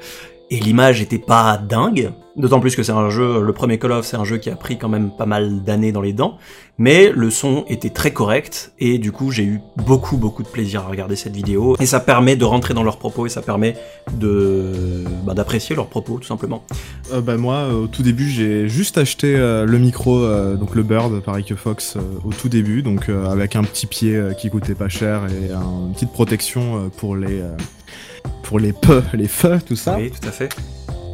Et 0.51 0.59
l'image 0.59 1.01
était 1.01 1.18
pas 1.18 1.57
dingue, 1.57 2.12
d'autant 2.36 2.59
plus 2.59 2.74
que 2.74 2.82
c'est 2.82 2.92
un 2.92 3.09
jeu, 3.09 3.40
le 3.40 3.53
premier 3.53 3.78
Call 3.78 3.92
of, 3.92 4.05
c'est 4.05 4.16
un 4.16 4.24
jeu 4.24 4.38
qui 4.38 4.51
a 4.51 4.57
pris 4.57 4.78
quand 4.78 4.88
même 4.88 5.11
pas 5.16 5.26
mal 5.26 5.62
d'années 5.62 5.92
dans 5.92 6.01
les 6.01 6.12
dents, 6.12 6.38
mais 6.76 7.12
le 7.14 7.30
son 7.30 7.64
était 7.68 7.90
très 7.90 8.12
correct, 8.12 8.72
et 8.80 8.98
du 8.98 9.12
coup 9.12 9.30
j'ai 9.30 9.44
eu 9.44 9.61
beaucoup 9.76 10.16
beaucoup 10.16 10.42
de 10.42 10.48
plaisir 10.48 10.80
à 10.80 10.88
regarder 10.88 11.14
cette 11.14 11.36
vidéo, 11.36 11.76
et 11.78 11.86
ça 11.86 12.01
permet 12.01 12.34
de 12.34 12.44
rentrer 12.44 12.74
dans 12.74 12.82
leurs 12.82 12.98
propos, 12.98 13.26
et 13.26 13.28
ça 13.28 13.42
permet 13.42 13.76
de 14.12 15.05
bah, 15.24 15.34
d'apprécier 15.34 15.76
leurs 15.76 15.88
propos 15.88 16.18
tout 16.18 16.26
simplement. 16.26 16.64
Euh, 17.12 17.20
bah 17.20 17.36
moi, 17.36 17.68
au 17.68 17.86
tout 17.86 18.03
début, 18.03 18.28
j'ai 18.28 18.68
juste 18.68 18.98
acheté 18.98 19.36
euh, 19.36 19.64
le 19.66 19.78
micro, 19.78 20.18
euh, 20.18 20.57
donc 20.57 20.74
le 20.74 20.82
Bird, 20.82 21.20
pareil 21.20 21.44
que 21.44 21.55
Fox, 21.55 21.96
au 22.24 22.32
tout 22.32 22.48
début, 22.48 22.82
donc 22.82 23.09
avec 23.09 23.55
un 23.55 23.62
petit 23.62 23.86
pied 23.86 24.20
qui 24.38 24.51
coûtait 24.51 24.74
pas 24.74 24.88
cher 24.88 25.26
et 25.26 25.53
une 25.53 25.92
petite 25.92 26.12
protection 26.12 26.90
pour 26.96 27.14
les 27.16 27.40
pour 28.42 28.58
les 28.58 28.72
peu, 28.72 29.02
les 29.12 29.28
feux, 29.28 29.58
tout 29.64 29.76
ça. 29.76 29.96
Oui, 29.98 30.10
tout 30.10 30.28
à 30.28 30.32
fait. 30.32 30.48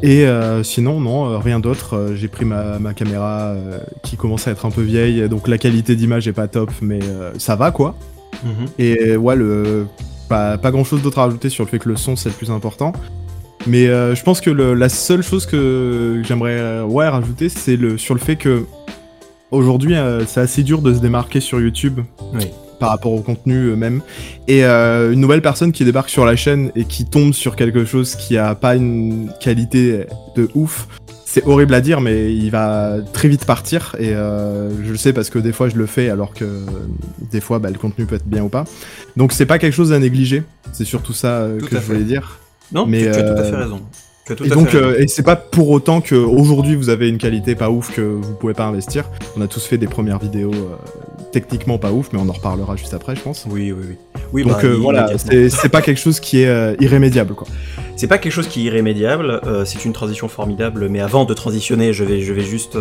Et 0.03 0.27
euh, 0.27 0.63
sinon, 0.63 0.99
non, 0.99 1.27
euh, 1.27 1.37
rien 1.37 1.59
d'autre. 1.59 1.95
Euh, 1.95 2.15
j'ai 2.15 2.27
pris 2.27 2.45
ma, 2.45 2.77
ma 2.79 2.93
caméra 2.93 3.55
qui 4.03 4.15
commence 4.15 4.47
à 4.47 4.51
être 4.51 4.65
un 4.65 4.71
peu 4.71 4.81
vieille, 4.81 5.27
donc 5.27 5.47
la 5.47 5.57
qualité 5.57 5.95
d'image 5.95 6.27
est 6.27 6.33
pas 6.33 6.47
top, 6.47 6.71
mais 6.81 6.99
ça 7.37 7.55
va 7.55 7.71
quoi. 7.71 7.95
Mhm. 8.43 8.65
Et 8.77 9.17
ouais, 9.17 9.35
le, 9.35 9.87
pas, 10.29 10.57
pas 10.57 10.71
grand 10.71 10.83
chose 10.83 11.01
d'autre 11.01 11.19
à 11.19 11.23
rajouter 11.23 11.49
sur 11.49 11.63
le 11.63 11.69
fait 11.69 11.79
que 11.79 11.89
le 11.89 11.95
son 11.95 12.15
c'est 12.15 12.29
le 12.29 12.35
plus 12.35 12.51
important. 12.51 12.93
Mais 13.65 13.87
je 13.87 14.23
pense 14.23 14.39
que 14.39 14.49
le, 14.49 14.75
la 14.75 14.89
seule 14.89 15.23
chose 15.23 15.45
que 15.45 16.21
j'aimerais 16.23 16.81
ouais, 16.81 17.07
rajouter, 17.07 17.49
c'est 17.49 17.75
le, 17.75 17.97
sur 17.97 18.13
le 18.13 18.19
fait 18.19 18.35
que 18.35 18.65
aujourd'hui 19.51 19.95
c'est 20.27 20.41
assez 20.41 20.63
dur 20.63 20.81
de 20.81 20.93
se 20.93 20.99
démarquer 20.99 21.39
sur 21.39 21.59
YouTube. 21.59 22.01
Oui 22.33 22.51
par 22.79 22.89
rapport 22.89 23.13
au 23.13 23.21
contenu 23.21 23.75
même. 23.75 24.01
Et 24.47 24.63
euh, 24.63 25.11
une 25.11 25.19
nouvelle 25.19 25.41
personne 25.41 25.71
qui 25.71 25.85
débarque 25.85 26.09
sur 26.09 26.25
la 26.25 26.35
chaîne 26.35 26.71
et 26.75 26.85
qui 26.85 27.05
tombe 27.05 27.33
sur 27.33 27.55
quelque 27.55 27.85
chose 27.85 28.15
qui 28.15 28.37
a 28.37 28.55
pas 28.55 28.75
une 28.75 29.31
qualité 29.39 30.05
de 30.35 30.49
ouf, 30.55 30.87
c'est 31.25 31.45
horrible 31.45 31.73
à 31.73 31.81
dire, 31.81 31.99
mais 31.99 32.33
il 32.33 32.49
va 32.51 32.95
très 33.13 33.27
vite 33.27 33.45
partir. 33.45 33.95
Et 33.99 34.15
euh, 34.15 34.69
je 34.83 34.91
le 34.91 34.97
sais 34.97 35.11
parce 35.11 35.29
que 35.29 35.39
des 35.39 35.51
fois 35.51 35.67
je 35.67 35.75
le 35.75 35.85
fais, 35.85 36.09
alors 36.09 36.33
que 36.33 36.45
des 37.31 37.41
fois 37.41 37.59
bah, 37.59 37.69
le 37.69 37.77
contenu 37.77 38.05
peut 38.05 38.15
être 38.15 38.27
bien 38.27 38.43
ou 38.43 38.49
pas. 38.49 38.63
Donc 39.17 39.33
c'est 39.33 39.45
pas 39.45 39.59
quelque 39.59 39.73
chose 39.73 39.91
à 39.91 39.99
négliger. 39.99 40.43
C'est 40.71 40.85
surtout 40.85 41.13
ça 41.13 41.41
euh, 41.41 41.59
que 41.59 41.75
je 41.75 41.85
voulais 41.85 42.03
dire. 42.03 42.39
Non, 42.71 42.85
mais 42.85 43.03
tu, 43.03 43.09
as 43.09 43.23
tout 43.23 43.41
à 43.41 43.43
fait 43.43 43.55
raison. 43.55 43.81
Et 44.29 44.49
donc, 44.49 44.73
et 44.73 45.07
c'est 45.07 45.23
pas 45.23 45.35
pour 45.35 45.69
autant 45.69 46.01
que 46.01 46.15
aujourd'hui 46.15 46.75
vous 46.75 46.89
avez 46.89 47.09
une 47.09 47.17
qualité 47.17 47.55
pas 47.55 47.69
ouf 47.69 47.93
que 47.93 48.01
vous 48.01 48.33
pouvez 48.33 48.53
pas 48.53 48.65
investir. 48.65 49.09
On 49.37 49.41
a 49.41 49.47
tous 49.47 49.65
fait 49.65 49.77
des 49.77 49.87
premières 49.87 50.19
vidéos 50.19 50.51
techniquement 51.31 51.77
pas 51.77 51.91
ouf, 51.91 52.09
mais 52.13 52.19
on 52.19 52.29
en 52.29 52.33
reparlera 52.33 52.75
juste 52.75 52.93
après, 52.93 53.15
je 53.15 53.21
pense. 53.21 53.45
Oui, 53.49 53.71
oui, 53.71 53.85
oui. 53.89 53.95
oui 54.33 54.43
Donc 54.43 54.53
bah, 54.53 54.59
euh, 54.63 54.77
voilà, 54.79 55.11
c'est 55.17 55.69
pas 55.69 55.81
quelque 55.81 55.99
chose 55.99 56.19
qui 56.19 56.41
est 56.41 56.47
euh, 56.47 56.75
irrémédiable, 56.79 57.33
quoi. 57.33 57.47
C'est 57.95 58.07
pas 58.07 58.19
quelque 58.19 58.33
chose 58.33 58.47
qui 58.47 58.61
est 58.61 58.63
irrémédiable, 58.65 59.41
euh, 59.45 59.65
c'est 59.65 59.83
une 59.83 59.93
transition 59.93 60.27
formidable, 60.27 60.87
mais 60.87 60.99
avant 60.99 61.25
de 61.25 61.33
transitionner, 61.33 61.93
je 61.93 62.03
vais, 62.03 62.21
je 62.21 62.31
vais 62.31 62.43
juste, 62.43 62.77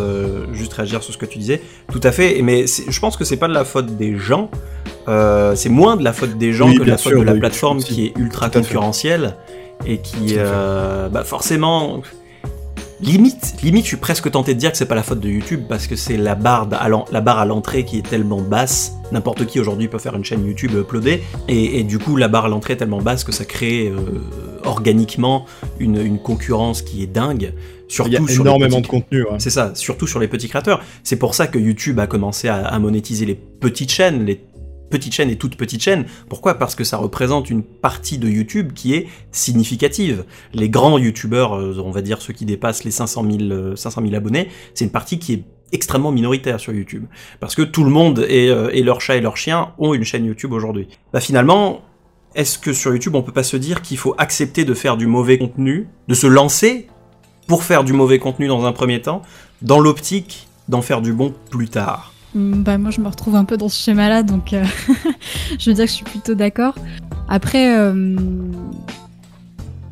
juste 0.53 0.75
réagir 0.75 1.03
sur 1.03 1.13
ce 1.15 1.19
que 1.19 1.25
tu 1.27 1.39
disais. 1.39 1.63
Tout 1.91 2.01
à 2.03 2.13
fait, 2.13 2.43
mais 2.43 2.67
je 2.67 3.01
pense 3.01 3.17
que 3.17 3.25
c'est 3.25 3.39
pas 3.39 3.49
de 3.49 3.55
la 3.55 3.65
faute 3.65 3.97
des 3.97 4.17
gens, 4.17 4.51
c'est 5.07 5.71
moins 5.71 5.97
de 5.97 6.05
la 6.05 6.13
faute 6.13 6.37
des 6.37 6.53
gens 6.53 6.73
que 6.73 6.83
de 6.83 6.85
la 6.85 6.99
faute 6.99 7.15
de 7.15 7.23
la 7.23 7.35
plateforme 7.35 7.83
qui 7.83 8.07
est 8.07 8.13
ultra 8.17 8.51
concurrentielle 8.51 9.35
et 9.85 9.99
qui, 9.99 10.37
bah 10.37 11.25
forcément 11.25 12.03
Limite, 13.01 13.57
limite, 13.63 13.83
je 13.83 13.89
suis 13.89 13.97
presque 13.99 14.31
tenté 14.31 14.55
de 14.55 14.59
dire 14.59 14.73
que 14.73 14.79
c'est 14.79 14.87
pas 14.87 14.95
la 14.95 15.03
faute 15.03 15.21
de 15.21 15.29
YouTube 15.29 15.65
parce 15.69 15.87
que 15.87 15.97
c'est 15.97 16.17
la 16.17 16.35
barre 16.35 16.67
à 16.73 16.89
la 16.89 17.21
barre 17.21 17.39
à 17.39 17.45
l'entrée 17.45 17.85
qui 17.85 17.99
est 17.99 18.09
tellement 18.09 18.41
basse. 18.41 18.95
N'importe 19.13 19.45
qui 19.45 19.61
aujourd'hui 19.61 19.87
peut 19.89 19.99
faire 19.99 20.17
une 20.17 20.25
chaîne 20.25 20.47
YouTube 20.47 20.73
uploadée 20.75 21.23
et, 21.47 21.79
et, 21.79 21.85
du 21.85 21.99
coup 21.99 22.17
la 22.17 22.29
barre 22.29 22.47
à 22.47 22.49
l'entrée 22.49 22.73
est 22.73 22.79
tellement 22.79 23.03
basse 23.03 23.23
que 23.23 23.33
ça 23.33 23.45
crée 23.45 23.89
euh, 23.89 24.01
organiquement 24.65 25.45
une, 25.79 26.01
une, 26.01 26.19
concurrence 26.19 26.81
qui 26.81 27.03
est 27.03 27.07
dingue. 27.07 27.53
Surtout 27.87 28.11
Il 28.11 28.15
y 28.15 28.17
a 28.17 28.41
énormément 28.41 28.81
de 28.81 28.87
contenu. 28.87 29.25
Ouais. 29.25 29.39
C'est 29.39 29.51
ça, 29.51 29.73
surtout 29.75 30.07
sur 30.07 30.19
les 30.19 30.27
petits 30.27 30.49
créateurs. 30.49 30.81
C'est 31.05 31.19
pour 31.19 31.35
ça 31.35 31.47
que 31.49 31.59
YouTube 31.59 32.01
a 32.01 32.07
commencé 32.07 32.49
à, 32.49 32.65
à 32.65 32.79
monétiser 32.79 33.27
les 33.27 33.35
petites 33.35 33.93
chaînes, 33.93 34.25
les 34.25 34.37
petite 34.89 35.13
chaîne 35.13 35.31
et 35.31 35.37
toute 35.37 35.57
petite 35.57 35.83
chaîne. 35.83 36.07
Pourquoi? 36.29 36.55
Parce 36.55 36.75
que 36.75 36.85
ça 36.85 36.97
représente 36.97 37.51
une 37.51 37.63
partie 37.63 38.19
de 38.19 38.29
YouTube 38.29 38.73
qui 38.75 38.95
est 38.95 39.09
significative. 39.33 40.25
Les 40.53 40.69
grands 40.69 40.99
YouTubeurs, 40.99 41.57
euh, 41.57 41.83
on 41.85 41.91
va 41.91 42.03
dire 42.03 42.21
ceux 42.23 42.33
qui 42.33 42.45
dépassent 42.45 42.85
les 42.85 42.91
500 42.91 43.25
000, 43.31 43.77
500 43.77 44.03
000 44.03 44.15
abonnés, 44.15 44.49
c'est 44.75 44.85
une 44.85 44.91
partie 44.91 45.19
qui 45.19 45.35
est 45.35 45.45
extrêmement 45.73 46.13
minoritaire 46.13 46.61
sur 46.61 46.73
YouTube. 46.73 47.07
Parce 47.41 47.55
que 47.55 47.63
tout 47.63 47.85
le 47.85 47.91
monde 47.91 48.25
et, 48.29 48.83
leur 48.83 49.01
chat 49.01 49.17
et 49.17 49.21
leur 49.21 49.37
chien 49.37 49.73
ont 49.79 49.95
une 49.95 50.05
chaîne 50.05 50.25
YouTube 50.25 50.53
aujourd'hui. 50.53 50.89
Bah 51.13 51.21
finalement, 51.21 51.83
est-ce 52.35 52.59
que 52.59 52.73
sur 52.73 52.93
YouTube 52.93 53.15
on 53.15 53.23
peut 53.23 53.33
pas 53.33 53.43
se 53.43 53.57
dire 53.57 53.83
qu'il 53.83 53.99
faut 53.99 54.15
accepter 54.19 54.65
de 54.65 54.75
faire 54.75 54.97
du 54.97 55.07
mauvais 55.07 55.39
contenu, 55.39 55.89
de 56.09 56.15
se 56.15 56.27
lancer 56.27 56.89
pour 57.47 57.65
faire 57.65 57.85
du 57.85 57.93
mauvais 57.93 58.19
contenu 58.19 58.49
dans 58.49 58.65
un 58.65 58.73
premier 58.73 59.01
temps, 59.03 59.23
dans 59.63 59.81
l'optique 59.81 60.49
d'en 60.69 60.83
faire 60.83 61.01
du 61.01 61.13
bon 61.13 61.35
plus 61.51 61.69
tard? 61.69 62.13
Bah, 62.37 62.79
moi, 62.79 62.91
je 62.91 63.01
me 63.01 63.09
retrouve 63.09 63.35
un 63.37 63.45
peu 63.45 63.57
dans 63.57 63.69
ce 63.69 63.81
schéma-là, 63.83 64.23
donc 64.23 64.53
euh, 64.53 64.65
je 65.59 65.71
veux 65.71 65.75
dire 65.75 65.85
que 65.87 65.91
je 65.91 65.97
suis 65.97 66.05
plutôt 66.05 66.35
d'accord. 66.35 66.75
Après, 67.29 67.77
euh, 67.77 68.15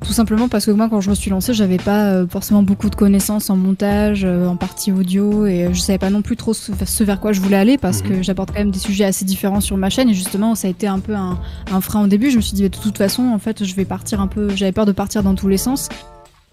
tout 0.06 0.12
simplement 0.12 0.48
parce 0.48 0.66
que 0.66 0.70
moi, 0.70 0.88
quand 0.90 1.00
je 1.00 1.08
me 1.08 1.14
suis 1.14 1.30
lancée, 1.30 1.54
j'avais 1.54 1.78
pas 1.78 2.04
euh, 2.10 2.26
forcément 2.28 2.62
beaucoup 2.62 2.90
de 2.90 2.94
connaissances 2.94 3.48
en 3.48 3.56
montage, 3.56 4.24
en 4.24 4.56
partie 4.56 4.92
audio, 4.92 5.46
et 5.46 5.68
je 5.72 5.80
savais 5.80 5.98
pas 5.98 6.10
non 6.10 6.20
plus 6.20 6.36
trop 6.36 6.52
ce, 6.52 7.02
vers 7.04 7.20
quoi 7.20 7.32
je 7.32 7.40
voulais 7.40 7.56
aller 7.56 7.78
parce 7.78 8.02
Mhm. 8.02 8.08
que 8.08 8.22
j'apporte 8.22 8.50
quand 8.52 8.58
même 8.58 8.70
des 8.70 8.78
sujets 8.78 9.04
assez 9.04 9.24
différents 9.24 9.60
sur 9.62 9.76
ma 9.78 9.88
chaîne, 9.88 10.10
et 10.10 10.14
justement, 10.14 10.54
ça 10.54 10.68
a 10.68 10.70
été 10.70 10.86
un 10.86 10.98
peu 11.00 11.14
un, 11.14 11.38
un 11.72 11.80
frein 11.80 12.04
au 12.04 12.06
début. 12.06 12.30
Je 12.30 12.36
me 12.36 12.42
suis 12.42 12.54
dit, 12.54 12.62
bah, 12.62 12.68
de 12.68 12.76
toute 12.76 12.98
façon, 12.98 13.22
en 13.28 13.38
fait, 13.38 13.64
je 13.64 13.74
vais 13.74 13.86
partir 13.86 14.20
un 14.20 14.26
peu. 14.26 14.50
J'avais 14.54 14.72
peur 14.72 14.84
de 14.86 14.92
partir 14.92 15.22
dans 15.22 15.34
tous 15.34 15.48
les 15.48 15.56
sens. 15.58 15.88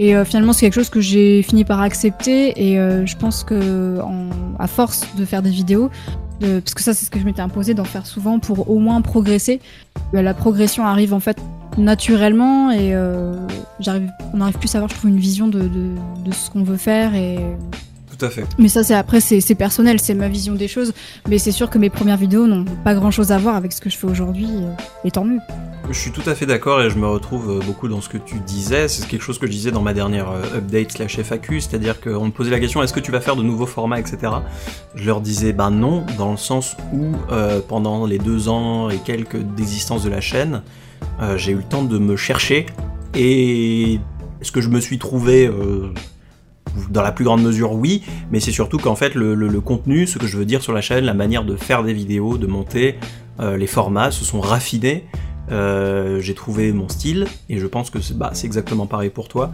Et 0.03 0.15
euh, 0.15 0.25
finalement, 0.25 0.51
c'est 0.51 0.65
quelque 0.65 0.73
chose 0.73 0.89
que 0.89 0.99
j'ai 0.99 1.43
fini 1.43 1.63
par 1.63 1.79
accepter. 1.79 2.53
Et 2.71 2.79
euh, 2.79 3.05
je 3.05 3.15
pense 3.15 3.43
que, 3.43 3.99
en- 4.01 4.29
à 4.57 4.65
force 4.65 5.05
de 5.15 5.25
faire 5.25 5.43
des 5.43 5.51
vidéos, 5.51 5.91
parce 6.39 6.73
que 6.73 6.81
ça, 6.81 6.95
c'est 6.95 7.05
ce 7.05 7.11
que 7.11 7.19
je 7.19 7.23
m'étais 7.25 7.41
imposé 7.43 7.75
d'en 7.75 7.83
faire 7.83 8.07
souvent 8.07 8.39
pour 8.39 8.67
au 8.71 8.79
moins 8.79 8.99
progresser, 9.01 9.59
bah, 10.11 10.23
la 10.23 10.33
progression 10.33 10.83
arrive 10.87 11.13
en 11.13 11.19
fait 11.19 11.37
naturellement 11.77 12.71
et 12.71 12.95
euh, 12.95 13.35
on 14.33 14.41
arrive 14.41 14.57
plus 14.57 14.73
à 14.73 14.79
avoir, 14.79 14.89
je 14.89 14.95
trouve, 14.95 15.11
une 15.11 15.19
vision 15.19 15.47
de, 15.47 15.61
de, 15.61 15.89
de 16.25 16.31
ce 16.33 16.49
qu'on 16.49 16.63
veut 16.63 16.77
faire. 16.77 17.13
Et 17.13 17.37
Tout 18.21 18.27
à 18.27 18.29
fait. 18.29 18.45
mais 18.59 18.67
ça, 18.67 18.83
c'est 18.83 18.93
après, 18.93 19.19
c'est 19.19 19.55
personnel, 19.55 19.99
c'est 19.99 20.13
ma 20.13 20.27
vision 20.27 20.53
des 20.53 20.67
choses. 20.67 20.93
Mais 21.27 21.39
c'est 21.39 21.51
sûr 21.51 21.69
que 21.69 21.77
mes 21.79 21.89
premières 21.89 22.17
vidéos 22.17 22.45
n'ont 22.45 22.65
pas 22.83 22.93
grand 22.93 23.09
chose 23.09 23.31
à 23.31 23.37
voir 23.39 23.55
avec 23.55 23.71
ce 23.73 23.81
que 23.81 23.89
je 23.89 23.97
fais 23.97 24.05
aujourd'hui. 24.07 24.47
euh, 24.47 24.71
Et 25.03 25.09
tant 25.11 25.25
mieux. 25.25 25.39
Je 25.89 25.97
suis 25.97 26.11
tout 26.11 26.21
à 26.27 26.35
fait 26.35 26.45
d'accord 26.45 26.81
et 26.83 26.89
je 26.91 26.97
me 26.97 27.07
retrouve 27.07 27.49
euh, 27.49 27.65
beaucoup 27.65 27.87
dans 27.87 27.99
ce 27.99 28.09
que 28.09 28.17
tu 28.17 28.35
disais. 28.39 28.87
C'est 28.87 29.07
quelque 29.07 29.23
chose 29.23 29.39
que 29.39 29.47
je 29.47 29.51
disais 29.51 29.71
dans 29.71 29.81
ma 29.81 29.93
dernière 29.93 30.29
euh, 30.29 30.57
update 30.59 30.91
slash 30.91 31.17
FAQ, 31.19 31.59
c'est-à-dire 31.61 31.99
qu'on 31.99 32.25
me 32.25 32.31
posait 32.31 32.51
la 32.51 32.59
question 32.59 32.83
est-ce 32.83 32.93
que 32.93 32.99
tu 32.99 33.11
vas 33.11 33.21
faire 33.21 33.35
de 33.35 33.41
nouveaux 33.43 33.65
formats, 33.65 33.99
etc. 33.99 34.31
Je 34.93 35.05
leur 35.05 35.19
disais 35.19 35.51
ben 35.51 35.71
non, 35.71 36.05
dans 36.19 36.31
le 36.31 36.37
sens 36.37 36.77
où 36.93 37.07
euh, 37.31 37.59
pendant 37.67 38.05
les 38.05 38.19
deux 38.19 38.47
ans 38.49 38.89
et 38.91 38.97
quelques 38.99 39.37
d'existence 39.41 40.03
de 40.03 40.09
la 40.09 40.21
chaîne, 40.21 40.61
euh, 41.21 41.37
j'ai 41.37 41.51
eu 41.53 41.55
le 41.57 41.63
temps 41.63 41.83
de 41.83 41.97
me 41.97 42.15
chercher 42.15 42.67
et 43.15 43.95
est-ce 44.39 44.51
que 44.51 44.61
je 44.61 44.69
me 44.69 44.79
suis 44.79 44.99
trouvé 44.99 45.47
euh, 45.47 45.91
dans 46.89 47.01
la 47.01 47.11
plus 47.11 47.25
grande 47.25 47.41
mesure, 47.41 47.73
oui, 47.73 48.03
mais 48.31 48.39
c'est 48.39 48.51
surtout 48.51 48.77
qu'en 48.77 48.95
fait, 48.95 49.15
le, 49.15 49.61
contenu, 49.61 50.07
ce 50.07 50.17
que 50.17 50.27
je 50.27 50.37
veux 50.37 50.45
dire 50.45 50.61
sur 50.61 50.73
la 50.73 50.81
chaîne, 50.81 51.05
la 51.05 51.13
manière 51.13 51.43
de 51.43 51.55
faire 51.55 51.83
des 51.83 51.93
vidéos, 51.93 52.37
de 52.37 52.47
monter, 52.47 52.95
euh, 53.39 53.57
les 53.57 53.67
formats 53.67 54.11
se 54.11 54.25
sont 54.25 54.41
raffinés. 54.41 55.05
Euh, 55.51 56.19
j'ai 56.21 56.33
trouvé 56.33 56.71
mon 56.71 56.87
style 56.87 57.25
et 57.49 57.57
je 57.57 57.67
pense 57.67 57.89
que 57.89 57.99
c'est 57.99 58.17
bah, 58.17 58.31
exactement 58.43 58.85
pareil 58.85 59.09
pour 59.09 59.27
toi. 59.27 59.51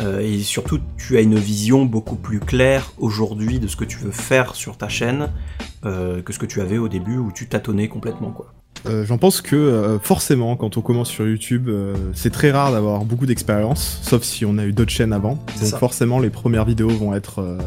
Euh, 0.00 0.20
et 0.20 0.38
surtout, 0.40 0.78
tu 0.96 1.16
as 1.16 1.20
une 1.20 1.36
vision 1.36 1.84
beaucoup 1.84 2.16
plus 2.16 2.40
claire 2.40 2.92
aujourd'hui 2.98 3.58
de 3.58 3.66
ce 3.66 3.76
que 3.76 3.84
tu 3.84 3.98
veux 3.98 4.10
faire 4.10 4.54
sur 4.54 4.76
ta 4.76 4.88
chaîne 4.88 5.30
que 5.82 6.32
ce 6.32 6.38
que 6.38 6.44
tu 6.44 6.60
avais 6.60 6.76
au 6.76 6.88
début 6.88 7.18
où 7.18 7.30
tu 7.32 7.46
tâtonnais 7.46 7.88
complètement. 7.88 8.30
quoi. 8.30 8.52
Euh, 8.86 9.04
J'en 9.04 9.18
pense 9.18 9.40
que 9.40 9.56
euh, 9.56 9.98
forcément, 9.98 10.56
quand 10.56 10.76
on 10.76 10.80
commence 10.80 11.08
sur 11.08 11.26
YouTube, 11.26 11.68
euh, 11.68 11.94
c'est 12.14 12.30
très 12.30 12.50
rare 12.50 12.72
d'avoir 12.72 13.04
beaucoup 13.04 13.26
d'expérience, 13.26 14.00
sauf 14.02 14.22
si 14.22 14.44
on 14.44 14.58
a 14.58 14.64
eu 14.64 14.72
d'autres 14.72 14.92
chaînes 14.92 15.12
avant. 15.12 15.34
Donc 15.60 15.68
ça. 15.68 15.78
forcément, 15.78 16.18
les 16.18 16.30
premières 16.30 16.64
vidéos 16.64 16.88
vont 16.88 17.14
être, 17.14 17.58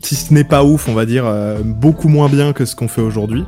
si 0.00 0.14
ce 0.14 0.32
n'est 0.32 0.44
pas 0.44 0.64
ouf, 0.64 0.88
on 0.88 0.94
va 0.94 1.06
dire, 1.06 1.24
beaucoup 1.64 2.08
moins 2.08 2.28
bien 2.28 2.52
que 2.52 2.64
ce 2.64 2.74
qu'on 2.74 2.88
fait 2.88 3.02
aujourd'hui. 3.02 3.44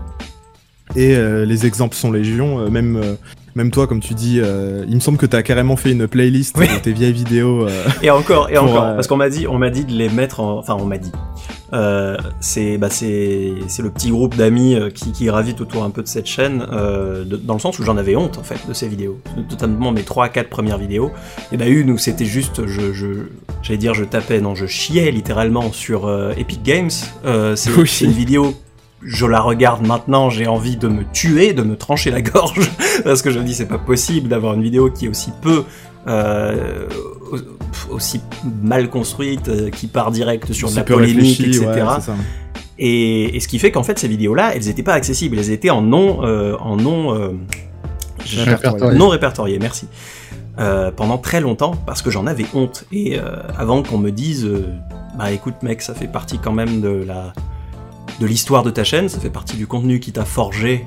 Et 0.97 1.17
les 1.17 1.67
exemples 1.67 1.97
sont 1.97 2.13
légion, 2.13 2.71
même... 2.71 3.17
même 3.55 3.71
toi, 3.71 3.87
comme 3.87 4.01
tu 4.01 4.15
dis, 4.15 4.41
euh, 4.43 4.85
il 4.89 4.95
me 4.95 5.01
semble 5.01 5.19
que 5.19 5.27
tu 5.27 5.37
as 5.37 5.43
carrément 5.43 5.77
fait 5.77 5.93
une 5.93 6.07
playlist 6.09 6.57
Oui. 6.59 6.67
de 6.69 6.79
tes 6.81 6.93
vieilles 6.93 7.13
vidéos. 7.13 7.67
euh, 7.69 7.85
Et 8.03 8.11
encore, 8.11 8.51
et 8.51 8.55
Pour, 8.55 8.65
encore, 8.65 8.85
euh, 8.85 8.95
parce 8.95 9.07
qu'on 9.07 9.17
m'a 9.17 9.29
dit, 9.31 9.47
on 9.47 9.59
m'a 9.59 9.71
dit 9.71 9.85
de 9.85 9.93
les 9.93 10.09
mettre 10.09 10.41
en, 10.41 10.59
enfin 10.59 10.77
on 10.79 10.85
m'a 10.87 10.99
dit. 10.99 11.13
Euh, 11.73 12.17
c'est 12.41 12.79
bah 12.79 12.89
c'est 12.91 13.53
c'est 13.67 13.83
le 13.83 13.91
petit 13.91 14.11
groupe 14.11 14.37
d'amis 14.37 14.77
qui, 14.95 15.11
qui 15.11 15.25
gravite 15.25 15.61
autour 15.61 15.83
un 15.83 15.91
peu 15.91 16.03
de 16.03 16.07
cette 16.09 16.27
chaîne, 16.27 16.65
euh, 16.73 17.25
de- 17.25 17.37
dans 17.37 17.55
le 17.55 17.59
sens 17.61 17.79
où 17.79 17.83
j'en 17.83 17.97
avais 17.97 18.15
honte 18.15 18.39
en 18.39 18.45
fait 18.45 18.59
de 18.69 18.73
ces 18.75 18.87
vidéos, 18.87 19.19
notamment 19.51 19.91
mes 19.91 20.03
trois 20.03 20.27
à 20.27 20.29
quatre 20.29 20.51
premières 20.51 20.79
vidéos. 20.79 21.11
En 21.53 21.59
a 21.61 21.67
une 21.67 21.91
où 21.91 21.99
c'était 21.99 22.27
juste, 22.27 22.67
je 22.67 22.93
je 22.93 23.07
j'allais 23.63 23.79
dire 23.79 23.93
je 23.95 24.05
tapais, 24.05 24.41
non 24.41 24.55
je 24.55 24.67
chiais 24.67 25.11
littéralement 25.11 25.73
sur 25.73 26.07
euh, 26.07 26.33
Epic 26.37 26.63
Games. 26.63 26.91
C'est 26.91 27.71
Oui. 27.77 27.89
c'est 27.89 28.05
une 28.05 28.13
vidéo. 28.13 28.55
Je 29.05 29.27
la 29.27 29.41
regarde 29.41 29.87
maintenant, 29.87 30.31
j'ai 30.31 30.47
envie 30.47 30.77
de 30.77 30.89
me 30.89 31.03
tuer, 31.13 31.53
de 31.53 31.63
me 31.63 31.77
trancher 31.77 32.11
la 32.11 32.23
gorge, 32.23 32.59
parce 33.05 33.21
que 33.23 33.31
je 33.31 33.39
me 33.39 33.45
dis 33.45 33.55
c'est 33.55 33.67
pas 33.67 33.79
possible 33.79 34.29
d'avoir 34.29 34.55
une 34.55 34.63
vidéo 34.63 34.91
qui 34.91 35.07
est 35.07 35.09
aussi 35.09 35.31
peu 35.43 35.65
euh, 36.07 36.87
au- 37.33 37.95
aussi 37.95 38.21
mal 38.63 38.89
construite, 38.89 39.49
euh, 39.49 39.71
qui 39.71 39.87
part 39.89 40.11
direct 40.11 40.53
sur 40.53 40.71
de 40.71 40.77
la 40.77 40.83
polémique, 40.85 41.41
etc. 41.41 41.65
ouais, 41.69 42.15
et, 42.79 43.37
et 43.37 43.41
ce 43.41 43.47
qui 43.49 43.59
fait 43.59 43.71
qu'en 43.71 43.83
fait 43.83 43.99
ces 43.99 44.09
vidéos-là, 44.09 44.53
elles 44.55 44.65
n'étaient 44.65 44.83
pas 44.83 44.95
accessibles, 44.95 45.39
elles 45.39 45.51
étaient 45.51 45.71
en 45.71 45.83
non, 45.83 46.25
euh, 46.25 46.57
en 46.61 46.77
non, 46.77 47.15
euh, 47.15 47.29
Répertorié. 48.37 48.99
non 48.99 49.09
répertoriées. 49.09 49.59
Merci. 49.59 49.87
Euh, 50.59 50.91
pendant 50.93 51.19
très 51.19 51.41
longtemps 51.41 51.73
parce 51.85 52.01
que 52.01 52.11
j'en 52.11 52.27
avais 52.29 52.47
honte 52.55 52.85
et 52.93 53.19
euh, 53.19 53.23
avant 53.59 53.83
qu'on 53.83 53.99
me 53.99 54.11
dise, 54.11 54.45
euh, 54.47 54.67
bah 55.19 55.31
écoute 55.33 55.55
mec, 55.63 55.83
ça 55.83 55.95
fait 55.95 56.07
partie 56.07 56.39
quand 56.39 56.53
même 56.53 56.81
de 56.81 57.05
la 57.07 57.33
de 58.21 58.27
l'histoire 58.27 58.63
de 58.63 58.71
ta 58.71 58.85
chaîne, 58.85 59.09
ça 59.09 59.21
fait 59.21 59.31
partie 59.31 59.57
du 59.57 59.67
contenu 59.67 60.01
qui 60.01 60.13
t'a 60.13 60.25
forgé, 60.25 60.87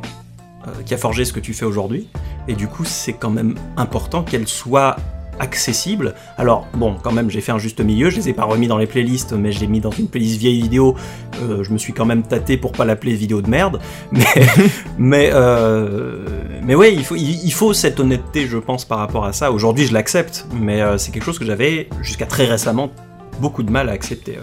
euh, 0.67 0.71
qui 0.85 0.93
a 0.93 0.97
forgé 0.97 1.25
ce 1.25 1.33
que 1.33 1.39
tu 1.39 1.53
fais 1.53 1.65
aujourd'hui. 1.65 2.07
Et 2.47 2.55
du 2.55 2.67
coup, 2.67 2.85
c'est 2.85 3.13
quand 3.13 3.29
même 3.29 3.55
important 3.75 4.23
qu'elle 4.23 4.47
soit 4.47 4.95
accessible. 5.39 6.15
Alors, 6.37 6.65
bon, 6.73 6.95
quand 7.03 7.11
même, 7.11 7.29
j'ai 7.29 7.41
fait 7.41 7.51
un 7.51 7.59
juste 7.59 7.79
milieu, 7.81 8.09
je 8.09 8.15
les 8.15 8.29
ai 8.29 8.33
pas 8.33 8.45
remis 8.45 8.67
dans 8.67 8.77
les 8.77 8.87
playlists, 8.87 9.33
mais 9.33 9.51
je 9.51 9.59
l'ai 9.59 9.67
mis 9.67 9.79
dans 9.79 9.91
une 9.91 10.07
playlist 10.07 10.39
vieille 10.39 10.61
vidéo. 10.61 10.95
Euh, 11.43 11.63
je 11.63 11.71
me 11.71 11.77
suis 11.77 11.93
quand 11.93 12.05
même 12.05 12.23
tâté 12.23 12.57
pour 12.57 12.71
pas 12.71 12.85
l'appeler 12.85 13.13
vidéo 13.13 13.41
de 13.41 13.49
merde. 13.49 13.79
Mais, 14.11 14.47
mais, 14.97 15.29
euh, 15.33 16.25
mais 16.63 16.75
ouais, 16.75 16.93
il 16.93 17.03
faut, 17.03 17.15
il, 17.15 17.51
faut 17.51 17.73
cette 17.73 17.99
honnêteté, 17.99 18.47
je 18.47 18.57
pense, 18.57 18.83
par 18.85 18.97
rapport 18.97 19.25
à 19.25 19.33
ça. 19.33 19.51
Aujourd'hui, 19.51 19.85
je 19.85 19.93
l'accepte, 19.93 20.47
mais 20.59 20.81
c'est 20.97 21.11
quelque 21.11 21.23
chose 21.23 21.37
que 21.37 21.45
j'avais, 21.45 21.87
jusqu'à 22.01 22.25
très 22.25 22.45
récemment, 22.45 22.91
beaucoup 23.39 23.63
de 23.63 23.71
mal 23.71 23.89
à 23.89 23.91
accepter. 23.91 24.37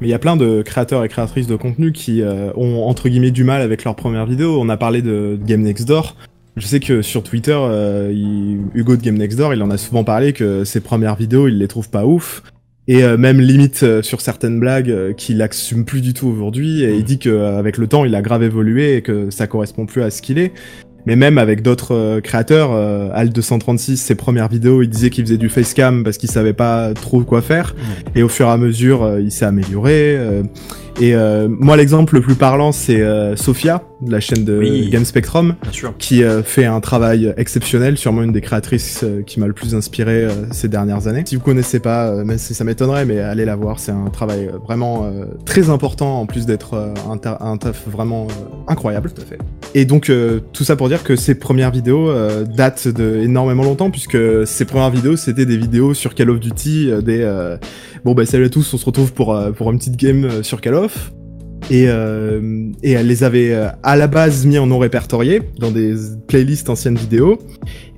Mais 0.00 0.06
il 0.06 0.10
y 0.10 0.14
a 0.14 0.18
plein 0.18 0.36
de 0.36 0.62
créateurs 0.62 1.04
et 1.04 1.08
créatrices 1.08 1.46
de 1.46 1.56
contenu 1.56 1.92
qui 1.92 2.22
euh, 2.22 2.50
ont 2.56 2.84
entre 2.84 3.08
guillemets 3.08 3.30
du 3.30 3.44
mal 3.44 3.60
avec 3.60 3.84
leur 3.84 3.94
première 3.96 4.26
vidéo. 4.26 4.58
On 4.60 4.68
a 4.68 4.76
parlé 4.76 5.02
de 5.02 5.38
Game 5.46 5.60
Next 5.62 5.86
Door. 5.86 6.16
Je 6.56 6.66
sais 6.66 6.80
que 6.80 7.02
sur 7.02 7.22
Twitter, 7.22 7.56
euh, 7.56 8.10
il- 8.12 8.60
Hugo 8.74 8.96
de 8.96 9.02
Game 9.02 9.16
Next 9.16 9.36
Door, 9.38 9.54
il 9.54 9.62
en 9.62 9.70
a 9.70 9.76
souvent 9.78 10.02
parlé 10.04 10.32
que 10.32 10.64
ses 10.64 10.80
premières 10.80 11.16
vidéos, 11.16 11.48
il 11.48 11.58
les 11.58 11.68
trouve 11.68 11.90
pas 11.90 12.06
ouf. 12.06 12.42
Et 12.88 13.04
euh, 13.04 13.16
même 13.16 13.40
limite 13.40 13.82
euh, 13.84 14.02
sur 14.02 14.20
certaines 14.20 14.58
blagues 14.58 15.14
qu'il 15.16 15.40
assume 15.42 15.84
plus 15.84 16.00
du 16.00 16.12
tout 16.12 16.26
aujourd'hui. 16.26 16.82
Et 16.82 16.88
Mhm. 16.88 16.94
il 16.98 17.04
dit 17.04 17.18
qu'avec 17.18 17.76
le 17.78 17.86
temps, 17.86 18.04
il 18.04 18.14
a 18.14 18.22
grave 18.22 18.42
évolué 18.42 18.96
et 18.96 19.02
que 19.02 19.30
ça 19.30 19.46
correspond 19.46 19.86
plus 19.86 20.02
à 20.02 20.10
ce 20.10 20.22
qu'il 20.22 20.38
est. 20.38 20.52
Mais 21.06 21.16
même 21.16 21.38
avec 21.38 21.62
d'autres 21.62 21.94
euh, 21.94 22.20
créateurs, 22.20 22.70
euh, 22.72 23.10
Al236, 23.12 23.96
ses 23.96 24.14
premières 24.14 24.48
vidéos, 24.48 24.82
il 24.82 24.88
disait 24.88 25.10
qu'il 25.10 25.24
faisait 25.24 25.38
du 25.38 25.48
facecam 25.48 26.04
parce 26.04 26.18
qu'il 26.18 26.30
savait 26.30 26.52
pas 26.52 26.92
trop 26.94 27.22
quoi 27.22 27.42
faire. 27.42 27.74
Et 28.14 28.22
au 28.22 28.28
fur 28.28 28.46
et 28.46 28.50
à 28.50 28.56
mesure, 28.56 29.02
euh, 29.02 29.20
il 29.20 29.30
s'est 29.30 29.46
amélioré. 29.46 30.18
Et 31.00 31.14
euh, 31.14 31.48
moi, 31.48 31.76
l'exemple 31.76 32.14
le 32.14 32.20
plus 32.20 32.34
parlant, 32.34 32.72
c'est 32.72 33.00
euh, 33.00 33.34
Sophia, 33.36 33.82
de 34.00 34.10
la 34.12 34.20
chaîne 34.20 34.44
de 34.44 34.58
Oui. 34.58 34.88
Game 34.90 35.04
Spectrum, 35.04 35.56
qui 35.98 36.22
euh, 36.22 36.42
fait 36.42 36.64
un 36.64 36.80
travail 36.80 37.34
exceptionnel, 37.36 37.96
sûrement 37.98 38.22
une 38.22 38.32
des 38.32 38.40
créatrices 38.40 39.00
euh, 39.02 39.22
qui 39.22 39.40
m'a 39.40 39.46
le 39.46 39.52
plus 39.52 39.74
inspiré 39.74 40.24
euh, 40.24 40.30
ces 40.52 40.68
dernières 40.68 41.06
années. 41.06 41.22
Si 41.26 41.36
vous 41.36 41.42
connaissez 41.42 41.80
pas, 41.80 42.08
euh, 42.08 42.24
même 42.24 42.38
si 42.38 42.54
ça 42.54 42.64
m'étonnerait, 42.64 43.04
mais 43.04 43.18
allez 43.20 43.44
la 43.44 43.56
voir, 43.56 43.78
c'est 43.78 43.92
un 43.92 44.08
travail 44.10 44.50
vraiment 44.64 45.04
euh, 45.04 45.24
très 45.44 45.68
important, 45.70 46.20
en 46.20 46.26
plus 46.26 46.46
d'être 46.46 46.74
euh, 46.74 46.94
un, 47.10 47.16
ta- 47.16 47.38
un 47.40 47.56
taf 47.56 47.86
vraiment 47.88 48.26
incroyable. 48.68 49.10
Tout 49.14 49.22
à 49.22 49.24
fait. 49.24 49.38
Et 49.74 49.84
donc 49.84 50.10
euh, 50.10 50.40
tout 50.52 50.64
ça 50.64 50.76
pour 50.76 50.88
dire 50.88 51.02
que 51.02 51.14
ces 51.16 51.34
premières 51.34 51.70
vidéos 51.70 52.08
euh, 52.10 52.44
datent 52.44 52.88
de 52.88 53.18
énormément 53.22 53.62
longtemps 53.62 53.90
puisque 53.90 54.18
ces 54.46 54.64
premières 54.64 54.90
vidéos 54.90 55.16
c'était 55.16 55.46
des 55.46 55.56
vidéos 55.56 55.94
sur 55.94 56.14
Call 56.14 56.30
of 56.30 56.40
Duty, 56.40 56.90
des 57.04 57.20
euh, 57.22 57.56
bon 58.04 58.14
bah 58.14 58.26
salut 58.26 58.46
à 58.46 58.48
tous, 58.48 58.74
on 58.74 58.78
se 58.78 58.84
retrouve 58.84 59.12
pour 59.12 59.34
euh, 59.34 59.52
pour 59.52 59.70
une 59.70 59.78
petite 59.78 59.96
game 59.96 60.42
sur 60.42 60.60
Call 60.60 60.74
of. 60.74 60.89
Et, 61.70 61.84
euh, 61.86 62.72
et 62.82 62.92
elle 62.92 63.06
les 63.06 63.22
avait 63.22 63.52
euh, 63.52 63.68
à 63.84 63.96
la 63.96 64.08
base 64.08 64.44
mis 64.44 64.58
en 64.58 64.66
non 64.66 64.78
répertorié 64.78 65.40
dans 65.58 65.70
des 65.70 65.94
playlists 66.26 66.68
anciennes 66.68 66.96
vidéos. 66.96 67.38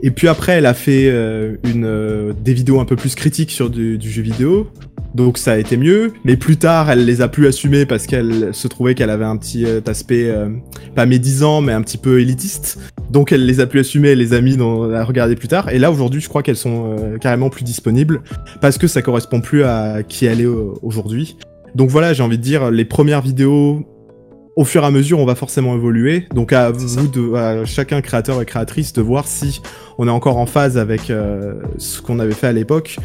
Et 0.02 0.10
puis 0.10 0.28
après, 0.28 0.52
elle 0.52 0.66
a 0.66 0.74
fait 0.74 1.08
euh, 1.10 1.56
des 1.64 2.52
vidéos 2.52 2.80
un 2.80 2.84
peu 2.84 2.96
plus 2.96 3.14
critiques 3.14 3.50
sur 3.50 3.70
du, 3.70 3.98
jeu 3.98 4.22
vidéo. 4.22 4.68
Donc 5.14 5.38
ça 5.38 5.52
a 5.52 5.56
été 5.56 5.78
mieux. 5.78 6.12
Mais 6.24 6.36
plus 6.36 6.58
tard, 6.58 6.90
elle 6.90 7.06
les 7.06 7.22
a 7.22 7.28
plus 7.28 7.46
assumées 7.46 7.86
parce 7.86 8.06
qu'elle 8.06 8.52
se 8.52 8.68
trouvait 8.68 8.94
qu'elle 8.94 9.10
avait 9.10 9.24
un 9.24 9.36
petit 9.36 9.66
aspect 9.86 10.34
pas 10.94 11.04
médisant, 11.04 11.60
mais 11.60 11.72
un 11.72 11.82
petit 11.82 11.98
peu 11.98 12.20
élitiste. 12.20 12.78
Donc 13.10 13.30
elle 13.30 13.44
les 13.44 13.60
a 13.60 13.66
plus 13.66 13.80
assumées, 13.80 14.08
elle 14.08 14.18
les 14.18 14.32
a 14.32 14.40
mis 14.40 14.56
à 14.58 15.04
regarder 15.04 15.36
plus 15.36 15.48
tard. 15.48 15.68
Et 15.68 15.78
là 15.78 15.90
aujourd'hui, 15.90 16.22
je 16.22 16.30
crois 16.30 16.42
qu'elles 16.42 16.56
sont 16.56 16.96
carrément 17.20 17.50
plus 17.50 17.62
disponibles 17.62 18.22
parce 18.62 18.78
que 18.78 18.86
ça 18.86 19.02
correspond 19.02 19.42
plus 19.42 19.64
à 19.64 20.02
qui 20.02 20.24
elle 20.24 20.40
est 20.40 20.46
aujourd'hui. 20.46 21.36
Donc 21.74 21.90
voilà, 21.90 22.12
j'ai 22.12 22.22
envie 22.22 22.38
de 22.38 22.42
dire, 22.42 22.70
les 22.70 22.84
premières 22.84 23.22
vidéos 23.22 23.86
au 24.56 24.64
fur 24.64 24.82
et 24.82 24.86
à 24.86 24.90
mesure, 24.90 25.18
on 25.18 25.24
va 25.24 25.34
forcément 25.34 25.74
évoluer. 25.74 26.26
Donc 26.34 26.52
à 26.52 26.70
vous, 26.70 27.08
de, 27.08 27.34
à 27.34 27.64
chacun 27.64 28.00
créateur 28.02 28.40
et 28.42 28.44
créatrice, 28.44 28.92
de 28.92 29.00
voir 29.00 29.26
si 29.26 29.62
on 29.98 30.06
est 30.06 30.10
encore 30.10 30.36
en 30.36 30.46
phase 30.46 30.76
avec 30.76 31.10
euh, 31.10 31.54
ce 31.78 32.02
qu'on 32.02 32.18
avait 32.18 32.34
fait 32.34 32.48
à 32.48 32.52
l'époque, 32.52 32.98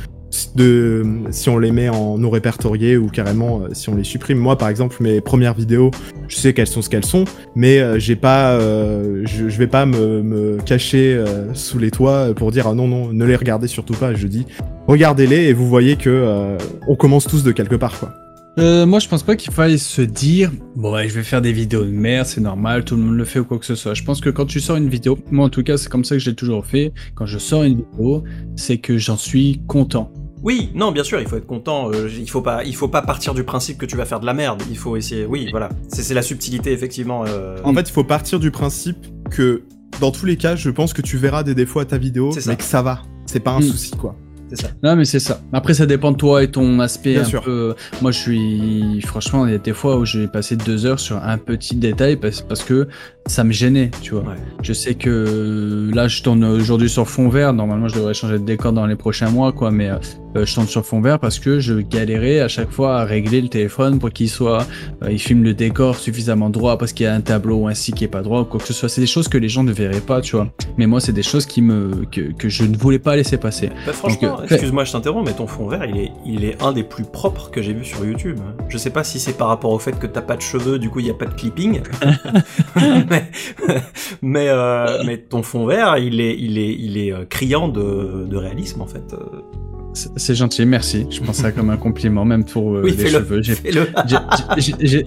de 0.56 1.06
si 1.32 1.50
on 1.50 1.58
les 1.58 1.72
met 1.72 1.90
en 1.90 2.18
non 2.18 2.30
répertoriés 2.30 2.98
ou 2.98 3.08
carrément 3.08 3.62
euh, 3.62 3.70
si 3.72 3.90
on 3.90 3.96
les 3.96 4.04
supprime. 4.04 4.38
Moi, 4.38 4.58
par 4.58 4.70
exemple, 4.70 4.98
mes 5.00 5.22
premières 5.22 5.54
vidéos, 5.54 5.92
je 6.28 6.36
sais 6.36 6.54
qu'elles 6.54 6.68
sont 6.68 6.82
ce 6.82 6.90
qu'elles 6.90 7.06
sont, 7.06 7.24
mais 7.56 7.80
euh, 7.80 7.98
j'ai 7.98 8.16
pas, 8.16 8.52
euh, 8.52 9.22
je, 9.26 9.48
je 9.48 9.58
vais 9.58 9.68
pas 9.68 9.86
me, 9.86 10.22
me 10.22 10.58
cacher 10.58 11.24
sous 11.54 11.80
les 11.80 11.92
toits 11.92 12.34
pour 12.36 12.52
dire 12.52 12.68
ah 12.68 12.74
non 12.74 12.88
non, 12.88 13.14
ne 13.14 13.26
les 13.26 13.36
regardez 13.36 13.68
surtout 13.68 13.94
pas. 13.94 14.14
Je 14.14 14.28
dis 14.28 14.46
regardez-les 14.88 15.46
et 15.46 15.54
vous 15.54 15.68
voyez 15.68 15.96
que 15.96 16.58
on 16.88 16.96
commence 16.96 17.26
tous 17.26 17.44
de 17.44 17.52
quelque 17.52 17.76
part 17.76 17.98
quoi. 18.00 18.14
Euh, 18.60 18.88
moi, 18.88 18.98
je 19.00 19.08
pense 19.08 19.22
pas 19.22 19.36
qu'il 19.36 19.54
faille 19.54 19.78
se 19.78 20.02
dire 20.02 20.52
bon, 20.76 20.94
ouais, 20.94 21.08
je 21.08 21.14
vais 21.14 21.24
faire 21.24 21.42
des 21.42 21.52
vidéos 21.54 21.84
de 21.86 21.92
merde, 21.92 22.26
c'est 22.26 22.42
normal, 22.42 22.84
tout 22.86 22.96
le 22.96 23.04
monde 23.04 23.16
le 23.16 23.24
fait 23.26 23.40
ou 23.40 23.46
quoi 23.46 23.60
que 23.60 23.66
ce 23.66 23.76
soit. 23.76 23.94
Je 23.94 24.04
pense 24.04 24.20
que 24.20 24.32
quand 24.32 24.46
tu 24.48 24.60
sors 24.60 24.78
une 24.78 24.90
vidéo, 24.90 25.18
moi 25.30 25.46
en 25.46 25.50
tout 25.50 25.62
cas, 25.64 25.78
c'est 25.78 25.90
comme 25.90 26.04
ça 26.04 26.16
que 26.16 26.20
j'ai 26.20 26.34
toujours 26.34 26.66
fait. 26.66 26.92
Quand 27.14 27.28
je 27.28 27.38
sors 27.38 27.64
une 27.64 27.78
vidéo, 27.78 28.24
c'est 28.56 28.78
que 28.80 28.98
j'en 28.98 29.18
suis 29.18 29.62
content. 29.68 30.12
Oui, 30.44 30.72
non, 30.76 30.92
bien 30.92 31.04
sûr, 31.04 31.20
il 31.20 31.28
faut 31.28 31.36
être 31.38 31.46
content. 31.48 31.92
euh, 31.92 32.10
il 32.16 32.30
faut 32.30 32.42
pas, 32.42 32.64
il 32.64 32.76
faut 32.76 32.88
pas 32.88 33.02
partir 33.02 33.34
du 33.36 33.44
principe 33.44 33.78
que 33.78 33.86
tu 33.86 33.96
vas 33.98 34.06
faire 34.06 34.20
de 34.20 34.26
la 34.26 34.34
merde. 34.34 34.62
Il 34.70 34.78
faut 34.78 34.96
essayer. 34.96 35.26
Oui, 35.26 35.48
voilà. 35.52 35.70
C'est 35.90 36.14
la 36.14 36.22
subtilité 36.22 36.72
effectivement. 36.72 37.26
euh, 37.28 37.58
En 37.64 37.74
fait, 37.74 37.90
il 37.90 37.92
faut 37.92 38.04
partir 38.04 38.40
du 38.40 38.50
principe 38.52 38.98
que 39.30 39.64
dans 40.02 40.12
tous 40.12 40.26
les 40.26 40.38
cas, 40.38 40.56
je 40.56 40.70
pense 40.70 40.94
que 40.94 41.02
tu 41.02 41.18
verras 41.18 41.44
des 41.44 41.54
défauts 41.56 41.80
à 41.80 41.86
ta 41.86 41.98
vidéo, 41.98 42.32
mais 42.48 42.56
que 42.56 42.64
ça 42.64 42.82
va. 42.82 43.02
C'est 43.26 43.40
pas 43.40 43.52
un 43.52 43.60
Mm. 43.60 43.64
souci 43.64 43.92
quoi. 43.92 44.16
C'est 44.50 44.62
ça. 44.62 44.70
Non, 44.84 44.96
mais 44.96 45.06
c'est 45.06 45.20
ça. 45.20 45.42
Après, 45.54 45.74
ça 45.74 45.86
dépend 45.86 46.12
de 46.12 46.18
toi 46.18 46.44
et 46.44 46.50
ton 46.52 46.80
aspect 46.80 47.14
Bien 47.14 47.22
un 47.22 47.26
sûr. 47.26 47.44
peu. 47.44 47.76
Moi, 48.02 48.12
je 48.12 48.20
suis. 48.20 49.02
Franchement, 49.06 49.46
il 49.46 49.52
y 49.52 49.56
a 49.56 49.60
des 49.60 49.74
fois 49.74 49.98
où 49.98 50.06
j'ai 50.06 50.28
passé 50.28 50.56
deux 50.56 50.86
heures 50.86 51.00
sur 51.00 51.18
un 51.24 51.38
petit 51.38 51.76
détail 51.76 52.16
parce, 52.16 52.42
parce 52.42 52.64
que 52.64 52.88
ça 53.28 53.44
me 53.44 53.52
gênait, 53.52 53.92
tu 54.02 54.14
vois. 54.14 54.24
Ouais. 54.24 54.36
Je 54.62 54.74
sais 54.74 54.96
que 54.96 55.90
là, 55.94 56.08
je 56.08 56.22
tourne 56.22 56.44
aujourd'hui 56.44 56.90
sur 56.90 57.08
fond 57.08 57.30
vert. 57.30 57.54
Normalement, 57.54 57.88
je 57.88 57.96
devrais 57.96 58.14
changer 58.14 58.40
de 58.40 58.44
décor 58.44 58.74
dans 58.74 58.86
les 58.86 58.96
prochains 58.96 59.30
mois, 59.30 59.52
quoi. 59.52 59.72
Mais 59.72 59.90
euh, 59.90 60.46
je 60.46 60.54
tourne 60.54 60.68
sur 60.68 60.86
fond 60.86 61.02
vert 61.02 61.20
parce 61.20 61.40
que 61.40 61.60
je 61.60 61.76
galérais 61.76 62.40
à 62.40 62.48
chaque 62.48 62.72
fois 62.72 63.00
à 63.00 63.06
régler 63.06 63.42
le 63.42 63.48
téléphone 63.48 64.00
pour 64.00 64.12
qu'il 64.12 64.30
soit, 64.30 64.66
euh, 65.04 65.12
il 65.12 65.20
filme 65.20 65.44
le 65.44 65.54
décor 65.54 65.96
suffisamment 65.96 66.50
droit 66.50 66.78
parce 66.78 66.94
qu'il 66.94 67.06
y 67.06 67.08
a 67.08 67.14
un 67.14 67.22
tableau 67.22 67.58
ou 67.58 67.68
un 67.68 67.74
site 67.74 67.96
qui 67.96 68.04
est 68.04 68.10
pas 68.10 68.22
droit 68.22 68.42
ou 68.42 68.46
quoi 68.46 68.60
que 68.60 68.68
ce 68.68 68.74
soit. 68.74 68.90
C'est 68.90 69.02
des 69.02 69.08
choses 69.08 69.28
que 69.28 69.38
les 69.38 69.50
gens 69.50 69.64
ne 69.64 69.72
verraient 69.72 70.02
pas, 70.02 70.22
tu 70.22 70.36
vois. 70.36 70.48
Mais 70.78 70.88
moi, 70.88 71.00
c'est 71.00 71.14
des 71.14 71.24
choses 71.24 71.46
qui 71.46 71.62
me 71.62 72.06
que, 72.12 72.34
que 72.34 72.50
je 72.50 72.64
ne 72.64 72.78
voulais 72.78 73.00
pas 73.00 73.16
laisser 73.16 73.38
passer. 73.38 73.70
Bah, 73.86 73.94
franchement, 73.94 74.40
euh, 74.40 74.46
excuse-moi, 74.50 74.84
je 74.84 74.92
t'interromps, 74.92 75.28
mais 75.30 75.36
ton 75.36 75.48
fond 75.48 75.68
vert, 75.68 75.86
il 75.86 75.98
est, 75.98 76.12
il 76.26 76.46
est 76.46 76.62
un 76.62 76.72
des 76.72 76.84
plus 76.84 77.04
propres 77.04 77.50
que 77.52 77.62
j'ai 77.62 77.74
vu 77.74 77.86
sur 77.86 78.06
YouTube. 78.06 78.40
Je 78.70 78.78
sais 78.78 78.90
pas 78.90 79.04
si 79.04 79.20
c'est 79.20 79.34
par 79.34 79.48
rapport 79.48 79.72
au 79.72 79.80
fait 79.80 79.98
que 79.98 80.08
t'as 80.08 80.22
pas 80.22 80.36
de 80.36 80.42
cheveux, 80.42 80.80
du 80.80 80.90
coup 80.90 81.00
il 81.00 81.08
y 81.08 81.12
a 81.12 81.14
pas 81.14 81.26
de 81.26 81.34
clipping, 81.34 81.82
mais, 83.68 83.82
mais, 84.22 84.50
euh, 84.50 85.04
mais 85.06 85.18
ton 85.18 85.44
fond 85.44 85.66
vert, 85.66 85.98
il 85.98 86.22
est, 86.22 86.36
il 86.38 86.58
est, 86.58 86.74
il 86.74 86.98
est 86.98 87.12
euh, 87.12 87.26
criant 87.26 87.68
de, 87.68 88.26
de 88.26 88.38
réalisme 88.38 88.82
en 88.82 88.88
fait. 88.88 89.16
C'est 90.16 90.36
gentil, 90.36 90.66
merci. 90.66 91.06
Je 91.10 91.20
pense 91.22 91.38
ça 91.38 91.52
comme 91.52 91.70
un 91.70 91.78
compliment, 91.78 92.26
même 92.26 92.44
pour 92.44 92.76
euh, 92.76 92.82
oui, 92.84 92.96
les 92.98 93.08
cheveux. 93.10 93.42
J'ai 93.42 93.56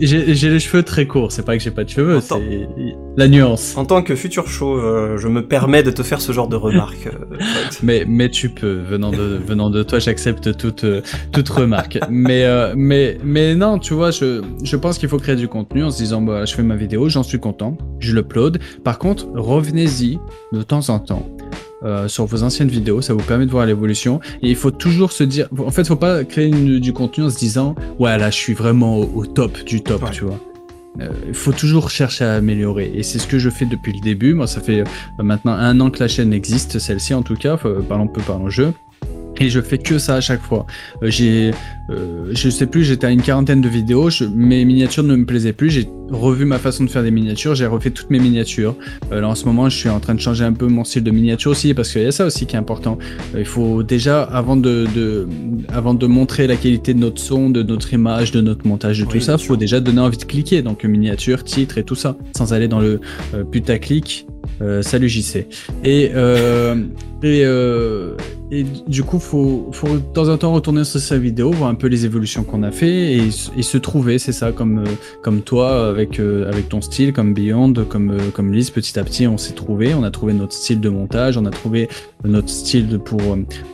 j'ai 0.01 0.51
les 0.51 0.61
cheveux 0.61 0.82
très 0.82 1.07
courts, 1.07 1.32
c'est 1.32 1.45
pas 1.45 1.57
que 1.57 1.62
j'ai 1.62 1.70
pas 1.70 1.84
de 1.84 1.88
cheveux, 1.88 2.20
c'est 2.20 2.68
la 3.16 3.28
nuance. 3.28 3.76
En 3.76 3.84
tant 3.84 4.03
que 4.03 4.14
futur 4.14 4.49
chauve, 4.49 4.84
euh, 4.84 5.18
je 5.18 5.28
me 5.28 5.47
permets 5.47 5.82
de 5.82 5.91
te 5.91 6.03
faire 6.03 6.20
ce 6.20 6.32
genre 6.32 6.49
de 6.49 6.57
remarques. 6.57 7.07
euh. 7.07 7.36
Mais, 7.82 8.05
mais 8.07 8.28
tu 8.28 8.49
peux, 8.51 8.74
venant 8.88 9.11
de, 9.11 9.38
venant 9.47 9.70
de 9.70 9.82
toi, 9.82 9.99
j'accepte 9.99 10.57
toute, 10.57 10.84
toute 11.32 11.49
remarque. 11.49 11.99
Mais, 12.11 12.45
euh, 12.45 12.74
mais, 12.76 13.18
mais 13.24 13.55
non, 13.55 13.78
tu 13.78 13.95
vois, 13.95 14.11
je, 14.11 14.43
je 14.62 14.76
pense 14.76 14.99
qu'il 14.99 15.09
faut 15.09 15.18
créer 15.18 15.36
du 15.36 15.49
contenu 15.49 15.84
en 15.84 15.91
se 15.91 15.97
disant, 15.99 16.20
bah, 16.20 16.45
je 16.45 16.55
fais 16.55 16.62
ma 16.62 16.76
vidéo, 16.76 17.09
j'en 17.09 17.22
suis 17.22 17.38
content, 17.38 17.76
je 18.01 18.14
l'upload. 18.14 18.59
Par 18.84 18.99
contre, 18.99 19.26
revenez-y 19.34 20.18
de 20.53 20.62
temps 20.62 20.88
en 20.91 20.99
temps. 20.99 21.26
Euh, 21.83 22.09
sur 22.09 22.26
vos 22.26 22.43
anciennes 22.43 22.68
vidéos, 22.68 23.01
ça 23.03 23.14
vous 23.14 23.22
permet 23.22 23.47
de 23.47 23.51
voir 23.51 23.66
l'évolution. 23.66 24.20
Et 24.43 24.51
il 24.51 24.57
faut 24.57 24.70
toujours 24.70 25.12
se 25.12 25.24
dire, 25.24 25.49
en 25.59 25.70
fait, 25.70 25.87
faut 25.87 25.97
pas 25.97 26.24
créer 26.24 26.47
une- 26.47 26.78
du 26.78 26.93
contenu 26.93 27.24
en 27.24 27.31
se 27.31 27.39
disant, 27.39 27.74
ouais, 27.99 28.16
là, 28.18 28.31
je 28.31 28.37
suis 28.37 28.55
vraiment 28.55 28.99
au, 28.99 29.11
au 29.14 29.26
top 29.26 29.64
du 29.64 29.83
top, 29.83 30.03
Ouais. 30.03 30.11
tu 30.12 30.24
vois. 30.24 30.39
Euh, 31.01 31.09
Il 31.28 31.35
faut 31.35 31.53
toujours 31.53 31.89
chercher 31.91 32.24
à 32.24 32.35
améliorer. 32.35 32.91
Et 32.95 33.03
c'est 33.05 33.18
ce 33.20 33.26
que 33.28 33.39
je 33.39 33.49
fais 33.49 33.64
depuis 33.64 33.93
le 33.93 34.01
début. 34.01 34.35
Moi, 34.35 34.47
ça 34.49 34.61
fait 34.61 34.81
euh, 34.81 34.85
maintenant 35.22 35.53
un 35.53 35.78
an 35.81 35.89
que 35.91 36.01
la 36.01 36.09
chaîne 36.09 36.33
existe, 36.33 36.78
celle-ci 36.81 37.14
en 37.14 37.22
tout 37.22 37.37
cas, 37.37 37.57
euh, 37.64 37.81
parlons 37.81 38.09
peu, 38.09 38.20
parlons 38.20 38.51
jeu. 38.51 38.72
Et 39.43 39.49
je 39.49 39.61
fais 39.61 39.78
que 39.78 39.99
ça 39.99 40.16
à 40.16 40.20
chaque 40.20 40.43
fois. 40.43 40.66
Euh, 41.03 41.11
j'ai, 41.11 41.53
euh, 41.88 42.30
je 42.32 42.51
sais 42.51 42.66
plus, 42.66 42.84
j'étais 42.84 43.07
à 43.07 43.11
une 43.11 43.22
quarantaine 43.22 43.62
de 43.62 43.68
vidéos, 43.70 44.11
je- 44.11 44.24
mes 44.26 44.66
miniatures 44.66 45.03
ne 45.03 45.16
me 45.16 45.24
plaisaient 45.24 45.55
plus, 45.55 45.70
j'ai 45.70 45.88
revu 46.11 46.45
ma 46.45 46.59
façon 46.59 46.84
de 46.84 46.91
faire 46.91 47.03
des 47.03 47.11
miniatures, 47.11 47.55
j'ai 47.55 47.66
refait 47.66 47.91
toutes 47.91 48.11
mes 48.11 48.18
miniatures. 48.18 48.76
Euh, 49.12 49.22
là 49.22 49.28
en 49.28 49.34
ce 49.34 49.47
moment, 49.47 49.70
je 49.70 49.76
suis 49.76 49.88
en 49.88 49.99
train 49.99 50.14
de 50.14 50.20
changer 50.20 50.45
un 50.45 50.53
peu 50.53 50.66
mon 50.66 50.84
style 50.84 51.05
de 51.05 51.11
miniature 51.11 51.53
aussi, 51.53 51.72
parce 51.72 51.91
qu'il 51.91 52.03
y 52.03 52.07
a 52.07 52.12
ça 52.12 52.26
aussi 52.26 52.45
qui 52.47 52.55
est 52.55 52.59
important. 52.59 52.99
Euh, 53.34 53.38
il 53.41 53.47
faut 53.47 53.82
déjà, 53.82 54.22
avant 54.24 54.57
de, 54.57 54.86
de, 54.95 55.26
avant 55.72 55.95
de 55.95 56.07
montrer 56.07 56.47
la 56.47 56.57
qualité 56.57 56.93
de 56.93 56.99
notre 56.99 57.20
son, 57.22 57.49
de 57.49 57.62
notre 57.62 57.95
image, 57.95 58.32
de 58.32 58.43
notre 58.43 58.66
montage, 58.66 58.99
de 59.01 59.05
Oui, 59.07 59.12
tout 59.12 59.20
ça, 59.20 59.38
sûr. 59.38 59.49
faut 59.49 59.57
déjà 59.57 59.80
donner 59.80 60.01
envie 60.01 60.18
de 60.18 60.24
cliquer. 60.24 60.61
Donc 60.61 60.84
miniature, 60.84 61.45
titre 61.45 61.78
et 61.78 61.84
tout 61.84 61.95
ça, 61.95 62.14
sans 62.36 62.53
aller 62.53 62.68
dans 62.68 62.80
le 62.80 63.01
euh, 63.34 63.45
putaclic. 63.45 64.26
Euh, 64.62 64.82
salut 64.82 65.09
JC. 65.09 65.46
Et, 65.84 66.11
euh, 66.14 66.74
et, 67.22 67.42
euh, 67.44 68.14
et 68.51 68.64
du 68.88 69.03
coup, 69.05 69.18
faut, 69.18 69.68
faut 69.72 69.88
de 69.96 69.98
temps 70.12 70.28
en 70.28 70.36
temps 70.36 70.53
retourner 70.53 70.84
sur 70.84 71.01
sa 71.01 71.16
vidéo, 71.18 71.51
voir 71.51 71.70
un 71.70 71.74
peu 71.74 71.86
les 71.86 72.05
évolutions 72.05 72.42
qu'on 72.44 72.62
a 72.62 72.70
fait 72.70 73.16
et, 73.16 73.30
se 73.30 73.78
trouver, 73.78 74.18
c'est 74.18 74.32
ça, 74.32 74.53
comme, 74.53 74.80
euh, 74.80 74.84
comme 75.22 75.40
toi, 75.42 75.88
avec, 75.88 76.18
euh, 76.18 76.48
avec 76.51 76.68
ton 76.68 76.80
style, 76.80 77.12
comme 77.12 77.32
Beyond, 77.34 77.72
comme, 77.88 78.11
euh, 78.11 78.18
comme 78.34 78.53
Liz, 78.53 78.70
petit 78.70 78.98
à 78.98 79.05
petit, 79.05 79.26
on 79.26 79.38
s'est 79.38 79.53
trouvé, 79.55 79.94
on 79.94 80.03
a 80.03 80.11
trouvé 80.11 80.32
notre 80.32 80.53
style 80.55 80.80
de 80.80 80.88
montage, 80.88 81.36
on 81.38 81.44
a 81.46 81.51
trouvé 81.51 81.88
notre 82.24 82.48
style 82.48 82.88
de, 82.88 82.96
pour, 82.96 83.20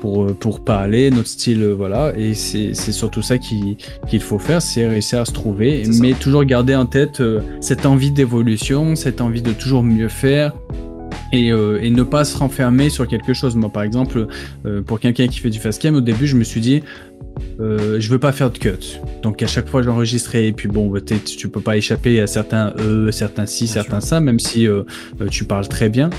pour, 0.01 0.27
pour 0.37 0.61
parler, 0.61 1.11
notre 1.11 1.29
style, 1.29 1.65
voilà, 1.77 2.13
et 2.17 2.35
c'est 2.35 2.75
c'est 2.75 2.93
surtout 2.93 3.23
ça 3.23 3.39
qui- 3.39 3.77
qu'il 4.09 4.21
faut 4.21 4.39
faire, 4.39 4.61
c'est 4.63 4.87
réussir 4.87 5.21
à 5.21 5.25
se 5.25 5.33
trouver, 5.33 5.83
mais 6.01 6.13
toujours 6.13 6.45
garder 6.45 6.75
en 6.77 6.87
tête 6.87 7.21
euh, 7.21 7.41
cette 7.61 7.87
envie 7.87 8.11
d'évolution, 8.11 8.95
cette 8.95 9.21
envie 9.21 9.43
de 9.43 9.53
toujours 9.53 9.83
mieux 9.83 10.09
faire, 10.09 10.53
et, 11.33 11.53
euh, 11.53 11.81
et 11.83 11.91
ne 11.91 12.03
pas 12.03 12.25
se 12.25 12.37
renfermer 12.37 12.91
sur 12.91 13.07
quelque 13.07 13.35
chose. 13.35 13.57
Moi, 13.57 13.71
par 13.71 13.83
exemple, 13.83 14.27
euh, 14.67 14.83
pour 14.83 15.01
quelqu'un 15.01 15.27
qui 15.29 15.39
fait 15.41 15.51
du 15.51 15.59
fast 15.59 15.81
cam, 15.83 15.95
au 15.95 16.01
début, 16.01 16.27
je 16.27 16.37
me 16.37 16.45
suis 16.45 16.61
dit, 16.61 16.83
euh, 17.61 17.97
je 18.01 18.11
veux 18.11 18.19
pas 18.19 18.33
faire 18.33 18.51
de 18.51 18.59
cut. 18.59 19.01
Donc 19.23 19.43
à 19.43 19.47
chaque 19.47 19.69
fois, 19.69 19.83
j'enregistrais 19.83 20.47
et 20.47 20.53
puis 20.53 20.69
bon, 20.69 20.89
bah, 20.89 21.01
tu 21.01 21.49
peux 21.49 21.61
pas 21.61 21.77
échapper 21.77 22.21
à 22.21 22.27
certains 22.27 22.73
e, 22.79 23.11
certains 23.11 23.47
si, 23.47 23.67
certains 23.67 24.01
ça, 24.01 24.21
même 24.21 24.39
si 24.39 24.67
euh, 24.67 24.83
tu 25.31 25.45
parles 25.45 25.69
très 25.69 25.89
bien. 25.89 26.11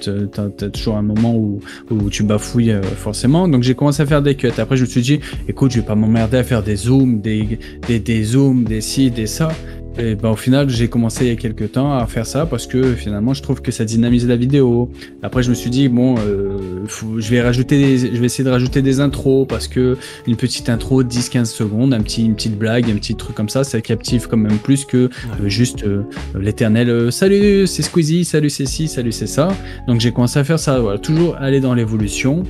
T'as- 0.00 0.48
T'as 0.56 0.68
toujours 0.70 0.96
un 0.96 1.02
moment 1.02 1.36
où, 1.36 1.60
où 1.90 2.10
tu 2.10 2.22
bafouilles 2.24 2.74
forcément. 2.96 3.46
Donc 3.48 3.62
j'ai 3.62 3.74
commencé 3.74 4.02
à 4.02 4.06
faire 4.06 4.22
des 4.22 4.34
cuts. 4.34 4.48
Après, 4.58 4.76
je 4.76 4.82
me 4.82 4.86
suis 4.88 5.02
dit, 5.02 5.20
écoute, 5.48 5.70
je 5.72 5.80
vais 5.80 5.86
pas 5.86 5.94
m'emmerder 5.94 6.38
à 6.38 6.44
faire 6.44 6.62
des 6.62 6.76
zooms, 6.76 7.20
des, 7.20 7.58
des, 7.86 7.98
des 8.00 8.24
zooms, 8.24 8.64
des 8.64 8.80
ci, 8.80 9.10
des 9.10 9.26
ça. 9.26 9.48
Et 9.96 10.16
ben, 10.16 10.30
au 10.30 10.36
final, 10.36 10.68
j'ai 10.70 10.88
commencé 10.88 11.24
il 11.24 11.28
y 11.28 11.30
a 11.30 11.36
quelques 11.36 11.72
temps 11.72 11.96
à 11.96 12.04
faire 12.06 12.26
ça 12.26 12.46
parce 12.46 12.66
que 12.66 12.94
finalement, 12.94 13.32
je 13.32 13.42
trouve 13.42 13.62
que 13.62 13.70
ça 13.70 13.84
dynamise 13.84 14.26
la 14.26 14.34
vidéo. 14.34 14.90
Après, 15.22 15.44
je 15.44 15.50
me 15.50 15.54
suis 15.54 15.70
dit, 15.70 15.88
bon, 15.88 16.16
euh, 16.18 16.58
faut- 16.86 17.20
je 17.20 17.30
vais 17.30 17.40
rajouter 17.40 17.78
des, 17.78 17.98
je 17.98 18.18
vais 18.20 18.26
essayer 18.26 18.42
de 18.42 18.50
rajouter 18.50 18.82
des 18.82 18.98
intros 18.98 19.46
parce 19.46 19.68
que 19.68 19.96
une 20.26 20.34
petite 20.36 20.68
intro, 20.68 21.04
10-15 21.04 21.44
secondes, 21.52 21.94
un 21.94 22.00
petit, 22.00 22.24
une 22.24 22.34
petite 22.34 22.58
blague, 22.58 22.90
un 22.90 22.96
petit 22.96 23.14
truc 23.14 23.36
comme 23.36 23.48
ça, 23.48 23.62
ça 23.62 23.80
captive 23.80 24.26
quand 24.28 24.36
même 24.36 24.58
plus 24.58 24.84
que 24.84 24.96
euh, 24.96 25.08
juste 25.48 25.84
euh, 25.84 26.02
l'éternel 26.38 27.12
salut, 27.12 27.66
c'est 27.68 27.82
Squeezie, 27.82 28.24
salut, 28.24 28.50
c'est 28.50 28.66
ci, 28.66 28.88
salut, 28.88 29.12
c'est 29.12 29.28
ça. 29.28 29.48
Donc, 29.86 30.00
j'ai 30.00 30.10
commencé 30.10 30.40
à 30.40 30.44
faire 30.44 30.58
ça, 30.58 30.80
voilà, 30.80 30.98
toujours 30.98 31.36
aller 31.36 31.60
dans 31.60 31.74
l'évolution. 31.74 32.42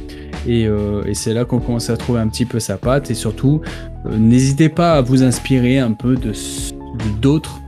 Et, 0.46 0.64
et 1.06 1.14
c'est 1.14 1.32
là 1.32 1.46
qu'on 1.46 1.58
commence 1.58 1.88
à 1.88 1.96
trouver 1.96 2.20
un 2.20 2.28
petit 2.28 2.44
peu 2.44 2.60
sa 2.60 2.76
patte 2.76 3.10
et 3.10 3.14
surtout, 3.14 3.62
n'hésitez 4.10 4.68
pas 4.68 4.92
à 4.94 5.00
vous 5.00 5.22
inspirer 5.22 5.78
un 5.78 5.92
peu 5.92 6.16
de 6.16 6.32
de 6.32 6.83
d'autres 7.20 7.60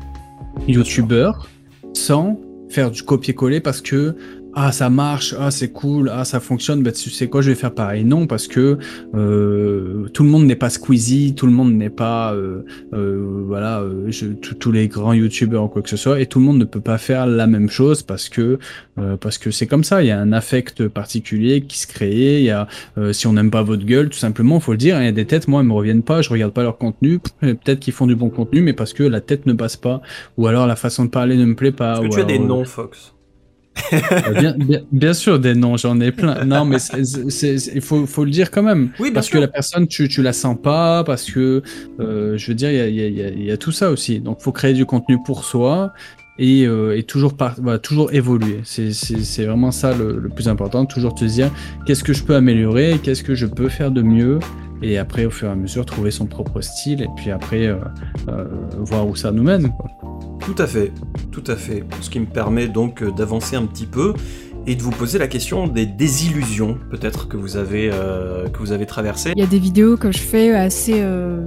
youtubeurs 0.69 1.49
sans 1.95 2.39
faire 2.69 2.91
du 2.91 3.03
copier-coller 3.03 3.61
parce 3.61 3.81
que 3.81 4.17
ah 4.59 4.73
ça 4.73 4.89
marche, 4.89 5.35
ah 5.39 5.51
c'est 5.51 5.71
cool, 5.71 6.11
ah 6.13 6.25
ça 6.25 6.41
fonctionne, 6.41 6.83
bah 6.83 6.91
tu 6.91 7.11
sais 7.11 7.29
quoi, 7.29 7.43
je 7.43 7.51
vais 7.51 7.55
faire 7.55 7.75
pareil. 7.75 8.05
Non, 8.05 8.27
parce 8.27 8.49
que 8.49 8.79
euh, 9.15 10.09
tout 10.15 10.23
le 10.23 10.31
monde 10.31 10.47
n'est 10.47 10.57
pas 10.57 10.71
Squeezie, 10.71 11.35
tout 11.35 11.45
le 11.47 11.53
monde 11.53 11.75
n'est 11.75 11.91
pas 11.91 12.33
euh, 12.33 12.65
euh, 12.95 13.43
voilà, 13.47 13.81
euh, 13.81 14.07
je- 14.09 14.27
tous- 14.29 14.73
les 14.73 14.89
grands 14.89 15.13
youtubeurs 15.13 15.65
ou 15.65 15.69
quoi 15.69 15.83
que 15.83 15.91
ce 15.91 15.97
soit, 15.99 16.21
et 16.21 16.27
tout 16.27 16.39
le 16.39 16.47
monde 16.47 16.59
ne 16.59 16.65
peut 16.65 16.81
pas 16.81 16.97
faire 16.99 17.27
la 17.27 17.47
même 17.47 17.69
chose 17.69 18.03
parce 18.03 18.29
que 18.31 18.59
euh, 18.99 19.17
parce 19.19 19.37
que 19.37 19.51
c'est 19.51 19.67
comme 19.67 19.85
ça. 19.85 20.03
Il 20.03 20.07
y 20.07 20.11
a 20.11 20.19
un 20.19 20.33
affect 20.33 20.89
particulier 20.89 21.61
qui 21.61 21.79
se 21.79 21.87
crée. 21.87 22.39
Il 22.39 22.45
y 22.45 22.51
a 22.51 22.67
euh, 22.97 23.13
si 23.13 23.27
on 23.27 23.35
n'aime 23.35 23.51
pas 23.51 23.63
votre 23.63 23.85
gueule, 23.85 24.09
tout 24.09 24.19
simplement, 24.19 24.59
faut 24.59 24.73
le 24.73 24.79
dire. 24.79 24.99
Il 25.01 25.05
y 25.05 25.09
a 25.09 25.13
des 25.13 25.27
têtes, 25.27 25.49
moi, 25.49 25.61
elles 25.61 25.67
me 25.67 25.73
reviennent 25.75 26.03
pas. 26.03 26.23
Je 26.23 26.31
regarde 26.31 26.53
pas 26.55 26.63
leur 26.63 26.79
contenu. 26.79 27.19
Peut-être 27.41 27.81
qu'ils 27.81 27.93
font 27.93 28.07
du 28.07 28.17
bon 28.17 28.31
contenu, 28.31 28.63
mais 28.63 28.73
parce 28.73 28.95
que 28.95 29.03
la 29.03 29.21
tête 29.21 29.45
ne 29.45 29.53
passe 29.53 29.77
pas, 29.77 30.01
ou 30.39 30.47
alors 30.47 30.67
la 30.67 30.77
façon 30.77 31.05
de 31.05 31.11
parler 31.11 31.37
ne 31.37 31.45
me 31.45 31.55
plaît 31.55 31.73
pas. 31.73 31.93
Est-ce 31.95 32.01
que 32.01 32.07
ou 32.07 32.11
tu 32.11 32.21
as 32.21 32.25
des 32.25 32.39
noms, 32.39 32.65
Fox? 32.65 33.13
Bien, 34.41 34.55
bien, 34.57 34.81
bien, 34.91 35.15
sûr, 35.15 35.39
des 35.39 35.55
noms, 35.55 35.77
j'en 35.77 36.01
ai 36.01 36.13
plein. 36.13 36.45
Non, 36.45 36.65
mais 36.65 36.79
il 36.79 37.81
faut, 37.81 38.07
faut, 38.07 38.25
le 38.25 38.31
dire 38.31 38.51
quand 38.51 38.63
même. 38.63 38.91
Oui, 38.99 39.11
parce 39.11 39.27
sûr. 39.27 39.35
que 39.35 39.39
la 39.39 39.49
personne, 39.49 39.87
tu, 39.87 40.09
tu 40.09 40.23
la 40.23 40.33
sens 40.33 40.57
pas, 40.61 41.05
parce 41.05 41.31
que, 41.31 41.63
euh, 42.01 42.37
je 42.37 42.47
veux 42.49 42.55
dire, 42.55 42.71
il 42.71 42.95
y 42.95 43.01
a, 43.03 43.09
y, 43.09 43.23
a, 43.23 43.29
y 43.31 43.51
a, 43.51 43.57
tout 43.57 43.73
ça 43.73 43.91
aussi. 43.91 44.21
Donc, 44.21 44.41
faut 44.41 44.53
créer 44.53 44.73
du 44.73 44.87
contenu 44.87 45.19
pour 45.25 45.45
soi 45.45 45.93
et, 46.39 46.67
euh, 46.67 46.97
et 46.97 47.03
toujours, 47.03 47.37
par, 47.37 47.61
bah, 47.61 47.79
toujours 47.79 48.13
évoluer. 48.13 48.61
C'est 48.65 49.45
vraiment 49.45 49.71
ça 49.71 49.95
le, 49.95 50.19
le, 50.19 50.29
plus 50.29 50.49
important. 50.49 50.85
Toujours 50.87 51.15
te 51.15 51.25
dire 51.25 51.51
qu'est-ce 51.87 52.05
que 52.05 52.13
je 52.13 52.23
peux 52.23 52.35
améliorer, 52.35 52.99
qu'est-ce 53.03 53.23
que 53.23 53.35
je 53.35 53.47
peux 53.47 53.69
faire 53.69 53.91
de 53.91 54.03
mieux. 54.03 54.39
Et 54.83 54.99
après, 54.99 55.25
au 55.25 55.31
fur 55.31 55.49
et 55.49 55.53
à 55.53 55.57
mesure, 55.57 55.87
trouver 55.87 56.11
son 56.11 56.27
propre 56.27 56.61
style 56.61 57.03
et 57.03 57.09
puis 57.17 57.31
après, 57.31 57.67
euh, 57.67 57.77
euh 58.29 58.45
voir 58.79 59.07
où 59.07 59.17
ça 59.17 59.33
nous 59.33 59.43
mène. 59.43 59.71
Quoi. 59.71 59.91
Tout 60.41 60.55
à 60.59 60.67
fait, 60.67 60.93
tout 61.33 61.45
à 61.47 61.57
fait. 61.57 61.85
Ce 62.01 62.11
qui 62.11 62.21
me 62.21 62.27
permet 62.27 62.69
donc 62.69 63.03
d'avancer 63.17 63.57
un 63.57 63.67
petit 63.67 63.87
peu 63.87 64.15
et 64.67 64.75
de 64.75 64.83
vous 64.83 64.91
poser 64.91 65.19
la 65.19 65.29
question 65.29 65.69
des 65.69 65.87
désillusions 65.87 66.79
peut-être 66.91 67.29
que 67.29 67.37
vous 67.37 67.57
avez 67.57 67.91
euh, 67.93 68.49
que 68.49 68.59
vous 68.59 68.73
avez 68.73 68.87
traversées. 68.87 69.33
Il 69.37 69.41
y 69.41 69.45
a 69.45 69.49
des 69.49 69.59
vidéos 69.59 69.97
que 69.97 70.11
je 70.11 70.19
fais 70.19 70.55
assez 70.55 70.95
euh, 70.97 71.45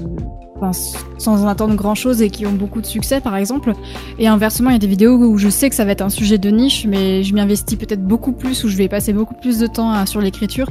enfin, 0.61 0.71
sans 1.17 1.45
attendre 1.47 1.75
grand 1.75 1.95
chose 1.95 2.21
et 2.21 2.29
qui 2.29 2.45
ont 2.45 2.53
beaucoup 2.53 2.81
de 2.81 2.85
succès 2.85 3.19
par 3.19 3.35
exemple. 3.35 3.73
Et 4.17 4.27
inversement, 4.27 4.69
il 4.69 4.73
y 4.73 4.77
a 4.77 4.79
des 4.79 4.87
vidéos 4.87 5.17
où 5.17 5.37
je 5.37 5.49
sais 5.49 5.69
que 5.69 5.75
ça 5.75 5.85
va 5.85 5.91
être 5.91 6.01
un 6.01 6.09
sujet 6.09 6.37
de 6.37 6.49
niche, 6.49 6.85
mais 6.87 7.23
je 7.23 7.33
m'y 7.33 7.41
investis 7.41 7.77
peut-être 7.77 8.03
beaucoup 8.03 8.31
plus, 8.31 8.63
où 8.63 8.69
je 8.69 8.77
vais 8.77 8.87
passer 8.87 9.13
beaucoup 9.13 9.35
plus 9.35 9.59
de 9.59 9.67
temps 9.67 10.05
sur 10.05 10.21
l'écriture. 10.21 10.67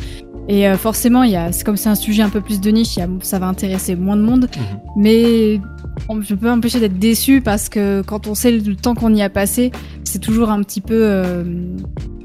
Et 0.48 0.66
euh, 0.66 0.76
forcément, 0.76 1.22
il 1.22 1.32
y 1.32 1.36
a, 1.36 1.50
comme 1.64 1.76
c'est 1.76 1.88
un 1.88 1.94
sujet 1.94 2.22
un 2.22 2.30
peu 2.30 2.40
plus 2.40 2.60
de 2.60 2.70
niche, 2.70 2.98
ça 3.22 3.38
va 3.38 3.46
intéresser 3.46 3.96
moins 3.96 4.16
de 4.16 4.22
monde. 4.22 4.44
Mmh. 4.44 4.60
Mais 4.96 5.60
on, 6.08 6.22
je 6.22 6.34
peux 6.34 6.50
empêcher 6.50 6.80
d'être 6.80 6.98
déçu 6.98 7.40
parce 7.40 7.68
que 7.68 8.02
quand 8.02 8.26
on 8.26 8.34
sait 8.34 8.52
le 8.52 8.74
temps 8.74 8.94
qu'on 8.94 9.14
y 9.14 9.22
a 9.22 9.28
passé, 9.30 9.72
c'est 10.04 10.20
toujours 10.20 10.50
un 10.50 10.62
petit 10.62 10.80
peu 10.80 11.00
euh, 11.02 11.44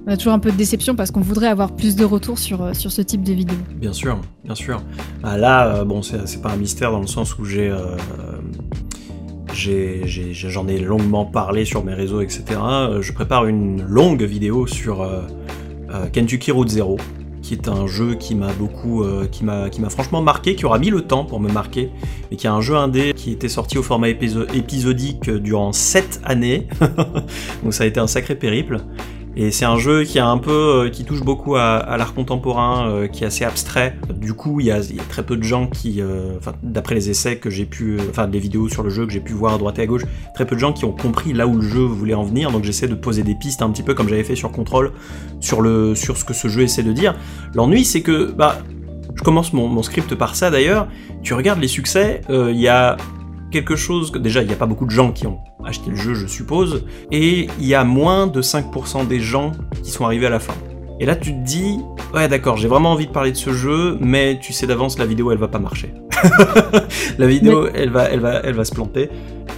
on 0.06 0.12
a 0.12 0.18
toujours 0.18 0.34
un 0.34 0.40
peu 0.40 0.52
de 0.52 0.58
déception 0.58 0.96
parce 0.96 1.12
qu'on 1.12 1.22
voudrait 1.22 1.48
avoir 1.48 1.76
plus 1.76 1.96
de 1.96 2.04
retours 2.04 2.38
sur, 2.38 2.76
sur 2.76 2.92
ce 2.92 3.02
type 3.02 3.24
de 3.24 3.32
vidéo. 3.32 3.58
Bien 3.76 3.94
sûr, 3.94 4.20
bien 4.44 4.56
sûr. 4.56 4.82
Bah 5.22 5.38
là, 5.38 5.68
euh, 5.68 5.86
bon, 5.86 6.02
c'est 6.02 6.42
pas 6.42 6.52
un 6.52 6.58
mystère 6.58 6.92
dans 6.92 7.00
le 7.00 7.08
sens 7.08 7.38
où 7.38 7.46
j'ai. 7.46 7.70
Euh, 7.70 7.96
J'en 9.56 10.68
ai, 10.68 10.76
ai, 10.76 10.80
longuement 10.80 11.26
parlé 11.26 11.64
sur 11.64 11.86
mes 11.86 11.94
réseaux, 11.94 12.22
etc. 12.22 12.44
Je 13.02 13.12
prépare 13.14 13.46
une 13.46 13.84
longue 13.84 14.24
vidéo 14.24 14.66
sur 14.66 15.04
euh, 15.04 15.22
Kentucky 16.12 16.52
Route 16.52 16.70
Zero, 16.70 16.98
qui 17.44 17.54
est 17.54 17.68
un 17.68 17.86
jeu 17.86 18.16
qui 18.16 18.34
m'a 18.34 18.52
beaucoup, 18.54 19.04
euh, 19.04 19.28
qui 19.28 19.44
m'a, 19.44 19.70
franchement 19.90 20.22
marqué, 20.22 20.56
qui 20.56 20.66
aura 20.66 20.80
mis 20.80 20.90
le 20.90 21.02
temps 21.02 21.26
pour 21.26 21.40
me 21.40 21.52
marquer, 21.52 21.92
et 22.32 22.38
qui 22.38 22.48
est 22.48 22.50
un 22.50 22.62
jeu 22.62 22.76
indé 22.76 23.14
qui 23.14 23.32
était 23.32 23.50
sorti 23.50 23.78
au 23.78 23.84
format 23.84 24.10
épiso 24.10 24.46
épisodique 24.54 25.30
durant 25.30 25.74
7 25.74 26.22
années, 26.24 26.68
donc 27.64 27.74
ça 27.74 27.84
a 27.84 27.88
été 27.88 28.00
un 28.00 28.08
sacré 28.08 28.36
périple. 28.36 28.78
Et 29.36 29.52
c'est 29.52 29.66
un 29.66 29.78
jeu 29.78 30.04
qui 30.04 30.20
a 30.20 30.28
un 30.28 30.38
peu, 30.38 30.52
euh, 30.52 30.90
qui 30.90 31.06
touche 31.06 31.24
beaucoup 31.24 31.56
à, 31.56 31.98
l'art 31.98 32.14
contemporain, 32.14 32.88
euh, 32.88 33.08
qui 33.08 33.24
est 33.24 33.28
assez 33.28 33.44
abstrait. 33.44 33.98
Du 34.14 34.34
coup, 34.34 34.60
il 34.60 34.68
y 34.68 34.72
a, 34.72 34.80
très 35.10 35.24
peu 35.24 35.36
de 35.36 35.44
gens 35.44 35.68
qui, 35.68 36.02
euh, 36.02 36.34
d'après 36.62 36.96
les 36.96 37.10
essais 37.10 37.38
que 37.38 37.50
j'ai 37.50 37.66
pu, 37.66 37.98
enfin, 38.10 38.28
des 38.28 38.40
vidéos 38.40 38.70
sur 38.70 38.84
le 38.84 38.90
jeu 38.90 39.06
que 39.08 39.12
j'ai 39.12 39.20
pu 39.20 39.34
voir 39.34 39.56
à 39.56 39.58
droite 39.58 39.80
et 39.80 39.82
à 39.82 39.86
gauche, 39.88 40.04
très 40.36 40.46
peu 40.46 40.56
de 40.56 40.60
gens 40.60 40.72
qui 40.72 40.86
ont 40.86 40.92
compris 40.92 41.34
là 41.34 41.48
où 41.48 41.56
le 41.56 41.68
jeu 41.68 41.82
voulait 41.82 42.14
en 42.14 42.24
venir. 42.24 42.52
Donc 42.52 42.64
j'essaie 42.64 42.88
de 42.88 42.96
poser 42.96 43.24
des 43.24 43.36
pistes 43.36 43.64
un 43.64 43.72
petit 43.72 43.84
peu 43.84 43.96
comme 43.96 44.08
j'avais 44.08 44.24
fait 44.24 44.36
sur 44.36 44.52
Control, 44.52 44.92
sur 45.40 45.62
le, 45.62 45.96
sur 45.96 46.18
ce 46.18 46.26
que 46.26 46.34
ce 46.34 46.48
jeu 46.48 46.62
essaie 46.62 46.84
de 46.84 46.94
dire. 46.94 47.16
L'ennui, 47.56 47.86
c'est 47.86 48.02
que, 48.02 48.32
bah, 48.32 48.60
je 49.16 49.24
commence 49.24 49.54
mon 49.54 49.82
script 49.84 50.16
par 50.16 50.36
ça 50.36 50.52
d'ailleurs. 50.52 50.88
Tu 51.22 51.34
regardes 51.34 51.60
les 51.60 51.68
succès, 51.68 52.22
il 52.30 52.60
y 52.60 52.68
a 52.68 52.98
quelque 53.54 53.76
chose 53.76 54.10
que 54.10 54.18
déjà 54.18 54.42
il 54.42 54.48
n'y 54.48 54.54
a 54.54 54.58
pas 54.58 54.66
beaucoup 54.66 54.86
de 54.86 54.92
gens 54.92 55.12
qui 55.12 55.28
ont 55.28 55.40
acheté 55.64 55.92
le 55.92 55.96
jeu 55.96 56.16
je 56.16 56.26
suppose 56.26 56.86
et 57.12 57.48
il 57.60 57.66
y 57.66 57.76
a 57.76 57.84
moins 57.84 58.26
de 58.26 58.42
5% 58.42 59.08
des 59.08 59.20
gens 59.20 59.52
qui 59.84 59.92
sont 59.92 60.06
arrivés 60.06 60.26
à 60.26 60.32
la 60.32 60.40
fin. 60.40 60.56
Et 61.04 61.06
là 61.06 61.18
tu 61.18 61.34
te 61.34 61.40
dis 61.40 61.80
ouais 62.14 62.30
d'accord 62.30 62.56
j'ai 62.56 62.70
vraiment 62.70 62.94
envie 62.94 63.08
de 63.08 63.12
parler 63.12 63.34
de 63.34 63.36
ce 63.36 63.52
jeu 63.52 63.98
mais 64.00 64.40
tu 64.42 64.54
sais 64.54 64.68
d'avance 64.68 64.98
la 64.98 65.06
vidéo 65.06 65.34
elle 65.34 65.38
va 65.38 65.50
pas 65.50 65.60
marcher. 65.60 65.94
la 67.18 67.28
vidéo 67.28 67.64
mais... 67.64 67.82
elle 67.82 67.90
va 67.90 68.06
elle 68.06 68.22
va 68.22 68.36
elle 68.36 68.54
va 68.54 68.64
se 68.64 68.74
planter. 68.74 69.10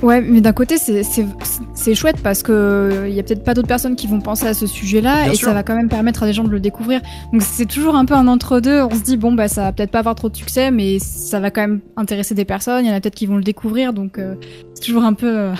Ouais, 0.01 0.21
mais 0.21 0.41
d'un 0.41 0.53
côté, 0.53 0.77
c'est 0.77 1.95
chouette 1.95 2.17
parce 2.23 2.41
que 2.41 3.05
il 3.07 3.13
y 3.13 3.19
a 3.19 3.23
peut-être 3.23 3.43
pas 3.43 3.53
d'autres 3.53 3.67
personnes 3.67 3.95
qui 3.95 4.07
vont 4.07 4.21
penser 4.21 4.47
à 4.47 4.55
ce 4.55 4.65
sujet-là 4.65 5.29
et 5.29 5.35
sûr. 5.35 5.47
ça 5.47 5.53
va 5.53 5.61
quand 5.61 5.75
même 5.75 5.87
permettre 5.87 6.23
à 6.23 6.25
des 6.25 6.33
gens 6.33 6.43
de 6.43 6.49
le 6.49 6.59
découvrir. 6.59 7.01
Donc 7.31 7.43
c'est 7.43 7.67
toujours 7.67 7.95
un 7.95 8.05
peu 8.05 8.15
un 8.15 8.27
entre-deux. 8.27 8.81
On 8.81 8.89
se 8.89 9.03
dit 9.03 9.15
bon 9.15 9.31
bah 9.31 9.47
ça 9.47 9.61
va 9.61 9.71
peut-être 9.71 9.91
pas 9.91 9.99
avoir 9.99 10.15
trop 10.15 10.29
de 10.29 10.35
succès, 10.35 10.71
mais 10.71 10.97
ça 10.97 11.39
va 11.39 11.51
quand 11.51 11.61
même 11.61 11.81
intéresser 11.95 12.33
des 12.33 12.45
personnes. 12.45 12.85
Il 12.85 12.89
y 12.89 12.91
en 12.91 12.95
a 12.95 13.01
peut-être 13.01 13.13
qui 13.13 13.27
vont 13.27 13.37
le 13.37 13.43
découvrir, 13.43 13.93
donc 13.93 14.17
euh, 14.17 14.33
c'est 14.73 14.81
toujours 14.81 15.03
un 15.03 15.13
peu. 15.13 15.51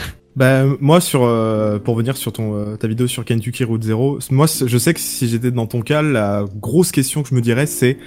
Euh... 0.41 0.67
Bah 0.69 0.77
moi 0.81 1.01
sur 1.01 1.23
euh, 1.23 1.79
pour 1.79 1.95
venir 1.95 2.17
sur 2.17 2.33
ton 2.33 2.55
euh, 2.55 2.75
ta 2.75 2.87
vidéo 2.87 3.07
sur 3.07 3.23
Kentucky 3.25 3.63
Route 3.63 3.83
Zero, 3.83 4.19
moi 4.31 4.47
je 4.47 4.77
sais 4.77 4.93
que 4.93 4.99
si 4.99 5.27
j'étais 5.27 5.51
dans 5.51 5.67
ton 5.67 5.81
cas, 5.81 6.01
la 6.01 6.45
grosse 6.61 6.91
question 6.91 7.23
que 7.23 7.29
je 7.29 7.35
me 7.35 7.41
dirais 7.41 7.65
c'est 7.65 7.97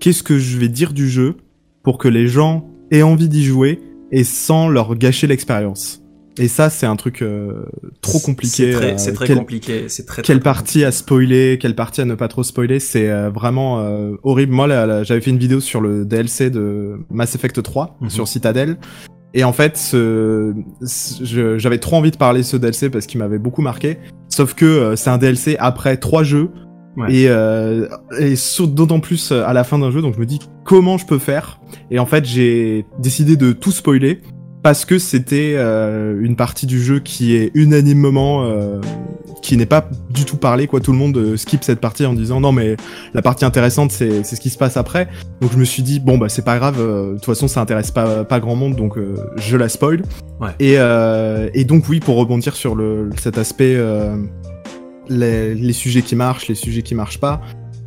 qu'est-ce 0.00 0.22
que 0.22 0.38
je 0.38 0.58
vais 0.58 0.68
dire 0.68 0.92
du 0.92 1.08
jeu 1.08 1.36
pour 1.82 1.98
que 1.98 2.08
les 2.08 2.28
gens 2.28 2.68
aient 2.90 3.02
envie 3.02 3.28
d'y 3.28 3.44
jouer 3.44 3.80
et 4.12 4.24
sans 4.24 4.68
leur 4.68 4.94
gâcher 4.96 5.26
l'expérience. 5.26 6.02
Et 6.40 6.46
ça, 6.46 6.70
c'est 6.70 6.86
un 6.86 6.94
truc 6.94 7.20
euh, 7.20 7.64
trop 8.00 8.20
compliqué. 8.20 8.72
C'est 8.72 8.72
très, 8.72 9.08
euh, 9.08 9.12
très 9.12 9.26
quel, 9.26 9.38
compliqué. 9.38 9.84
C'est 9.88 10.06
très. 10.06 10.22
Quelle 10.22 10.36
très 10.36 10.44
partie 10.44 10.84
à 10.84 10.92
spoiler, 10.92 11.58
quelle 11.60 11.74
partie 11.74 12.00
à 12.00 12.04
ne 12.04 12.14
pas 12.14 12.28
trop 12.28 12.44
spoiler, 12.44 12.78
c'est 12.78 13.10
euh, 13.10 13.28
vraiment 13.28 13.84
horrible. 14.22 14.52
Moi, 14.52 14.68
là, 14.68 14.86
là 14.86 15.02
j'avais 15.02 15.20
fait 15.20 15.30
une 15.30 15.38
vidéo 15.38 15.58
sur 15.60 15.80
le 15.80 16.04
DLC 16.04 16.50
de 16.50 17.00
Mass 17.10 17.34
Effect 17.34 17.60
3 17.60 17.96
Mhm. 18.00 18.06
mm 18.06 18.08
-hmm. 18.08 18.14
sur 18.14 18.28
Citadel. 18.28 18.76
Et 19.34 19.44
en 19.44 19.52
fait, 19.52 19.76
ce, 19.76 20.54
ce, 20.82 21.58
j'avais 21.58 21.78
trop 21.78 21.96
envie 21.96 22.10
de 22.10 22.16
parler 22.16 22.40
de 22.40 22.46
ce 22.46 22.56
DLC 22.56 22.90
parce 22.90 23.06
qu'il 23.06 23.18
m'avait 23.18 23.38
beaucoup 23.38 23.62
marqué. 23.62 23.98
Sauf 24.28 24.54
que 24.54 24.64
euh, 24.64 24.96
c'est 24.96 25.10
un 25.10 25.18
DLC 25.18 25.56
après 25.58 25.96
trois 25.96 26.22
jeux. 26.22 26.50
Ouais. 26.96 27.14
Et, 27.14 27.28
euh, 27.28 27.86
et 28.18 28.34
d'autant 28.66 28.98
plus 29.00 29.30
à 29.30 29.52
la 29.52 29.62
fin 29.62 29.78
d'un 29.78 29.92
jeu, 29.92 30.02
donc 30.02 30.14
je 30.14 30.18
me 30.20 30.26
dis 30.26 30.40
comment 30.64 30.98
je 30.98 31.06
peux 31.06 31.18
faire? 31.18 31.60
Et 31.90 31.98
en 31.98 32.06
fait, 32.06 32.24
j'ai 32.24 32.86
décidé 32.98 33.36
de 33.36 33.52
tout 33.52 33.70
spoiler 33.70 34.20
parce 34.68 34.84
que 34.84 34.98
c'était 34.98 35.54
euh, 35.56 36.20
une 36.20 36.36
partie 36.36 36.66
du 36.66 36.78
jeu 36.78 36.98
qui 37.00 37.34
est 37.34 37.50
unanimement 37.54 38.44
euh, 38.44 38.78
qui 39.40 39.56
n'est 39.56 39.64
pas 39.64 39.88
du 40.10 40.26
tout 40.26 40.36
parlé 40.36 40.66
quoi. 40.66 40.78
Tout 40.78 40.92
le 40.92 40.98
monde 40.98 41.16
euh, 41.16 41.38
skip 41.38 41.64
cette 41.64 41.80
partie 41.80 42.04
en 42.04 42.12
disant 42.12 42.38
non 42.38 42.52
mais 42.52 42.76
la 43.14 43.22
partie 43.22 43.46
intéressante 43.46 43.92
c'est 43.92 44.22
ce 44.22 44.38
qui 44.38 44.50
se 44.50 44.58
passe 44.58 44.76
après. 44.76 45.08
Donc 45.40 45.52
je 45.52 45.56
me 45.56 45.64
suis 45.64 45.82
dit 45.82 46.00
bon 46.00 46.18
bah 46.18 46.28
c'est 46.28 46.44
pas 46.44 46.58
grave 46.58 46.76
de 46.76 47.14
toute 47.14 47.24
façon 47.24 47.48
ça 47.48 47.62
intéresse 47.62 47.90
pas 47.92 48.24
pas 48.24 48.40
grand 48.40 48.56
monde 48.56 48.76
donc 48.76 48.98
je 49.36 49.56
la 49.56 49.70
spoil. 49.70 50.02
Ouais. 50.38 50.50
et 50.60 50.74
et 51.58 51.64
donc 51.64 51.88
oui 51.88 52.00
pour 52.00 52.16
rebondir 52.16 52.54
sur 52.54 52.74
le 52.74 53.08
cet 53.18 53.38
aspect 53.38 53.74
les, 55.08 55.54
les 55.54 55.72
sujets 55.72 56.02
qui 56.02 56.14
marchent 56.14 56.46
les 56.46 56.54
sujets 56.54 56.82
qui 56.82 56.94
marchent 56.94 57.20
pas 57.20 57.40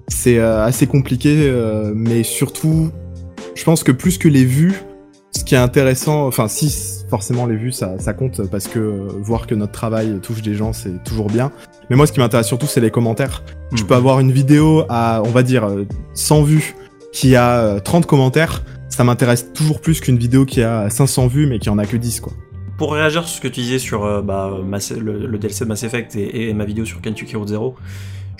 c'est 0.08 0.40
assez 0.40 0.88
compliqué 0.88 1.54
mais 1.94 2.24
surtout 2.24 2.90
je 3.54 3.64
pense 3.64 3.84
que 3.84 3.92
plus 3.92 4.18
que 4.18 4.28
les 4.28 4.46
vues 4.46 4.82
ce 5.32 5.44
qui 5.44 5.56
est 5.56 5.60
intéressant, 5.60 6.28
enfin 6.28 6.48
si 6.48 7.04
forcément 7.10 7.46
les 7.46 7.56
vues 7.56 7.72
ça, 7.72 7.98
ça 8.00 8.14
compte 8.14 8.42
parce 8.50 8.68
que 8.68 8.80
euh, 8.80 9.08
voir 9.22 9.48
que 9.48 9.56
notre 9.56 9.72
travail 9.72 10.20
touche 10.22 10.42
des 10.42 10.56
gens 10.56 10.74
c'est 10.74 11.04
toujours 11.04 11.28
bien. 11.28 11.52
Mais 11.90 11.96
moi 11.96 12.06
ce 12.06 12.12
qui 12.12 12.20
m'intéresse 12.20 12.48
surtout 12.48 12.68
c'est 12.68 12.82
les 12.82 12.92
commentaires. 12.92 13.44
Mmh. 13.72 13.78
Je 13.78 13.84
peux 13.84 13.96
avoir 13.96 14.20
une 14.20 14.32
vidéo 14.32 14.84
à 14.90 15.22
on 15.26 15.30
va 15.30 15.44
dire 15.44 15.68
100 16.14 16.44
vues 16.44 16.76
qui 17.14 17.36
a 17.36 17.80
30 17.80 18.06
commentaires, 18.06 18.64
ça 18.90 19.04
m'intéresse 19.04 19.54
toujours 19.54 19.82
plus 19.82 20.00
qu'une 20.00 20.18
vidéo 20.18 20.46
qui 20.46 20.62
a 20.62 20.90
500 20.90 21.28
vues 21.28 21.48
mais 21.48 21.60
qui 21.60 21.70
en 21.70 21.78
a 21.78 21.86
que 21.86 21.98
10 21.98 22.20
quoi. 22.20 22.34
Pour 22.78 22.94
réagir 22.94 23.28
sur 23.28 23.38
ce 23.38 23.42
que 23.42 23.48
tu 23.48 23.62
disais 23.62 23.80
sur 23.80 24.06
euh, 24.06 24.22
bah, 24.22 24.58
Mass, 24.66 24.92
le, 24.92 25.28
le, 25.28 25.38
DLC 25.38 25.66
de 25.66 25.70
Mass 25.70 25.84
Effect 25.84 26.16
et, 26.16 26.50
et 26.50 26.54
ma 26.54 26.66
vidéo 26.66 26.84
sur 26.84 27.00
Kentucky 27.00 27.36
Road 27.36 27.48
Zero, 27.48 27.76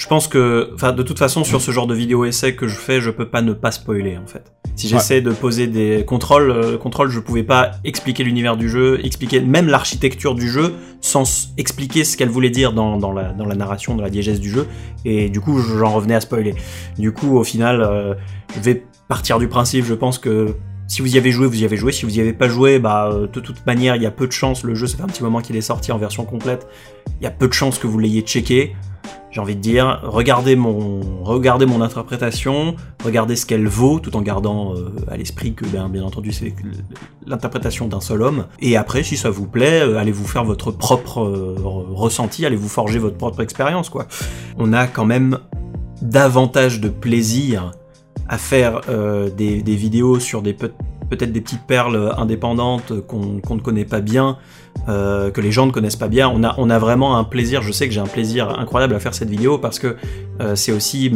je 0.02 0.08
pense 0.08 0.28
que, 0.28 0.72
enfin, 0.74 0.94
de 0.94 1.04
toute 1.04 1.20
façon, 1.20 1.44
sur 1.44 1.62
ce 1.62 1.70
genre 1.70 1.86
de 1.86 1.94
vidéo 1.94 2.26
essai 2.26 2.56
que 2.56 2.68
je 2.68 2.74
fais, 2.74 3.02
je 3.02 3.12
peux 3.12 3.28
pas 3.28 3.44
ne 3.44 3.54
pas 3.54 3.70
spoiler, 3.70 4.18
en 4.18 4.26
fait. 4.26 4.52
Si 4.76 4.88
j'essaie 4.88 5.18
ouais. 5.18 5.22
de 5.22 5.30
poser 5.30 5.68
des 5.68 6.04
contrôles, 6.08 6.50
euh, 6.50 6.76
contrôles, 6.76 7.12
je 7.12 7.20
pouvais 7.20 7.44
pas 7.44 7.74
expliquer 7.84 8.24
l'univers 8.24 8.58
du 8.58 8.68
jeu, 8.68 9.00
expliquer 9.06 9.42
même 9.42 9.68
l'architecture 9.68 10.34
du 10.34 10.50
jeu, 10.50 10.74
sans 11.02 11.54
expliquer 11.60 12.04
ce 12.04 12.18
qu'elle 12.18 12.30
voulait 12.30 12.50
dire 12.50 12.74
dans, 12.74 12.98
dans, 12.98 13.12
la, 13.12 13.32
dans 13.32 13.46
la 13.46 13.54
narration, 13.54 13.94
dans 13.94 14.02
la 14.02 14.10
diégèse 14.10 14.40
du 14.40 14.50
jeu. 14.50 14.66
Et 15.06 15.30
du 15.30 15.40
coup, 15.40 15.60
j'en 15.60 15.92
revenais 15.94 16.16
à 16.16 16.22
spoiler. 16.22 16.56
Du 16.98 17.12
coup, 17.12 17.38
au 17.38 17.44
final, 17.44 17.84
euh, 17.84 18.16
je 18.56 18.60
vais 18.60 18.84
partir 19.08 19.38
du 19.38 19.48
principe, 19.48 19.86
je 19.86 19.94
pense 19.94 20.18
que 20.18 20.56
si 20.88 21.04
vous 21.04 21.16
y 21.16 21.20
avez 21.20 21.30
joué, 21.30 21.46
vous 21.46 21.62
y 21.62 21.64
avez 21.64 21.78
joué. 21.78 21.92
Si 21.92 22.06
vous 22.06 22.18
y 22.18 22.22
avez 22.22 22.34
pas 22.34 22.50
joué, 22.50 22.80
bah 22.80 23.12
de 23.32 23.40
toute 23.40 23.68
manière, 23.68 23.96
il 23.98 24.02
y 24.02 24.08
a 24.08 24.12
peu 24.12 24.26
de 24.26 24.32
chances. 24.32 24.64
Le 24.64 24.74
jeu, 24.74 24.88
ça 24.88 24.98
fait 24.98 25.04
un 25.04 25.08
petit 25.08 25.22
moment 25.22 25.42
qu'il 25.42 25.56
est 25.56 25.62
sorti 25.62 25.92
en 25.92 26.00
version 26.00 26.26
complète. 26.26 26.68
Il 27.20 27.24
y 27.24 27.28
a 27.28 27.32
peu 27.32 27.48
de 27.48 27.54
chances 27.54 27.78
que 27.78 27.86
vous 27.86 28.00
l'ayez 28.00 28.22
checké 28.22 28.74
j'ai 29.32 29.40
envie 29.40 29.56
de 29.56 29.62
dire, 29.62 30.02
regardez 30.04 30.58
mon, 30.58 31.24
regardez 31.24 31.66
mon 31.66 31.82
interprétation, 31.82 32.76
regardez 33.04 33.38
ce 33.38 33.46
qu'elle 33.46 33.68
vaut, 33.68 34.00
tout 34.00 34.16
en 34.18 34.22
gardant 34.22 34.76
euh, 34.76 34.90
à 35.10 35.16
l'esprit 35.16 35.54
que, 35.54 35.66
bien, 35.66 35.88
bien 35.88 36.04
entendu, 36.04 36.34
c'est 36.34 36.54
l'interprétation 37.26 37.88
d'un 37.88 38.02
seul 38.02 38.22
homme. 38.22 38.46
Et 38.60 38.76
après, 38.76 39.04
si 39.04 39.16
ça 39.16 39.30
vous 39.30 39.48
plaît, 39.48 39.82
euh, 39.82 39.98
allez 39.98 40.12
vous 40.12 40.28
faire 40.28 40.44
votre 40.44 40.72
propre 40.72 41.22
euh, 41.22 41.56
ressenti, 41.94 42.46
allez 42.46 42.58
vous 42.58 42.68
forger 42.68 43.00
votre 43.00 43.18
propre 43.18 43.42
expérience, 43.42 43.90
quoi. 43.90 44.06
On 44.58 44.74
a 44.74 44.86
quand 44.86 45.06
même 45.06 45.40
davantage 46.02 46.82
de 46.82 46.90
plaisir 46.90 47.72
à 48.28 48.38
faire 48.38 48.82
des, 49.36 49.62
vidéos 49.76 50.20
sur 50.20 50.42
des 50.42 50.54
peut-être 50.54 51.34
des 51.34 51.42
petites 51.42 51.68
perles 51.68 52.14
indépendantes 52.18 53.06
qu'on 53.06 53.40
qu 53.40 53.54
ne 53.54 53.60
connaît 53.60 53.86
pas 53.86 54.00
bien, 54.00 54.38
que 54.88 55.42
les 55.42 55.52
gens 55.52 55.66
ne 55.66 55.72
connaissent 55.72 55.96
pas 55.96 56.08
bien. 56.08 56.30
On 56.30 56.70
a, 56.70 56.80
vraiment 56.80 57.18
un 57.18 57.24
plaisir, 57.24 57.62
je 57.62 57.72
sais 57.72 57.88
que 57.88 57.94
j'ai 57.94 58.00
un 58.00 58.08
plaisir 58.08 58.50
incroyable 58.60 58.96
à 58.96 59.00
faire 59.00 59.14
cette 59.14 59.30
vidéo 59.30 59.58
parce 59.58 59.80
que 59.80 59.96
c'est 60.56 60.72
aussi 60.72 61.12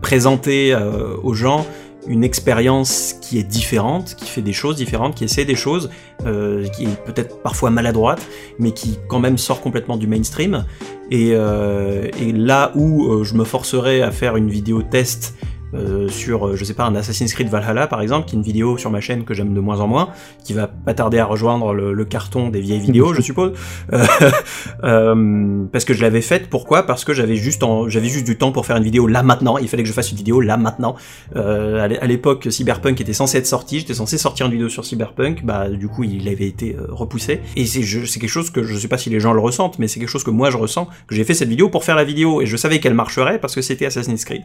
présenter 0.00 0.76
aux 1.22 1.34
gens 1.34 1.66
une 2.08 2.24
expérience 2.24 3.14
qui 3.20 3.38
est 3.38 3.44
différente, 3.44 4.14
qui 4.16 4.26
fait 4.26 4.42
des 4.42 4.52
choses 4.52 4.76
différentes, 4.76 5.14
qui 5.14 5.24
essaie 5.24 5.44
des 5.44 5.54
choses, 5.54 5.90
euh, 6.24 6.66
qui 6.68 6.84
est 6.84 7.04
peut-être 7.04 7.42
parfois 7.42 7.70
maladroite, 7.70 8.24
mais 8.58 8.72
qui 8.72 8.98
quand 9.08 9.18
même 9.18 9.38
sort 9.38 9.60
complètement 9.60 9.96
du 9.96 10.06
mainstream. 10.06 10.64
Et, 11.10 11.30
euh, 11.32 12.08
là 12.34 12.72
où 12.74 13.06
euh, 13.06 13.24
je 13.24 13.34
me 13.34 13.44
forcerais 13.44 14.02
à 14.02 14.10
faire 14.10 14.36
une 14.36 14.50
vidéo 14.50 14.82
test 14.82 15.34
euh, 15.74 16.08
sur, 16.08 16.46
euh, 16.46 16.56
je 16.56 16.64
sais 16.64 16.74
pas, 16.74 16.84
un 16.84 16.94
Assassin's 16.94 17.32
Creed 17.34 17.48
Valhalla 17.48 17.86
par 17.86 18.00
exemple, 18.00 18.28
qui 18.28 18.36
est 18.36 18.38
une 18.38 18.44
vidéo 18.44 18.78
sur 18.78 18.90
ma 18.90 19.00
chaîne 19.00 19.24
que 19.24 19.34
j'aime 19.34 19.52
de 19.52 19.60
moins 19.60 19.80
en 19.80 19.88
moins, 19.88 20.10
qui 20.44 20.52
va 20.52 20.68
pas 20.68 20.94
tarder 20.94 21.18
à 21.18 21.24
rejoindre 21.24 21.74
le, 21.74 22.04
carton 22.04 22.50
des 22.50 22.60
vieilles 22.60 22.80
vidéos, 22.86 23.14
je 23.14 23.20
suppose, 23.20 23.52
euh, 24.84 25.64
parce 25.72 25.84
que 25.84 25.92
je 25.92 26.02
l'avais 26.02 26.20
faite. 26.20 26.48
Pourquoi? 26.48 26.84
Parce 26.84 27.04
que 27.04 27.12
j'avais 27.12 27.36
juste, 27.36 27.62
j'avais 27.88 28.08
juste 28.08 28.26
du 28.26 28.38
temps 28.38 28.52
pour 28.52 28.64
faire 28.64 28.76
une 28.76 28.84
vidéo 28.84 29.06
là 29.06 29.22
maintenant. 29.22 29.58
Il 29.58 29.68
fallait 29.68 29.82
que 29.82 29.88
je 29.88 29.94
fasse 29.94 30.12
une 30.12 30.18
vidéo 30.18 30.40
là 30.40 30.56
maintenant. 30.56 30.94
à 31.34 32.06
l'époque, 32.06 32.46
Cyberpunk 32.50 33.00
était 33.00 33.12
censé 33.12 33.38
être 33.38 33.46
sorti, 33.46 33.80
j'étais 33.80 33.94
censé 33.94 34.18
sortir 34.18 34.46
une 34.46 34.52
vidéo 34.52 34.68
sur 34.68 34.84
Cyberpunk, 34.84 35.44
bah 35.44 35.68
du 35.68 35.88
coup 35.88 36.04
il 36.04 36.28
avait 36.28 36.46
été 36.46 36.76
repoussé. 36.88 37.40
Et 37.56 37.66
c'est 37.66 37.80
quelque 37.82 38.28
chose 38.28 38.50
que 38.50 38.62
je 38.62 38.76
sais 38.76 38.88
pas 38.88 38.98
si 38.98 39.10
les 39.10 39.20
gens 39.20 39.32
le 39.32 39.40
ressentent, 39.40 39.78
mais 39.78 39.88
c'est 39.88 39.98
quelque 39.98 40.08
chose 40.08 40.24
que 40.24 40.30
moi 40.30 40.50
je 40.50 40.56
ressens, 40.56 40.88
que 41.08 41.14
j'ai 41.14 41.24
fait 41.24 41.34
cette 41.34 41.48
vidéo 41.48 41.68
pour 41.68 41.84
faire 41.84 41.96
la 41.96 42.04
vidéo 42.04 42.40
et 42.40 42.46
je 42.46 42.56
savais 42.56 42.78
qu'elle 42.78 42.94
marcherait 42.94 43.40
parce 43.40 43.54
que 43.54 43.62
c'était 43.62 43.86
Assassin's 43.86 44.24
Creed. 44.24 44.44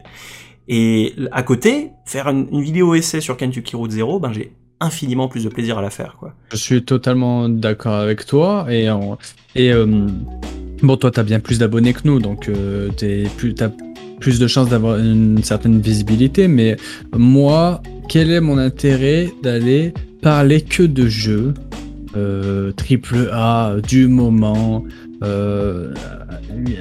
Et 0.68 1.14
à 1.32 1.42
côté, 1.42 1.90
faire 2.04 2.28
une, 2.28 2.60
vidéo 2.60 2.94
essai 2.94 3.20
sur 3.20 3.36
Kentucky 3.36 3.76
Route 3.76 3.90
Zero, 3.90 4.20
ben 4.20 4.32
j'ai 4.32 4.52
infiniment 4.80 5.28
plus 5.28 5.44
de 5.44 5.48
plaisir 5.48 5.78
à 5.78 5.82
la 5.82 5.90
faire. 5.90 6.16
Quoi. 6.18 6.34
Je 6.52 6.56
suis 6.56 6.84
totalement 6.84 7.48
d'accord 7.48 7.94
avec 7.94 8.26
toi. 8.26 8.66
Et, 8.68 8.88
et 9.54 9.72
euh, 9.72 10.06
bon, 10.82 10.96
toi, 10.96 11.10
tu 11.10 11.20
as 11.20 11.22
bien 11.22 11.40
plus 11.40 11.58
d'abonnés 11.58 11.92
que 11.92 12.00
nous, 12.04 12.18
donc 12.18 12.48
euh, 12.48 12.90
tu 12.96 13.54
as 13.60 13.70
plus 14.20 14.38
de 14.38 14.46
chances 14.46 14.68
d'avoir 14.68 14.98
une 14.98 15.42
certaine 15.42 15.80
visibilité. 15.80 16.48
Mais 16.48 16.76
moi, 17.16 17.82
quel 18.08 18.30
est 18.30 18.40
mon 18.40 18.58
intérêt 18.58 19.30
d'aller 19.42 19.92
parler 20.20 20.60
que 20.60 20.82
de 20.82 21.08
jeux 21.08 21.54
euh, 22.16 22.72
triple 22.72 23.30
A 23.32 23.76
du 23.86 24.06
moment 24.06 24.84
euh, 25.22 25.94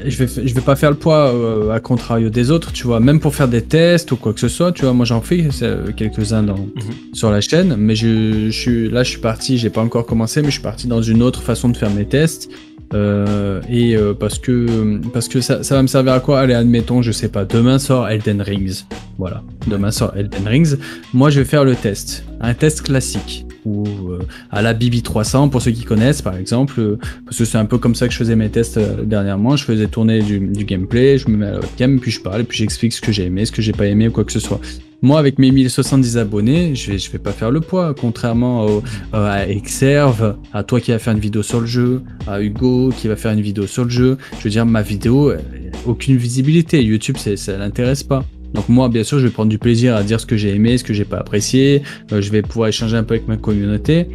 je 0.05 0.23
vais, 0.23 0.47
je 0.47 0.53
vais 0.53 0.61
pas 0.61 0.75
faire 0.75 0.89
le 0.89 0.97
poids 0.97 1.33
euh, 1.33 1.71
à 1.71 1.79
contrario 1.79 2.29
des 2.29 2.51
autres, 2.51 2.71
tu 2.71 2.87
vois. 2.87 2.99
Même 2.99 3.19
pour 3.19 3.35
faire 3.35 3.47
des 3.47 3.61
tests 3.61 4.11
ou 4.11 4.15
quoi 4.15 4.33
que 4.33 4.39
ce 4.39 4.47
soit, 4.47 4.71
tu 4.71 4.83
vois. 4.83 4.93
Moi, 4.93 5.05
j'en 5.05 5.21
fais 5.21 5.47
quelques-uns 5.95 6.43
dans, 6.43 6.57
mhm. 6.57 7.13
sur 7.13 7.31
la 7.31 7.41
chaîne, 7.41 7.75
mais 7.77 7.95
je, 7.95 8.49
je 8.49 8.59
suis 8.59 8.89
là, 8.89 9.03
je 9.03 9.11
suis 9.11 9.21
parti. 9.21 9.57
J'ai 9.57 9.69
pas 9.69 9.81
encore 9.81 10.05
commencé, 10.05 10.41
mais 10.41 10.47
je 10.47 10.53
suis 10.53 10.61
parti 10.61 10.87
dans 10.87 11.01
une 11.01 11.21
autre 11.21 11.41
façon 11.41 11.69
de 11.69 11.77
faire 11.77 11.91
mes 11.91 12.05
tests. 12.05 12.49
Euh, 12.93 13.61
et 13.69 13.95
euh, 13.95 14.13
parce 14.13 14.37
que 14.37 14.99
parce 15.13 15.29
que 15.29 15.39
ça, 15.39 15.63
ça 15.63 15.75
va 15.75 15.81
me 15.81 15.87
servir 15.87 16.13
à 16.13 16.19
quoi? 16.19 16.41
Allez, 16.41 16.53
admettons, 16.53 17.01
je 17.01 17.11
sais 17.11 17.29
pas. 17.29 17.45
Demain 17.45 17.79
sort 17.79 18.09
Elden 18.09 18.41
Rings. 18.41 18.83
Voilà. 19.17 19.43
Demain 19.67 19.91
sort 19.91 20.13
Elden 20.15 20.47
Rings. 20.47 20.75
Moi, 21.13 21.29
je 21.29 21.39
vais 21.39 21.45
faire 21.45 21.63
le 21.63 21.75
test, 21.75 22.25
un 22.41 22.53
test 22.53 22.81
classique 22.81 23.45
ou 23.65 23.85
euh, 24.09 24.19
à 24.49 24.61
la 24.61 24.73
Bibi 24.73 25.01
300 25.01 25.49
pour 25.49 25.61
ceux 25.61 25.71
qui 25.71 25.83
connaissent 25.83 26.21
par 26.21 26.35
exemple 26.35 26.79
euh, 26.79 26.97
parce 27.25 27.37
que 27.37 27.45
c'est 27.45 27.57
un 27.57 27.65
peu 27.65 27.77
comme 27.77 27.95
ça 27.95 28.07
que 28.07 28.13
je 28.13 28.17
faisais 28.17 28.35
mes 28.35 28.49
tests 28.49 28.77
euh, 28.77 29.03
dernièrement. 29.03 29.55
Je 29.55 29.65
faisais 29.65 29.87
tourner 29.87 30.21
du, 30.21 30.39
gameplay 30.65 31.17
je 31.17 31.29
me 31.29 31.37
mets 31.37 31.47
à 31.47 31.51
la 31.51 31.59
webcam 31.59 31.99
puis 31.99 32.11
je 32.11 32.21
parle 32.21 32.43
puis 32.43 32.57
j'explique 32.57 32.93
ce 32.93 33.01
que 33.01 33.11
j'ai 33.11 33.25
aimé 33.25 33.45
ce 33.45 33.51
que 33.51 33.61
j'ai 33.61 33.71
pas 33.71 33.87
aimé 33.87 34.07
ou 34.07 34.11
quoi 34.11 34.23
que 34.23 34.31
ce 34.31 34.39
soit. 34.39 34.59
Moi 35.03 35.19
avec 35.19 35.39
mes 35.39 35.51
1070 35.51 36.17
abonnés 36.17 36.75
je 36.75 36.91
vais 36.91 36.97
je 36.97 37.11
vais 37.11 37.19
pas 37.19 37.31
faire 37.31 37.51
le 37.51 37.61
poids 37.61 37.93
contrairement 37.93 38.65
au, 38.65 38.83
à 39.13 39.47
Exerve 39.47 40.35
à 40.53 40.63
toi 40.63 40.79
qui 40.79 40.91
va 40.91 40.99
faire 40.99 41.13
une 41.13 41.19
vidéo 41.19 41.43
sur 41.43 41.59
le 41.59 41.67
jeu 41.67 42.01
à 42.27 42.41
Hugo 42.41 42.91
qui 42.95 43.07
va 43.07 43.15
faire 43.15 43.31
une 43.31 43.41
vidéo 43.41 43.67
sur 43.67 43.83
le 43.83 43.89
jeu. 43.89 44.17
Je 44.39 44.43
veux 44.43 44.49
dire 44.49 44.65
ma 44.65 44.81
vidéo 44.81 45.33
aucune 45.85 46.17
visibilité. 46.17 46.83
YouTube 46.83 47.17
ça 47.17 47.57
l'intéresse 47.57 48.03
pas 48.03 48.25
donc 48.53 48.69
moi, 48.69 48.89
bien 48.89 49.03
sûr, 49.03 49.19
je 49.19 49.27
vais 49.27 49.31
prendre 49.31 49.49
du 49.49 49.57
plaisir 49.57 49.95
à 49.95 50.03
dire 50.03 50.19
ce 50.19 50.25
que 50.25 50.37
j'ai 50.37 50.53
aimé, 50.53 50.77
ce 50.77 50.83
que 50.83 50.93
j'ai 50.93 51.05
pas 51.05 51.17
apprécié. 51.17 51.83
Euh, 52.11 52.21
je 52.21 52.31
vais 52.31 52.41
pouvoir 52.41 52.69
échanger 52.69 52.97
un 52.97 53.03
peu 53.03 53.15
avec 53.15 53.27
ma 53.27 53.37
communauté. 53.37 54.07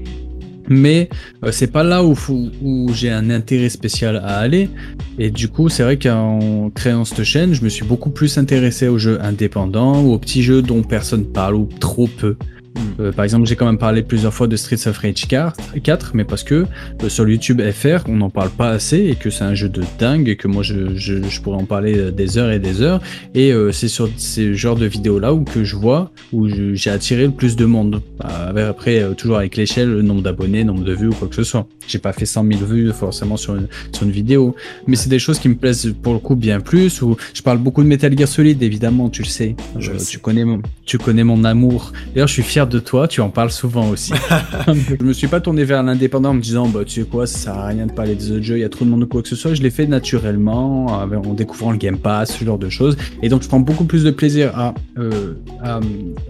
Mais 0.69 1.09
euh, 1.45 1.53
c'est 1.53 1.71
pas 1.71 1.85
là 1.85 2.05
où, 2.05 2.15
où 2.63 2.91
j'ai 2.93 3.11
un 3.11 3.31
intérêt 3.31 3.69
spécial 3.69 4.17
à 4.17 4.39
aller. 4.39 4.69
Et 5.19 5.31
du 5.31 5.49
coup, 5.49 5.69
c'est 5.69 5.83
vrai 5.83 5.99
qu'en 5.99 6.71
créant 6.75 7.05
cette 7.05 7.25
chaîne, 7.25 7.55
je 7.55 7.63
me 7.63 7.69
suis 7.69 7.85
beaucoup 7.85 8.11
plus 8.11 8.37
intéressé 8.37 8.89
aux 8.89 8.99
jeux 8.99 9.21
indépendants 9.23 10.03
ou 10.03 10.13
aux 10.13 10.19
petits 10.19 10.43
jeux 10.43 10.63
dont 10.63 10.83
personne 10.83 11.25
parle 11.25 11.55
ou 11.55 11.69
trop 11.81 12.09
peu. 12.09 12.37
Euh, 13.01 13.13
par 13.13 13.25
exemple, 13.25 13.47
j'ai 13.47 13.57
quand 13.57 13.67
même 13.67 13.79
parlé 13.79 14.03
plusieurs 14.03 14.33
fois 14.33 14.47
de 14.47 14.57
Streets 14.57 14.89
of 14.89 14.99
Rage 14.99 15.27
4, 15.27 16.13
mais 16.15 16.25
parce 16.25 16.43
que 16.43 16.67
euh, 17.03 17.09
sur 17.09 17.29
YouTube 17.29 17.61
FR, 17.61 18.09
on 18.09 18.17
n'en 18.17 18.31
parle 18.31 18.51
pas 18.51 18.71
assez 18.71 18.99
et 18.99 19.15
que 19.17 19.31
c'est 19.31 19.45
un 19.45 19.55
jeu 19.55 19.69
de 19.69 19.83
dingue 19.99 20.29
et 20.29 20.37
que 20.37 20.49
moi 20.49 20.63
je, 20.63 20.95
je, 20.97 21.23
je 21.23 21.41
pourrais 21.41 21.59
en 21.59 21.65
parler 21.65 21.99
euh, 21.99 22.11
des 22.11 22.39
heures 22.39 22.51
et 22.51 22.59
des 22.59 22.83
heures. 22.83 23.01
Et 23.35 23.53
c'est 23.73 23.89
sur 23.89 24.09
ces 24.17 24.55
genres 24.55 24.77
de 24.77 24.87
vidéos-là 24.87 25.33
où 25.35 25.45
que 25.45 25.65
je 25.65 25.77
vois, 25.77 26.11
où 26.33 26.49
j'ai 26.49 26.91
attiré 26.91 27.27
le 27.27 27.33
plus 27.33 27.57
de 27.57 27.65
monde. 27.65 28.03
Après, 28.21 29.03
toujours 29.17 29.37
avec 29.37 29.57
l'échelle, 29.57 29.91
le 29.91 30.03
nombre 30.03 30.23
d'abonnés, 30.23 30.65
nombre 30.65 30.85
de 30.85 30.93
vues 30.93 31.09
ou 31.09 31.13
quoi 31.13 31.29
que 31.29 31.35
ce 31.35 31.45
soit. 31.45 31.67
J'ai 31.87 31.99
pas 31.99 32.13
fait 32.13 32.27
100 32.27 32.47
000 32.47 32.65
vues 32.65 32.93
forcément 32.93 33.37
sur 33.37 33.57
une, 33.57 33.69
sur 33.93 34.05
une 34.05 34.11
vidéo, 34.11 34.57
mais 34.87 34.97
c'est 34.97 35.09
des 35.09 35.19
choses 35.19 35.39
qui 35.39 35.49
me 35.49 35.55
plaisent 35.55 35.95
pour 36.03 36.15
le 36.15 36.19
coup 36.19 36.35
bien 36.35 36.61
plus. 36.61 37.03
Où 37.03 37.17
je 37.35 37.43
parle 37.43 37.59
beaucoup 37.59 37.83
de 37.83 37.89
Metal 37.89 38.17
Gear 38.17 38.29
Solid, 38.29 38.63
évidemment, 38.63 39.09
tu 39.11 39.23
le 39.23 39.29
sais. 39.29 39.55
Je 39.79 39.93
tu 39.93 40.19
connais 40.19 40.45
mon, 40.45 40.61
tu 40.85 40.99
connais 40.99 41.25
mon 41.25 41.45
amour. 41.45 41.93
D'ailleurs, 42.15 42.29
je 42.29 42.33
suis 42.35 42.43
fier 42.43 42.66
de 42.67 42.79
toi, 42.79 43.09
tu 43.09 43.21
en 43.21 43.31
parles 43.31 43.51
souvent 43.51 43.89
aussi. 43.89 44.13
je 44.67 45.05
me 45.05 45.13
suis 45.13 45.29
pas 45.29 45.41
tourné 45.41 45.65
vers 45.65 45.83
l'indépendant 45.83 46.31
en 46.31 46.35
me 46.35 46.41
disant, 46.41 46.69
bah, 46.69 46.81
tu 46.85 47.01
sais 47.01 47.07
quoi, 47.07 47.27
ça 47.27 47.39
sert 47.39 47.55
à 47.55 47.67
rien 47.67 47.87
de 47.87 47.93
parler 47.93 48.15
des 48.15 48.33
autres 48.33 48.43
jeux, 48.43 48.59
il 48.59 48.61
y 48.61 48.65
a 48.65 48.69
trop 48.69 48.85
de 48.85 48.91
monde 48.91 49.03
ou 49.03 49.07
quoi 49.07 49.23
que 49.23 49.29
ce 49.29 49.37
soit. 49.37 49.55
Je 49.55 49.63
l'ai 49.63 49.71
fait 49.71 49.87
naturellement, 49.87 50.87
en 50.87 51.35
découvrant 51.35 51.73
le 51.73 51.79
Game 51.79 51.99
Pass, 51.99 52.37
ce 52.37 52.45
genre 52.45 52.59
de 52.59 52.69
choses. 52.69 52.97
Et 53.23 53.29
donc, 53.29 53.43
je 53.43 53.49
prends 53.49 53.61
beaucoup 53.61 53.85
plus 53.85 54.05
de 54.05 54.11
plaisir 54.11 54.57
à, 54.57 54.75
euh, 54.99 55.35
à 55.63 55.81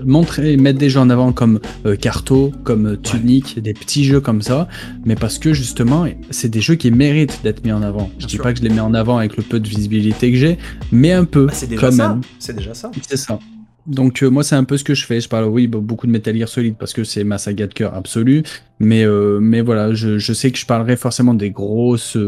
montrer, 0.05 0.57
mettre 0.57 0.79
des 0.79 0.91
jeux 0.91 1.01
en 1.01 1.11
avant 1.11 1.33
comme 1.33 1.61
euh, 1.87 1.97
Carto, 1.97 2.53
comme 2.65 2.97
Tunic, 3.03 3.61
des 3.61 3.75
petits 3.75 4.05
jeux 4.05 4.21
comme 4.21 4.43
ça. 4.43 4.69
Mais 5.05 5.15
parce 5.15 5.39
que 5.39 5.53
justement, 5.53 6.07
c'est 6.31 6.51
des 6.51 6.61
jeux 6.61 6.75
qui 6.75 6.91
méritent 6.91 7.41
d'être 7.43 7.65
mis 7.65 7.73
en 7.73 7.83
avant. 7.83 8.11
je 8.19 8.27
dis 8.27 8.39
pas 8.39 8.53
que 8.53 8.59
je 8.59 8.65
les 8.65 8.71
mets 8.71 8.81
en 8.81 8.95
avant 8.95 9.19
avec 9.19 9.37
le 9.37 9.43
peu 9.43 9.61
de 9.61 9.69
visibilité 9.69 10.31
que 10.31 10.39
j'ai, 10.39 10.59
mais 10.93 11.13
un 11.13 11.25
peu. 11.25 11.47
Bah, 11.47 11.53
c'est 11.55 11.69
déjà, 11.69 11.91
ça. 11.91 12.19
C'est 12.39 12.57
déjà 12.57 12.75
ça. 12.75 12.91
C'est 13.09 13.17
ça. 13.17 13.39
Donc 13.87 14.23
euh, 14.23 14.31
moi 14.31 14.43
c'est 14.43 14.57
un 14.57 14.65
peu 14.65 14.77
ce 14.77 14.85
que 14.85 14.95
je 14.95 15.07
fais. 15.07 15.21
Je 15.21 15.29
parle 15.29 15.45
oui 15.45 15.67
beaucoup 15.67 16.07
de 16.07 16.13
Metal 16.13 16.37
Gear 16.37 16.49
Solid 16.49 16.77
parce 16.77 16.93
que 16.93 17.05
c'est 17.05 17.25
ma 17.25 17.39
saga 17.39 17.67
de 17.67 17.75
cœur 17.75 17.95
absolue. 17.95 18.43
Mais 18.79 19.05
euh, 19.05 19.39
mais 19.41 19.63
voilà, 19.63 19.95
je, 19.95 20.19
je 20.19 20.33
sais 20.33 20.51
que 20.51 20.59
je 20.59 20.67
parlerai 20.67 20.97
forcément 20.97 21.35
des 21.35 21.51
grosses 21.51 22.19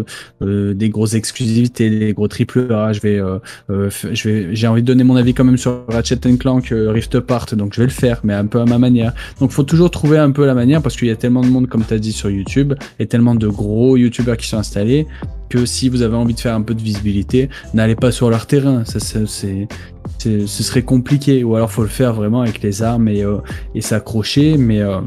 euh, 0.40 0.74
des 0.74 0.88
grosses 0.88 1.14
exclusivités, 1.14 1.90
des 1.90 2.12
gros 2.12 2.28
triple 2.28 2.72
A. 2.72 2.92
Je 2.92 3.00
vais 3.00 3.20
je 3.68 4.28
vais 4.28 4.54
j'ai 4.54 4.66
envie 4.66 4.82
de 4.82 4.86
donner 4.86 5.04
mon 5.04 5.16
avis 5.16 5.34
quand 5.34 5.44
même 5.44 5.58
sur 5.58 5.84
Ratchet 5.88 6.20
Clank 6.38 6.72
Rift 6.72 7.16
Apart, 7.16 7.46
donc 7.54 7.74
je 7.74 7.80
vais 7.80 7.86
le 7.86 7.92
faire, 7.92 8.20
mais 8.24 8.34
un 8.34 8.46
peu 8.46 8.60
à 8.60 8.64
ma 8.64 8.78
manière. 8.78 9.12
Donc 9.40 9.50
faut 9.50 9.64
toujours 9.64 9.90
trouver 9.90 10.18
un 10.18 10.30
peu 10.30 10.46
la 10.46 10.54
manière 10.54 10.80
parce 10.80 10.96
qu'il 10.96 11.08
y 11.08 11.12
a 11.12 11.16
tellement 11.16 11.42
de 11.42 11.48
monde 11.48 11.68
comme 11.68 11.84
tu 11.84 11.94
as 11.94 11.98
dit 11.98 12.12
sur 12.12 12.30
YouTube 12.30 12.74
et 12.98 13.06
tellement 13.06 13.34
de 13.34 13.48
gros 13.48 13.96
YouTubeurs 13.96 14.36
qui 14.36 14.46
sont 14.46 14.58
installés 14.58 15.06
que 15.48 15.66
si 15.66 15.88
vous 15.88 16.02
avez 16.02 16.16
envie 16.16 16.34
de 16.34 16.40
faire 16.40 16.54
un 16.54 16.62
peu 16.62 16.74
de 16.74 16.82
visibilité, 16.82 17.48
n'allez 17.74 17.96
pas 17.96 18.12
sur 18.12 18.30
leur 18.30 18.46
terrain. 18.46 18.84
Ça, 18.84 18.98
c'est, 19.00 19.68
ce 20.18 20.46
serait 20.46 20.82
compliqué. 20.82 21.44
Ou 21.44 21.56
alors 21.56 21.70
faut 21.70 21.82
le 21.82 21.88
faire 21.88 22.14
vraiment 22.14 22.42
avec 22.42 22.62
les 22.62 22.82
armes 22.82 23.08
et, 23.08 23.22
euh, 23.22 23.38
et 23.74 23.80
s'accrocher. 23.80 24.56
Mais 24.56 24.80
euh, 24.80 25.00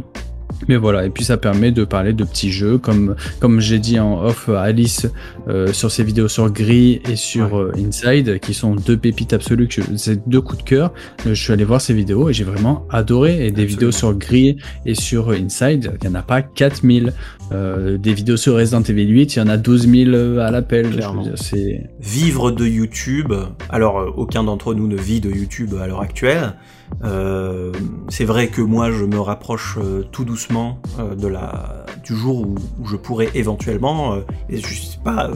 mais 0.72 0.78
voilà, 0.78 1.06
et 1.06 1.10
puis 1.10 1.26
ça 1.26 1.36
permet 1.36 1.74
de 1.74 1.84
parler 1.84 2.14
de 2.14 2.24
petits 2.24 2.50
jeux, 2.50 2.78
comme, 2.78 3.18
comme 3.42 3.60
j'ai 3.60 3.78
dit 3.78 4.00
en 4.00 4.24
off 4.24 4.48
à 4.48 4.62
Alice 4.62 5.06
euh, 5.50 5.74
sur 5.74 5.92
ses 5.92 6.06
vidéos 6.06 6.30
sur 6.30 6.50
Gris 6.50 7.02
et 7.10 7.18
sur 7.18 7.60
euh, 7.60 7.74
Inside, 7.78 8.40
qui 8.40 8.54
sont 8.54 8.74
deux 8.76 8.96
pépites 8.96 9.34
absolues, 9.34 9.68
c'est 9.98 10.30
deux 10.30 10.40
coups 10.40 10.64
de 10.64 10.70
cœur. 10.70 10.94
Euh, 11.28 11.34
je 11.34 11.44
suis 11.44 11.52
allé 11.52 11.66
voir 11.66 11.82
ces 11.82 11.94
vidéos 11.94 12.30
et 12.30 12.34
j'ai 12.34 12.46
vraiment 12.46 12.86
adoré. 12.90 13.48
Et 13.48 13.52
des 13.52 13.66
vidéos 13.66 13.92
sur 13.92 14.14
Gris 14.14 14.60
et 14.86 14.96
sur 14.96 15.32
Inside, 15.32 15.92
il 16.02 16.10
n'y 16.10 16.16
en 16.16 16.18
a 16.18 16.24
pas 16.24 16.42
4000. 16.42 17.12
des 17.52 18.14
vidéos 18.14 18.38
sur 18.38 18.56
Resident 18.56 18.82
Evil 18.84 19.10
8, 19.10 19.36
il 19.36 19.40
y 19.40 19.42
en 19.42 19.50
a 19.50 19.58
12 19.58 19.90
000 19.90 20.40
à 20.40 20.52
l'appel. 20.52 20.88
Vivre 22.00 22.52
de 22.52 22.66
YouTube, 22.66 23.34
alors 23.70 24.14
aucun 24.16 24.46
d'entre 24.46 24.74
nous 24.74 24.88
ne 24.88 24.96
vit 24.96 25.20
de 25.20 25.30
YouTube 25.30 25.74
à 25.82 25.88
l'heure 25.88 26.00
actuelle. 26.00 26.54
Euh, 27.04 27.72
c'est 28.10 28.26
vrai 28.26 28.48
que 28.48 28.62
moi 28.62 28.92
je 28.92 29.06
me 29.06 29.20
rapproche 29.20 29.78
euh, 29.82 30.04
tout 30.12 30.24
doucement 30.24 30.80
euh, 31.00 31.16
de 31.16 31.28
la, 31.28 31.86
du 32.04 32.16
jour 32.16 32.42
où, 32.42 32.56
je 32.86 32.96
pourrais 32.96 33.30
éventuellement, 33.34 34.18
et 34.50 34.58
je 34.58 34.74
sais 34.74 35.00
pas 35.04 35.30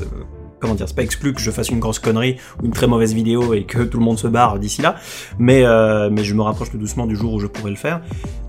comment 0.65 0.75
dire, 0.75 0.87
c'est 0.87 0.95
pas 0.95 1.03
exclu 1.03 1.33
que 1.33 1.41
je 1.41 1.51
fasse 1.51 1.69
une 1.69 1.79
grosse 1.79 1.99
connerie 1.99 2.37
ou 2.61 2.65
une 2.65 2.71
très 2.71 2.87
mauvaise 2.87 3.13
vidéo 3.13 3.53
et 3.53 3.63
que 3.65 3.83
tout 3.83 3.99
le 3.99 4.03
monde 4.03 4.17
se 4.17 4.27
barre 4.27 4.57
d'ici 4.57 4.81
là, 4.81 4.95
mais, 5.37 5.63
euh, 5.63 6.09
mais 6.11 6.23
je 6.23 6.33
me 6.33 6.41
rapproche 6.41 6.71
tout 6.71 6.77
doucement 6.77 7.05
du 7.05 7.15
jour 7.15 7.33
où 7.33 7.39
je 7.39 7.47
pourrais 7.47 7.69
le 7.69 7.77
faire. 7.77 8.01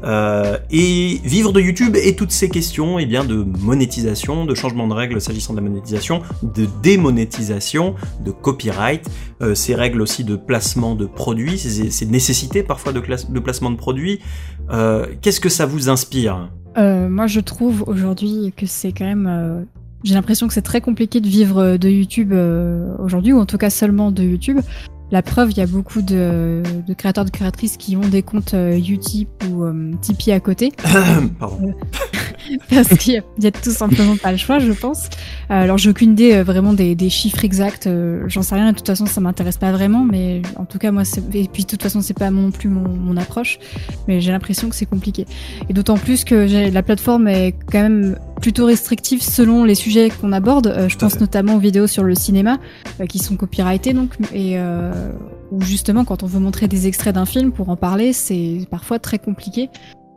Euh, 0.05 0.57
et 0.71 1.21
vivre 1.25 1.53
de 1.53 1.61
YouTube 1.61 1.97
et 1.97 2.17
toutes 2.17 2.31
ces 2.31 2.49
questions 2.49 2.99
eh 2.99 3.07
bien, 3.07 3.25
de 3.25 3.47
monétisation, 3.61 4.47
de 4.47 4.55
changement 4.55 4.89
de 4.89 4.95
règles 4.95 5.21
s'agissant 5.21 5.53
de 5.53 5.59
la 5.61 5.69
monétisation, 5.69 6.23
de 6.43 6.67
démonétisation, 6.83 7.95
de 8.25 8.31
copyright, 8.31 9.09
euh, 9.43 9.55
ces 9.55 9.75
règles 9.75 10.01
aussi 10.01 10.25
de 10.25 10.37
placement 10.37 10.95
de 10.95 11.07
produits, 11.07 11.59
ces, 11.59 12.07
nécessités 12.07 12.63
parfois 12.63 12.93
de 12.93 13.01
placement 13.41 13.71
de 13.71 13.77
produits. 13.77 14.21
Qu'est-ce 15.21 15.41
que 15.41 15.49
ça 15.49 15.67
vous 15.67 15.89
inspire? 15.91 16.51
Moi 16.77 17.27
je 17.27 17.41
trouve 17.41 17.85
aujourd'hui 17.87 18.53
que 18.57 18.67
c'est 18.67 18.93
quand 18.93 19.07
même 19.07 19.67
j'ai 20.07 20.15
l'impression 20.15 20.47
que 20.47 20.55
c'est 20.55 20.63
très 20.63 20.81
compliqué 20.81 21.21
de 21.21 21.29
vivre 21.29 21.77
de 21.77 21.89
YouTube 21.89 22.33
aujourd'hui, 22.99 23.33
ou 23.33 23.41
en 23.41 23.47
tout 23.47 23.59
cas 23.59 23.71
seulement 23.71 24.13
de 24.13 24.23
YouTube. 24.23 24.61
La 25.13 25.23
preuve, 25.23 25.53
il 25.53 25.59
y 25.59 25.61
a 25.61 25.67
beaucoup 25.67 26.03
de, 26.03 26.63
de, 26.87 26.95
créateurs, 26.95 27.25
de 27.25 27.31
créatrices 27.31 27.77
qui 27.77 27.97
ont 27.97 28.01
des 28.01 28.23
comptes 28.23 28.55
euh, 28.55 28.77
Utip 28.77 29.29
ou 29.49 29.63
euh, 29.63 29.93
Tipeee 30.01 30.33
à 30.33 30.41
côté. 30.41 30.73
Pardon. 31.39 31.75
parce 32.71 32.89
qu'il 32.89 33.23
n'y 33.39 33.47
a, 33.47 33.51
tout 33.53 33.71
simplement 33.71 34.17
pas 34.17 34.33
le 34.33 34.37
choix, 34.37 34.59
je 34.59 34.73
pense. 34.73 35.07
Euh, 35.51 35.63
alors, 35.63 35.79
j'ai 35.79 35.91
aucune 35.91 36.13
idée 36.13 36.43
vraiment 36.43 36.73
des, 36.73 36.97
des, 36.97 37.09
chiffres 37.09 37.45
exacts. 37.45 37.89
J'en 38.27 38.43
sais 38.43 38.57
rien. 38.57 38.73
De 38.73 38.77
toute 38.77 38.87
façon, 38.87 39.07
ça 39.07 39.21
m'intéresse 39.21 39.59
pas 39.59 39.71
vraiment. 39.71 40.05
Mais 40.05 40.43
en 40.57 40.65
tout 40.65 40.79
cas, 40.79 40.91
moi, 40.91 41.05
et 41.35 41.47
puis 41.47 41.63
de 41.63 41.69
toute 41.69 41.83
façon, 41.83 42.01
c'est 42.01 42.19
pas 42.19 42.31
non 42.31 42.51
plus 42.51 42.69
mon, 42.69 42.89
mon 42.89 43.17
approche. 43.17 43.59
Mais 44.09 44.21
j'ai 44.21 44.33
l'impression 44.33 44.69
que 44.69 44.75
c'est 44.75 44.87
compliqué. 44.87 45.25
Et 45.69 45.73
d'autant 45.73 45.99
plus 45.99 46.25
que 46.25 46.71
la 46.73 46.83
plateforme 46.83 47.29
est 47.29 47.55
quand 47.71 47.83
même 47.83 48.19
plutôt 48.41 48.67
restrictive 48.67 49.23
selon 49.23 49.65
les 49.65 49.75
sujets 49.75 50.11
qu'on 50.11 50.33
aborde. 50.33 50.89
je 50.89 50.97
pense 50.97 51.21
notamment 51.21 51.55
aux 51.55 51.59
vidéos 51.59 51.87
sur 51.87 52.05
le 52.05 52.15
cinéma 52.15 52.59
qui 53.09 53.19
sont 53.19 53.35
copyrightées 53.37 53.95
donc 53.95 54.11
et 54.35 54.59
euh, 54.59 54.93
ou 55.51 55.61
justement 55.61 56.05
quand 56.05 56.23
on 56.23 56.27
veut 56.27 56.41
montrer 56.41 56.69
des 56.69 56.87
extraits 56.87 57.15
d'un 57.15 57.27
film 57.27 57.53
pour 57.53 57.69
en 57.69 57.77
parler, 57.77 58.13
c'est 58.13 58.67
parfois 58.71 58.99
très 58.99 59.19
compliqué. 59.19 59.71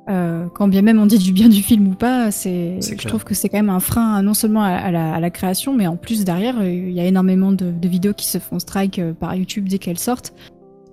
Euh, 0.09 0.47
quand 0.55 0.67
bien 0.67 0.81
même 0.81 0.99
on 0.99 1.05
dit 1.05 1.19
du 1.19 1.31
bien 1.31 1.49
du 1.49 1.61
film 1.61 1.87
ou 1.89 1.93
pas, 1.93 2.31
c'est, 2.31 2.79
je 2.81 3.07
trouve 3.07 3.23
que 3.23 3.35
c'est 3.35 3.47
quand 3.47 3.57
même 3.57 3.69
un 3.69 3.79
frein 3.79 4.23
non 4.23 4.33
seulement 4.33 4.63
à, 4.63 4.89
la, 4.91 5.29
création, 5.29 5.75
mais 5.75 5.85
en 5.85 5.97
plus 5.97 6.25
derrière, 6.25 6.63
il 6.63 6.91
y 6.91 6.99
a 6.99 7.05
énormément 7.05 7.51
de, 7.51 7.69
de 7.69 7.87
vidéos 7.87 8.13
qui 8.13 8.25
se 8.25 8.39
font 8.39 8.57
strike 8.57 8.97
euh, 8.97 9.13
par 9.13 9.35
YouTube 9.35 9.69
dès 9.69 9.77
qu'elles 9.77 9.99
sortent 9.99 10.33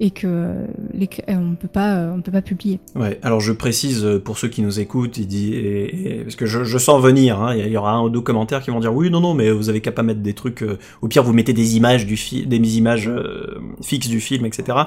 et 0.01 0.11
que 0.11 0.55
les, 0.93 1.09
on 1.29 1.55
peut 1.55 1.69
pas 1.69 2.13
on 2.15 2.21
peut 2.21 2.33
pas 2.33 2.43
publier. 2.43 2.81
Ouais, 2.95 3.19
alors 3.23 3.41
je 3.41 3.53
précise 3.53 4.05
euh, 4.05 4.19
pour 4.19 4.39
ceux 4.39 4.49
qui 4.49 4.63
nous 4.63 4.79
écoutent, 4.81 5.17
il 5.17 5.27
dit 5.27 5.55
et, 5.55 6.21
parce 6.23 6.37
que 6.37 6.47
je, 6.47 6.65
je 6.65 6.79
sens 6.79 7.03
venir, 7.03 7.41
hein, 7.41 7.55
il 7.57 7.67
y 7.69 7.77
aura 7.77 7.93
un 7.93 8.03
ou 8.03 8.11
deux 8.11 8.21
commentaires 8.21 8.63
qui 8.63 8.71
vont 8.71 8.81
dire 8.81 8.95
oui 8.95 9.11
non 9.11 9.21
non 9.21 9.35
mais 9.35 9.51
vous 9.51 9.69
avez 9.69 9.81
qu'à 9.81 9.93
pas 9.93 10.03
mettre 10.03 10.21
des 10.21 10.35
trucs, 10.35 10.63
euh, 10.63 10.79
au 11.01 11.09
pire 11.09 11.23
vous 11.23 11.33
mettez 11.33 11.53
des 11.53 11.77
images 11.77 12.07
du 12.07 12.17
film, 12.17 12.47
des 12.49 12.79
images 12.79 13.09
euh, 13.09 13.59
fixes 13.83 14.09
du 14.09 14.21
film, 14.21 14.45
etc. 14.45 14.79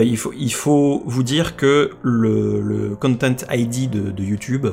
il 0.00 0.16
faut 0.16 0.32
il 0.38 0.52
faut 0.52 1.02
vous 1.06 1.22
dire 1.22 1.56
que 1.56 1.90
le, 2.02 2.60
le 2.60 2.96
content 2.96 3.36
ID 3.50 3.90
de, 3.90 4.10
de 4.10 4.22
YouTube 4.22 4.66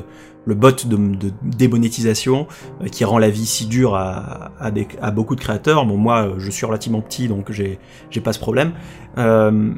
le 0.48 0.54
bot 0.54 0.86
de, 0.86 1.32
démonétisation 1.42 2.46
euh, 2.82 2.86
qui 2.88 3.04
rend 3.04 3.18
la 3.18 3.30
vie 3.30 3.46
si 3.46 3.66
dure 3.66 3.94
à, 3.94 4.52
à, 4.60 5.10
beaucoup 5.10 5.36
de 5.36 5.40
créateurs. 5.40 5.84
Bon, 5.84 5.96
moi, 5.96 6.34
je 6.38 6.50
suis 6.50 6.66
relativement 6.66 7.00
petit, 7.00 7.28
donc 7.28 7.52
j'ai, 7.52 7.78
pas 8.22 8.32
ce 8.32 8.38
problème. 8.38 8.72
Euh, 9.18 9.72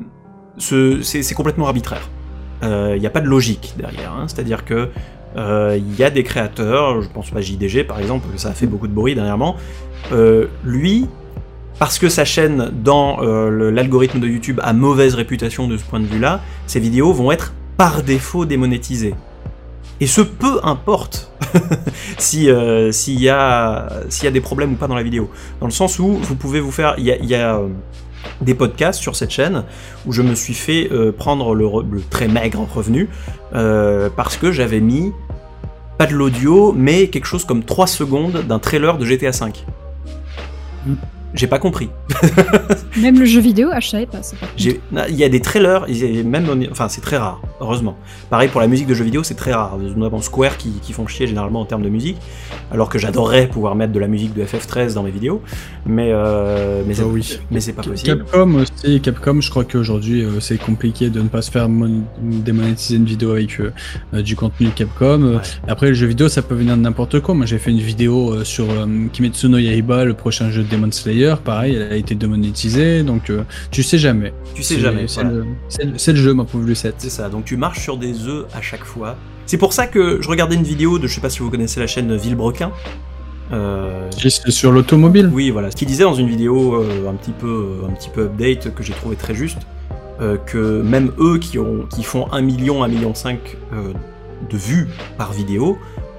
c'est, 0.58 1.34
complètement 1.34 1.66
arbitraire. 1.66 2.08
Il 2.62 2.68
euh, 2.68 2.98
n'y 2.98 3.06
a 3.06 3.10
pas 3.10 3.20
de 3.20 3.28
logique 3.28 3.74
derrière. 3.76 4.12
Hein. 4.12 4.26
C'est-à-dire 4.28 4.64
que 4.64 4.88
il 5.36 5.96
y 5.96 6.02
a 6.02 6.10
des 6.10 6.24
créateurs, 6.24 7.02
je 7.02 7.08
pense 7.08 7.30
pas 7.30 7.40
JDG 7.40 7.84
par 7.84 8.00
exemple, 8.00 8.26
ça 8.36 8.48
a 8.48 8.52
fait 8.52 8.66
beaucoup 8.66 8.88
de 8.88 8.92
bruit 8.92 9.14
dernièrement. 9.14 9.54
lui, 10.64 11.06
parce 11.78 12.00
que 12.00 12.08
sa 12.08 12.24
chaîne 12.24 12.72
dans 12.82 13.20
l'algorithme 13.20 14.18
de 14.18 14.26
YouTube 14.26 14.58
a 14.60 14.72
mauvaise 14.72 15.14
réputation 15.14 15.68
de 15.68 15.76
ce 15.76 15.84
point 15.84 16.00
de 16.00 16.06
vue-là, 16.06 16.40
ses 16.66 16.80
vidéos 16.80 17.12
vont 17.12 17.30
être 17.30 17.54
par 17.76 18.02
défaut 18.02 18.44
démonétisées. 18.44 19.14
Et 20.00 20.06
ce 20.06 20.22
peu 20.22 20.60
importe 20.62 21.30
euh, 22.34 22.92
s'il 22.92 23.20
y 23.20 23.28
a 23.28 23.88
y 24.22 24.26
a 24.26 24.30
des 24.30 24.40
problèmes 24.40 24.72
ou 24.72 24.76
pas 24.76 24.86
dans 24.86 24.94
la 24.94 25.02
vidéo. 25.02 25.30
Dans 25.60 25.66
le 25.66 25.72
sens 25.72 25.98
où 25.98 26.14
vous 26.14 26.34
pouvez 26.36 26.60
vous 26.60 26.72
faire 26.72 26.94
il 26.98 27.04
y 27.04 27.34
a, 27.34 27.56
euh, 27.56 27.68
des 28.40 28.54
podcasts 28.54 29.00
sur 29.00 29.14
cette 29.14 29.30
chaîne 29.30 29.64
où 30.06 30.12
je 30.12 30.22
me 30.22 30.34
suis 30.34 30.54
fait 30.54 30.88
euh, 30.90 31.12
prendre 31.12 31.54
le, 31.54 31.68
très 32.08 32.28
maigre 32.28 32.66
revenu 32.74 33.08
parce 33.52 34.36
que 34.36 34.52
j'avais 34.52 34.80
mis 34.80 35.12
pas 35.98 36.06
de 36.06 36.14
l'audio 36.14 36.72
mais 36.72 37.08
quelque 37.08 37.26
chose 37.26 37.44
comme 37.44 37.64
3 37.64 37.86
secondes 37.86 38.44
d'un 38.46 38.58
trailer 38.58 38.96
de 38.96 39.04
GTA 39.04 39.30
V. 39.30 39.52
J'ai 41.32 41.46
pas 41.46 41.60
compris. 41.60 41.90
même 42.96 43.18
le 43.18 43.24
jeu 43.24 43.40
vidéo, 43.40 43.68
ah, 43.72 43.78
je 43.78 43.88
savais 43.88 44.06
pas. 44.06 44.20
Il 44.58 45.14
y 45.14 45.24
a 45.24 45.28
des 45.28 45.40
trailers, 45.40 45.86
même, 46.24 46.66
enfin 46.72 46.88
c'est 46.88 47.00
très 47.00 47.18
rare, 47.18 47.40
heureusement. 47.60 47.96
Pareil 48.30 48.48
pour 48.48 48.60
la 48.60 48.66
musique 48.66 48.88
de 48.88 48.94
jeux 48.94 49.04
vidéo, 49.04 49.22
c'est 49.22 49.36
très 49.36 49.52
rare. 49.52 49.78
Notamment 49.78 50.22
Square 50.22 50.56
qui, 50.56 50.70
qui, 50.82 50.92
font 50.92 51.06
chier 51.06 51.28
généralement 51.28 51.60
en 51.60 51.64
termes 51.66 51.82
de 51.82 51.88
musique, 51.88 52.16
alors 52.72 52.88
que 52.88 52.98
j'adorerais 52.98 53.46
pouvoir 53.46 53.76
mettre 53.76 53.92
de 53.92 54.00
la 54.00 54.08
musique 54.08 54.34
de 54.34 54.44
FF13 54.44 54.94
dans 54.94 55.04
mes 55.04 55.12
vidéos, 55.12 55.40
mais 55.86 56.10
euh, 56.12 56.82
mais, 56.86 57.00
oh 57.00 57.10
oui. 57.12 57.38
mais 57.50 57.60
c'est 57.60 57.74
pas 57.74 57.82
possible. 57.82 58.24
Capcom 58.24 58.54
aussi, 58.56 59.00
Capcom, 59.00 59.40
je 59.40 59.50
crois 59.50 59.64
qu'aujourd'hui 59.64 60.24
euh, 60.24 60.40
c'est 60.40 60.58
compliqué 60.58 61.10
de 61.10 61.22
ne 61.22 61.28
pas 61.28 61.42
se 61.42 61.50
faire 61.50 61.68
démonétiser 62.20 62.96
une 62.96 63.04
vidéo 63.04 63.32
avec 63.32 63.60
euh, 63.60 64.22
du 64.22 64.34
contenu 64.34 64.70
Capcom. 64.70 65.40
Après 65.68 65.88
le 65.88 65.94
jeu 65.94 66.08
vidéo, 66.08 66.28
ça 66.28 66.42
peut 66.42 66.56
venir 66.56 66.76
de 66.76 66.82
n'importe 66.82 67.20
quoi. 67.20 67.34
Moi 67.34 67.46
j'ai 67.46 67.58
fait 67.58 67.70
une 67.70 67.78
vidéo 67.78 68.42
sur 68.44 68.66
Kimetsu 69.12 69.48
no 69.48 69.58
Yaiba, 69.58 70.04
le 70.04 70.14
prochain 70.14 70.50
jeu 70.50 70.64
de 70.64 70.68
Demon 70.68 70.90
Slayer 70.90 71.19
pareil, 71.42 71.74
elle 71.74 71.92
a 71.92 71.96
été 71.96 72.14
démonétisée, 72.14 73.02
donc 73.02 73.30
euh, 73.30 73.42
tu 73.70 73.82
sais 73.82 73.98
jamais. 73.98 74.32
Tu 74.54 74.62
sais 74.62 74.78
jamais. 74.78 75.06
C'est 75.06 76.12
le, 76.12 76.18
jeu, 76.18 76.34
ma 76.34 76.44
pauvre 76.44 76.64
Lucette. 76.64 76.96
C'est 76.98 77.10
ça, 77.10 77.28
donc 77.28 77.44
tu 77.44 77.56
marches 77.56 77.80
sur 77.80 77.96
des 77.96 78.26
œufs 78.26 78.46
à 78.54 78.60
chaque 78.60 78.84
fois. 78.84 79.16
C'est 79.46 79.58
pour 79.58 79.72
ça 79.72 79.86
que 79.86 80.20
je 80.20 80.28
regardais 80.28 80.54
une 80.54 80.62
vidéo 80.62 80.98
de, 80.98 81.06
je 81.06 81.14
sais 81.14 81.20
pas 81.20 81.30
si 81.30 81.40
vous 81.40 81.50
connaissez 81.50 81.80
la 81.80 81.86
chaîne 81.86 82.14
Villebrequin. 82.16 82.70
Euh... 83.52 84.08
sur 84.12 84.70
l'automobile. 84.70 85.28
Oui, 85.32 85.50
voilà. 85.50 85.70
Ce 85.72 85.76
qu'il 85.76 85.88
disait 85.88 86.04
dans 86.04 86.14
une 86.14 86.28
vidéo 86.28 86.74
euh, 86.74 87.10
un 87.10 87.14
petit 87.14 87.32
peu, 87.32 87.80
un 87.88 87.92
petit 87.92 88.10
peu 88.10 88.26
update 88.26 88.72
que 88.74 88.82
j'ai 88.84 88.92
trouvé 88.92 89.16
très 89.16 89.34
juste, 89.34 89.58
euh, 90.20 90.36
que 90.36 90.82
même 90.82 91.10
eux 91.18 91.38
qui 91.38 91.58
ont, 91.58 91.86
qui 91.92 92.04
font 92.04 92.30
1 92.32 92.42
million, 92.42 92.84
1 92.84 92.88
million 92.88 93.14
5 93.14 93.56
de 94.48 94.56
vues 94.56 94.88
par 95.18 95.32
vidéo, 95.32 95.78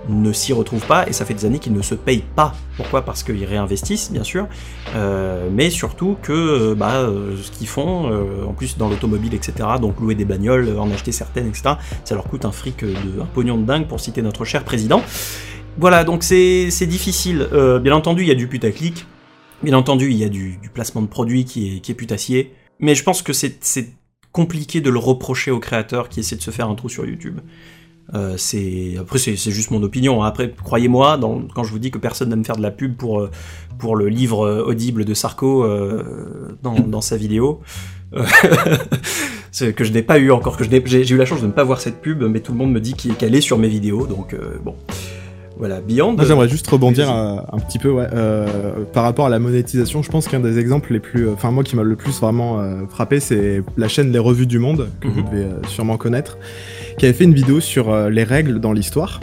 ne 0.09 0.33
s'y 0.33 0.53
retrouvent 0.53 0.85
pas 0.85 1.07
et 1.07 1.13
ça 1.13 1.25
fait 1.25 1.33
des 1.33 1.45
années 1.45 1.59
qu'ils 1.59 1.73
ne 1.73 1.81
se 1.81 1.95
payent 1.95 2.23
pas. 2.35 2.53
Pourquoi? 2.77 3.03
Parce 3.03 3.23
qu'ils 3.23 3.45
réinvestissent, 3.45 4.11
bien 4.11 4.23
sûr, 4.23 4.47
euh, 4.95 5.49
mais 5.51 5.69
surtout 5.69 6.17
que 6.21 6.31
euh, 6.31 6.75
bah, 6.75 6.95
euh, 6.95 7.37
ce 7.41 7.51
qu'ils 7.51 7.67
font, 7.67 8.11
en 8.47 8.53
plus 8.53 8.77
dans 8.77 8.89
l'automobile, 8.89 9.33
etc., 9.33 9.53
donc 9.79 9.99
louer 9.99 10.15
des 10.15 10.25
bagnoles, 10.25 10.77
en 10.77 10.89
acheter 10.91 11.11
certaines, 11.11 11.47
etc., 11.47 11.75
ça 12.03 12.15
leur 12.15 12.25
coûte 12.25 12.45
un 12.45 12.51
fric, 12.51 12.83
de, 12.83 13.21
un 13.21 13.25
pognon 13.25 13.57
de 13.57 13.65
dingue 13.65 13.87
pour 13.87 13.99
citer 13.99 14.21
notre 14.21 14.45
cher 14.45 14.63
président. 14.63 15.03
Voilà, 15.77 16.03
donc 16.03 16.23
c'est 16.23 16.67
difficile. 16.87 17.47
bien 17.81 17.95
entendu, 17.95 18.23
il 18.23 18.27
y 18.27 18.31
a 18.31 18.35
du 18.35 18.47
putaclic, 18.47 19.05
bien 19.63 19.73
entendu, 19.73 20.09
il 20.09 20.17
y 20.17 20.23
a 20.23 20.29
du, 20.29 20.59
placement 20.73 21.01
de 21.01 21.07
produits 21.07 21.45
qui 21.45 21.77
est, 21.77 21.79
qui 21.79 21.91
est 21.91 21.95
putassier, 21.95 22.53
mais 22.79 22.95
je 22.95 23.03
pense 23.03 23.21
que 23.21 23.33
c'est 23.33 23.93
compliqué 24.31 24.81
de 24.81 24.89
le 24.89 24.99
reprocher 24.99 25.51
aux 25.51 25.59
créateurs 25.59 26.09
qui 26.09 26.21
essaient 26.21 26.35
de 26.35 26.41
se 26.41 26.51
faire 26.51 26.69
un 26.69 26.75
trou 26.75 26.89
sur 26.89 27.05
YouTube. 27.05 27.39
Euh, 28.13 28.35
c'est 28.37 28.95
après 28.99 29.19
c'est 29.19 29.35
juste 29.35 29.71
mon 29.71 29.81
opinion. 29.83 30.23
Hein. 30.23 30.27
Après, 30.27 30.51
croyez-moi, 30.51 31.19
quand 31.53 31.63
je 31.63 31.71
vous 31.71 31.79
dis 31.79 31.91
que 31.91 31.97
personne 31.97 32.29
n'aime 32.29 32.43
faire 32.43 32.57
de 32.57 32.61
la 32.61 32.71
pub 32.71 32.95
pour 32.95 33.21
euh, 33.21 33.31
pour 33.77 33.95
le 33.95 34.09
livre 34.09 34.45
euh, 34.45 34.63
audible 34.63 35.05
de 35.05 35.13
Sarko 35.13 35.65
dans, 36.61 36.75
dans, 36.87 37.01
sa 37.01 37.17
vidéo, 37.17 37.61
que 38.11 39.83
je 39.83 39.91
n'ai 39.91 40.03
pas 40.03 40.19
eu 40.19 40.31
encore, 40.31 40.57
que 40.57 40.65
j'ai 40.65 41.09
eu 41.09 41.17
la 41.17 41.25
chance 41.25 41.41
de 41.41 41.47
ne 41.47 41.51
pas 41.51 41.63
voir 41.63 41.79
cette 41.79 42.01
pub, 42.01 42.23
mais 42.23 42.41
tout 42.41 42.51
le 42.51 42.57
monde 42.57 42.71
me 42.71 42.81
dit 42.81 42.93
qu'elle 42.93 43.35
est 43.35 43.41
sur 43.41 43.57
mes 43.57 43.69
vidéos, 43.69 44.07
donc 44.07 44.35
bon. 44.63 44.75
Voilà, 45.57 45.79
Beyond. 45.79 46.15
J'aimerais 46.23 46.49
juste 46.49 46.67
rebondir 46.67 47.07
un, 47.11 47.59
petit 47.67 47.77
peu, 47.77 47.91
ouais, 47.91 48.07
par 48.93 49.03
rapport 49.03 49.27
à 49.27 49.29
la 49.29 49.37
monétisation. 49.37 50.01
Je 50.01 50.09
pense 50.09 50.27
qu'un 50.27 50.39
des 50.39 50.57
exemples 50.57 50.91
les 50.91 50.99
plus, 50.99 51.29
enfin 51.29 51.51
moi 51.51 51.63
qui 51.63 51.75
m'a 51.75 51.83
le 51.83 51.95
plus 51.95 52.19
vraiment 52.19 52.63
frappé, 52.89 53.19
c'est 53.19 53.61
la 53.77 53.87
chaîne 53.87 54.11
Les 54.11 54.17
Revues 54.17 54.47
du 54.47 54.57
Monde 54.57 54.89
que 54.99 55.07
vous 55.07 55.21
mhm. 55.21 55.29
devez 55.29 55.47
sûrement 55.67 55.97
connaître 55.97 56.37
qui 56.97 57.05
avait 57.05 57.13
fait 57.13 57.23
une 57.23 57.33
vidéo 57.33 57.59
sur 57.59 57.89
euh, 57.89 58.09
les 58.09 58.23
règles 58.23 58.59
dans 58.59 58.73
l'histoire 58.73 59.19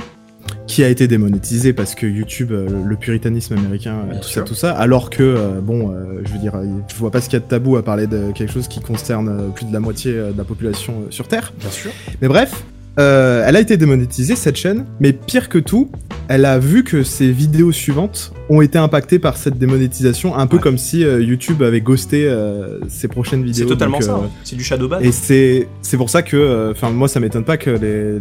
qui 0.66 0.85
a 0.85 0.89
été 0.89 1.09
démonétisée 1.09 1.73
parce 1.73 1.95
que 1.95 2.07
YouTube, 2.07 2.53
euh, 2.53 2.69
le 2.85 2.97
puritanisme 2.97 3.55
américain, 3.55 4.05
euh, 4.11 4.20
tout 4.20 4.28
ça, 4.28 4.43
tout 4.43 4.55
ça, 4.55 4.73
alors 4.73 5.09
que, 5.09 5.61
bon, 5.62 5.95
je 6.24 6.32
veux 6.32 6.39
dire, 6.39 6.53
je 6.89 6.95
vois 6.97 7.11
pas 7.11 7.20
ce 7.20 7.28
qu'il 7.28 7.39
y 7.39 7.43
a 7.43 7.45
de 7.45 7.49
tabou 7.49 7.77
à 7.77 7.82
parler 7.82 8.07
de 8.07 8.32
quelque 8.32 8.53
chose 8.53 8.69
qui 8.69 8.81
concerne 8.81 9.53
plus 9.55 9.65
de 9.65 9.73
la 9.73 9.81
moitié 9.81 10.12
de 10.12 10.35
la 10.36 10.45
population 10.45 11.05
sur 11.11 11.27
Terre. 11.27 11.53
Bien 11.59 11.70
sûr. 11.70 11.90
Mais 12.20 12.28
bref, 12.28 12.65
elle 12.97 13.57
a 13.57 13.61
été 13.61 13.77
démonétisée, 13.77 14.36
cette 14.36 14.57
chaîne, 14.57 14.85
mais 15.01 15.12
pire 15.12 15.49
que 15.49 15.59
tout, 15.59 15.90
elle 16.28 16.44
a 16.44 16.59
vu 16.59 16.84
que 16.84 17.02
ses 17.02 17.32
vidéos 17.32 17.72
suivantes 17.72 18.32
ont 18.50 18.60
été 18.60 18.78
impactées 18.78 19.18
par 19.18 19.36
cette 19.36 19.59
démonétisation, 19.59 20.36
un 20.36 20.46
peu 20.46 20.59
comme 20.59 20.76
si 20.76 21.05
euh, 21.05 21.22
YouTube 21.22 21.62
avait 21.62 21.80
ghosté 21.80 22.28
euh, 22.28 22.80
ses 22.88 23.09
prochaines 23.09 23.42
vidéos. 23.42 23.66
C'est 23.66 23.74
totalement 23.74 24.00
ça, 24.00 24.20
c'est 24.44 24.56
du 24.56 24.62
shadow 24.62 24.88
ban. 24.88 25.00
Et 25.00 25.10
c'est 25.12 25.66
pour 25.96 26.10
ça 26.10 26.22
que, 26.22 26.70
enfin 26.70 26.90
moi 26.90 27.09
ça 27.09 27.18
m'étonne 27.18 27.44
pas 27.44 27.56
que 27.56 27.70
les, 27.70 28.18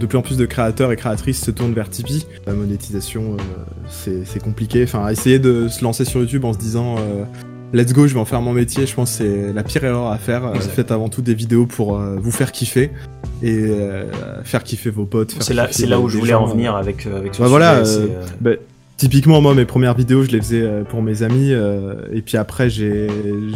de 0.00 0.06
plus 0.06 0.18
en 0.18 0.22
plus 0.22 0.36
de 0.36 0.46
créateurs 0.46 0.90
et 0.90 0.96
créatrices 0.96 1.40
se 1.40 1.50
tournent 1.50 1.74
vers 1.74 1.90
Tipeee. 1.90 2.26
La 2.46 2.54
monétisation, 2.54 3.36
c'est 3.88 4.42
compliqué, 4.42 4.84
enfin 4.84 5.08
essayer 5.08 5.38
de 5.38 5.68
se 5.68 5.84
lancer 5.84 6.04
sur 6.04 6.20
YouTube 6.20 6.44
en 6.44 6.54
se 6.54 6.58
disant 6.58 6.96
let's 7.72 7.92
go, 7.92 8.06
je 8.06 8.14
vais 8.14 8.20
en 8.20 8.24
faire 8.24 8.40
mon 8.40 8.52
métier. 8.52 8.86
Je 8.86 8.94
pense 8.94 9.10
que 9.10 9.16
c'est 9.18 9.52
la 9.52 9.62
pire 9.62 9.84
erreur 9.84 10.10
à 10.10 10.16
faire. 10.16 10.52
Faites 10.62 10.90
avant 10.90 11.08
tout 11.08 11.22
des 11.22 11.34
vidéos 11.34 11.66
pour 11.66 11.98
vous 11.98 12.30
faire 12.30 12.52
kiffer 12.52 12.90
et 13.44 13.58
euh, 13.58 14.04
faire 14.42 14.64
kiffer 14.64 14.88
vos 14.88 15.04
potes. 15.04 15.36
C'est 15.40 15.52
là, 15.52 16.00
où 16.00 16.08
je 16.08 16.16
voulais 16.16 16.32
en 16.32 16.46
venir 16.46 16.74
avec, 16.74 17.06
euh, 17.06 17.18
avec 17.18 17.34
ce 17.34 17.42
bah 17.42 17.48
voilà, 17.48 17.74
euh, 17.74 18.06
bah, 18.40 18.52
typiquement, 18.96 19.42
moi, 19.42 19.54
mes 19.54 19.66
premières 19.66 19.94
vidéos, 19.94 20.24
je 20.24 20.30
les 20.30 20.40
faisais 20.40 20.66
pour 20.88 21.02
mes 21.02 21.22
amis, 21.22 21.52
et 22.12 22.22
puis 22.22 22.38
après, 22.38 22.70
j'ai, 22.70 23.08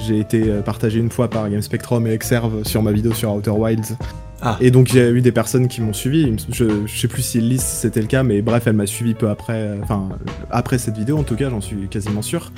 j'ai 0.07 0.19
été 0.19 0.43
partagé 0.65 0.99
une 1.01 1.11
fois 1.11 1.31
par 1.31 1.49
Game 1.49 1.63
Spectrum 1.63 2.07
et 2.07 2.13
Exerve 2.13 2.65
sur 2.65 2.83
ma 2.83 2.93
vidéo 2.93 3.15
sur 3.15 3.35
Outer 3.35 3.51
Wilds. 3.51 3.97
Ah. 4.41 4.57
Et 4.61 4.71
donc 4.71 4.87
j'ai 4.87 5.09
eu 5.09 5.21
des 5.21 5.33
personnes 5.33 5.67
qui 5.67 5.81
m'ont 5.81 5.93
suivi. 5.93 6.33
Je, 6.53 6.87
je, 6.87 6.97
sais 6.97 7.09
plus 7.09 7.23
si 7.23 7.39
Elise 7.39 7.61
c'était 7.61 8.01
le 8.01 8.07
cas, 8.07 8.23
mais 8.23 8.41
bref, 8.41 8.69
elle 8.69 8.75
m'a 8.75 8.87
suivi 8.87 9.15
peu 9.15 9.29
après, 9.31 9.77
enfin 9.83 10.11
après 10.53 10.79
cette 10.79 10.97
vidéo 10.97 11.19
en 11.19 11.25
tout 11.25 11.35
cas, 11.35 11.51
j'en 11.51 11.61
suis 11.61 11.89
quasiment 11.89 12.23
sûr. 12.23 12.53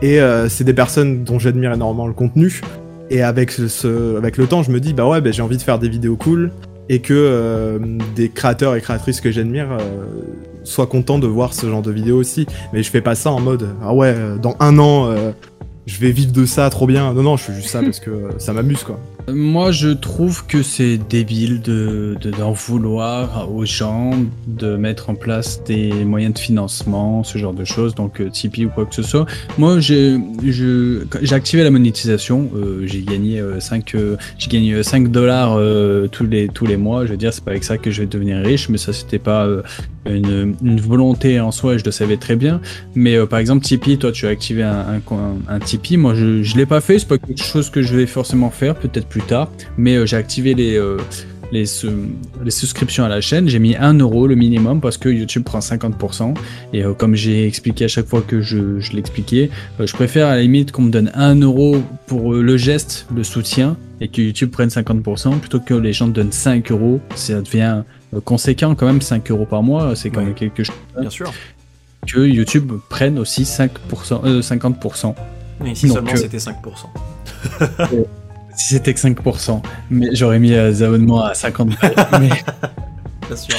Et 0.00 0.18
euh, 0.18 0.48
c'est 0.48 0.64
des 0.64 0.72
personnes 0.72 1.24
dont 1.24 1.38
j'admire 1.38 1.74
énormément 1.74 2.06
le 2.06 2.14
contenu. 2.14 2.62
Et 3.10 3.22
avec 3.22 3.50
ce, 3.50 4.16
avec 4.16 4.38
le 4.38 4.46
temps, 4.46 4.62
je 4.62 4.70
me 4.70 4.80
dis 4.80 4.94
bah 4.94 5.06
ouais, 5.06 5.20
bah, 5.20 5.30
j'ai 5.30 5.42
envie 5.42 5.58
de 5.58 5.62
faire 5.62 5.78
des 5.78 5.90
vidéos 5.90 6.16
cool 6.16 6.52
et 6.88 7.00
que 7.00 7.14
euh, 7.14 7.78
des 8.14 8.28
créateurs 8.28 8.76
et 8.76 8.80
créatrices 8.80 9.20
que 9.20 9.30
j'admire 9.30 9.72
euh, 9.72 10.04
soient 10.64 10.86
contents 10.86 11.18
de 11.18 11.26
voir 11.26 11.54
ce 11.54 11.66
genre 11.66 11.82
de 11.82 11.90
vidéos 11.90 12.18
aussi. 12.18 12.46
Mais 12.72 12.82
je 12.82 12.90
fais 12.90 13.00
pas 13.00 13.14
ça 13.14 13.30
en 13.30 13.40
mode 13.40 13.68
ah 13.82 13.94
ouais, 13.94 14.14
dans 14.40 14.56
un 14.60 14.78
an 14.78 15.14
je 15.86 16.00
vais 16.00 16.10
vivre 16.10 16.32
de 16.32 16.44
ça 16.44 16.68
trop 16.68 16.86
bien. 16.86 17.14
Non, 17.14 17.22
non, 17.22 17.36
je 17.36 17.44
fais 17.44 17.54
juste 17.54 17.68
ça 17.68 17.80
parce 17.80 18.00
que 18.00 18.30
ça 18.38 18.52
m'amuse, 18.52 18.82
quoi. 18.82 19.00
Moi, 19.28 19.72
je 19.72 19.88
trouve 19.88 20.46
que 20.46 20.62
c'est 20.62 20.98
débile 20.98 21.60
de, 21.60 22.16
d'en 22.38 22.52
vouloir 22.52 23.52
aux 23.52 23.64
gens 23.64 24.12
de 24.46 24.76
mettre 24.76 25.10
en 25.10 25.16
place 25.16 25.64
des 25.64 25.92
moyens 26.04 26.34
de 26.34 26.38
financement, 26.38 27.24
ce 27.24 27.36
genre 27.36 27.52
de 27.52 27.64
choses, 27.64 27.96
donc 27.96 28.20
euh, 28.20 28.30
Tipeee 28.30 28.66
ou 28.66 28.68
quoi 28.68 28.86
que 28.86 28.94
ce 28.94 29.02
soit. 29.02 29.26
Moi, 29.58 29.80
j'ai, 29.80 30.16
activé 31.32 31.64
la 31.64 31.72
monétisation. 31.72 32.50
Euh, 32.54 32.82
j'ai 32.86 33.02
gagné 33.02 33.42
5, 33.58 33.96
euh, 33.96 34.16
j'ai 34.38 34.48
gagné 34.48 34.80
5 34.82 35.08
dollars 35.08 35.58
tous 36.12 36.26
les 36.26 36.46
tous 36.46 36.66
les 36.66 36.76
mois. 36.76 37.04
Je 37.04 37.10
veux 37.10 37.16
dire, 37.16 37.32
c'est 37.32 37.42
pas 37.42 37.50
avec 37.50 37.64
ça 37.64 37.78
que 37.78 37.90
je 37.90 38.02
vais 38.02 38.06
devenir 38.06 38.38
riche, 38.38 38.68
mais 38.68 38.78
ça, 38.78 38.92
c'était 38.92 39.18
pas 39.18 39.48
une, 40.08 40.54
une, 40.62 40.80
volonté 40.80 41.40
en 41.40 41.50
soi. 41.50 41.78
Je 41.78 41.84
le 41.84 41.90
savais 41.90 42.16
très 42.16 42.36
bien. 42.36 42.60
Mais 42.94 43.18
par 43.26 43.40
exemple, 43.40 43.64
Tipeee, 43.64 43.98
toi, 43.98 44.12
tu 44.12 44.26
as 44.26 44.30
activé 44.30 44.62
un, 44.62 45.00
un, 45.10 45.34
un 45.48 45.58
Tipeee. 45.58 45.96
Moi, 45.96 46.14
je, 46.14 46.44
je 46.44 46.56
l'ai 46.56 46.66
pas 46.66 46.80
fait. 46.80 47.00
C'est 47.00 47.08
pas 47.08 47.18
quelque 47.18 47.42
chose 47.42 47.70
que 47.70 47.82
je 47.82 47.96
vais 47.96 48.06
forcément 48.06 48.50
faire. 48.50 48.76
Peut-être 48.76 49.08
plus 49.08 49.15
tard. 49.22 49.50
Mais 49.76 49.96
euh, 49.96 50.06
j'ai 50.06 50.16
activé 50.16 50.54
les, 50.54 50.76
euh, 50.76 50.98
les, 51.52 51.64
les, 52.44 52.50
souscriptions 52.50 53.04
à 53.04 53.08
la 53.08 53.20
chaîne. 53.20 53.48
J'ai 53.48 53.58
mis 53.58 53.76
1 53.76 53.94
euro 53.94 54.26
le 54.26 54.34
minimum 54.34 54.80
parce 54.80 54.98
que 54.98 55.08
YouTube 55.08 55.44
prend 55.44 55.60
50%. 55.60 56.34
Et 56.72 56.84
euh, 56.84 56.94
comme 56.94 57.14
j'ai 57.14 57.46
expliqué 57.46 57.84
à 57.84 57.88
chaque 57.88 58.06
fois 58.06 58.22
que 58.22 58.40
je, 58.40 58.80
je 58.80 58.92
l'expliquais, 58.92 59.50
je 59.78 59.92
préfère 59.92 60.28
à 60.28 60.36
la 60.36 60.42
limite 60.42 60.72
qu'on 60.72 60.82
me 60.82 60.90
donne 60.90 61.10
1 61.14 61.40
euro 61.40 61.76
pour 62.06 62.34
le 62.34 62.56
geste, 62.56 63.06
le 63.14 63.24
soutien, 63.24 63.76
et 64.00 64.08
que 64.08 64.20
YouTube 64.20 64.50
prenne 64.50 64.68
50% 64.68 65.38
plutôt 65.38 65.60
que 65.60 65.74
les 65.74 65.92
gens 65.92 66.08
donnent 66.08 66.32
5 66.32 66.70
euros. 66.70 67.00
Ça 67.14 67.40
devient 67.40 67.82
conséquent 68.24 68.74
quand 68.74 68.86
même, 68.86 69.00
5 69.00 69.30
euros 69.30 69.46
par 69.46 69.62
mois, 69.62 69.96
c'est 69.96 70.10
quand 70.10 70.22
même 70.22 70.34
quelque 70.34 70.64
chose. 70.64 70.76
Bien 70.98 71.10
sûr. 71.10 71.32
Que 72.06 72.20
YouTube 72.20 72.72
prenne 72.88 73.18
aussi 73.18 73.42
5%, 73.42 74.40
50%. 74.40 75.14
Mais 75.60 75.74
si 75.74 75.88
seulement 75.88 76.14
c'était 76.14 76.36
5%. 76.38 76.54
Si 78.56 78.74
c'était 78.74 78.94
que 78.94 79.00
5%, 79.00 79.62
mais 79.90 80.08
j'aurais 80.12 80.38
mis 80.38 80.50
les 80.50 80.82
abonnements 80.82 81.22
à 81.22 81.34
50 81.34 81.70
mais... 82.20 82.30
Bien 83.26 83.36
sûr. 83.36 83.56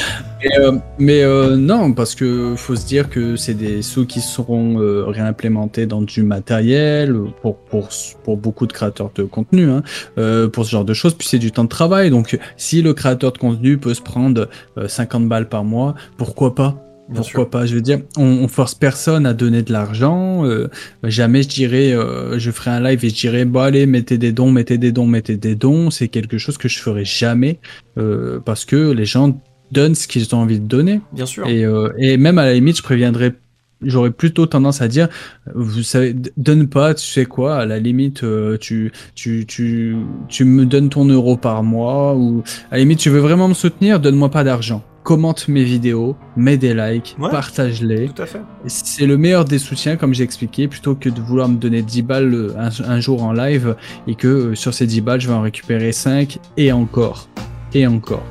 mais 0.98 1.24
euh, 1.24 1.58
non, 1.58 1.94
parce 1.94 2.16
que 2.16 2.56
faut 2.56 2.76
se 2.76 2.86
dire 2.86 3.10
que 3.10 3.36
c'est 3.36 3.54
des 3.54 3.82
sous 3.82 4.06
qui 4.06 4.22
seront 4.22 4.80
euh, 4.80 5.06
réimplémentés 5.06 5.86
dans 5.86 6.02
du 6.02 6.24
matériel 6.24 7.16
pour, 7.42 7.58
pour, 7.58 7.90
pour 8.24 8.38
beaucoup 8.38 8.66
de 8.66 8.74
créateurs 8.74 9.12
de 9.14 9.24
contenu, 9.24 9.70
hein, 9.70 9.84
euh, 10.18 10.48
pour 10.48 10.66
ce 10.66 10.72
genre 10.72 10.86
de 10.86 10.94
choses. 10.94 11.16
Puis 11.16 11.28
c'est 11.28 11.40
du 11.40 11.52
temps 11.52 11.66
de 11.66 11.70
travail. 11.70 12.10
Donc 12.10 12.40
si 12.56 12.82
le 12.82 12.94
créateur 12.94 13.34
de 13.34 13.38
contenu 13.38 13.78
peut 13.78 13.94
se 13.94 14.02
prendre 14.02 14.48
50 14.88 15.28
balles 15.28 15.50
par 15.50 15.64
mois, 15.64 15.96
pourquoi 16.18 16.56
pas? 16.56 16.87
Pourquoi 17.14 17.50
pas 17.50 17.66
Je 17.66 17.76
veux 17.76 17.82
dire, 17.82 18.00
on, 18.18 18.48
force 18.48 18.76
personne 18.76 19.26
à 19.26 19.34
donner 19.34 19.62
de 19.62 19.72
l'argent. 19.72 20.46
Euh, 20.46 20.70
jamais 21.04 21.44
je 21.44 21.50
dirais, 21.50 21.94
euh, 21.94 22.40
je 22.40 22.52
ferai 22.52 22.72
un 22.72 22.82
live 22.82 23.04
et 23.04 23.10
je 23.10 23.16
dirais, 23.16 23.46
bon 23.46 23.62
allez, 23.62 23.86
mettez 23.86 24.18
des 24.18 24.32
dons, 24.32 24.52
mettez 24.52 24.78
des 24.78 24.92
dons, 24.92 25.06
mettez 25.06 25.38
des 25.38 25.56
dons. 25.56 25.90
C'est 25.90 26.08
quelque 26.08 26.38
chose 26.38 26.58
que 26.58 26.68
je 26.68 26.80
ferai 26.80 27.06
jamais 27.06 27.60
euh, 27.98 28.40
parce 28.40 28.66
que 28.66 28.92
les 28.92 29.06
gens 29.06 29.40
donnent 29.72 29.96
ce 29.96 30.08
qu'ils 30.08 30.34
ont 30.34 30.40
envie 30.40 30.60
de 30.60 30.68
donner. 30.68 31.02
Bien 31.14 31.26
sûr. 31.26 31.48
Et, 31.48 31.66
et 31.98 32.18
même 32.18 32.38
à 32.38 32.46
la 32.46 32.54
limite, 32.54 32.78
je 32.78 32.84
préviendrai 32.84 33.34
j'aurais 33.82 34.12
plutôt 34.12 34.46
tendance 34.46 34.82
à 34.82 34.88
dire 34.88 35.08
vous 35.54 35.84
savez 35.84 36.16
donne 36.36 36.68
pas 36.68 36.94
tu 36.94 37.06
sais 37.06 37.26
quoi 37.26 37.58
à 37.58 37.66
la 37.66 37.80
limite 37.80 38.24
tu 38.60 38.92
tu 39.16 39.46
tu 39.46 39.98
tu 40.28 40.46
me 40.46 40.66
donnes 40.66 40.90
ton 40.90 41.06
euro 41.06 41.38
par 41.38 41.64
mois 41.64 42.16
ou 42.16 42.44
à 42.72 42.76
la 42.76 42.80
limite 42.80 43.00
tu 43.00 43.10
veux 43.10 43.20
vraiment 43.20 43.48
me 43.48 43.54
soutenir 43.54 44.00
donne-moi 44.00 44.30
pas 44.30 44.44
d'argent 44.44 44.84
commente 45.08 45.48
mes 45.48 45.64
vidéos, 45.64 46.18
mets 46.36 46.58
des 46.58 46.74
likes, 46.74 47.16
partage-les. 47.18 48.10
Tout 48.10 48.24
à 48.24 48.26
fait. 48.26 48.42
C'est 48.66 49.06
le 49.06 49.18
meilleur 49.18 49.46
des 49.46 49.58
soutiens, 49.58 49.96
comme 49.96 50.14
j'ai 50.14 50.26
expliqué, 50.26 50.68
plutôt 50.68 50.96
que 50.96 51.08
de 51.08 51.22
vouloir 51.22 51.48
me 51.48 51.56
donner 51.56 51.82
10 51.82 52.02
balles 52.02 52.34
euh, 52.34 52.70
un, 52.86 53.00
jour 53.00 53.24
en 53.24 53.32
live 53.32 53.78
et 54.06 54.16
que 54.16 54.28
euh, 54.28 54.56
sur 54.56 54.74
ces 54.74 54.86
10 54.86 55.00
balles, 55.00 55.22
je 55.22 55.30
vais 55.30 55.34
en 55.34 55.42
récupérer 55.42 55.94
5 55.94 56.40
et 56.58 56.74
encore. 56.74 57.30
Et 57.74 57.88
encore. 57.88 58.26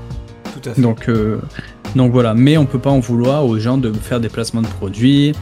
Donc, 0.79 1.09
euh, 1.09 1.39
donc 1.95 2.13
voilà, 2.13 2.35
mais 2.35 2.57
on 2.57 2.67
peut 2.67 2.79
pas 2.79 2.91
en 2.91 3.01
vouloir 3.01 3.47
aux 3.47 3.59
gens 3.59 3.79
de 3.79 3.93
faire 3.93 4.21
des 4.21 4.29
placements 4.29 4.63
de 4.63 4.67
produits, 4.67 5.33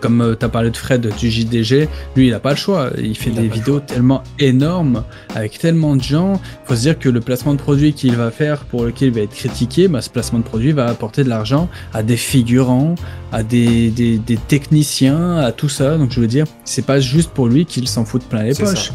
comme 0.00 0.20
euh, 0.20 0.34
tu 0.38 0.44
as 0.44 0.48
parlé 0.48 0.70
de 0.70 0.76
Fred 0.76 1.06
du 1.18 1.30
JDG, 1.30 1.88
lui 2.16 2.28
il 2.28 2.34
a 2.34 2.40
pas 2.40 2.50
le 2.50 2.56
choix. 2.56 2.90
Il 2.98 3.16
fait 3.16 3.30
des 3.30 3.48
vidéos 3.48 3.80
tellement 3.80 4.22
énormes 4.38 5.04
avec 5.34 5.58
tellement 5.58 5.96
de 5.96 6.02
gens. 6.02 6.40
Il 6.64 6.68
faut 6.68 6.76
se 6.76 6.80
dire 6.80 6.98
que 6.98 7.08
le 7.08 7.20
placement 7.20 7.54
de 7.54 7.58
produit 7.58 7.92
qu'il 7.92 8.16
va 8.16 8.30
faire 8.30 8.64
pour 8.64 8.84
lequel 8.84 9.08
il 9.08 9.14
va 9.14 9.20
être 9.20 9.34
critiqué, 9.34 9.88
bah, 9.88 10.00
ce 10.00 10.10
placement 10.10 10.38
de 10.38 10.44
produit 10.44 10.72
va 10.72 10.86
apporter 10.86 11.24
de 11.24 11.28
l'argent 11.28 11.68
à 11.92 12.02
des 12.02 12.16
figurants, 12.16 12.94
à 13.32 13.42
des, 13.42 13.90
des, 13.90 14.18
des, 14.18 14.36
techniciens, 14.36 15.36
à 15.38 15.52
tout 15.52 15.68
ça. 15.68 15.98
Donc 15.98 16.12
je 16.12 16.20
veux 16.20 16.26
dire, 16.26 16.46
c'est 16.64 16.86
pas 16.86 17.00
juste 17.00 17.30
pour 17.30 17.48
lui 17.48 17.66
qu'il 17.66 17.88
s'en 17.88 18.04
fout 18.04 18.22
de 18.22 18.26
plein 18.26 18.42
les 18.42 18.54
poches. 18.54 18.92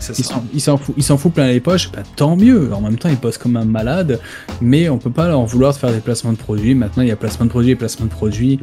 il 0.53 0.61
s'en 0.61 0.77
fout, 0.77 0.95
il 0.97 1.03
s'en 1.03 1.17
fout 1.17 1.33
plein 1.33 1.47
les 1.47 1.59
poches. 1.59 1.91
Bah, 1.91 2.03
tant 2.15 2.35
mieux. 2.35 2.73
En 2.73 2.81
même 2.81 2.97
temps, 2.97 3.09
il 3.09 3.19
bosse 3.19 3.37
comme 3.37 3.57
un 3.57 3.65
malade, 3.65 4.19
mais 4.61 4.89
on 4.89 4.97
peut 4.97 5.11
pas 5.11 5.35
en 5.35 5.45
vouloir 5.45 5.73
de 5.73 5.77
faire 5.77 5.91
des 5.91 5.99
placements 5.99 6.33
de 6.33 6.37
produits. 6.37 6.75
Maintenant, 6.75 7.03
il 7.03 7.09
y 7.09 7.11
a 7.11 7.15
placement 7.15 7.45
de 7.45 7.51
produits 7.51 7.71
et 7.71 7.75
placement 7.75 8.05
de 8.05 8.11
produits. 8.11 8.59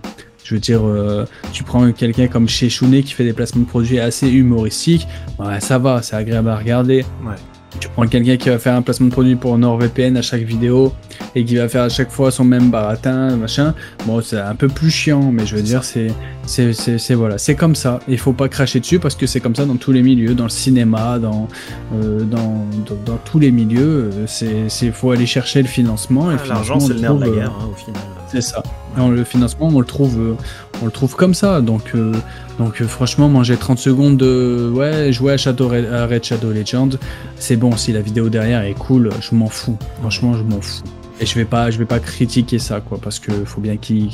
Je 0.47 0.55
veux 0.55 0.61
dire, 0.61 0.87
euh, 0.87 1.25
tu 1.53 1.65
prends 1.65 1.91
quelqu'un 1.91 2.29
comme 2.29 2.49
chez 2.49 2.69
qui 2.69 3.13
fait 3.13 3.25
des 3.25 3.33
placements 3.33 3.63
de 3.63 3.67
produits 3.67 3.99
assez 3.99 4.29
humoristiques, 4.29 5.09
ouais, 5.41 5.59
ça 5.59 5.79
va, 5.79 6.03
c'est 6.03 6.15
agréable 6.15 6.49
à 6.51 6.57
regarder. 6.57 7.05
Ouais. 7.25 7.35
Tu 7.81 7.89
prends 7.89 8.07
quelqu'un 8.07 8.37
qui 8.37 8.49
va 8.49 8.61
faire 8.61 8.75
un 8.75 8.83
placement 8.83 9.09
de 9.09 9.13
produit 9.13 9.35
pour 9.35 9.59
NordVPN 9.59 10.17
à 10.17 10.23
chaque 10.23 10.43
vidéo 10.43 10.93
et 11.35 11.45
qui 11.45 11.57
va 11.57 11.69
faire 11.69 11.83
à 11.83 11.89
chaque 11.89 12.13
fois 12.13 12.31
son 12.31 12.45
même 12.45 12.71
baratin, 12.71 13.37
machin. 13.37 13.75
Bon, 14.07 14.21
c'est 14.23 14.39
un 14.39 14.55
peu 14.55 14.69
plus 14.69 14.89
chiant, 14.91 15.33
mais 15.33 15.47
je 15.47 15.57
veux 15.57 15.63
dire, 15.63 15.83
c'est, 15.83 16.13
c'est, 16.47 16.73
c'est, 16.73 17.15
voilà, 17.15 17.39
c'est 17.39 17.57
comme 17.57 17.75
ça. 17.75 17.99
Il 18.07 18.19
faut 18.19 18.33
pas 18.33 18.49
cracher 18.49 18.79
dessus 18.79 19.01
parce 19.01 19.17
que 19.17 19.27
c'est 19.27 19.41
comme 19.41 19.57
ça 19.57 19.65
dans 19.65 19.77
tous 19.77 19.91
les 19.91 20.03
milieux, 20.03 20.35
dans 20.35 20.45
le 20.45 20.51
cinéma, 20.51 21.19
dans, 21.19 21.49
euh, 21.93 22.23
dans, 22.23 22.65
dans, 23.05 23.19
tous 23.25 23.41
les 23.41 23.51
milieux. 23.51 24.11
Euh, 24.13 24.27
c'est, 24.29 24.69
c'est, 24.69 24.93
faut 24.93 25.11
aller 25.11 25.27
chercher 25.27 25.61
le 25.61 25.69
financement. 25.69 26.31
et 26.31 26.37
l'argent, 26.49 26.79
c'est 26.79 26.95
le 26.95 27.01
nerf 27.01 27.17
de 27.17 27.25
la 27.25 27.31
guerre, 27.31 27.53
hein, 27.61 27.69
au 27.73 27.75
final. 27.75 28.03
C'est 28.29 28.41
ça. 28.41 28.63
le 28.97 29.25
financement, 29.25 29.69
on 29.69 29.81
le 29.81 29.87
trouve, 29.87 30.19
euh, 30.19 30.37
on 30.83 30.87
le 30.87 30.91
trouve 30.91 31.15
comme 31.15 31.35
ça. 31.35 31.61
Donc, 31.61 31.93
euh, 31.95 32.13
donc 32.59 32.81
euh, 32.81 32.87
franchement, 32.87 33.29
manger 33.29 33.57
30 33.57 33.79
secondes 33.79 34.17
de 34.17 34.71
ouais, 34.75 35.13
jouer 35.13 35.35
à, 35.35 35.37
Shadow, 35.37 35.69
Red 35.69 36.25
Shadow 36.25 36.51
Legend, 36.53 36.99
c'est 37.37 37.57
bon. 37.57 37.77
Si 37.77 37.93
la 37.93 38.01
vidéo 38.01 38.29
derrière 38.29 38.63
est 38.63 38.75
cool, 38.75 39.11
je 39.21 39.35
m'en 39.35 39.49
fous. 39.49 39.79
Franchement, 40.01 40.35
je 40.35 40.43
m'en 40.43 40.61
fous. 40.61 40.83
Et 41.19 41.25
je 41.25 41.35
vais 41.35 41.47
pas, 41.47 41.71
je 41.71 41.79
vais 41.79 41.87
pas 41.87 41.99
critiquer 41.99 42.59
ça, 42.59 42.83
quoi, 42.83 42.99
parce 43.01 43.19
que 43.19 43.33
faut 43.47 43.63
bien 43.63 43.79
qu'ils 43.79 44.11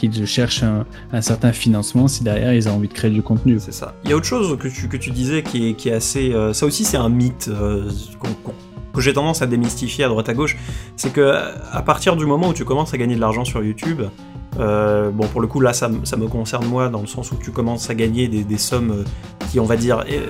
qu 0.00 0.26
cherchent 0.26 0.64
un, 0.64 0.84
un, 1.12 1.20
certain 1.20 1.52
financement 1.52 2.08
si 2.08 2.24
derrière 2.24 2.52
ils 2.52 2.68
ont 2.68 2.72
envie 2.72 2.88
de 2.88 2.92
créer 2.92 3.12
du 3.12 3.22
contenu. 3.22 3.58
C'est 3.60 3.72
ça. 3.72 3.94
Il 4.02 4.10
y 4.10 4.12
a 4.12 4.16
autre 4.16 4.26
chose 4.26 4.58
que 4.58 4.66
tu, 4.66 4.88
que 4.88 4.96
tu 4.96 5.12
disais 5.12 5.44
qui 5.44 5.68
est, 5.68 5.74
qui 5.74 5.90
est 5.90 5.92
assez. 5.92 6.34
ça 6.52 6.66
aussi, 6.66 6.84
c'est 6.84 6.96
un 6.96 7.08
mythe 7.08 7.48
que 8.94 9.00
j'ai 9.00 9.12
tendance 9.12 9.42
à 9.42 9.46
démystifier 9.46 10.04
à 10.04 10.08
droite 10.08 10.28
à 10.28 10.34
gauche, 10.34 10.56
c'est 10.96 11.12
que 11.12 11.34
à 11.72 11.82
partir 11.82 12.16
du 12.16 12.26
moment 12.26 12.48
où 12.48 12.54
tu 12.54 12.64
commences 12.64 12.94
à 12.94 12.98
gagner 12.98 13.16
de 13.16 13.20
l'argent 13.20 13.44
sur 13.44 13.62
YouTube, 13.62 14.02
euh, 14.60 15.10
bon 15.10 15.26
pour 15.26 15.40
le 15.40 15.48
coup 15.48 15.60
là 15.60 15.72
ça, 15.72 15.88
me 15.88 16.26
concerne 16.28 16.66
moi 16.66 16.88
dans 16.88 17.00
le 17.00 17.08
sens 17.08 17.32
où 17.32 17.36
tu 17.36 17.50
commences 17.50 17.90
à 17.90 17.94
gagner 17.94 18.28
des, 18.28 18.58
sommes 18.58 18.90
euh, 18.92 19.04
qui 19.50 19.58
on 19.58 19.64
va 19.64 19.76
dire 19.76 20.04
euh, 20.08 20.26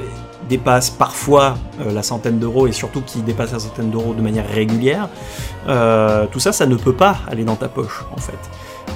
dépassent 0.49 0.89
parfois 0.89 1.59
la 1.85 2.03
centaine 2.03 2.39
d'euros 2.39 2.66
et 2.66 2.73
surtout 2.73 3.03
qui 3.03 3.20
dépassent 3.20 3.53
la 3.53 3.59
centaine 3.59 3.91
d'euros 3.91 4.15
de 4.15 4.23
manière 4.23 4.49
régulière, 4.49 5.09
tout 5.66 6.41
ça 6.41 6.53
ça 6.53 6.66
ne 6.66 6.77
peut 6.77 6.95
pas 6.95 7.19
aller 7.28 7.45
dans 7.45 7.57
ta 7.57 7.69
poche 7.69 8.05
en 8.12 8.20
fait. 8.20 8.39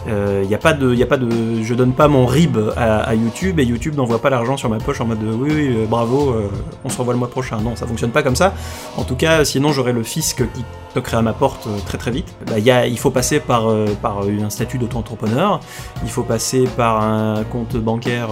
Euh, 0.09 0.45
y 0.49 0.55
a 0.55 0.59
pas 0.59 0.73
de, 0.73 0.95
y 0.95 1.03
a 1.03 1.07
pas 1.07 1.17
de, 1.17 1.63
je 1.63 1.75
donne 1.75 1.93
pas 1.93 2.09
mon 2.09 2.25
rib 2.25 2.57
à, 2.77 3.15
YouTube 3.15 3.61
et 3.61 3.65
YouTube 3.65 3.95
n'envoie 3.95 4.21
pas 4.21 4.31
l'argent 4.31 4.57
sur 4.57 4.71
ma 4.71 4.79
poche 4.79 5.01
en 5.01 5.07
mode 5.07 5.19
de, 5.19 5.33
oui, 5.33 5.51
oui, 5.53 5.77
euh, 5.77 5.87
bravo, 5.87 6.31
euh, 6.31 6.49
on 6.85 6.89
se 6.89 6.99
revoit 6.99 7.13
le 7.13 7.19
mois 7.19 7.29
prochain. 7.29 7.59
Non, 7.61 7.77
ça 7.77 7.87
fonctionne 7.87 8.11
pas 8.11 8.23
comme 8.23 8.37
ça. 8.37 8.55
En 8.97 9.05
tout 9.05 9.17
cas, 9.17 9.45
sinon 9.45 9.73
j'aurais 9.73 9.93
le 9.93 10.03
fisc 10.03 10.43
qui 10.53 10.65
toquerait 10.95 11.19
à 11.19 11.23
ma 11.23 11.33
porte 11.33 11.69
très 11.85 11.99
très 11.99 12.11
vite. 12.11 12.35
Bah, 12.47 12.59
il 12.59 12.99
faut 12.99 13.11
passer 13.11 13.41
par, 13.41 13.69
par 14.01 14.23
un 14.23 14.51
statut 14.51 14.79
d'auto-entrepreneur, 14.79 15.61
il 16.03 16.11
faut 16.11 16.23
passer 16.23 16.65
par 16.77 17.03
un 17.03 17.45
compte 17.45 17.77
bancaire 17.77 18.29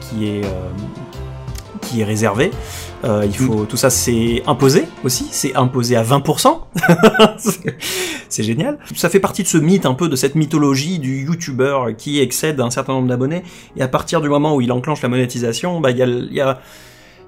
qui 0.00 0.26
est 0.26 0.42
qui 1.82 2.00
est 2.00 2.04
réservé. 2.04 2.50
Euh, 3.06 3.24
il 3.24 3.36
faut 3.36 3.64
tout 3.66 3.76
ça, 3.76 3.88
c'est 3.88 4.42
imposé 4.46 4.84
aussi, 5.04 5.28
c'est 5.30 5.54
imposé 5.54 5.96
à 5.96 6.02
20%. 6.02 6.58
c'est 8.28 8.42
génial. 8.42 8.78
Ça 8.96 9.08
fait 9.08 9.20
partie 9.20 9.42
de 9.42 9.48
ce 9.48 9.58
mythe 9.58 9.86
un 9.86 9.94
peu 9.94 10.08
de 10.08 10.16
cette 10.16 10.34
mythologie 10.34 10.98
du 10.98 11.24
YouTuber 11.24 11.94
qui 11.96 12.20
excède 12.20 12.60
un 12.60 12.70
certain 12.70 12.94
nombre 12.94 13.08
d'abonnés 13.08 13.44
et 13.76 13.82
à 13.82 13.88
partir 13.88 14.20
du 14.20 14.28
moment 14.28 14.56
où 14.56 14.60
il 14.60 14.72
enclenche 14.72 15.02
la 15.02 15.08
monétisation, 15.08 15.80
bah 15.80 15.92
il 15.92 15.98
y 15.98 16.40
a, 16.40 16.60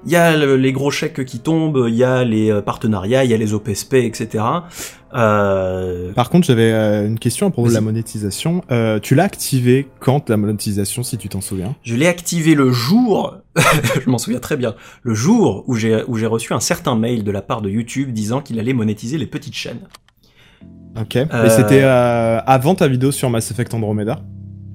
il 0.05 0.11
y 0.11 0.15
a 0.15 0.35
les 0.35 0.71
gros 0.71 0.91
chèques 0.91 1.25
qui 1.25 1.39
tombent, 1.39 1.85
il 1.87 1.95
y 1.95 2.03
a 2.03 2.23
les 2.23 2.61
partenariats, 2.61 3.23
il 3.23 3.31
y 3.31 3.33
a 3.33 3.37
les 3.37 3.53
OPSP, 3.53 3.95
etc. 3.95 4.43
Euh... 5.13 6.13
Par 6.13 6.29
contre, 6.29 6.47
j'avais 6.47 6.71
une 7.05 7.19
question 7.19 7.47
à 7.47 7.51
propos 7.51 7.69
de 7.69 7.73
la 7.73 7.81
monétisation. 7.81 8.61
Euh, 8.71 8.99
tu 8.99 9.15
l'as 9.15 9.23
activé 9.23 9.87
quand 9.99 10.29
la 10.29 10.37
monétisation, 10.37 11.03
si 11.03 11.17
tu 11.17 11.29
t'en 11.29 11.41
souviens? 11.41 11.75
Je 11.83 11.95
l'ai 11.95 12.07
activé 12.07 12.55
le 12.55 12.71
jour, 12.71 13.37
je 14.03 14.09
m'en 14.09 14.17
souviens 14.17 14.39
très 14.39 14.57
bien, 14.57 14.75
le 15.03 15.13
jour 15.13 15.63
où 15.67 15.75
j'ai 15.75 16.03
où 16.07 16.15
j'ai 16.15 16.27
reçu 16.27 16.53
un 16.53 16.59
certain 16.59 16.95
mail 16.95 17.23
de 17.23 17.31
la 17.31 17.41
part 17.41 17.61
de 17.61 17.69
YouTube 17.69 18.11
disant 18.11 18.41
qu'il 18.41 18.59
allait 18.59 18.73
monétiser 18.73 19.17
les 19.17 19.27
petites 19.27 19.55
chaînes. 19.55 19.87
Ok. 20.99 21.15
Et 21.15 21.49
c'était 21.49 21.83
avant 21.83 22.75
ta 22.75 22.87
vidéo 22.87 23.11
sur 23.11 23.29
Mass 23.29 23.51
Effect 23.51 23.73
Andromeda? 23.73 24.21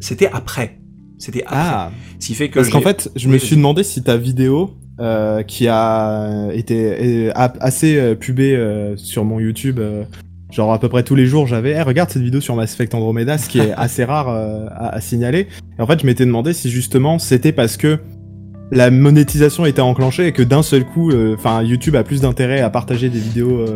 C'était 0.00 0.30
après. 0.32 0.80
C'était 1.18 1.44
après. 1.44 1.56
Ah. 1.58 1.90
Ce 2.18 2.26
qui 2.26 2.34
fait 2.34 2.48
que 2.48 2.56
Parce 2.56 2.68
qu'en 2.68 2.80
fait, 2.80 3.10
je 3.14 3.28
me 3.28 3.38
suis 3.38 3.56
demandé 3.56 3.82
si 3.82 4.02
ta 4.02 4.16
vidéo 4.16 4.74
euh, 5.00 5.42
qui 5.42 5.66
a 5.66 6.50
été 6.52 7.32
assez 7.34 7.98
euh, 7.98 8.14
pubée 8.14 8.54
euh, 8.54 8.96
sur 8.96 9.24
mon 9.24 9.40
YouTube, 9.40 9.80
genre 10.52 10.72
à 10.72 10.78
peu 10.78 10.88
près 10.88 11.02
tous 11.02 11.16
les 11.16 11.26
jours, 11.26 11.48
j'avais 11.48 11.72
hey, 11.72 11.82
regarde 11.82 12.10
cette 12.10 12.22
vidéo 12.22 12.40
sur 12.40 12.54
Mass 12.54 12.74
Effect 12.74 12.94
Andromeda, 12.94 13.36
ce 13.36 13.48
qui 13.48 13.58
est 13.58 13.72
assez 13.76 14.04
rare 14.04 14.28
à, 14.28 14.94
à, 14.94 15.00
signaler. 15.00 15.48
Et 15.78 15.82
en 15.82 15.86
fait, 15.88 16.00
je 16.00 16.06
m'étais 16.06 16.24
demandé 16.24 16.52
si 16.52 16.70
justement 16.70 17.18
c'était 17.18 17.50
parce 17.50 17.76
que 17.76 17.98
la 18.70 18.92
monétisation 18.92 19.66
était 19.66 19.82
enclenchée 19.82 20.28
et 20.28 20.32
que 20.32 20.44
d'un 20.44 20.62
seul 20.62 20.84
coup, 20.84 21.12
enfin 21.34 21.62
YouTube 21.62 21.96
a 21.96 22.04
plus 22.04 22.20
d'intérêt 22.20 22.60
à 22.60 22.70
partager 22.70 23.08
des 23.08 23.18
vidéos 23.18 23.66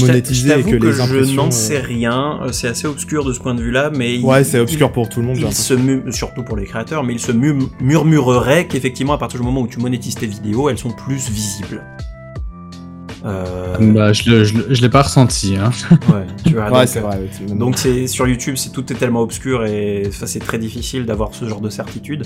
monétisé 0.00 0.62
que, 0.62 0.76
les 0.76 1.00
impressions. 1.00 1.24
Je 1.24 1.36
n'en 1.36 1.50
sais 1.50 1.78
rien, 1.78 2.40
euh, 2.42 2.52
c'est 2.52 2.68
assez 2.68 2.86
obscur 2.86 3.24
de 3.24 3.32
ce 3.32 3.40
point 3.40 3.54
de 3.54 3.62
vue-là, 3.62 3.90
mais 3.94 4.18
ouais, 4.20 4.44
c'est 4.44 4.58
obscur 4.58 4.92
pour 4.92 5.08
tout 5.08 5.20
le 5.20 5.26
monde. 5.26 5.38
Il 5.38 5.52
se 5.52 5.76
surtout 6.10 6.42
pour 6.42 6.56
les 6.56 6.64
créateurs, 6.64 7.04
mais 7.04 7.14
il 7.14 7.20
se 7.20 7.32
murmurerait 7.32 8.66
qu'effectivement, 8.66 9.12
à 9.12 9.18
partir 9.18 9.40
du 9.40 9.46
moment 9.46 9.60
où 9.60 9.68
tu 9.68 9.78
monétises 9.78 10.14
tes 10.14 10.26
vidéos, 10.26 10.68
elles 10.68 10.78
sont 10.78 10.90
plus 10.90 11.30
visibles. 11.30 11.82
Euh... 13.26 13.76
Bah, 13.92 14.12
je, 14.12 14.44
je, 14.44 14.54
je 14.70 14.82
l'ai 14.82 14.88
pas 14.88 15.02
ressenti. 15.02 15.56
Hein. 15.56 15.70
Ouais, 16.12 16.26
tu 16.44 16.54
vois, 16.54 16.70
ouais, 16.70 16.86
c'est 16.86 17.00
vrai. 17.00 17.28
Donc 17.48 17.78
c'est 17.78 18.06
sur 18.06 18.28
YouTube, 18.28 18.54
c'est 18.56 18.70
tout 18.70 18.92
est 18.92 18.96
tellement 18.96 19.20
obscur 19.22 19.64
et 19.64 20.10
c'est 20.12 20.38
très 20.38 20.58
difficile 20.58 21.04
d'avoir 21.04 21.34
ce 21.34 21.48
genre 21.48 21.60
de 21.60 21.68
certitude. 21.68 22.24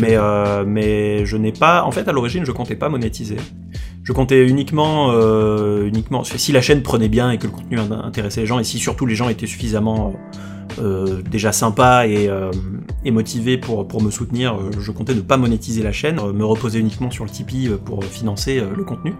Mais 0.00 0.16
euh, 0.16 0.64
mais 0.66 1.26
je 1.26 1.36
n'ai 1.36 1.52
pas, 1.52 1.82
en 1.82 1.90
fait, 1.90 2.06
à 2.08 2.12
l'origine, 2.12 2.44
je 2.44 2.52
comptais 2.52 2.76
pas 2.76 2.88
monétiser. 2.88 3.36
Je 4.08 4.14
comptais 4.14 4.48
uniquement, 4.48 5.10
euh, 5.12 5.90
si 6.22 6.50
la 6.50 6.62
chaîne 6.62 6.80
prenait 6.80 7.10
bien 7.10 7.30
et 7.30 7.36
que 7.36 7.46
le 7.46 7.52
contenu 7.52 7.78
intéressait 7.78 8.40
les 8.40 8.46
gens, 8.46 8.58
et 8.58 8.64
si 8.64 8.78
surtout 8.78 9.04
les 9.04 9.14
gens 9.14 9.28
étaient 9.28 9.46
suffisamment 9.46 10.14
euh, 10.78 11.20
déjà 11.30 11.52
sympas 11.52 12.06
et, 12.06 12.26
euh, 12.26 12.50
motivés 13.04 13.58
pour, 13.58 14.02
me 14.02 14.10
soutenir, 14.10 14.54
euh, 14.54 14.70
je 14.80 14.92
comptais 14.92 15.14
ne 15.14 15.20
pas 15.20 15.36
monétiser 15.36 15.82
la 15.82 15.92
chaîne, 15.92 16.16
me 16.32 16.44
reposer 16.46 16.78
uniquement 16.78 17.10
sur 17.10 17.24
le 17.24 17.30
Tipeee 17.30 17.68
pour 17.84 18.02
financer 18.02 18.62
le 18.74 18.82
contenu. 18.82 19.12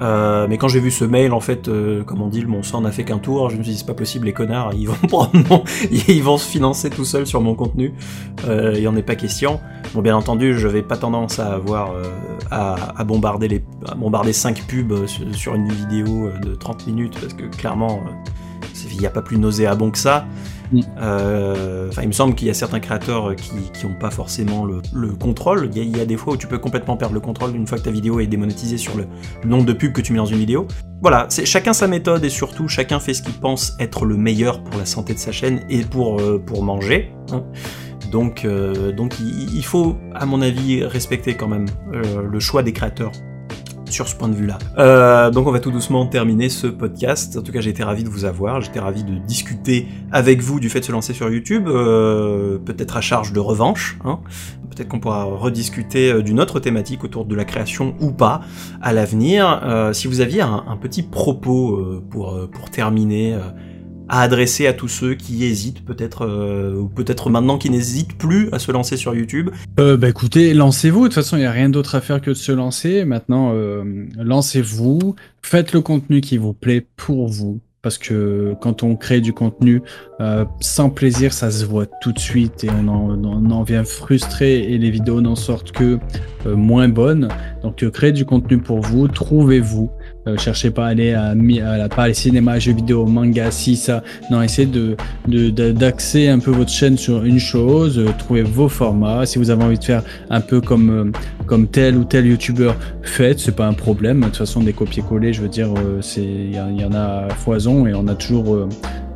Euh, 0.00 0.46
mais 0.48 0.58
quand 0.58 0.68
j'ai 0.68 0.80
vu 0.80 0.90
ce 0.90 1.04
mail, 1.04 1.32
en 1.32 1.40
fait, 1.40 1.68
euh, 1.68 2.02
comme 2.04 2.22
on 2.22 2.28
dit, 2.28 2.44
mon 2.44 2.62
sang 2.62 2.80
n'a 2.80 2.90
fait 2.90 3.04
qu'un 3.04 3.18
tour. 3.18 3.50
Je 3.50 3.56
me 3.56 3.62
suis 3.62 3.72
dit, 3.72 3.78
c'est 3.78 3.86
pas 3.86 3.94
possible, 3.94 4.26
les 4.26 4.32
connards, 4.32 4.72
ils 4.74 4.86
vont 4.86 4.94
prendre 5.08 5.30
mon... 5.48 5.64
ils 5.90 6.22
vont 6.22 6.38
se 6.38 6.48
financer 6.48 6.90
tout 6.90 7.04
seuls 7.04 7.26
sur 7.26 7.40
mon 7.40 7.54
contenu. 7.54 7.94
Euh, 8.48 8.74
il 8.78 8.86
en 8.88 8.96
est 8.96 9.02
pas 9.02 9.16
question. 9.16 9.60
Bon, 9.94 10.02
bien 10.02 10.16
entendu, 10.16 10.58
je 10.58 10.68
vais 10.68 10.82
pas 10.82 10.96
tendance 10.96 11.38
à 11.38 11.54
avoir 11.54 11.92
euh, 11.92 12.04
à, 12.50 12.98
à, 12.98 13.04
bombarder 13.04 13.48
les, 13.48 13.64
à 13.88 13.94
bombarder 13.94 14.32
5 14.32 14.62
pubs 14.66 15.06
sur 15.32 15.54
une 15.54 15.68
vidéo 15.70 16.30
de 16.42 16.54
30 16.54 16.86
minutes 16.86 17.18
parce 17.20 17.34
que 17.34 17.44
clairement, 17.44 18.00
il 18.90 18.98
n'y 18.98 19.06
a 19.06 19.10
pas 19.10 19.22
plus 19.22 19.38
nauséabond 19.38 19.90
que 19.90 19.98
ça. 19.98 20.26
Euh, 20.98 21.88
enfin, 21.88 22.02
il 22.02 22.08
me 22.08 22.12
semble 22.12 22.34
qu'il 22.34 22.46
y 22.46 22.50
a 22.50 22.54
certains 22.54 22.80
créateurs 22.80 23.34
qui 23.36 23.54
n'ont 23.84 23.94
pas 23.94 24.10
forcément 24.10 24.64
le, 24.64 25.10
contrôle. 25.14 25.70
Il 25.74 25.96
y, 25.96 26.00
a, 26.00 26.06
des 26.06 26.16
fois 26.16 26.34
où 26.34 26.36
tu 26.36 26.46
peux 26.46 26.58
complètement 26.58 26.96
perdre 26.96 27.14
le 27.14 27.20
contrôle 27.20 27.54
une 27.54 27.66
fois 27.66 27.78
que 27.78 27.84
ta 27.84 27.90
vidéo 27.90 28.20
est 28.20 28.26
démonétisée 28.26 28.78
sur 28.78 28.96
le 28.96 29.06
nombre 29.44 29.64
de 29.64 29.72
pubs 29.72 29.92
que 29.92 30.00
tu 30.00 30.12
mets 30.12 30.18
dans 30.18 30.26
une 30.26 30.38
vidéo. 30.38 30.66
Voilà, 31.02 31.26
c'est 31.30 31.46
chacun 31.46 31.72
sa 31.72 31.86
méthode 31.86 32.24
et 32.24 32.28
surtout 32.28 32.68
chacun 32.68 33.00
fait 33.00 33.14
ce 33.14 33.22
qu'il 33.22 33.34
pense 33.34 33.74
être 33.80 34.04
le 34.04 34.16
meilleur 34.16 34.62
pour 34.62 34.78
la 34.78 34.86
santé 34.86 35.14
de 35.14 35.18
sa 35.18 35.32
chaîne 35.32 35.64
et 35.70 35.82
pour, 35.82 36.20
euh, 36.20 36.38
pour 36.38 36.62
manger. 36.62 37.12
Hein. 37.32 37.44
Donc, 38.10 38.44
euh, 38.44 38.92
donc 38.92 39.14
il, 39.20 39.64
faut, 39.64 39.96
à 40.14 40.26
mon 40.26 40.42
avis, 40.42 40.84
respecter 40.84 41.34
quand 41.34 41.48
même 41.48 41.66
le 41.92 42.40
choix 42.40 42.62
des 42.62 42.72
créateurs 42.72 43.12
sur 43.90 44.08
ce 44.08 44.14
point 44.14 44.28
de 44.28 44.34
vue-là. 44.34 44.58
Euh, 44.78 45.30
donc 45.30 45.46
on 45.46 45.52
va 45.52 45.60
tout 45.60 45.70
doucement 45.70 46.06
terminer 46.06 46.48
ce 46.48 46.66
podcast. 46.66 47.36
En 47.36 47.42
tout 47.42 47.52
cas, 47.52 47.60
j'ai 47.60 47.70
été 47.70 47.82
ravi 47.82 48.04
de 48.04 48.08
vous 48.08 48.24
avoir, 48.24 48.60
j'étais 48.60 48.80
ravi 48.80 49.04
de 49.04 49.18
discuter 49.18 49.86
avec 50.12 50.40
vous 50.40 50.60
du 50.60 50.68
fait 50.68 50.80
de 50.80 50.84
se 50.84 50.92
lancer 50.92 51.12
sur 51.12 51.30
YouTube, 51.30 51.68
euh, 51.68 52.58
peut-être 52.58 52.96
à 52.96 53.00
charge 53.00 53.32
de 53.32 53.40
revanche. 53.40 53.98
Hein. 54.04 54.20
Peut-être 54.70 54.88
qu'on 54.88 55.00
pourra 55.00 55.24
rediscuter 55.24 56.12
euh, 56.12 56.22
d'une 56.22 56.40
autre 56.40 56.60
thématique 56.60 57.04
autour 57.04 57.24
de 57.24 57.34
la 57.34 57.44
création 57.44 57.94
ou 58.00 58.12
pas 58.12 58.40
à 58.80 58.92
l'avenir. 58.92 59.60
si 59.92 60.06
vous 60.06 60.20
aviez 60.20 60.42
un, 60.42 60.78
petit 60.80 61.02
propos 61.02 62.02
pour 62.10 62.70
terminer 62.70 63.36
à 64.10 64.22
adresser 64.22 64.66
à 64.66 64.72
tous 64.72 64.88
ceux 64.88 65.14
qui 65.14 65.44
hésitent 65.44 65.84
peut-être 65.84 66.26
euh, 66.26 66.74
ou 66.74 66.88
peut-être 66.88 67.30
maintenant 67.30 67.58
qui 67.58 67.70
n'hésitent 67.70 68.18
plus 68.18 68.48
à 68.50 68.58
se 68.58 68.72
lancer 68.72 68.96
sur 68.96 69.14
YouTube 69.14 69.50
euh, 69.78 69.96
Bah 69.96 70.08
écoutez, 70.08 70.52
lancez-vous. 70.52 71.02
De 71.02 71.06
toute 71.06 71.14
façon, 71.14 71.36
il 71.36 71.40
n'y 71.40 71.46
a 71.46 71.52
rien 71.52 71.68
d'autre 71.68 71.94
à 71.94 72.00
faire 72.00 72.20
que 72.20 72.30
de 72.30 72.34
se 72.34 72.50
lancer. 72.50 73.04
Maintenant, 73.04 73.52
euh, 73.54 74.06
lancez-vous. 74.18 75.14
Faites 75.42 75.72
le 75.72 75.80
contenu 75.80 76.20
qui 76.20 76.38
vous 76.38 76.52
plaît 76.52 76.84
pour 76.96 77.28
vous. 77.28 77.60
Parce 77.82 77.98
que 77.98 78.54
quand 78.60 78.82
on 78.82 78.94
crée 78.94 79.22
du 79.22 79.32
contenu 79.32 79.80
sans 80.60 80.90
plaisir, 80.90 81.32
ça 81.32 81.50
se 81.50 81.64
voit 81.64 81.86
tout 82.02 82.12
de 82.12 82.18
suite 82.18 82.62
et 82.62 82.68
on 82.68 82.88
en, 82.88 83.24
on 83.24 83.50
en 83.50 83.62
vient 83.62 83.84
frustré 83.84 84.70
et 84.70 84.76
les 84.76 84.90
vidéos 84.90 85.22
n'en 85.22 85.34
sortent 85.34 85.72
que 85.72 85.98
moins 86.44 86.90
bonnes. 86.90 87.28
Donc 87.62 87.82
créez 87.90 88.12
du 88.12 88.26
contenu 88.26 88.58
pour 88.58 88.82
vous, 88.82 89.08
trouvez-vous. 89.08 89.90
Euh, 90.26 90.36
cherchez 90.36 90.70
pas 90.70 90.86
à 90.86 90.88
aller 90.88 91.14
à, 91.14 91.30
à, 91.30 91.88
pas 91.88 92.06
les 92.06 92.14
cinéma, 92.14 92.58
jeux 92.58 92.74
vidéo, 92.74 93.06
manga, 93.06 93.50
si 93.50 93.74
ça. 93.76 94.02
Non, 94.30 94.42
essayez 94.42 94.68
de 94.68 94.96
d'axer 95.70 96.28
un 96.28 96.38
peu 96.38 96.50
votre 96.50 96.70
chaîne 96.70 96.98
sur 96.98 97.24
une 97.24 97.38
chose. 97.38 97.98
Euh, 97.98 98.08
trouvez 98.18 98.42
vos 98.42 98.68
formats. 98.68 99.24
Si 99.24 99.38
vous 99.38 99.50
avez 99.50 99.64
envie 99.64 99.78
de 99.78 99.84
faire 99.84 100.02
un 100.28 100.42
peu 100.42 100.60
comme 100.60 100.90
euh, 100.90 101.44
comme 101.46 101.68
tel 101.68 101.96
ou 101.96 102.04
tel 102.04 102.26
youtubeur, 102.26 102.76
faites. 103.02 103.38
C'est 103.40 103.56
pas 103.56 103.66
un 103.66 103.72
problème. 103.72 104.20
De 104.20 104.26
toute 104.26 104.36
façon, 104.36 104.60
des 104.60 104.74
copier-coller, 104.74 105.32
je 105.32 105.40
veux 105.40 105.48
dire, 105.48 105.72
c'est 106.02 106.22
il 106.22 106.52
y, 106.52 106.84
en 106.84 106.92
a 106.92 107.28
foison 107.30 107.86
et 107.86 107.94
on 107.94 108.06
a 108.06 108.14
toujours 108.14 108.68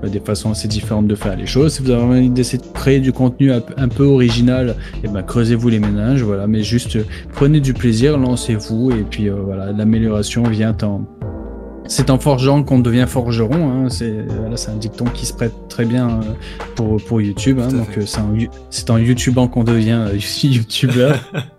des 0.03 0.21
façons 0.21 0.51
assez 0.51 0.69
différentes 0.69 1.07
de 1.07 1.15
faire 1.15 1.37
les 1.37 1.47
choses. 1.47 1.75
Si 1.75 1.83
vous 1.83 1.91
avez 1.91 2.03
envie 2.03 2.31
d'essayer 2.31 2.59
de 2.59 2.73
créer 2.73 3.01
du 3.01 3.12
contenu 3.12 3.53
un 3.53 3.89
peu 3.89 4.05
original, 4.05 4.77
et 4.97 5.01
eh 5.05 5.09
ben 5.09 5.23
creusez-vous 5.23 5.69
les 5.69 5.79
méninges, 5.79 6.23
voilà. 6.23 6.47
Mais 6.47 6.62
juste 6.62 6.99
prenez 7.33 7.61
du 7.61 7.75
plaisir, 7.75 8.19
lancez-vous 8.19 8.91
et 8.93 9.05
puis 9.09 9.29
voilà, 9.29 9.73
l'amélioration 9.73 10.43
vient 10.45 10.77
en 10.83 11.05
c'est 11.87 12.11
en 12.11 12.19
forgeant 12.19 12.62
qu'on 12.62 12.79
devient 12.79 13.07
forgeron. 13.07 13.71
Hein. 13.71 13.89
C'est 13.91 14.11
là, 14.11 14.57
c'est 14.57 14.71
un 14.71 14.77
dicton 14.77 15.05
qui 15.05 15.27
se 15.27 15.35
prête 15.35 15.53
très 15.69 15.85
bien 15.85 16.09
euh, 16.09 16.23
pour 16.75 17.03
pour 17.03 17.21
YouTube. 17.21 17.61
Hein. 17.61 17.69
Donc 17.69 17.99
euh, 17.99 18.05
c'est 18.71 18.91
en, 18.91 18.95
en 18.95 18.99
YouTubant 18.99 19.49
qu'on 19.49 19.65
devient 19.65 20.07
euh, 20.09 20.19
YouTubeur. 20.43 21.19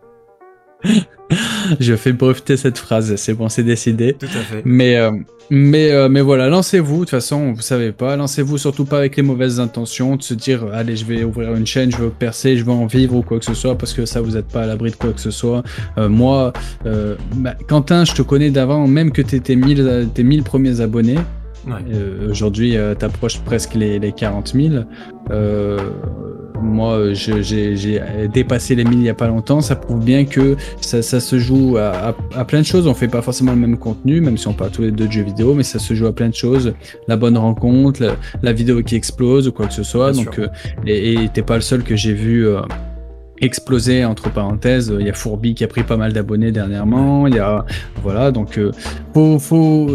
je 1.79 1.95
fais 1.95 2.13
breveter 2.13 2.57
cette 2.57 2.77
phrase, 2.77 3.15
c'est 3.15 3.33
bon, 3.33 3.49
c'est 3.49 3.63
décidé. 3.63 4.13
Tout 4.13 4.25
à 4.25 4.41
fait. 4.41 4.61
Mais, 4.65 4.97
euh, 4.97 5.11
mais, 5.49 5.91
euh, 5.91 6.09
mais 6.09 6.21
voilà, 6.21 6.47
lancez-vous, 6.49 6.95
de 6.95 6.99
toute 7.01 7.09
façon, 7.09 7.53
vous 7.53 7.61
savez 7.61 7.91
pas, 7.91 8.15
lancez-vous 8.15 8.57
surtout 8.57 8.85
pas 8.85 8.99
avec 8.99 9.15
les 9.17 9.23
mauvaises 9.23 9.59
intentions, 9.59 10.15
de 10.15 10.23
se 10.23 10.33
dire, 10.33 10.65
allez, 10.73 10.95
je 10.95 11.05
vais 11.05 11.23
ouvrir 11.23 11.53
une 11.55 11.65
chaîne, 11.65 11.91
je 11.91 11.97
veux 11.97 12.09
percer, 12.09 12.57
je 12.57 12.63
veux 12.63 12.71
en 12.71 12.85
vivre 12.85 13.15
ou 13.15 13.21
quoi 13.21 13.39
que 13.39 13.45
ce 13.45 13.53
soit, 13.53 13.77
parce 13.77 13.93
que 13.93 14.05
ça, 14.05 14.21
vous 14.21 14.37
êtes 14.37 14.47
pas 14.47 14.63
à 14.63 14.65
l'abri 14.65 14.91
de 14.91 14.95
quoi 14.95 15.13
que 15.13 15.21
ce 15.21 15.31
soit. 15.31 15.63
Euh, 15.97 16.09
moi, 16.09 16.53
bah, 17.35 17.55
Quentin, 17.67 18.05
je 18.05 18.13
te 18.13 18.21
connais 18.21 18.51
d'avant, 18.51 18.87
même 18.87 19.11
que 19.11 19.21
tu 19.21 19.35
étais 19.35 19.55
1000, 19.55 20.09
tes 20.13 20.23
1000 20.23 20.43
premiers 20.43 20.81
abonnés. 20.81 21.17
Ouais. 21.67 22.29
Aujourd'hui, 22.29 22.77
t'approches 22.99 23.39
presque 23.39 23.73
les, 23.73 23.99
les 23.99 24.11
40 24.11 24.53
000. 24.53 24.83
Moi, 26.61 27.13
j'ai 27.13 28.01
dépassé 28.33 28.75
les 28.75 28.83
1000 28.83 28.93
il 28.93 29.01
n'y 29.01 29.09
a 29.09 29.13
pas 29.13 29.27
longtemps. 29.27 29.61
Ça 29.61 29.75
prouve 29.75 30.03
bien 30.03 30.25
que 30.25 30.55
ça, 30.81 31.01
ça 31.01 31.19
se 31.19 31.37
joue 31.37 31.77
à, 31.77 32.15
à, 32.35 32.45
plein 32.45 32.61
de 32.61 32.65
choses. 32.65 32.87
On 32.87 32.93
fait 32.93 33.07
pas 33.07 33.21
forcément 33.21 33.51
le 33.51 33.59
même 33.59 33.77
contenu, 33.77 34.21
même 34.21 34.37
si 34.37 34.47
on 34.47 34.53
parle 34.53 34.71
tous 34.71 34.83
les 34.83 34.91
deux 34.91 35.07
de 35.07 35.11
jeux 35.11 35.23
vidéo, 35.23 35.53
mais 35.53 35.63
ça 35.63 35.79
se 35.79 35.93
joue 35.93 36.07
à 36.07 36.13
plein 36.13 36.29
de 36.29 36.35
choses. 36.35 36.73
La 37.07 37.17
bonne 37.17 37.37
rencontre, 37.37 38.01
la, 38.41 38.53
vidéo 38.53 38.81
qui 38.83 38.95
explose 38.95 39.47
ou 39.47 39.51
quoi 39.51 39.67
que 39.67 39.73
ce 39.73 39.83
soit. 39.83 40.11
Donc, 40.11 40.39
euh, 40.39 40.47
et 40.85 41.29
t'es 41.33 41.41
pas 41.41 41.55
le 41.55 41.61
seul 41.61 41.83
que 41.83 41.95
j'ai 41.95 42.13
vu. 42.13 42.47
Explosé 43.41 44.05
entre 44.05 44.31
parenthèses. 44.31 44.93
Il 44.97 45.05
y 45.05 45.09
a 45.09 45.13
Fourbi 45.13 45.55
qui 45.55 45.63
a 45.63 45.67
pris 45.67 45.83
pas 45.83 45.97
mal 45.97 46.13
d'abonnés 46.13 46.51
dernièrement. 46.51 47.27
Il 47.27 47.35
y 47.35 47.39
a 47.39 47.65
voilà 48.01 48.31
donc 48.31 48.57
euh, 48.57 48.71
faut 49.13 49.39
faut 49.39 49.87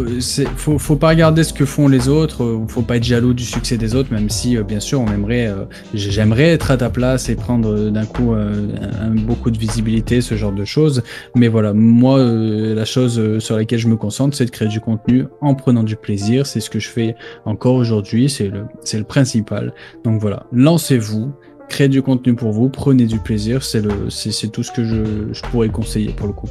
faut 0.55 0.77
faut 0.79 0.95
pas 0.95 1.09
regarder 1.09 1.43
ce 1.43 1.53
que 1.53 1.65
font 1.65 1.87
les 1.87 2.07
autres. 2.07 2.43
Euh, 2.43 2.65
faut 2.67 2.81
pas 2.81 2.97
être 2.97 3.03
jaloux 3.03 3.33
du 3.33 3.43
succès 3.43 3.77
des 3.77 3.95
autres, 3.95 4.11
même 4.11 4.29
si 4.29 4.57
euh, 4.57 4.63
bien 4.63 4.79
sûr 4.79 5.01
on 5.01 5.07
aimerait 5.07 5.47
euh, 5.47 5.65
j'aimerais 5.93 6.49
être 6.49 6.71
à 6.71 6.77
ta 6.77 6.89
place 6.89 7.29
et 7.29 7.35
prendre 7.35 7.89
d'un 7.89 8.05
coup 8.05 8.33
un, 8.33 9.09
beaucoup 9.15 9.51
de 9.51 9.57
visibilité, 9.57 10.21
ce 10.21 10.35
genre 10.35 10.51
de 10.51 10.65
choses. 10.65 11.03
Mais 11.35 11.47
voilà 11.47 11.73
moi 11.73 12.19
la 12.19 12.85
chose 12.85 13.39
sur 13.39 13.55
laquelle 13.55 13.79
je 13.79 13.87
me 13.87 13.95
concentre, 13.95 14.35
c'est 14.35 14.45
de 14.45 14.51
créer 14.51 14.67
du 14.67 14.79
contenu 14.79 15.25
en 15.41 15.55
prenant 15.55 15.83
du 15.83 15.95
plaisir. 15.95 16.45
C'est 16.45 16.59
ce 16.59 16.69
que 16.69 16.79
je 16.79 16.89
fais 16.89 17.15
encore 17.45 17.75
aujourd'hui. 17.75 18.29
C'est 18.29 18.47
le 18.47 18.65
c'est 18.83 18.97
le 18.97 19.03
principal. 19.03 19.73
Donc 20.03 20.19
voilà 20.19 20.45
lancez-vous 20.51 21.31
créez 21.71 21.87
du 21.87 22.01
contenu 22.01 22.35
pour 22.35 22.51
vous, 22.51 22.69
prenez 22.69 23.05
du 23.05 23.17
plaisir, 23.17 23.63
c'est 23.63 23.81
le, 23.81 24.09
c'est, 24.09 24.51
tout 24.51 24.61
ce 24.61 24.71
que 24.71 24.83
je, 24.83 25.31
je, 25.31 25.41
pourrais 25.43 25.69
conseiller 25.69 26.11
pour 26.11 26.27
le 26.27 26.33
coup. 26.33 26.49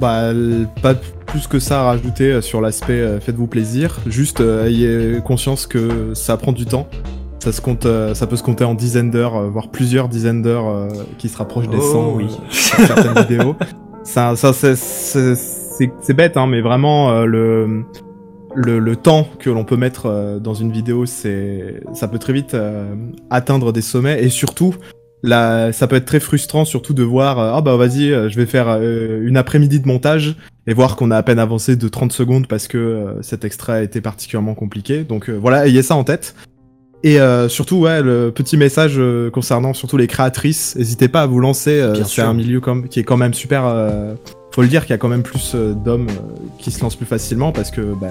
bah, 0.00 0.32
pas 0.82 0.94
plus 1.26 1.46
que 1.46 1.58
ça 1.58 1.82
à 1.82 1.84
rajouter 1.84 2.40
sur 2.40 2.60
l'aspect 2.60 3.20
faites-vous 3.20 3.46
plaisir. 3.46 4.00
Juste 4.06 4.40
ayez 4.40 5.20
conscience 5.24 5.66
que 5.66 6.14
ça 6.14 6.36
prend 6.36 6.52
du 6.52 6.64
temps. 6.64 6.88
Ça, 7.40 7.52
se 7.52 7.60
compte, 7.60 7.86
ça 8.14 8.26
peut 8.26 8.36
se 8.36 8.42
compter 8.42 8.64
en 8.64 8.74
dizaines 8.74 9.10
d'heures, 9.10 9.48
voire 9.50 9.68
plusieurs 9.68 10.08
dizaines 10.08 10.42
d'heures 10.42 10.88
qui 11.18 11.28
se 11.28 11.36
rapprochent 11.36 11.68
des 11.68 11.80
100 11.80 12.14
oui. 12.16 12.26
sur 12.50 12.78
certaines 12.78 13.22
vidéos. 13.28 13.54
Ça, 14.02 14.34
ça 14.34 14.52
c'est 14.52 16.14
bête, 16.14 16.36
hein, 16.36 16.46
mais 16.46 16.62
vraiment 16.62 17.22
le 17.24 17.84
le, 18.58 18.78
le, 18.80 18.96
temps 18.96 19.28
que 19.38 19.50
l'on 19.50 19.64
peut 19.64 19.76
mettre 19.76 20.06
euh, 20.06 20.38
dans 20.38 20.54
une 20.54 20.72
vidéo, 20.72 21.06
c'est, 21.06 21.80
ça 21.94 22.08
peut 22.08 22.18
très 22.18 22.32
vite 22.32 22.54
euh, 22.54 22.94
atteindre 23.30 23.72
des 23.72 23.82
sommets 23.82 24.22
et 24.22 24.30
surtout, 24.30 24.74
là, 25.22 25.72
ça 25.72 25.86
peut 25.86 25.96
être 25.96 26.06
très 26.06 26.18
frustrant 26.18 26.64
surtout 26.64 26.92
de 26.92 27.04
voir, 27.04 27.38
euh, 27.38 27.52
ah 27.54 27.60
bah 27.60 27.76
vas-y, 27.76 28.08
je 28.08 28.36
vais 28.36 28.46
faire 28.46 28.68
une 28.68 29.36
après-midi 29.36 29.78
de 29.80 29.86
montage 29.86 30.36
et 30.66 30.74
voir 30.74 30.96
qu'on 30.96 31.10
a 31.12 31.16
à 31.16 31.22
peine 31.22 31.38
avancé 31.38 31.76
de 31.76 31.88
30 31.88 32.12
secondes 32.12 32.46
parce 32.48 32.66
que 32.66 33.16
cet 33.22 33.44
extrait 33.44 33.72
a 33.72 33.82
été 33.82 34.00
particulièrement 34.00 34.54
compliqué. 34.54 35.04
Donc 35.04 35.30
voilà, 35.30 35.66
ayez 35.66 35.82
ça 35.82 35.94
en 35.94 36.04
tête. 36.04 36.34
Et 37.04 37.18
surtout, 37.48 37.76
ouais, 37.76 38.02
le 38.02 38.30
petit 38.32 38.58
message 38.58 39.00
concernant 39.32 39.72
surtout 39.72 39.96
les 39.96 40.08
créatrices, 40.08 40.76
n'hésitez 40.76 41.08
pas 41.08 41.22
à 41.22 41.26
vous 41.26 41.40
lancer. 41.40 41.82
c'est 42.04 42.20
un 42.20 42.34
milieu 42.34 42.60
comme, 42.60 42.88
qui 42.88 43.00
est 43.00 43.04
quand 43.04 43.16
même 43.16 43.34
super 43.34 43.64
faut 44.50 44.62
le 44.62 44.68
dire 44.68 44.82
qu'il 44.82 44.90
y 44.90 44.94
a 44.94 44.98
quand 44.98 45.08
même 45.08 45.22
plus 45.22 45.52
euh, 45.54 45.74
d'hommes 45.74 46.08
euh, 46.08 46.36
qui 46.58 46.70
se 46.70 46.80
lancent 46.80 46.96
plus 46.96 47.06
facilement 47.06 47.52
parce 47.52 47.70
que 47.70 47.80
bah, 47.80 48.08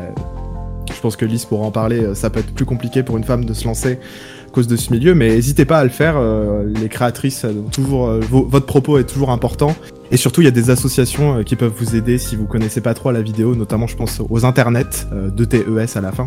je 0.94 1.00
pense 1.02 1.16
que 1.16 1.26
Lise 1.26 1.46
pourra 1.46 1.66
en 1.66 1.72
parler, 1.72 2.02
euh, 2.02 2.16
ça 2.16 2.30
peut 2.30 2.40
être 2.40 2.54
plus 2.54 2.66
compliqué 2.66 3.04
pour 3.04 3.18
une 3.18 3.24
femme 3.24 3.46
de 3.46 3.54
se 3.54 3.66
lancer 3.66 4.00
à 4.48 4.50
cause 4.52 4.68
de 4.68 4.76
ce 4.76 4.92
milieu, 4.92 5.14
mais 5.14 5.30
n'hésitez 5.30 5.66
pas 5.66 5.80
à 5.80 5.84
le 5.84 5.90
faire, 5.90 6.20
les 6.64 6.88
créatrices, 6.88 7.46
votre 7.46 8.66
propos 8.66 8.98
est 8.98 9.04
toujours 9.04 9.30
important, 9.30 9.76
et 10.12 10.18
surtout 10.18 10.42
il 10.42 10.46
y 10.46 10.50
a 10.50 10.52
des 10.52 10.70
associations 10.70 11.44
qui 11.44 11.56
peuvent 11.56 11.74
vous 11.76 11.96
aider 11.96 12.18
si 12.18 12.36
vous 12.36 12.46
connaissez 12.46 12.82
pas 12.82 12.94
trop 12.94 13.12
la 13.12 13.22
vidéo, 13.22 13.56
notamment 13.56 13.88
je 13.88 13.96
pense 13.96 14.22
aux 14.30 14.46
internets, 14.46 15.08
de 15.12 15.46
TES 15.46 15.98
à 15.98 16.02
la 16.02 16.12
fin, 16.12 16.26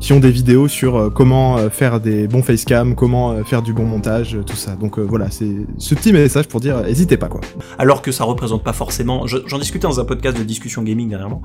qui 0.00 0.12
ont 0.12 0.20
des 0.20 0.30
vidéos 0.30 0.68
sur 0.68 0.96
euh, 0.96 1.10
comment 1.10 1.58
euh, 1.58 1.70
faire 1.70 2.00
des 2.00 2.28
bons 2.28 2.42
facecam, 2.42 2.94
comment 2.94 3.32
euh, 3.32 3.44
faire 3.44 3.62
du 3.62 3.72
bon 3.72 3.84
montage, 3.84 4.38
tout 4.46 4.56
ça. 4.56 4.76
Donc 4.76 4.98
voilà, 4.98 5.30
c'est 5.30 5.52
ce 5.78 5.94
petit 5.94 6.12
message 6.12 6.46
pour 6.48 6.60
dire, 6.60 6.82
n'hésitez 6.82 7.16
pas 7.16 7.28
quoi. 7.28 7.40
Alors 7.78 8.02
que 8.02 8.12
ça 8.12 8.24
représente 8.24 8.62
pas 8.62 8.72
forcément. 8.72 9.26
J'en 9.26 9.58
discutais 9.58 9.86
dans 9.86 10.00
un 10.00 10.04
podcast 10.04 10.38
de 10.38 10.44
discussion 10.44 10.82
gaming 10.82 11.08
dernièrement. 11.08 11.42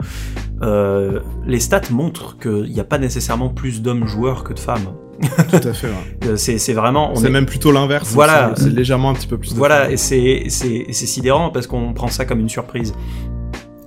Euh, 0.62 1.20
les 1.46 1.60
stats 1.60 1.82
montrent 1.92 2.38
qu'il 2.38 2.72
n'y 2.72 2.80
a 2.80 2.86
pas 2.86 2.98
nécessairement 2.98 3.50
plus 3.50 3.82
d'hommes 3.82 4.08
joueurs 4.08 4.44
que 4.44 4.54
de 4.54 4.60
femmes. 4.60 4.94
Tout 5.50 5.68
à 5.68 5.74
fait. 5.74 5.88
Ouais. 5.88 6.38
c'est 6.38 6.74
vraiment. 6.74 7.16
C'est 7.16 7.30
même 7.30 7.46
plutôt 7.46 7.72
l'inverse. 7.72 8.12
Voilà. 8.14 8.54
C'est 8.56 8.70
légèrement 8.70 9.10
un 9.10 9.14
petit 9.14 9.28
peu 9.28 9.38
plus. 9.38 9.54
De 9.54 9.58
voilà, 9.58 9.92
et 9.92 9.98
c'est 9.98 10.50
sidérant 10.50 11.50
parce 11.50 11.63
qu'on 11.68 11.94
prend 11.94 12.08
ça 12.08 12.26
comme 12.26 12.40
une 12.40 12.50
surprise. 12.50 12.94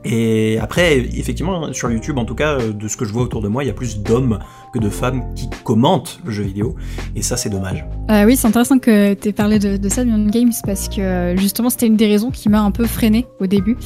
Et 0.08 0.56
après, 0.60 0.98
effectivement, 0.98 1.72
sur 1.72 1.90
YouTube, 1.90 2.16
en 2.18 2.24
tout 2.24 2.36
cas, 2.36 2.60
euh, 2.60 2.72
de 2.72 2.86
ce 2.86 2.96
que 2.96 3.04
je 3.04 3.12
vois 3.12 3.22
autour 3.22 3.42
de 3.42 3.48
moi, 3.48 3.64
il 3.64 3.66
y 3.66 3.70
a 3.70 3.72
plus 3.72 3.98
d'hommes 3.98 4.38
que 4.72 4.78
de 4.78 4.88
femmes 4.88 5.24
qui 5.34 5.50
commentent 5.64 6.20
le 6.24 6.30
jeu 6.30 6.44
vidéo. 6.44 6.76
Et 7.16 7.22
ça, 7.22 7.36
c'est 7.36 7.50
dommage. 7.50 7.84
Euh, 8.10 8.24
oui, 8.24 8.36
c'est 8.36 8.46
intéressant 8.46 8.78
que 8.78 9.14
tu 9.14 9.28
aies 9.28 9.32
parlé 9.32 9.58
de, 9.58 9.76
de 9.76 9.88
ça, 9.88 10.04
Beyond 10.04 10.28
Games, 10.28 10.52
parce 10.64 10.88
que 10.88 11.00
euh, 11.00 11.36
justement, 11.36 11.70
c'était 11.70 11.88
une 11.88 11.96
des 11.96 12.06
raisons 12.06 12.30
qui 12.30 12.48
m'a 12.48 12.62
un 12.62 12.70
peu 12.70 12.86
freiné 12.86 13.26
au 13.40 13.48
début. 13.48 13.76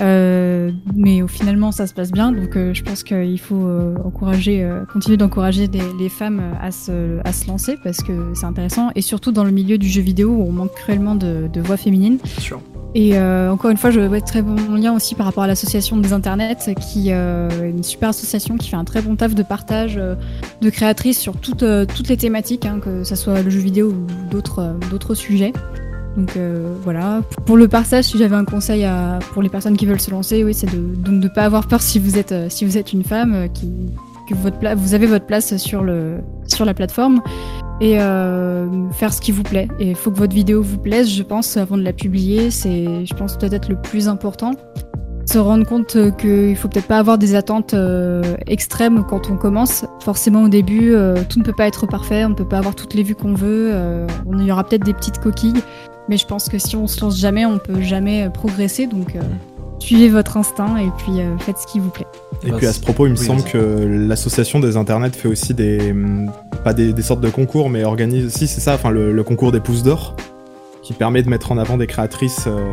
Euh, 0.00 0.72
mais 0.96 1.22
au 1.22 1.28
finalement, 1.28 1.70
ça 1.70 1.86
se 1.86 1.94
passe 1.94 2.10
bien. 2.10 2.32
Donc, 2.32 2.56
euh, 2.56 2.74
je 2.74 2.82
pense 2.82 3.04
qu'il 3.04 3.38
faut 3.38 3.68
encourager, 4.04 4.68
continuer 4.92 5.18
d'encourager 5.18 5.68
les 5.68 6.08
femmes 6.08 6.42
à 6.60 6.72
se, 6.72 7.20
à 7.24 7.32
se 7.32 7.46
lancer, 7.46 7.76
parce 7.84 8.02
que 8.02 8.32
c'est 8.34 8.46
intéressant. 8.46 8.90
Et 8.96 9.02
surtout 9.02 9.30
dans 9.30 9.44
le 9.44 9.52
milieu 9.52 9.78
du 9.78 9.88
jeu 9.88 10.02
vidéo 10.02 10.30
où 10.30 10.42
on 10.42 10.52
manque 10.52 10.74
cruellement 10.74 11.14
de, 11.14 11.48
de 11.52 11.60
voix 11.60 11.76
féminines. 11.76 12.18
Bien 12.24 12.40
sûr. 12.40 12.60
Et 12.94 13.16
euh, 13.16 13.50
encore 13.50 13.70
une 13.70 13.76
fois, 13.76 13.90
je 13.90 14.00
vois 14.00 14.20
très 14.20 14.42
bon 14.42 14.74
lien 14.74 14.92
aussi 14.94 15.14
par 15.14 15.26
rapport 15.26 15.44
à 15.44 15.46
l'association 15.46 15.96
des 15.96 16.12
internets, 16.12 16.74
qui 16.80 17.12
euh, 17.12 17.48
est 17.48 17.70
une 17.70 17.84
super 17.84 18.08
association 18.08 18.56
qui 18.56 18.68
fait 18.68 18.76
un 18.76 18.84
très 18.84 19.00
bon 19.00 19.14
taf 19.14 19.34
de 19.34 19.42
partage 19.42 19.96
euh, 19.96 20.16
de 20.60 20.70
créatrices 20.70 21.18
sur 21.18 21.36
toutes, 21.36 21.64
toutes 21.94 22.08
les 22.08 22.16
thématiques, 22.16 22.66
hein, 22.66 22.80
que 22.82 23.04
ce 23.04 23.14
soit 23.14 23.42
le 23.42 23.50
jeu 23.50 23.60
vidéo 23.60 23.92
ou 23.92 24.06
d'autres 24.30 25.14
sujets. 25.14 25.52
Donc 26.16 26.36
voilà. 26.82 27.22
Pour 27.46 27.56
le 27.56 27.68
partage, 27.68 28.04
si 28.04 28.18
j'avais 28.18 28.34
un 28.34 28.44
conseil 28.44 28.84
à, 28.84 29.20
pour 29.32 29.42
les 29.42 29.48
personnes 29.48 29.76
qui 29.76 29.86
veulent 29.86 30.00
se 30.00 30.10
lancer, 30.10 30.42
oui, 30.42 30.52
c'est 30.52 30.66
de 30.66 31.20
de 31.20 31.28
pas 31.28 31.44
avoir 31.44 31.68
peur 31.68 31.82
si 31.82 32.00
vous 32.00 32.18
êtes 32.18 32.34
si 32.50 32.64
vous 32.64 32.76
êtes 32.76 32.92
une 32.92 33.04
femme 33.04 33.48
qui 33.54 33.70
vous 34.34 34.94
avez 34.94 35.06
votre 35.06 35.26
place 35.26 35.56
sur 35.56 35.84
la 35.84 36.74
plateforme 36.74 37.22
et 37.80 37.98
euh, 37.98 38.90
faire 38.92 39.12
ce 39.12 39.20
qui 39.20 39.32
vous 39.32 39.42
plaît. 39.42 39.68
Et 39.78 39.90
il 39.90 39.96
faut 39.96 40.10
que 40.10 40.18
votre 40.18 40.34
vidéo 40.34 40.62
vous 40.62 40.78
plaise, 40.78 41.10
je 41.10 41.22
pense, 41.22 41.56
avant 41.56 41.78
de 41.78 41.82
la 41.82 41.92
publier. 41.92 42.50
C'est, 42.50 43.06
je 43.06 43.14
pense, 43.14 43.36
peut-être 43.36 43.68
le 43.68 43.76
plus 43.80 44.08
important. 44.08 44.52
Se 45.26 45.38
rendre 45.38 45.64
compte 45.64 45.96
qu'il 46.16 46.56
faut 46.56 46.68
peut-être 46.68 46.88
pas 46.88 46.98
avoir 46.98 47.16
des 47.16 47.34
attentes 47.34 47.72
euh, 47.72 48.22
extrêmes 48.46 49.04
quand 49.08 49.30
on 49.30 49.36
commence. 49.36 49.86
Forcément, 50.00 50.42
au 50.42 50.48
début, 50.48 50.92
euh, 50.92 51.22
tout 51.28 51.38
ne 51.38 51.44
peut 51.44 51.52
pas 51.52 51.66
être 51.66 51.86
parfait. 51.86 52.24
On 52.24 52.30
ne 52.30 52.34
peut 52.34 52.48
pas 52.48 52.58
avoir 52.58 52.74
toutes 52.74 52.94
les 52.94 53.02
vues 53.02 53.14
qu'on 53.14 53.34
veut. 53.34 53.72
on 54.26 54.38
y 54.38 54.52
aura 54.52 54.64
peut-être 54.64 54.84
des 54.84 54.94
petites 54.94 55.18
coquilles. 55.18 55.62
Mais 56.08 56.16
je 56.16 56.26
pense 56.26 56.48
que 56.48 56.58
si 56.58 56.76
on 56.76 56.86
se 56.86 57.00
lance 57.00 57.18
jamais, 57.18 57.46
on 57.46 57.58
peut 57.58 57.80
jamais 57.80 58.28
progresser. 58.30 58.86
Donc, 58.86 59.16
suivez 59.80 60.08
votre 60.08 60.36
instinct 60.36 60.76
et 60.76 60.90
puis 60.98 61.20
faites 61.38 61.58
ce 61.58 61.66
qui 61.66 61.80
vous 61.80 61.90
plaît. 61.90 62.06
Et 62.44 62.52
puis 62.52 62.66
à 62.66 62.72
ce 62.72 62.80
propos, 62.80 63.06
il 63.06 63.10
me 63.10 63.16
semble 63.16 63.42
que 63.42 63.58
l'association 63.58 64.60
des 64.60 64.76
internets 64.76 65.10
fait 65.10 65.28
aussi 65.28 65.54
des 65.54 65.90
hum, 65.90 66.30
pas 66.64 66.74
des, 66.74 67.02
sortes 67.02 67.20
de 67.20 67.30
concours, 67.30 67.70
mais 67.70 67.84
organise 67.84 68.26
aussi, 68.26 68.46
c'est 68.46 68.60
ça, 68.60 68.74
enfin 68.74 68.90
le, 68.90 69.22
concours 69.22 69.52
des 69.52 69.60
pouces 69.60 69.82
d'or, 69.82 70.16
qui 70.82 70.92
permet 70.92 71.22
de 71.22 71.28
mettre 71.28 71.52
en 71.52 71.58
avant 71.58 71.76
des 71.76 71.86
créatrices. 71.86 72.44
Euh, 72.46 72.72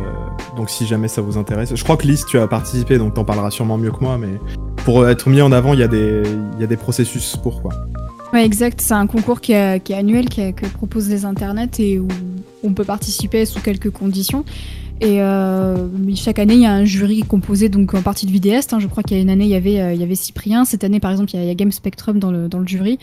donc 0.56 0.70
si 0.70 0.86
jamais 0.86 1.08
ça 1.08 1.20
vous 1.20 1.38
intéresse, 1.38 1.74
je 1.74 1.84
crois 1.84 1.96
que 1.96 2.06
Lise, 2.06 2.24
tu 2.26 2.38
as 2.38 2.46
participé, 2.46 2.98
donc 2.98 3.14
t'en 3.14 3.24
parleras 3.24 3.50
sûrement 3.50 3.78
mieux 3.78 3.90
que 3.90 4.00
moi, 4.00 4.18
mais 4.18 4.38
pour 4.84 5.08
être 5.08 5.28
mis 5.28 5.40
en 5.42 5.52
avant, 5.52 5.74
il 5.74 5.80
y 5.80 5.82
a 5.82 5.88
des 5.88 6.22
il 6.56 6.60
y 6.60 6.64
a 6.64 6.66
des 6.66 6.76
processus 6.76 7.36
pour 7.36 7.62
quoi. 7.62 7.72
Ouais, 8.32 8.44
exact. 8.44 8.80
C'est 8.82 8.94
un 8.94 9.06
concours 9.06 9.40
qui, 9.40 9.52
est 9.52 9.90
annuel, 9.90 10.28
qui, 10.28 10.52
que 10.52 10.66
proposent 10.66 11.08
les 11.08 11.24
internets 11.24 11.70
et 11.78 11.98
où 11.98 12.08
on 12.62 12.74
peut 12.74 12.84
participer 12.84 13.46
sous 13.46 13.60
quelques 13.60 13.90
conditions. 13.90 14.44
Et 15.00 15.22
euh, 15.22 15.76
chaque 16.16 16.38
année, 16.38 16.54
il 16.54 16.62
y 16.62 16.66
a 16.66 16.72
un 16.72 16.84
jury 16.84 17.22
composé 17.22 17.68
donc 17.68 17.94
en 17.94 18.02
partie 18.02 18.26
de 18.26 18.32
vidéastes. 18.32 18.72
Hein. 18.72 18.80
Je 18.80 18.88
crois 18.88 19.02
qu'il 19.02 19.16
y 19.16 19.20
a 19.20 19.22
une 19.22 19.30
année, 19.30 19.44
il 19.44 19.50
y 19.50 19.54
avait, 19.54 19.80
euh, 19.80 19.94
il 19.94 20.00
y 20.00 20.02
avait 20.02 20.16
Cyprien. 20.16 20.64
Cette 20.64 20.82
année, 20.82 20.98
par 20.98 21.10
exemple, 21.12 21.30
il 21.34 21.44
y 21.44 21.50
a, 21.50 21.54
Game 21.54 21.70
Spectrum 21.70 22.18
dans 22.18 22.30
le, 22.30 22.48
dans 22.48 22.58
le 22.58 22.66
jury. 22.66 22.98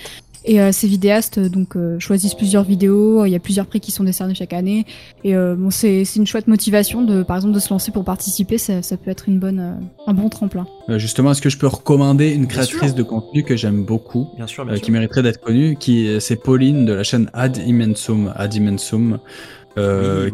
Et 0.48 0.62
euh, 0.62 0.72
ces 0.72 0.88
vidéastes 0.88 1.40
donc 1.40 1.76
euh, 1.76 1.98
choisissent 2.00 2.36
plusieurs 2.36 2.64
vidéos. 2.64 3.26
Il 3.26 3.32
y 3.32 3.36
a 3.36 3.40
plusieurs 3.40 3.66
prix 3.66 3.80
qui 3.80 3.92
sont 3.92 4.04
décernés 4.04 4.36
chaque 4.36 4.54
année. 4.54 4.86
Et 5.24 5.34
bon, 5.34 5.72
c'est 5.72 6.04
une 6.16 6.28
chouette 6.28 6.48
motivation 6.48 7.02
de, 7.02 7.24
par 7.24 7.38
exemple, 7.38 7.54
de 7.54 7.60
se 7.60 7.70
lancer 7.70 7.92
pour 7.92 8.04
participer. 8.04 8.58
Ça, 8.58 8.82
ça 8.82 8.98
peut 8.98 9.10
être 9.10 9.30
une 9.30 9.40
bonne, 9.40 9.80
un 10.06 10.14
bon 10.14 10.30
tremplin. 10.30 10.68
justement, 10.98 11.32
est-ce 11.32 11.42
que 11.42 11.50
je 11.50 11.58
peux 11.58 11.68
recommander 11.68 12.32
une 12.32 12.48
créatrice 12.48 12.94
de 12.94 13.04
contenu 13.04 13.44
que 13.44 13.56
j'aime 13.56 13.86
beaucoup, 13.86 14.28
bien 14.36 14.48
sûr, 14.48 14.66
bien 14.66 14.78
qui 14.78 14.92
mériterait 14.92 15.24
d'être 15.24 15.42
connue, 15.42 15.78
qui 15.78 16.10
c'est 16.20 16.36
Pauline 16.36 16.86
de 16.86 16.94
la 16.94 17.04
chaîne 17.04 17.30
Ad 17.34 17.58
Immensum, 17.58 18.32
Ad 18.36 18.54
Immensum, 18.54 19.20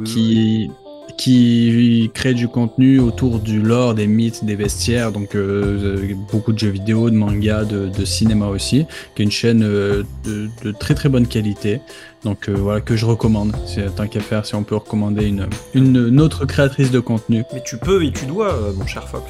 qui 0.03 0.69
qui 1.17 2.11
crée 2.13 2.33
du 2.33 2.47
contenu 2.47 2.99
autour 2.99 3.39
du 3.39 3.61
lore, 3.61 3.93
des 3.93 4.07
mythes, 4.07 4.43
des 4.43 4.55
vestiaires, 4.55 5.11
donc 5.11 5.35
euh, 5.35 6.13
beaucoup 6.31 6.53
de 6.53 6.59
jeux 6.59 6.69
vidéo, 6.69 7.09
de 7.09 7.15
mangas, 7.15 7.65
de, 7.65 8.05
cinéma 8.05 8.47
aussi, 8.47 8.85
qui 9.15 9.21
est 9.21 9.25
une 9.25 9.31
chaîne 9.31 9.63
euh, 9.63 10.03
de, 10.25 10.71
très 10.71 10.95
très 10.95 11.09
bonne 11.09 11.27
qualité. 11.27 11.81
Donc 12.23 12.49
euh, 12.49 12.53
voilà 12.53 12.81
que 12.81 12.95
je 12.95 13.05
recommande. 13.05 13.55
Tant 13.95 14.07
qu'à 14.07 14.19
faire, 14.19 14.45
si 14.45 14.55
on 14.55 14.63
peut 14.63 14.75
recommander 14.75 15.25
une, 15.25 15.47
une, 15.73 16.19
autre 16.21 16.45
créatrice 16.45 16.91
de 16.91 16.99
contenu. 16.99 17.43
Mais 17.53 17.61
tu 17.63 17.77
peux 17.77 18.03
et 18.03 18.11
tu 18.11 18.25
dois, 18.25 18.55
mon 18.75 18.85
cher 18.85 19.07
Fox. 19.07 19.23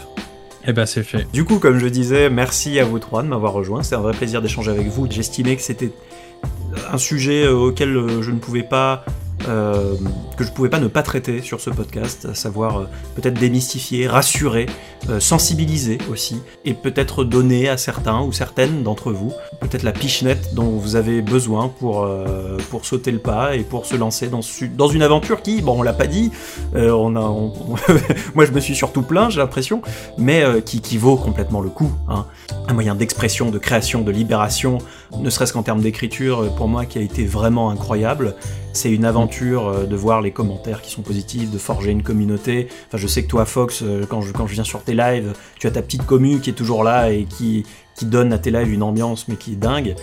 Eh 0.68 0.74
ben 0.74 0.86
c'est 0.86 1.03
fait. 1.03 1.26
Du 1.34 1.44
coup, 1.44 1.58
comme 1.58 1.80
je 1.80 1.88
disais, 1.88 2.30
merci 2.30 2.80
à 2.80 2.86
vous 2.86 2.99
trois 2.99 3.24
de 3.24 3.28
m'avoir 3.28 3.53
rejoint. 3.53 3.82
C'est 3.82 3.95
un 3.95 4.02
vrai 4.02 4.14
plaisir 4.14 4.41
d'échanger 4.41 4.72
avec 4.72 4.88
vous. 4.88 5.08
J'estimais 5.10 5.56
que 5.56 5.62
c'était 5.62 5.91
un 6.91 6.98
sujet 6.98 7.48
auquel 7.48 8.22
je 8.22 8.32
ne 8.32 8.38
pouvais 8.38 8.64
pas 8.64 9.06
euh, 9.48 9.96
que 10.38 10.44
je 10.44 10.52
pouvais 10.52 10.70
pas 10.70 10.80
ne 10.80 10.88
pas 10.88 11.04
traiter 11.04 11.42
sur 11.42 11.60
ce 11.60 11.70
podcast, 11.70 12.28
à 12.32 12.36
savoir 12.36 12.80
euh, 12.80 12.86
peut-être 13.16 13.40
démystifier, 13.40 14.08
rassurer, 14.08 14.68
euh, 15.10 15.20
sensibiliser 15.20 15.98
aussi, 16.12 16.42
et 16.66 16.74
peut-être 16.74 17.24
donner 17.24 17.70
à 17.70 17.78
certains 17.78 18.22
ou 18.22 18.32
certaines 18.32 18.84
d'entre 18.84 19.12
vous 19.12 19.34
peut-être 19.60 19.84
la 19.84 19.92
pichenette 19.92 20.54
dont 20.54 20.78
vous 20.78 20.96
avez 20.96 21.22
besoin 21.22 21.68
pour, 21.68 22.08
pour 22.72 22.86
sauter 22.86 23.12
le 23.12 23.20
pas 23.20 23.56
et 23.56 23.60
pour 23.60 23.86
se 23.86 23.96
lancer 23.96 24.28
dans, 24.28 24.88
une 24.88 25.04
aventure 25.04 25.42
qui, 25.44 25.62
bon 25.62 25.80
on 25.80 25.84
l'a 25.84 25.94
pas 25.94 26.08
dit, 26.08 26.32
moi 26.74 28.46
je 28.46 28.52
me 28.52 28.60
suis 28.60 28.76
surtout 28.76 29.04
plaint 29.04 29.30
j'ai 29.30 29.40
l'impression, 29.40 29.82
mais 30.18 30.44
qui, 30.66 30.82
qui, 30.82 30.98
vaut 30.98 31.16
complètement 31.16 31.62
le 31.62 31.70
coup. 31.70 31.92
Hein. 32.10 32.26
Un 32.68 32.74
moyen 32.74 32.96
d'expression, 32.96 33.52
de 33.52 33.60
création, 33.60 34.02
de 34.02 34.12
libération, 34.12 34.80
ne 35.20 35.30
serait-ce 35.30 35.54
qu'en 35.54 35.64
termes 35.64 35.82
d'écriture, 35.82 36.54
pour 36.56 36.68
moi 36.68 36.86
qui 36.86 36.98
a 36.98 37.02
été 37.02 37.26
vraiment 37.26 37.70
incroyable. 37.70 38.36
C'est 38.74 38.92
une 38.92 39.06
aventure 39.06 39.68
euh, 39.68 39.86
de 39.86 39.96
voir 39.96 40.22
les 40.22 40.32
commentaires 40.32 40.82
qui 40.82 40.92
sont 40.92 41.02
positifs, 41.02 41.52
de 41.52 41.58
forger 41.58 41.92
une 41.92 42.04
communauté. 42.04 42.68
Enfin, 42.88 42.98
je 42.98 43.08
sais 43.08 43.24
que 43.24 43.28
toi, 43.28 43.46
Fox, 43.46 43.82
euh, 43.84 44.06
quand 44.08 44.22
je, 44.22 44.32
viens 44.54 44.64
sur 44.64 44.84
tes 44.84 44.94
lives, 44.94 45.34
tu 45.60 45.68
as 45.68 45.72
ta 45.72 45.82
petite 45.82 46.06
commu 46.06 46.40
qui 46.40 46.52
est 46.52 46.54
toujours 46.54 46.84
là 46.84 47.12
et 47.12 47.26
qui, 47.26 47.66
donne 48.04 48.34
à 48.34 48.40
tes 48.40 48.50
lives 48.50 48.74
une 48.74 48.82
ambiance 48.82 49.28
mais 49.28 49.36
qui 49.36 49.52
est 49.52 49.58
dingue. 49.58 49.94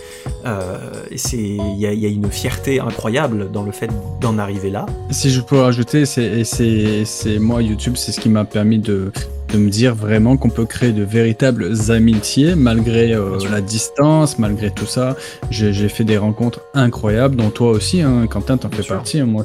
Euh, 0.45 0.77
il 1.11 1.77
y 1.77 1.85
a, 1.85 1.91
y 1.91 2.05
a 2.05 2.07
une 2.07 2.31
fierté 2.31 2.79
incroyable 2.79 3.51
dans 3.51 3.63
le 3.63 3.73
fait 3.73 3.89
d'en 4.21 4.37
arriver 4.37 4.69
là. 4.69 4.85
Si 5.11 5.29
je 5.29 5.41
peux 5.41 5.59
rajouter, 5.59 6.05
c'est 6.05 7.39
moi 7.39 7.61
YouTube, 7.61 7.95
c'est 7.97 8.13
ce 8.13 8.21
qui 8.21 8.29
m'a 8.29 8.45
permis 8.45 8.79
de 8.79 9.11
de 9.51 9.57
me 9.57 9.69
dire 9.69 9.95
vraiment 9.95 10.37
qu'on 10.37 10.49
peut 10.49 10.65
créer 10.65 10.91
de 10.91 11.03
véritables 11.03 11.73
amitiés 11.89 12.55
malgré 12.55 13.13
euh, 13.13 13.37
la 13.51 13.61
distance, 13.61 14.39
malgré 14.39 14.71
tout 14.71 14.85
ça. 14.85 15.15
J'ai 15.49 15.89
fait 15.89 16.03
des 16.03 16.17
rencontres 16.17 16.61
incroyables, 16.73 17.35
dont 17.35 17.49
toi 17.49 17.71
aussi, 17.71 18.01
hein, 18.01 18.27
Quentin, 18.27 18.57
t'en 18.57 18.69
fais 18.69 18.83
partie. 18.83 19.19
Hein. 19.19 19.25
Moi, 19.25 19.43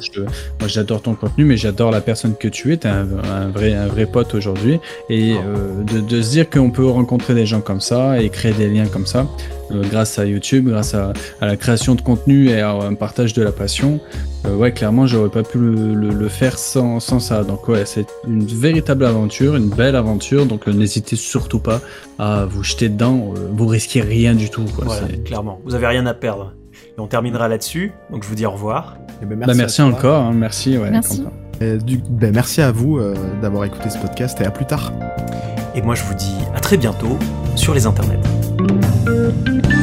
j'adore 0.67 1.01
ton 1.01 1.15
contenu, 1.15 1.45
mais 1.45 1.57
j'adore 1.57 1.91
la 1.91 2.01
personne 2.01 2.35
que 2.39 2.47
tu 2.47 2.73
es. 2.73 2.77
T'es 2.77 2.87
un, 2.87 3.07
un, 3.31 3.47
vrai, 3.49 3.73
un 3.73 3.87
vrai 3.87 4.05
pote 4.05 4.33
aujourd'hui. 4.35 4.79
Et 5.09 5.33
oh. 5.33 5.41
euh, 5.45 5.83
de, 5.83 5.99
de, 5.99 6.21
se 6.21 6.31
dire 6.31 6.49
qu'on 6.49 6.71
peut 6.71 6.87
rencontrer 6.87 7.33
des 7.33 7.45
gens 7.45 7.61
comme 7.61 7.81
ça 7.81 8.21
et 8.21 8.29
créer 8.29 8.53
des 8.53 8.67
liens 8.67 8.87
comme 8.87 9.05
ça, 9.05 9.27
euh, 9.71 9.83
grâce 9.89 10.19
à 10.19 10.25
YouTube, 10.25 10.69
grâce 10.69 10.93
à, 10.93 11.13
à, 11.41 11.45
la 11.45 11.57
création 11.57 11.95
de 11.95 12.01
contenu 12.01 12.49
et 12.49 12.61
à 12.61 12.71
un 12.71 12.93
partage 12.93 13.33
de 13.33 13.43
la 13.43 13.51
passion, 13.51 13.99
euh, 14.45 14.55
ouais, 14.55 14.71
clairement, 14.71 15.07
j'aurais 15.07 15.29
pas 15.29 15.43
pu 15.43 15.57
le, 15.57 15.93
le, 15.93 16.09
le 16.09 16.27
faire 16.29 16.57
sans, 16.57 16.99
sans, 16.99 17.19
ça. 17.19 17.43
Donc, 17.43 17.67
ouais, 17.67 17.85
c'est 17.85 18.07
une 18.27 18.45
véritable 18.45 19.05
aventure, 19.05 19.55
une 19.55 19.69
belle 19.69 19.95
aventure. 19.95 20.45
Donc, 20.45 20.67
euh, 20.67 20.71
n'hésitez 20.71 21.15
surtout 21.15 21.59
pas 21.59 21.81
à 22.19 22.45
vous 22.45 22.63
jeter 22.63 22.89
dedans. 22.89 23.33
Euh, 23.35 23.49
vous 23.51 23.67
risquez 23.67 24.01
rien 24.01 24.35
du 24.35 24.49
tout. 24.49 24.65
Quoi. 24.75 24.85
Voilà, 24.85 25.07
clairement. 25.23 25.59
Vous 25.65 25.75
avez 25.75 25.87
rien 25.87 26.05
à 26.05 26.13
perdre. 26.13 26.53
Et 26.97 26.99
on 26.99 27.07
terminera 27.07 27.47
là-dessus. 27.47 27.91
Donc, 28.11 28.23
je 28.23 28.29
vous 28.29 28.35
dis 28.35 28.45
au 28.45 28.51
revoir. 28.51 28.97
Et 29.21 29.25
ben, 29.25 29.37
merci, 29.37 29.47
bah, 29.47 29.57
merci 29.57 29.81
encore. 29.81 30.23
Hein, 30.23 30.33
merci. 30.35 30.77
Ouais, 30.77 30.91
merci. 30.91 31.23
Et 31.61 31.77
du, 31.77 31.97
ben, 31.97 32.33
merci 32.33 32.61
à 32.61 32.71
vous 32.71 32.97
euh, 32.97 33.15
d'avoir 33.41 33.65
écouté 33.65 33.89
ce 33.89 33.97
podcast 33.97 34.39
et 34.41 34.45
à 34.45 34.51
plus 34.51 34.65
tard. 34.65 34.91
Et 35.73 35.81
moi, 35.81 35.95
je 35.95 36.03
vous 36.03 36.13
dis 36.13 36.35
à 36.53 36.59
très 36.59 36.77
bientôt 36.77 37.17
sur 37.55 37.73
les 37.73 37.85
internets. 37.85 38.19
Thank 39.43 39.65
you. 39.65 39.74